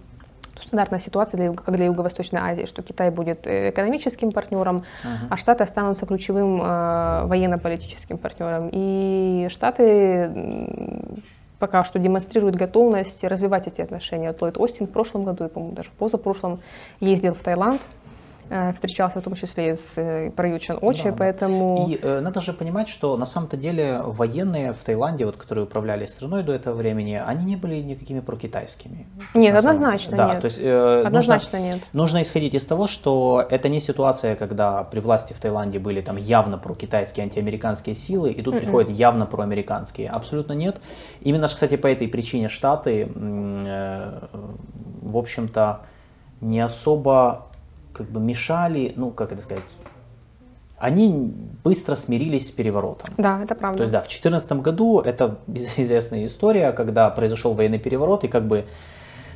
стандартная 0.68 1.00
ситуация, 1.00 1.38
для, 1.38 1.54
как 1.54 1.76
для 1.76 1.86
Юго-Восточной 1.86 2.40
Азии, 2.42 2.66
что 2.66 2.82
Китай 2.82 3.10
будет 3.10 3.48
э, 3.48 3.70
экономическим 3.70 4.32
партнером, 4.32 4.78
uh-huh. 4.78 5.28
а 5.30 5.38
Штаты 5.38 5.64
останутся 5.64 6.06
ключевым 6.06 6.62
э, 6.62 7.26
военно-политическим 7.26 8.18
партнером. 8.18 8.70
И 8.72 9.48
Штаты 9.50 10.32
пока 11.60 11.84
что 11.84 12.00
демонстрируют 12.00 12.56
готовность 12.56 13.24
развивать 13.24 13.68
эти 13.68 13.82
отношения. 13.82 14.28
Вот 14.28 14.42
Ллойд 14.42 14.58
Остин 14.58 14.88
в 14.88 14.92
прошлом 14.92 15.24
году, 15.24 15.46
и, 15.46 15.50
по-моему, 15.50 15.76
даже 15.76 15.90
в 15.90 15.94
позапрошлом 15.94 16.60
ездил 17.00 17.34
в 17.34 17.42
Таиланд, 17.42 17.82
встречался 18.74 19.20
в 19.20 19.24
том 19.24 19.34
числе 19.36 19.76
с 19.76 19.94
э, 19.98 20.32
Проючен 20.32 20.78
Очи, 20.82 21.06
да, 21.06 21.16
поэтому... 21.18 21.88
И 21.90 22.00
э, 22.02 22.20
надо 22.22 22.42
же 22.42 22.54
понимать, 22.54 22.88
что 22.88 23.18
на 23.18 23.26
самом-то 23.26 23.58
деле 23.58 24.02
военные 24.04 24.74
в 24.74 24.84
Таиланде, 24.84 25.26
вот, 25.26 25.38
которые 25.38 25.66
управляли 25.66 26.06
страной 26.06 26.44
до 26.44 26.54
этого 26.54 26.76
времени, 26.76 27.22
они 27.24 27.46
не 27.46 27.56
были 27.56 27.76
никакими 27.76 28.20
прокитайскими. 28.20 29.08
Нет, 29.34 29.56
однозначно 29.56 30.18
да, 30.18 30.34
нет. 30.34 30.42
То 30.42 30.46
есть, 30.46 30.60
э, 30.62 31.04
однозначно 31.06 31.60
нужно, 31.60 31.74
нет. 31.74 31.84
Нужно 31.94 32.22
исходить 32.22 32.56
из 32.56 32.66
того, 32.66 32.88
что 32.88 33.46
это 33.50 33.70
не 33.70 33.80
ситуация, 33.80 34.36
когда 34.36 34.84
при 34.84 35.00
власти 35.00 35.34
в 35.34 35.40
Таиланде 35.40 35.80
были 35.80 36.02
там 36.02 36.18
явно 36.18 36.58
прокитайские 36.58 37.24
антиамериканские 37.24 37.96
силы, 37.96 38.32
и 38.32 38.42
тут 38.42 38.56
Mm-mm. 38.56 38.60
приходят 38.60 38.90
явно 38.90 39.26
проамериканские. 39.26 40.10
Абсолютно 40.10 40.54
нет. 40.54 40.80
Именно, 41.22 41.48
кстати, 41.48 41.76
по 41.76 41.88
этой 41.88 42.08
причине 42.08 42.50
Штаты, 42.50 43.12
э, 43.14 44.20
в 45.02 45.18
общем-то, 45.18 45.82
не 46.42 46.60
особо 46.60 47.48
как 47.98 48.08
бы 48.08 48.20
мешали, 48.20 48.94
ну, 48.96 49.12
как 49.12 49.32
это 49.32 49.42
сказать, 49.42 49.64
они 50.78 51.34
быстро 51.64 51.96
смирились 51.96 52.50
с 52.50 52.52
переворотом. 52.52 53.10
Да, 53.18 53.42
это 53.44 53.56
правда. 53.56 53.78
То 53.78 53.82
есть, 53.84 53.94
да, 53.94 54.00
в 54.00 54.04
2014 54.04 54.52
году 54.54 55.00
это 55.00 55.38
известная 55.48 56.26
история, 56.28 56.72
когда 56.72 57.10
произошел 57.10 57.54
военный 57.54 57.80
переворот, 57.80 58.24
и 58.24 58.28
как 58.28 58.48
бы 58.48 58.66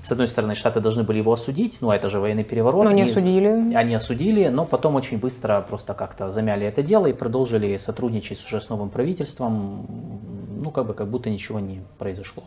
с 0.04 0.12
одной 0.12 0.28
стороны, 0.28 0.56
Штаты 0.56 0.80
должны 0.80 1.04
были 1.04 1.20
его 1.20 1.32
осудить, 1.32 1.78
ну, 1.80 1.92
это 1.92 2.10
же 2.10 2.20
военный 2.20 2.44
переворот. 2.44 2.86
Но 2.86 2.92
не 2.92 3.04
осудили. 3.04 3.74
Они 3.76 3.94
осудили, 3.94 4.48
но 4.48 4.66
потом 4.66 4.96
очень 4.96 5.20
быстро 5.20 5.62
просто 5.68 5.94
как-то 5.94 6.32
замяли 6.32 6.66
это 6.66 6.82
дело 6.82 7.06
и 7.06 7.14
продолжили 7.14 7.78
сотрудничать 7.78 8.44
уже 8.44 8.60
с 8.62 8.70
новым 8.70 8.90
правительством, 8.90 9.86
ну, 10.62 10.72
как 10.72 10.86
бы 10.86 10.94
как 10.94 11.10
будто 11.10 11.30
ничего 11.30 11.60
не 11.60 11.82
произошло. 11.98 12.44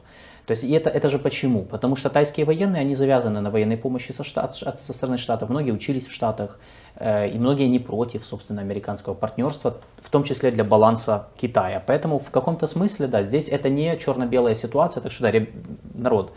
То 0.47 0.51
есть 0.51 0.65
и 0.65 0.71
это, 0.73 0.91
это 0.91 1.09
же 1.09 1.19
почему? 1.19 1.63
Потому 1.63 1.97
что 1.97 2.11
тайские 2.11 2.45
военные, 2.45 2.81
они 2.81 2.95
завязаны 2.95 3.41
на 3.41 3.51
военной 3.51 3.77
помощи 3.79 4.13
со, 4.13 4.25
штат, 4.25 4.55
со 4.55 4.93
стороны 4.93 5.17
Штатов. 5.17 5.49
Многие 5.49 5.71
учились 5.71 6.07
в 6.07 6.13
Штатах, 6.13 6.59
э, 6.97 7.29
и 7.29 7.39
многие 7.39 7.67
не 7.69 7.79
против, 7.79 8.27
собственно, 8.27 8.61
американского 8.61 9.15
партнерства, 9.15 9.79
в 9.99 10.11
том 10.11 10.23
числе 10.23 10.51
для 10.51 10.65
баланса 10.65 11.29
Китая. 11.37 11.83
Поэтому 11.87 12.19
в 12.19 12.31
каком-то 12.31 12.67
смысле, 12.67 13.07
да, 13.07 13.23
здесь 13.23 13.49
это 13.49 13.71
не 13.71 13.97
черно-белая 13.99 14.55
ситуация, 14.55 15.01
так 15.01 15.13
что, 15.13 15.31
да, 15.31 15.47
народ, 15.95 16.33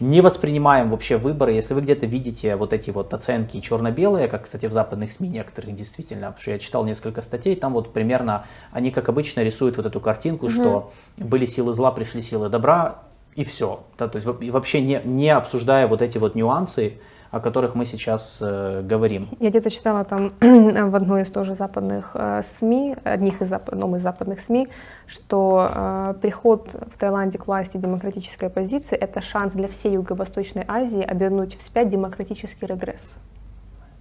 не 0.00 0.22
воспринимаем 0.22 0.90
вообще 0.90 1.18
выборы. 1.18 1.52
Если 1.52 1.74
вы 1.74 1.82
где-то 1.82 2.06
видите 2.06 2.56
вот 2.56 2.72
эти 2.72 2.90
вот 2.90 3.12
оценки 3.14 3.60
черно-белые, 3.60 4.28
как, 4.28 4.44
кстати, 4.44 4.66
в 4.66 4.72
западных 4.72 5.12
СМИ 5.12 5.28
некоторых 5.28 5.74
действительно, 5.74 6.28
потому 6.28 6.40
что 6.40 6.50
я 6.52 6.58
читал 6.58 6.84
несколько 6.84 7.22
статей, 7.22 7.54
там 7.54 7.74
вот 7.74 7.92
примерно 7.92 8.46
они, 8.72 8.90
как 8.90 9.08
обычно, 9.08 9.42
рисуют 9.42 9.76
вот 9.76 9.86
эту 9.86 10.00
картинку, 10.00 10.46
угу. 10.46 10.52
что 10.52 10.92
были 11.18 11.44
силы 11.44 11.72
зла, 11.74 11.92
пришли 11.92 12.22
силы 12.22 12.48
добра, 12.48 13.02
и 13.36 13.44
все. 13.44 13.84
Да, 13.98 14.08
то 14.08 14.16
есть 14.16 14.26
вообще 14.26 14.80
не, 14.80 15.00
не 15.04 15.30
обсуждая 15.30 15.86
вот 15.86 16.02
эти 16.02 16.18
вот 16.18 16.34
нюансы, 16.34 16.94
о 17.30 17.38
которых 17.38 17.76
мы 17.76 17.86
сейчас 17.86 18.40
э, 18.42 18.82
говорим. 18.82 19.28
Я 19.38 19.50
где-то 19.50 19.70
читала 19.70 20.04
там 20.04 20.32
в 20.40 20.96
одной 20.96 21.22
из 21.22 21.28
тоже 21.28 21.54
западных 21.54 22.10
э, 22.14 22.42
СМИ, 22.58 22.96
одних 23.04 23.40
из, 23.40 23.52
одном 23.52 23.96
из 23.96 24.02
западных 24.02 24.40
СМИ, 24.40 24.68
что 25.06 25.68
э, 25.72 26.14
приход 26.20 26.74
в 26.92 26.98
Таиланде 26.98 27.38
к 27.38 27.46
власти 27.46 27.76
демократической 27.76 28.46
оппозиции– 28.46 28.96
это 29.00 29.20
шанс 29.20 29.52
для 29.52 29.68
всей 29.68 29.92
Юго-Восточной 29.92 30.64
Азии 30.66 31.02
обернуть 31.02 31.56
вспять 31.56 31.88
демократический 31.88 32.66
регресс. 32.66 33.14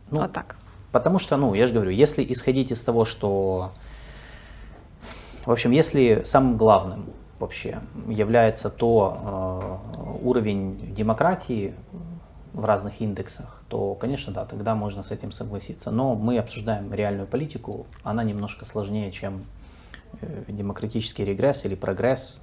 Ну, 0.09 0.21
вот 0.21 0.31
так. 0.31 0.55
Потому 0.91 1.19
что, 1.19 1.37
ну, 1.37 1.53
я 1.53 1.67
же 1.67 1.73
говорю, 1.75 1.91
если 1.91 2.25
исходить 2.27 2.71
из 2.71 2.81
того, 2.81 3.05
что, 3.05 3.71
в 5.45 5.51
общем, 5.51 5.69
если 5.69 6.23
самым 6.25 6.57
главным 6.57 7.05
вообще 7.37 7.79
является 8.07 8.69
то 8.69 9.77
э, 10.21 10.25
уровень 10.25 10.93
демократии 10.95 11.75
в 12.53 12.65
разных 12.65 13.01
индексах, 13.01 13.61
то, 13.69 13.95
конечно, 13.95 14.33
да, 14.33 14.45
тогда 14.45 14.75
можно 14.75 15.03
с 15.03 15.11
этим 15.11 15.31
согласиться. 15.31 15.91
Но 15.91 16.15
мы 16.15 16.37
обсуждаем 16.37 16.93
реальную 16.93 17.27
политику, 17.27 17.85
она 18.03 18.23
немножко 18.23 18.65
сложнее, 18.65 19.11
чем 19.11 19.45
э, 20.21 20.45
демократический 20.47 21.25
регресс 21.25 21.65
или 21.65 21.75
прогресс, 21.75 22.41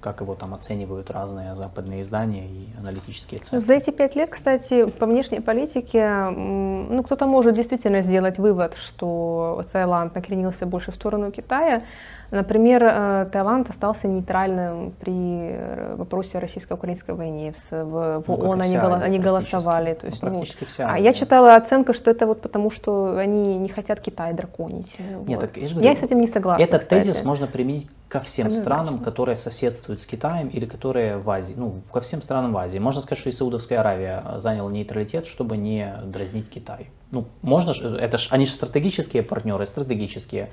как 0.00 0.20
его 0.20 0.34
там 0.34 0.54
оценивают 0.54 1.10
разные 1.10 1.56
западные 1.56 2.02
издания 2.02 2.46
и 2.46 2.68
аналитические 2.78 3.40
центры. 3.40 3.60
За 3.60 3.74
эти 3.74 3.90
пять 3.90 4.14
лет, 4.14 4.30
кстати, 4.30 4.86
по 4.86 5.06
внешней 5.06 5.40
политике, 5.40 6.28
ну, 6.30 7.02
кто-то 7.02 7.26
может 7.26 7.56
действительно 7.56 8.00
сделать 8.00 8.38
вывод, 8.38 8.74
что 8.74 9.64
Таиланд 9.72 10.14
накренился 10.14 10.66
больше 10.66 10.92
в 10.92 10.94
сторону 10.94 11.32
Китая, 11.32 11.82
Например, 12.30 12.82
э, 12.84 13.28
Таиланд 13.32 13.70
остался 13.70 14.06
нейтральным 14.06 14.92
при 15.00 15.52
э, 15.52 15.94
вопросе 15.96 16.38
российско-украинской 16.38 17.14
войне. 17.14 17.54
В, 17.70 18.20
в 18.20 18.24
ну, 18.26 18.34
ООН 18.34 18.60
они, 18.60 18.76
Азия, 18.76 19.04
они 19.04 19.18
голосовали. 19.18 19.94
То 19.94 20.06
есть, 20.06 20.22
ну, 20.22 20.30
практически 20.30 20.64
ну, 20.64 20.66
вся 20.66 20.92
А 20.92 20.98
я 20.98 21.14
читала 21.14 21.56
оценку, 21.56 21.94
что 21.94 22.10
это 22.10 22.26
вот 22.26 22.42
потому, 22.42 22.70
что 22.70 23.16
они 23.16 23.56
не 23.56 23.68
хотят 23.68 24.00
Китай 24.00 24.34
драконить. 24.34 24.96
Нет, 24.98 25.18
вот. 25.26 25.40
так, 25.40 25.56
я, 25.56 25.68
говорю, 25.68 25.88
я 25.88 25.96
с 25.96 26.02
этим 26.02 26.20
не 26.20 26.26
согласна. 26.26 26.62
Этот 26.62 26.82
кстати. 26.82 27.04
тезис 27.04 27.24
можно 27.24 27.46
применить 27.46 27.88
ко 28.08 28.20
всем 28.20 28.50
странам, 28.50 28.98
которые 28.98 29.36
соседствуют 29.36 30.02
с 30.02 30.06
Китаем 30.06 30.48
или 30.48 30.66
которые 30.66 31.16
в 31.16 31.30
Азии. 31.30 31.54
Ну, 31.56 31.76
ко 31.90 32.00
всем 32.00 32.20
странам 32.20 32.52
в 32.52 32.58
Азии. 32.58 32.78
Можно 32.78 33.00
сказать, 33.00 33.20
что 33.20 33.30
и 33.30 33.32
Саудовская 33.32 33.80
Аравия 33.80 34.22
заняла 34.36 34.70
нейтралитет, 34.70 35.26
чтобы 35.26 35.56
не 35.56 35.94
дразнить 36.04 36.50
Китай. 36.50 36.90
Ну, 37.10 37.24
можно, 37.40 37.72
это 37.96 38.18
ж, 38.18 38.28
они 38.30 38.44
же 38.44 38.52
стратегические 38.52 39.22
партнеры, 39.22 39.66
стратегические. 39.66 40.50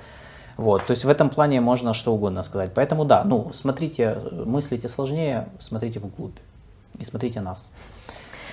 Вот, 0.56 0.86
то 0.86 0.92
есть 0.92 1.04
в 1.04 1.08
этом 1.08 1.28
плане 1.28 1.60
можно 1.60 1.92
что 1.92 2.14
угодно 2.14 2.42
сказать. 2.42 2.72
Поэтому 2.74 3.04
да, 3.04 3.22
ну, 3.24 3.50
смотрите, 3.52 4.18
мыслите 4.44 4.88
сложнее, 4.88 5.48
смотрите 5.58 6.00
вглубь 6.00 6.36
и 6.98 7.04
смотрите 7.04 7.40
нас. 7.40 7.68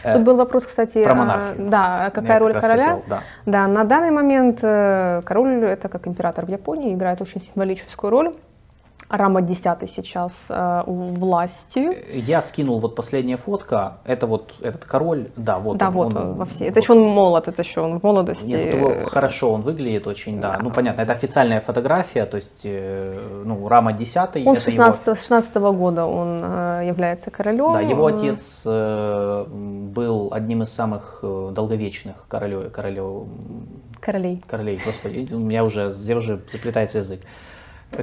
Тут 0.03 0.23
был 0.23 0.35
вопрос, 0.35 0.65
кстати, 0.65 1.01
про 1.01 1.15
монархию. 1.15 1.67
А, 1.67 1.69
да, 1.69 2.11
какая 2.13 2.33
Я 2.33 2.39
роль 2.39 2.53
короля? 2.53 2.83
Хотел, 2.83 3.03
да. 3.07 3.23
да, 3.45 3.67
на 3.67 3.85
данный 3.85 4.11
момент 4.11 4.59
э, 4.61 5.21
король 5.23 5.63
это 5.63 5.87
как 5.87 6.07
император 6.07 6.45
в 6.45 6.49
Японии 6.49 6.93
играет 6.93 7.21
очень 7.21 7.41
символическую 7.41 8.11
роль. 8.11 8.33
Рама 9.09 9.41
10 9.41 9.89
сейчас 9.89 10.33
э, 10.49 10.83
у 10.85 10.93
власти. 10.93 11.97
Я 12.13 12.41
скинул 12.41 12.79
вот 12.79 12.95
последняя 12.95 13.37
фотка. 13.37 13.97
Это 14.05 14.27
вот 14.27 14.53
этот 14.61 14.85
король, 14.85 15.27
да, 15.35 15.59
вот 15.59 15.77
да, 15.77 15.87
он. 15.87 15.93
вот 15.93 16.15
он, 16.15 16.33
во 16.33 16.45
все. 16.45 16.65
Это 16.65 16.75
вот. 16.75 16.83
еще 16.83 16.93
он 16.93 16.99
молод, 16.99 17.47
это 17.47 17.61
еще 17.61 17.81
он 17.81 17.99
в 17.99 18.03
молодости. 18.03 18.45
Нет, 18.45 18.73
его, 18.73 19.05
хорошо 19.05 19.51
он 19.51 19.61
выглядит 19.61 20.07
очень, 20.07 20.39
да. 20.39 20.57
да. 20.57 20.63
Ну 20.63 20.71
понятно, 20.71 21.01
это 21.01 21.13
официальная 21.13 21.61
фотография, 21.61 22.25
то 22.25 22.37
есть, 22.37 22.61
э, 22.63 23.43
ну 23.45 23.67
Рама 23.67 23.93
10 23.93 24.45
Он 24.45 24.55
с 24.55 24.63
16, 24.63 25.05
его... 25.05 25.15
16 25.15 25.55
года 25.55 26.05
он 26.05 26.41
э, 26.43 26.83
является 26.87 27.31
королем. 27.31 27.73
Да, 27.73 27.81
его 27.81 28.05
отец 28.07 28.63
э, 28.65 29.45
был 29.47 30.29
одним 30.31 30.63
из 30.63 30.69
самых 30.69 31.19
э, 31.23 31.51
долговечных 31.53 32.25
королев 32.27 32.71
королей. 33.99 34.41
Королей, 34.47 34.81
господи, 34.83 35.33
у 35.33 35.39
меня 35.39 35.63
уже, 35.63 35.89
уже 35.89 36.41
заплетается 36.51 36.99
язык 36.99 37.21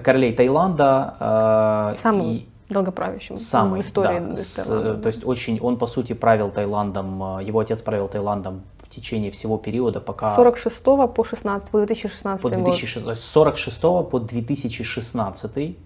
королей 0.03 0.33
Таиланда. 0.33 1.95
Э, 1.97 2.03
Самым 2.03 2.27
и 2.27 2.47
долгоправящим 2.71 3.37
самый, 3.37 3.83
в 3.83 3.85
истории. 3.85 4.21
Да, 4.21 4.37
с, 4.37 4.65
то 4.65 5.07
есть 5.07 5.25
очень, 5.25 5.59
он 5.61 5.77
по 5.77 5.87
сути 5.87 6.13
правил 6.13 6.51
Таиландом, 6.51 7.39
э, 7.39 7.45
его 7.45 7.59
отец 7.59 7.83
правил 7.83 8.09
Таиландом 8.09 8.63
в 8.79 8.89
течение 8.89 9.31
всего 9.31 9.59
периода, 9.59 10.01
пока... 10.01 10.33
С 10.33 10.37
46 10.37 10.83
по 10.83 11.25
16, 11.25 11.69
по 11.69 11.79
2016 11.79 12.43
по 12.43 12.51
2006, 12.51 13.05
год. 13.05 13.19
С 13.19 13.25
46 13.25 13.81
по 13.81 14.19
2016. 14.19 15.77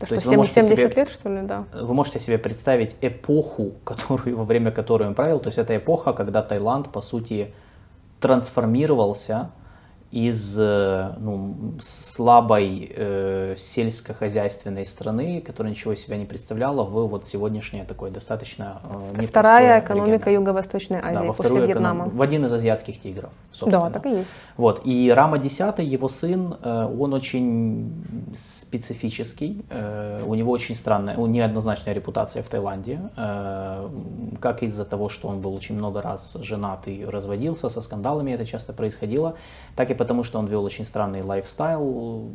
То, 0.00 0.06
то 0.06 0.14
есть 0.14 0.24
7, 0.24 0.30
вы 0.30 0.36
можете 0.36 0.62
70 0.62 0.92
себе, 0.92 1.02
лет, 1.02 1.10
что 1.10 1.28
ли, 1.28 1.42
да? 1.42 1.64
Вы 1.72 1.94
можете 1.94 2.20
себе 2.20 2.38
представить 2.38 2.96
эпоху, 3.00 3.72
которую, 3.84 4.36
во 4.36 4.44
время 4.44 4.70
которой 4.70 5.08
он 5.08 5.14
правил. 5.14 5.40
То 5.40 5.48
есть 5.48 5.58
это 5.58 5.76
эпоха, 5.76 6.12
когда 6.12 6.42
Таиланд, 6.42 6.88
по 6.88 7.00
сути, 7.00 7.52
трансформировался 8.20 9.50
из 10.10 10.56
э, 10.58 11.14
ну, 11.18 11.74
слабой 11.80 12.92
э, 12.94 13.54
сельскохозяйственной 13.56 14.84
страны, 14.84 15.40
которая 15.40 15.72
ничего 15.72 15.92
из 15.92 16.00
себя 16.00 16.16
не 16.16 16.24
представляла, 16.24 16.82
в 16.82 17.06
вот 17.06 17.28
сегодняшнее 17.28 17.84
такое 17.84 18.10
достаточно 18.10 18.80
э, 19.14 19.26
Вторая 19.26 19.80
экономика 19.80 20.30
Юго-Восточной 20.30 20.98
Азии 20.98 21.14
да, 21.14 21.22
во 21.22 21.32
после 21.32 21.66
Вьетнама. 21.66 22.04
Эконом... 22.06 22.18
В 22.18 22.22
один 22.22 22.44
из 22.44 22.52
азиатских 22.52 22.98
тигров, 22.98 23.30
собственно. 23.52 23.84
Да, 23.86 23.90
так 23.90 24.06
и 24.06 24.10
есть. 24.10 24.28
Вот. 24.56 24.82
И 24.84 25.12
Рама 25.14 25.38
10, 25.38 25.78
его 25.78 26.08
сын, 26.08 26.56
э, 26.60 26.88
он 26.98 27.14
очень 27.14 27.92
специфический, 28.70 29.64
э, 29.68 30.22
у 30.24 30.34
него 30.34 30.52
очень 30.52 30.76
странная, 30.76 31.16
неоднозначная 31.16 31.92
репутация 31.92 32.42
в 32.42 32.48
Таиланде, 32.48 33.00
э, 33.16 33.88
как 34.40 34.62
из-за 34.62 34.84
того, 34.84 35.08
что 35.08 35.28
он 35.28 35.40
был 35.40 35.54
очень 35.54 35.74
много 35.74 36.00
раз 36.00 36.36
женат 36.40 36.86
и 36.86 37.04
разводился, 37.04 37.68
со 37.68 37.80
скандалами 37.80 38.30
это 38.30 38.46
часто 38.46 38.72
происходило, 38.72 39.34
так 39.74 39.90
и 39.90 39.94
потому, 39.94 40.22
что 40.22 40.38
он 40.38 40.46
вел 40.46 40.64
очень 40.64 40.84
странный 40.84 41.22
лайфстайл, 41.22 42.30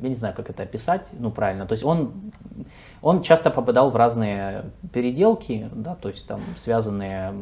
я 0.00 0.08
не 0.08 0.14
знаю, 0.14 0.34
как 0.34 0.48
это 0.48 0.62
описать, 0.62 1.08
ну 1.18 1.30
правильно, 1.30 1.66
то 1.66 1.72
есть 1.72 1.84
он, 1.84 2.12
он 3.02 3.22
часто 3.22 3.50
попадал 3.50 3.90
в 3.90 3.96
разные 3.96 4.64
переделки, 4.92 5.68
да, 5.74 5.94
то 5.94 6.08
есть 6.08 6.26
там 6.26 6.40
связанные, 6.56 7.34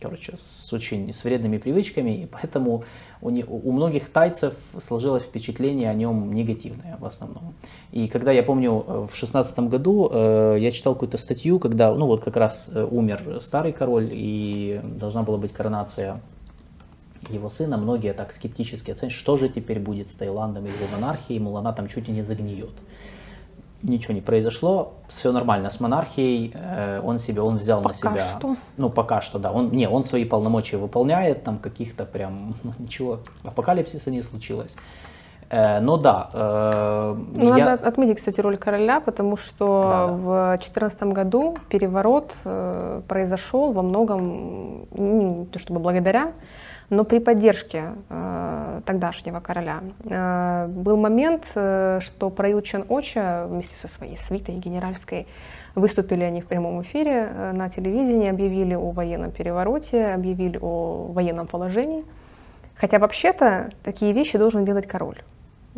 короче, 0.00 0.34
с 0.36 0.72
очень 0.72 1.12
с 1.12 1.24
вредными 1.24 1.58
привычками, 1.58 2.22
и 2.22 2.26
поэтому 2.26 2.84
у, 3.20 3.30
не, 3.30 3.44
у 3.44 3.72
многих 3.72 4.10
тайцев 4.10 4.54
сложилось 4.80 5.24
впечатление 5.24 5.90
о 5.90 5.94
нем 5.94 6.32
негативное 6.32 6.96
в 7.00 7.04
основном. 7.04 7.54
И 7.92 8.08
когда 8.08 8.32
я 8.32 8.42
помню 8.42 8.84
э, 8.86 9.06
в 9.10 9.16
шестнадцатом 9.16 9.68
году 9.68 10.08
э, 10.12 10.58
я 10.60 10.70
читал 10.70 10.94
какую-то 10.94 11.18
статью, 11.18 11.58
когда, 11.58 11.92
ну 11.94 12.06
вот 12.06 12.22
как 12.22 12.36
раз 12.36 12.70
э, 12.72 12.84
умер 12.84 13.38
старый 13.40 13.72
король 13.72 14.08
и 14.12 14.80
должна 14.84 15.22
была 15.22 15.38
быть 15.38 15.52
коронация 15.52 16.20
его 17.30 17.50
сына, 17.50 17.76
многие 17.76 18.12
так 18.12 18.32
скептически 18.32 18.92
оценивают, 18.92 19.18
что 19.18 19.36
же 19.36 19.48
теперь 19.48 19.80
будет 19.80 20.08
с 20.08 20.12
Таиландом 20.12 20.66
и 20.66 20.68
его 20.68 20.86
монархией, 20.92 21.40
мол, 21.40 21.56
она 21.56 21.72
там 21.72 21.88
чуть 21.88 22.08
ли 22.08 22.14
не 22.14 22.22
загниет. 22.22 22.70
Ничего 23.82 24.14
не 24.14 24.20
произошло, 24.20 24.94
все 25.06 25.30
нормально 25.30 25.70
с 25.70 25.78
монархией, 25.78 26.50
э, 26.52 27.00
он 27.04 27.18
себе, 27.20 27.42
он 27.42 27.58
взял 27.58 27.80
пока 27.80 28.10
на 28.10 28.16
себя, 28.16 28.36
что. 28.36 28.56
ну 28.76 28.90
пока 28.90 29.20
что, 29.20 29.38
да, 29.38 29.52
он, 29.52 29.70
не, 29.70 29.88
он 29.88 30.02
свои 30.02 30.24
полномочия 30.24 30.78
выполняет, 30.78 31.44
там 31.44 31.58
каких-то 31.58 32.04
прям, 32.04 32.56
ну, 32.64 32.72
ничего, 32.80 33.20
апокалипсиса 33.44 34.10
не 34.10 34.22
случилось. 34.22 34.74
Э, 35.50 35.80
но 35.80 35.96
да, 35.96 36.28
э, 36.34 37.14
Ну, 37.34 37.56
я- 37.56 37.64
Надо 37.70 37.88
отметить, 37.88 38.18
кстати, 38.18 38.40
роль 38.40 38.56
короля, 38.58 39.00
потому 39.00 39.36
что 39.36 39.84
Да, 39.88 40.06
да. 40.06 40.12
в 40.12 40.58
2014 40.58 41.12
году 41.12 41.56
переворот 41.68 42.34
э, 42.44 43.00
произошел 43.08 43.72
во 43.72 43.82
многом, 43.82 44.86
ну, 44.94 45.36
не 45.40 45.46
то 45.46 45.58
чтобы 45.58 45.80
благодаря, 45.80 46.32
но 46.90 47.04
при 47.04 47.18
поддержке 47.18 47.92
э, 48.10 48.80
тогдашнего 48.84 49.40
короля. 49.40 49.80
Э, 50.04 50.66
был 50.68 50.96
момент, 50.98 51.44
э, 51.54 52.00
что 52.02 52.28
Прают 52.30 52.64
Чан 52.66 52.84
Оча 52.88 53.46
вместе 53.48 53.74
со 53.76 53.88
своей 53.88 54.16
свитой 54.16 54.54
генеральской 54.56 55.26
выступили 55.74 56.24
они 56.24 56.40
в 56.42 56.46
прямом 56.46 56.82
эфире 56.82 57.28
э, 57.30 57.52
на 57.52 57.70
телевидении, 57.70 58.28
объявили 58.28 58.74
о 58.74 58.90
военном 58.90 59.30
перевороте, 59.30 60.08
объявили 60.08 60.58
о 60.60 61.06
военном 61.12 61.46
положении. 61.46 62.04
Хотя 62.74 62.98
вообще-то 62.98 63.70
такие 63.82 64.12
вещи 64.12 64.36
должен 64.38 64.64
делать 64.64 64.86
король. 64.86 65.16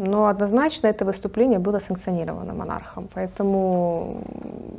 Но 0.03 0.29
однозначно 0.29 0.87
это 0.87 1.05
выступление 1.05 1.59
было 1.59 1.79
санкционировано 1.79 2.55
монархом. 2.55 3.11
Поэтому 3.13 4.25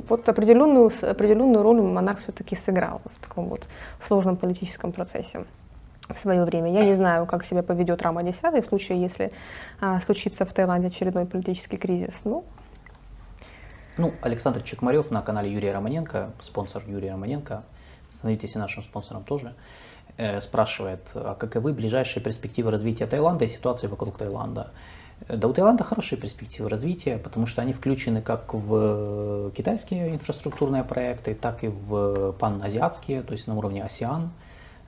вот 0.08 0.28
определенную, 0.28 0.90
определенную 1.00 1.62
роль 1.62 1.80
монарх 1.80 2.22
все-таки 2.22 2.56
сыграл 2.56 3.00
в 3.04 3.28
таком 3.28 3.44
вот 3.44 3.62
сложном 4.04 4.36
политическом 4.36 4.90
процессе 4.90 5.44
в 6.08 6.18
свое 6.18 6.44
время. 6.44 6.72
Я 6.72 6.82
не 6.82 6.96
знаю, 6.96 7.26
как 7.26 7.44
себя 7.44 7.62
поведет 7.62 8.02
Рама 8.02 8.22
X 8.22 8.40
в 8.42 8.64
случае, 8.64 9.00
если 9.00 9.30
а, 9.80 10.00
случится 10.00 10.44
в 10.44 10.52
Таиланде 10.52 10.88
очередной 10.88 11.24
политический 11.24 11.76
кризис. 11.76 12.14
Ну, 12.24 12.44
Ну, 13.98 14.14
Александр 14.22 14.62
Чекмарев 14.62 15.12
на 15.12 15.20
канале 15.20 15.52
Юрия 15.52 15.72
Романенко, 15.72 16.32
спонсор 16.40 16.82
Юрия 16.88 17.12
Романенко, 17.12 17.62
становитесь 18.10 18.56
и 18.56 18.58
нашим 18.58 18.82
спонсором 18.82 19.22
тоже, 19.22 19.54
э, 20.16 20.40
спрашивает, 20.40 21.02
а 21.14 21.36
каковы 21.36 21.72
ближайшие 21.72 22.24
перспективы 22.24 22.72
развития 22.72 23.06
Таиланда 23.06 23.44
и 23.44 23.48
ситуации 23.48 23.86
вокруг 23.86 24.18
Таиланда? 24.18 24.72
Э, 25.28 25.36
Да 25.36 25.48
у 25.48 25.52
Таиланда 25.52 25.84
хорошие 25.84 26.18
перспективы 26.18 26.68
развития, 26.68 27.18
потому 27.18 27.46
что 27.46 27.62
они 27.62 27.72
включены 27.72 28.22
как 28.22 28.54
в 28.54 29.50
китайские 29.56 30.14
инфраструктурные 30.14 30.84
проекты, 30.84 31.34
так 31.34 31.64
и 31.64 31.68
в 31.68 32.32
паназиатские, 32.38 33.22
то 33.22 33.32
есть 33.32 33.46
на 33.46 33.56
уровне 33.56 33.80
ASEAN. 33.86 34.28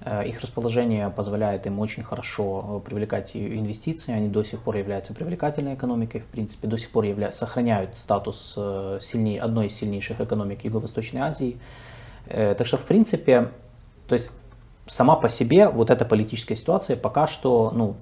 Э, 0.05 0.27
Их 0.27 0.40
расположение 0.40 1.09
позволяет 1.11 1.66
им 1.66 1.78
очень 1.78 2.02
хорошо 2.02 2.81
э, 2.85 2.89
привлекать 2.89 3.31
инвестиции, 3.36 4.12
они 4.12 4.28
до 4.28 4.44
сих 4.44 4.61
пор 4.61 4.77
являются 4.77 5.15
привлекательной 5.15 5.74
экономикой, 5.74 6.20
в 6.20 6.27
принципе, 6.27 6.69
до 6.69 6.77
сих 6.78 6.90
пор 6.90 7.05
явля- 7.05 7.32
сохраняют 7.32 7.97
статус 7.97 8.55
э, 8.56 8.98
сильней, 9.01 9.39
одной 9.39 9.66
из 9.66 9.74
сильнейших 9.77 10.20
экономик 10.20 10.65
Юго-Восточной 10.65 11.20
Азии. 11.20 11.59
Э, 12.27 12.55
Так 12.55 12.66
что, 12.66 12.77
в 12.77 12.82
принципе, 12.85 13.48
то 14.09 14.15
есть 14.15 14.31
сама 14.86 15.16
по 15.16 15.28
себе 15.31 15.69
вот 15.69 15.89
эта 15.90 16.05
политическая 16.05 16.56
ситуация 16.56 16.97
пока 16.97 17.27
что 17.27 17.70
ну, 17.74 17.97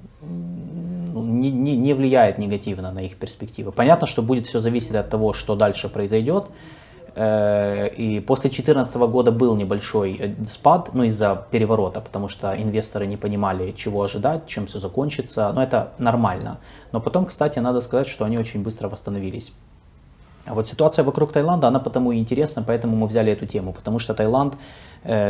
не, 1.22 1.50
не, 1.50 1.76
не 1.76 1.94
влияет 1.94 2.38
негативно 2.38 2.92
на 2.92 3.00
их 3.00 3.16
перспективы. 3.16 3.72
Понятно, 3.72 4.06
что 4.06 4.22
будет 4.22 4.46
все 4.46 4.60
зависеть 4.60 4.94
от 4.94 5.10
того, 5.10 5.32
что 5.32 5.56
дальше 5.56 5.88
произойдет. 5.88 6.46
Э, 7.14 7.88
И 7.96 8.20
после 8.20 8.50
2014 8.50 8.96
года 8.96 9.32
был 9.32 9.56
небольшой 9.56 10.16
э, 10.18 10.44
спад, 10.46 10.90
ну 10.94 11.04
из-за 11.04 11.46
переворота, 11.50 12.00
потому 12.00 12.28
что 12.28 12.54
инвесторы 12.54 13.06
не 13.06 13.16
понимали, 13.16 13.72
чего 13.72 14.02
ожидать, 14.02 14.46
чем 14.46 14.66
все 14.66 14.78
закончится. 14.78 15.52
Но 15.54 15.62
это 15.62 15.92
нормально. 15.98 16.58
Но 16.92 17.00
потом, 17.00 17.26
кстати, 17.26 17.58
надо 17.60 17.80
сказать, 17.80 18.06
что 18.06 18.24
они 18.24 18.38
очень 18.38 18.62
быстро 18.62 18.88
восстановились. 18.88 19.52
А 20.44 20.54
вот 20.54 20.68
ситуация 20.68 21.04
вокруг 21.04 21.32
Таиланда, 21.32 21.68
она 21.68 21.78
потому 21.78 22.12
и 22.12 22.18
интересна, 22.18 22.64
поэтому 22.66 22.96
мы 22.96 23.06
взяли 23.06 23.32
эту 23.32 23.46
тему, 23.46 23.72
потому 23.72 23.98
что 24.00 24.12
Таиланд 24.12 24.56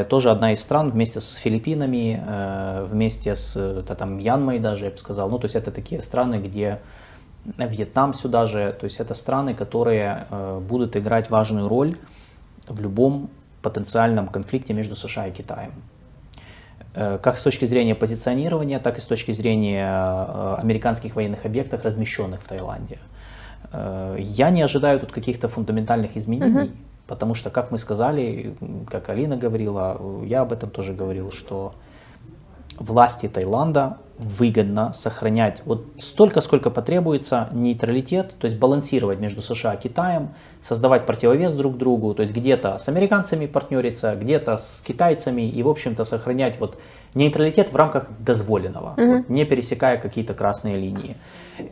тоже 0.08 0.30
одна 0.30 0.52
из 0.52 0.60
стран 0.60 0.90
вместе 0.90 1.20
с 1.20 1.36
Филиппинами, 1.36 2.22
э, 2.26 2.84
вместе 2.88 3.34
с 3.34 3.56
э, 3.56 3.82
да, 3.86 3.94
там, 3.94 4.18
Мьянмой 4.18 4.58
даже, 4.58 4.84
я 4.84 4.90
бы 4.90 4.98
сказал, 4.98 5.30
ну 5.30 5.38
то 5.38 5.46
есть 5.46 5.54
это 5.54 5.70
такие 5.70 6.02
страны, 6.02 6.36
где 6.36 6.80
э, 7.58 7.68
Вьетнам 7.68 8.12
сюда 8.12 8.46
же, 8.46 8.76
то 8.78 8.84
есть 8.84 9.00
это 9.00 9.14
страны, 9.14 9.54
которые 9.54 10.26
э, 10.28 10.60
будут 10.60 10.96
играть 10.96 11.30
важную 11.30 11.68
роль 11.68 11.96
в 12.68 12.80
любом 12.80 13.30
потенциальном 13.62 14.28
конфликте 14.28 14.74
между 14.74 14.94
США 14.94 15.28
и 15.28 15.30
Китаем. 15.30 15.72
Э, 16.94 17.18
Как 17.18 17.38
с 17.38 17.42
точки 17.42 17.64
зрения 17.64 17.94
позиционирования, 17.94 18.78
так 18.78 18.98
и 18.98 19.00
с 19.00 19.06
точки 19.06 19.32
зрения 19.32 19.86
э, 19.86 20.54
американских 20.58 21.16
военных 21.16 21.46
объектов, 21.46 21.84
размещенных 21.84 22.42
в 22.42 22.48
Таиланде. 22.48 22.98
Э, 23.72 24.16
Я 24.18 24.50
не 24.50 24.60
ожидаю 24.62 25.00
тут 25.00 25.12
каких-то 25.12 25.48
фундаментальных 25.48 26.16
изменений, 26.16 26.72
потому 27.12 27.34
что, 27.34 27.50
как 27.50 27.70
мы 27.70 27.76
сказали, 27.76 28.54
как 28.90 29.10
Алина 29.10 29.36
говорила, 29.36 30.00
я 30.24 30.40
об 30.40 30.50
этом 30.50 30.70
тоже 30.70 30.94
говорил, 30.94 31.30
что 31.30 31.72
власти 32.78 33.28
Таиланда 33.28 33.98
выгодно 34.16 34.94
сохранять 34.94 35.60
вот 35.66 35.84
столько, 35.98 36.40
сколько 36.40 36.70
потребуется 36.70 37.50
нейтралитет, 37.52 38.34
то 38.38 38.46
есть 38.46 38.56
балансировать 38.56 39.18
между 39.20 39.42
США 39.42 39.74
и 39.74 39.78
Китаем, 39.78 40.30
создавать 40.62 41.04
противовес 41.04 41.52
друг 41.52 41.76
другу, 41.76 42.14
то 42.14 42.22
есть 42.22 42.34
где-то 42.34 42.78
с 42.78 42.88
американцами 42.88 43.44
партнериться, 43.44 44.14
где-то 44.14 44.56
с 44.56 44.82
китайцами 44.82 45.42
и, 45.42 45.62
в 45.62 45.68
общем-то, 45.68 46.04
сохранять 46.04 46.58
вот 46.60 46.78
нейтралитет 47.12 47.70
в 47.70 47.76
рамках 47.76 48.06
дозволенного, 48.20 48.94
вот, 48.96 49.28
не 49.28 49.44
пересекая 49.44 49.98
какие-то 49.98 50.32
красные 50.32 50.78
линии. 50.78 51.18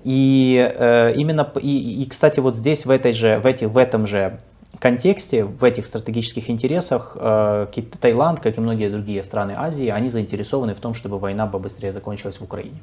И 0.05 0.71
э, 0.77 1.15
именно, 1.17 1.51
и, 1.63 2.03
и, 2.03 2.07
кстати, 2.07 2.41
вот 2.41 2.57
здесь, 2.57 2.85
в, 2.85 2.91
этой 2.91 3.15
же, 3.15 3.39
в, 3.39 3.47
эти, 3.47 3.65
в 3.65 3.79
этом 3.79 4.07
же 4.07 4.41
контексте, 4.81 5.45
в 5.45 5.63
этих 5.63 5.87
стратегических 5.87 6.51
интересах, 6.51 7.17
э, 7.21 7.67
Таиланд, 8.01 8.41
как 8.41 8.59
и 8.59 8.61
многие 8.61 8.89
другие 8.89 9.23
страны 9.23 9.55
Азии, 9.57 9.89
они 9.89 10.09
заинтересованы 10.09 10.75
в 10.75 10.81
том, 10.81 10.95
чтобы 10.95 11.19
война 11.19 11.47
побыстрее 11.47 11.93
закончилась 11.93 12.39
в 12.39 12.45
Украине. 12.45 12.81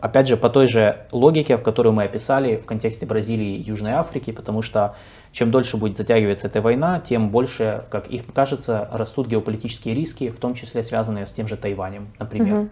Опять 0.00 0.26
же, 0.26 0.36
по 0.36 0.50
той 0.50 0.66
же 0.66 1.06
логике, 1.12 1.56
в 1.56 1.62
которую 1.62 1.92
мы 1.92 2.02
описали 2.02 2.56
в 2.56 2.64
контексте 2.64 3.06
Бразилии 3.06 3.56
и 3.56 3.62
Южной 3.62 3.92
Африки, 3.92 4.32
потому 4.32 4.62
что 4.62 4.96
чем 5.30 5.50
дольше 5.52 5.76
будет 5.76 5.96
затягиваться 5.96 6.48
эта 6.48 6.60
война, 6.60 6.98
тем 6.98 7.30
больше, 7.30 7.84
как 7.90 8.10
им 8.10 8.24
кажется, 8.34 8.88
растут 8.92 9.28
геополитические 9.28 9.94
риски, 9.94 10.30
в 10.30 10.38
том 10.38 10.54
числе 10.54 10.82
связанные 10.82 11.24
с 11.24 11.30
тем 11.30 11.46
же 11.46 11.56
Тайванем, 11.56 12.08
например. 12.18 12.68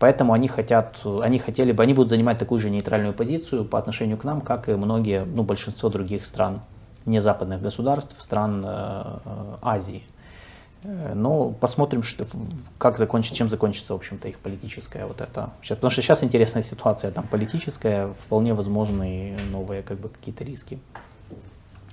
Поэтому 0.00 0.32
они 0.32 0.48
хотят, 0.48 1.00
они 1.04 1.38
хотели 1.38 1.72
бы, 1.72 1.82
они 1.82 1.94
будут 1.94 2.10
занимать 2.10 2.38
такую 2.38 2.60
же 2.60 2.70
нейтральную 2.70 3.14
позицию 3.14 3.64
по 3.64 3.78
отношению 3.78 4.16
к 4.16 4.24
нам, 4.24 4.40
как 4.40 4.68
и 4.68 4.72
многие, 4.72 5.24
ну, 5.24 5.42
большинство 5.42 5.88
других 5.88 6.24
стран, 6.24 6.60
не 7.08 7.20
западных 7.20 7.60
государств, 7.62 8.14
стран 8.20 8.64
э, 8.64 9.18
э, 9.24 9.54
Азии. 9.62 10.02
Э, 10.84 11.14
Но 11.14 11.50
посмотрим, 11.50 12.02
что, 12.02 12.26
как 12.78 12.98
закончит, 12.98 13.34
чем 13.34 13.48
закончится, 13.48 13.94
в 13.94 13.96
общем-то, 13.96 14.28
их 14.28 14.38
политическая 14.38 15.06
вот 15.06 15.20
это. 15.20 15.50
Потому 15.68 15.90
что 15.90 16.02
сейчас 16.02 16.22
интересная 16.22 16.62
ситуация 16.62 17.10
там 17.10 17.26
политическая, 17.26 18.08
вполне 18.26 18.54
возможны 18.54 19.36
новые 19.50 19.82
как 19.82 19.98
бы 19.98 20.08
какие-то 20.08 20.44
риски. 20.44 20.78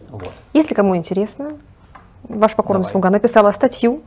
Вот. 0.09 0.31
Если 0.53 0.75
кому 0.75 0.95
интересно, 0.95 1.57
ваш 2.23 2.55
покорный 2.55 2.81
Давай. 2.81 2.91
слуга 2.91 3.09
написала 3.09 3.51
статью, 3.51 4.01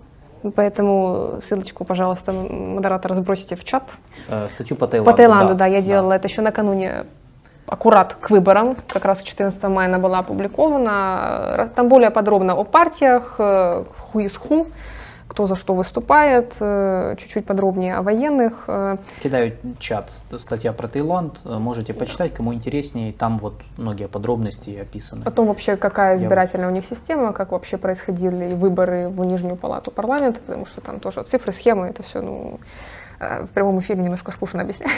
поэтому 0.55 1.41
ссылочку, 1.49 1.85
пожалуйста, 1.85 2.33
модератор 2.33 3.15
сбросите 3.15 3.57
в 3.57 3.65
чат. 3.65 3.97
Э, 4.29 4.49
Статью 4.49 4.77
по 4.77 4.87
Таиланду. 4.87 5.11
По 5.11 5.17
Таиланду, 5.17 5.55
да, 5.55 5.67
я 5.67 5.83
делала 5.83 6.13
это 6.13 6.29
еще 6.29 6.43
накануне 6.43 7.07
аккурат 7.69 8.15
к 8.15 8.31
выборам, 8.31 8.77
как 8.89 9.05
раз 9.05 9.23
14 9.23 9.63
мая 9.69 9.89
она 9.89 9.99
была 9.99 10.19
опубликована. 10.19 11.55
Раз- 11.57 11.71
Там 11.75 11.89
более 11.89 12.11
подробно 12.11 12.55
о 12.55 12.65
партиях, 12.65 13.35
э, 13.39 13.85
ху 14.13 14.21
из 14.21 14.37
ху, 14.37 14.67
кто 15.29 15.47
за 15.47 15.55
что 15.57 15.75
выступает, 15.75 16.55
э, 16.61 17.15
чуть-чуть 17.19 17.45
подробнее 17.45 17.95
о 17.97 18.03
военных. 18.03 18.65
э, 18.67 18.97
Кидаю 19.23 19.53
чат, 19.79 20.11
ст- 20.11 20.41
статья 20.41 20.73
про 20.73 20.89
Таиланд, 20.89 21.39
э, 21.45 21.59
можете 21.59 21.93
почитать, 21.93 22.33
кому 22.35 22.55
интереснее, 22.55 23.13
там 23.13 23.37
вот 23.39 23.55
многие 23.77 24.09
подробности 24.09 24.71
описаны. 24.81 25.23
О 25.27 25.31
том 25.31 25.47
вообще, 25.47 25.77
какая 25.77 26.17
Я 26.17 26.23
избирательная 26.25 26.69
у 26.69 26.73
них 26.73 26.87
система, 26.87 27.33
как 27.35 27.53
вообще 27.53 27.77
происходили 27.77 28.55
выборы 28.55 29.09
в 29.09 29.23
Нижнюю 29.25 29.57
палату 29.57 29.91
парламента, 29.91 30.41
потому 30.47 30.65
что 30.65 30.81
там 30.81 30.99
тоже 30.99 31.23
цифры, 31.25 31.53
схемы, 31.53 31.89
это 31.89 32.03
все 32.03 32.23
ну, 32.23 32.59
э, 33.21 33.45
в 33.45 33.49
прямом 33.49 33.79
эфире 33.81 34.01
немножко 34.03 34.33
скучно 34.33 34.63
объяснять. 34.63 34.91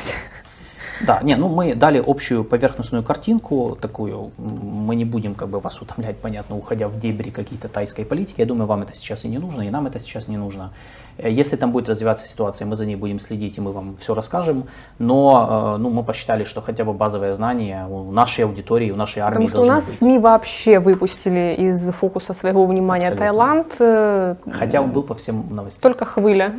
Да, 1.07 1.21
не, 1.23 1.37
ну 1.37 1.49
мы 1.49 1.75
дали 1.75 2.03
общую 2.05 2.45
поверхностную 2.45 3.03
картинку 3.03 3.77
такую. 3.81 4.33
Мы 4.39 4.97
не 4.97 5.05
будем 5.05 5.35
как 5.35 5.49
бы 5.49 5.61
вас 5.61 5.81
утомлять, 5.81 6.19
понятно, 6.19 6.57
уходя 6.57 6.89
в 6.89 6.99
дебри 6.99 7.31
какие-то 7.31 7.69
тайской 7.69 8.05
политики. 8.05 8.41
Я 8.41 8.47
думаю, 8.47 8.67
вам 8.67 8.83
это 8.83 8.95
сейчас 8.95 9.25
и 9.25 9.29
не 9.29 9.39
нужно, 9.39 9.63
и 9.63 9.71
нам 9.71 9.87
это 9.87 9.99
сейчас 9.99 10.29
не 10.29 10.37
нужно. 10.37 10.73
Э, 11.17 11.31
Если 11.31 11.57
там 11.57 11.73
будет 11.73 11.89
развиваться 11.89 12.27
ситуация, 12.29 12.67
мы 12.67 12.77
за 12.77 12.87
ней 12.87 12.97
будем 12.97 13.19
следить, 13.21 13.59
и 13.59 13.61
мы 13.61 13.73
вам 13.73 13.97
все 13.97 14.15
расскажем. 14.15 14.65
Но 14.99 15.75
э, 15.77 15.79
ну, 15.79 15.91
мы 15.91 16.03
посчитали, 16.03 16.45
что 16.45 16.61
хотя 16.61 16.85
бы 16.85 16.93
базовые 16.93 17.35
знания 17.35 17.87
у 17.87 18.11
нашей 18.13 18.45
аудитории, 18.45 18.91
у 18.91 18.97
нашей 18.97 19.21
армии 19.21 19.47
Потому 19.47 19.49
что 19.49 19.61
у 19.63 19.65
нас 19.65 19.87
быть. 19.87 19.99
СМИ 19.99 20.19
вообще 20.19 20.79
выпустили 20.81 21.55
из 21.59 21.91
фокуса 21.93 22.35
своего 22.35 22.67
внимания 22.67 23.09
Абсолютно. 23.09 23.27
Таиланд. 23.27 23.67
э, 23.79 24.35
Хотя 24.53 24.83
он 24.83 24.91
был 24.91 25.03
по 25.03 25.15
всем 25.15 25.47
новостям. 25.55 25.81
Только 25.81 26.05
хвыля. 26.05 26.55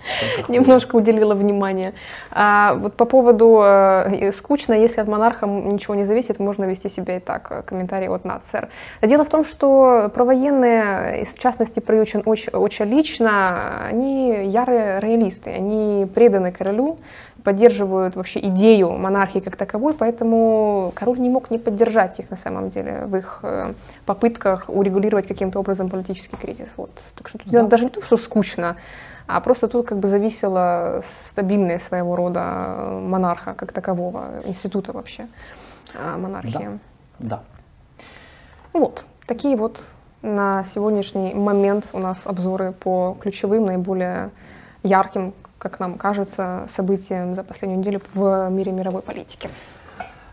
немножко 0.48 0.96
уделила 0.96 1.36
внимания. 1.36 1.94
А 2.32 2.76
вот 2.76 2.96
по 2.96 3.06
поводу 3.06 3.62
э, 3.64 4.32
скучно, 4.32 4.74
если 4.74 5.02
от 5.02 5.08
монарха 5.08 5.48
ничего 5.48 5.96
не 5.96 6.06
зависит, 6.06 6.40
можно 6.40 6.66
вести 6.66 6.90
себя 6.90 7.18
и 7.18 7.20
так. 7.20 7.66
Комментарий 7.66 8.08
от 8.08 8.26
нас, 8.26 8.44
сэр. 8.52 8.70
Дело 9.02 9.26
в 9.26 9.30
том, 9.30 9.44
что 9.44 10.12
провоенные, 10.14 11.26
в 11.26 11.40
частности, 11.40 11.80
при 11.80 11.98
очень, 12.00 12.22
очень, 12.22 12.52
очень 12.54 12.86
лично, 12.86 13.88
они 13.88 14.46
ярые 14.46 15.00
роялисты, 15.00 15.52
они 15.52 16.08
преданы 16.14 16.52
королю, 16.52 16.98
поддерживают 17.48 18.18
вообще 18.18 18.40
идею 18.40 18.92
монархии 18.92 19.40
как 19.40 19.56
таковой, 19.56 19.94
поэтому 19.94 20.92
король 20.94 21.20
не 21.20 21.30
мог 21.30 21.50
не 21.50 21.60
поддержать 21.60 22.20
их 22.20 22.30
на 22.30 22.36
самом 22.36 22.70
деле 22.70 23.06
в 23.06 23.16
их 23.16 23.40
э, 23.44 23.74
попытках 24.06 24.66
урегулировать 24.68 25.28
каким-то 25.28 25.60
образом 25.60 25.90
политический 25.90 26.36
кризис. 26.36 26.68
Вот. 26.76 26.92
Так 27.16 27.30
что 27.30 27.38
тут 27.38 27.48
да. 27.48 27.64
даже 27.64 27.86
не 27.86 27.90
то, 27.90 28.02
что 28.02 28.18
скучно, 28.18 28.76
а 29.28 29.40
просто 29.42 29.68
тут 29.68 29.88
как 29.88 30.00
бы 30.00 30.08
зависела 30.08 31.04
стабильность 31.30 31.86
своего 31.86 32.16
рода 32.16 33.00
монарха 33.02 33.54
как 33.54 33.72
такового, 33.72 34.42
института 34.46 34.94
вообще 34.94 35.28
а, 35.96 36.18
монархии. 36.18 36.80
Да. 37.20 37.44
да. 38.00 38.06
Вот, 38.74 39.06
такие 39.26 39.58
вот 39.58 39.82
на 40.22 40.66
сегодняшний 40.66 41.34
момент 41.34 41.90
у 41.94 42.00
нас 42.00 42.26
обзоры 42.26 42.72
по 42.72 43.18
ключевым, 43.22 43.66
наиболее 43.66 44.32
ярким 44.84 45.34
как 45.58 45.80
нам 45.80 45.98
кажется, 45.98 46.68
событием 46.70 47.36
за 47.36 47.44
последнюю 47.44 47.80
неделю 47.80 48.02
в 48.14 48.50
мире 48.50 48.72
мировой 48.72 49.02
политики. 49.02 49.50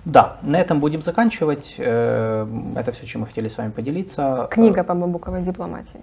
Да, 0.05 0.37
на 0.43 0.57
этом 0.57 0.81
будем 0.81 1.01
заканчивать. 1.01 1.77
Э, 1.79 2.47
это 2.77 2.93
все, 2.93 3.07
чем 3.07 3.23
мы 3.23 3.27
хотели 3.27 3.49
с 3.49 3.57
вами 3.57 3.71
поделиться. 3.71 4.49
Книга 4.51 4.85
по 4.85 4.95
бамбуковой 4.95 5.43
дипломатии. 5.43 6.01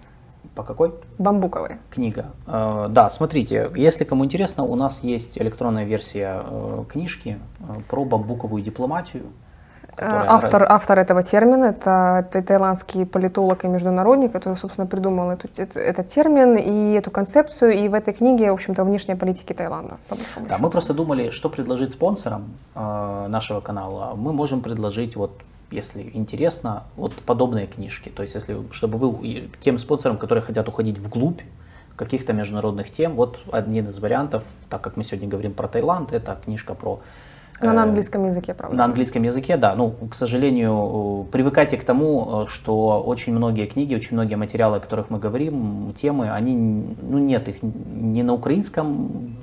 По 0.56 0.64
какой? 0.64 0.94
Бамбуковой. 1.18 1.78
Книга. 1.90 2.26
Э, 2.45 2.88
да, 2.90 3.10
смотрите, 3.10 3.72
если 3.76 4.03
кому 4.03 4.26
интересно, 4.26 4.64
у 4.64 4.76
нас 4.76 5.03
есть 5.03 5.38
электронная 5.38 5.86
версия 5.86 6.44
э, 6.44 6.84
книжки 6.90 7.40
про 7.90 8.03
бамбуковую 8.03 8.61
дипломатию. 8.61 9.23
Автор, 9.98 10.65
автор 10.69 10.99
этого 10.99 11.22
термина 11.22 11.65
это, 11.65 12.26
это 12.30 12.41
таиландский 12.41 13.06
политолог 13.06 13.65
и 13.65 13.68
международник, 13.68 14.32
который, 14.32 14.57
собственно, 14.57 14.88
придумал 14.88 15.32
эту, 15.32 15.48
эту, 15.57 15.80
этот 15.80 16.07
термин 16.07 16.56
и 16.56 16.94
эту 16.94 17.11
концепцию. 17.11 17.73
И 17.73 17.88
в 17.88 17.94
этой 17.94 18.14
книге, 18.14 18.52
в 18.52 18.53
общем-то, 18.53 18.84
внешняя 18.84 19.15
политика 19.15 19.53
Таиланда. 19.53 19.98
Да, 20.10 20.15
счету. 20.15 20.56
мы 20.60 20.69
просто 20.69 20.94
думали, 20.94 21.30
что 21.30 21.49
предложить 21.49 21.91
спонсорам 21.91 22.53
э, 22.73 23.28
нашего 23.28 23.60
канала. 23.60 24.14
Мы 24.15 24.34
можем 24.34 24.61
предложить 24.61 25.15
вот 25.15 25.32
если 25.72 26.11
интересно, 26.14 26.84
вот 26.95 27.14
подобные 27.14 27.68
книжки. 27.68 28.10
То 28.10 28.22
есть, 28.22 28.35
если, 28.35 28.57
чтобы 28.72 28.98
вы 28.98 29.49
тем 29.60 29.77
спонсорам, 29.77 30.18
которые 30.18 30.43
хотят 30.43 30.68
уходить 30.68 30.99
вглубь 30.99 31.41
каких-то 31.95 32.34
международных 32.34 32.91
тем, 32.91 33.15
вот 33.15 33.39
один 33.52 33.88
из 33.88 33.99
вариантов, 33.99 34.43
так 34.69 34.81
как 34.81 34.98
мы 34.98 35.03
сегодня 35.03 35.30
говорим 35.30 35.53
про 35.53 35.68
Таиланд, 35.68 36.14
это 36.14 36.39
книжка 36.43 36.76
про 36.76 36.99
но 37.61 37.73
на 37.73 37.81
э, 37.81 37.84
английском 37.84 38.26
языке, 38.26 38.53
правда? 38.53 38.76
На 38.76 38.85
английском 38.85 39.23
языке, 39.23 39.57
да. 39.57 39.76
Ну, 39.76 39.91
к 40.10 40.15
сожалению, 40.15 41.27
привыкайте 41.31 41.77
к 41.77 41.84
тому, 41.84 42.45
что 42.48 43.03
очень 43.03 43.34
многие 43.34 43.68
книги, 43.68 43.93
очень 43.93 44.14
многие 44.14 44.35
материалы, 44.35 44.77
о 44.77 44.80
которых 44.80 45.10
мы 45.10 45.19
говорим, 45.19 45.93
темы, 45.93 46.31
они, 46.31 46.56
ну, 46.56 47.19
нет 47.19 47.48
их 47.49 47.57
не 47.61 48.23
на 48.23 48.34
украинском, 48.34 49.38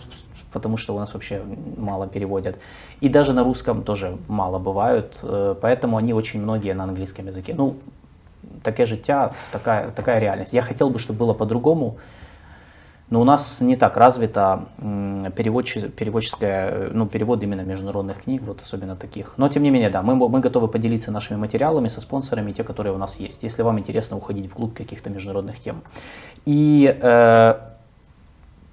потому 0.58 0.76
что 0.76 0.94
у 0.94 0.98
нас 0.98 1.14
вообще 1.14 1.40
мало 1.76 2.06
переводят, 2.06 2.58
и 3.00 3.08
даже 3.08 3.32
на 3.32 3.44
русском 3.44 3.82
тоже 3.82 4.18
мало 4.28 4.58
бывают, 4.58 5.18
э, 5.22 5.54
поэтому 5.60 5.96
они 5.96 6.12
очень 6.12 6.42
многие 6.42 6.74
на 6.74 6.84
английском 6.84 7.26
языке. 7.28 7.54
Ну, 7.54 7.76
таке 8.62 8.86
життя, 8.86 9.32
такая, 9.52 9.90
такая 9.90 10.18
реальность. 10.18 10.52
Я 10.52 10.62
хотел 10.62 10.90
бы, 10.90 10.98
чтобы 10.98 11.20
было 11.20 11.34
по-другому, 11.34 11.96
но 13.10 13.20
у 13.20 13.24
нас 13.24 13.60
не 13.60 13.76
так 13.76 13.96
развито 13.96 14.66
переводческое, 15.36 15.90
переводческое, 15.90 16.90
ну, 16.92 17.06
перевод 17.06 17.42
именно 17.42 17.62
международных 17.62 18.22
книг, 18.24 18.42
вот 18.42 18.60
особенно 18.60 18.96
таких. 18.96 19.34
Но 19.38 19.48
тем 19.48 19.62
не 19.62 19.70
менее, 19.70 19.88
да, 19.88 20.02
мы, 20.02 20.14
мы 20.14 20.40
готовы 20.40 20.68
поделиться 20.68 21.10
нашими 21.10 21.38
материалами 21.38 21.88
со 21.88 22.00
спонсорами, 22.00 22.52
те, 22.52 22.64
которые 22.64 22.92
у 22.94 22.98
нас 22.98 23.16
есть, 23.16 23.42
если 23.42 23.62
вам 23.62 23.78
интересно 23.78 24.16
уходить 24.16 24.50
вглубь 24.50 24.74
каких-то 24.74 25.08
международных 25.08 25.58
тем. 25.58 25.82
И 26.44 26.98
э, 27.00 27.54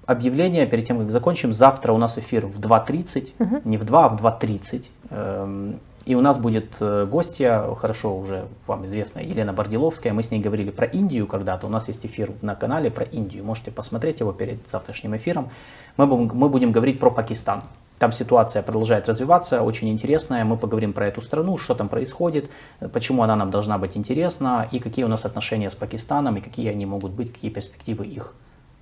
объявление 0.06 0.66
перед 0.66 0.86
тем, 0.86 0.98
как 0.98 1.10
закончим. 1.10 1.52
Завтра 1.52 1.92
у 1.92 1.98
нас 1.98 2.18
эфир 2.18 2.46
в 2.46 2.58
2.30, 2.60 3.32
угу. 3.38 3.60
не 3.64 3.76
в 3.76 3.84
2, 3.84 4.04
а 4.04 4.08
в 4.08 4.24
2.30. 4.24 4.84
Эм, 5.10 5.80
и 6.04 6.14
у 6.14 6.20
нас 6.20 6.38
будет 6.38 6.76
э, 6.80 7.04
гостья, 7.04 7.74
хорошо 7.74 8.16
уже 8.16 8.46
вам 8.66 8.86
известная, 8.86 9.24
Елена 9.24 9.52
Бордиловская. 9.52 10.12
Мы 10.12 10.22
с 10.22 10.30
ней 10.30 10.40
говорили 10.40 10.70
про 10.70 10.86
Индию 10.86 11.26
когда-то. 11.26 11.66
У 11.66 11.70
нас 11.70 11.88
есть 11.88 12.06
эфир 12.06 12.30
на 12.42 12.54
канале 12.54 12.90
про 12.92 13.04
Индию. 13.04 13.44
Можете 13.44 13.72
посмотреть 13.72 14.20
его 14.20 14.32
перед 14.32 14.68
завтрашним 14.68 15.16
эфиром. 15.16 15.50
Мы 15.96 16.06
будем, 16.06 16.30
мы 16.38 16.48
будем 16.48 16.70
говорить 16.70 17.00
про 17.00 17.10
Пакистан. 17.10 17.62
Там 17.98 18.12
ситуация 18.12 18.62
продолжает 18.62 19.08
развиваться, 19.08 19.62
очень 19.62 19.88
интересная. 19.88 20.44
Мы 20.44 20.56
поговорим 20.56 20.92
про 20.92 21.08
эту 21.08 21.22
страну, 21.22 21.56
что 21.56 21.74
там 21.74 21.88
происходит, 21.88 22.50
почему 22.92 23.22
она 23.22 23.34
нам 23.36 23.50
должна 23.50 23.78
быть 23.78 23.96
интересна, 23.96 24.68
и 24.70 24.78
какие 24.78 25.04
у 25.04 25.08
нас 25.08 25.24
отношения 25.24 25.70
с 25.70 25.74
Пакистаном, 25.74 26.36
и 26.36 26.40
какие 26.40 26.68
они 26.68 26.84
могут 26.84 27.12
быть, 27.12 27.32
какие 27.32 27.50
перспективы 27.50 28.06
их 28.06 28.34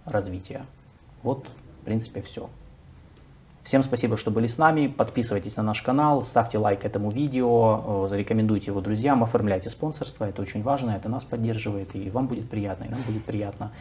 развития. 0.05 0.67
Вот, 1.25 1.49
в 1.81 1.85
принципе, 1.87 2.21
все. 2.21 2.49
Всем 3.65 3.83
спасибо, 3.83 4.19
что 4.19 4.31
были 4.31 4.47
с 4.47 4.59
нами. 4.59 4.89
Подписывайтесь 4.89 5.57
на 5.57 5.63
наш 5.63 5.81
канал, 5.81 6.23
ставьте 6.23 6.59
лайк 6.59 6.85
этому 6.85 7.11
видео, 7.11 8.05
э, 8.05 8.09
зарекомендуйте 8.11 8.67
его 8.67 8.83
друзьям, 8.83 9.25
оформляйте 9.25 9.71
спонсорство. 9.71 10.27
Это 10.27 10.43
очень 10.43 10.63
важно, 10.63 10.91
это 10.91 11.09
нас 11.09 11.25
поддерживает, 11.25 11.97
и 11.97 12.11
вам 12.11 12.27
будет 12.27 12.51
приятно, 12.51 12.85
и 12.85 12.91
нам 12.91 13.01
будет 13.07 13.25
приятно. 13.25 13.73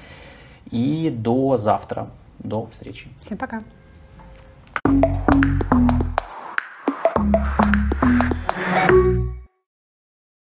И 0.71 1.13
до 1.15 1.57
завтра. 1.57 2.09
До 2.39 2.65
встречи. 2.65 3.09
Всем 3.19 3.37
пока. 3.37 3.61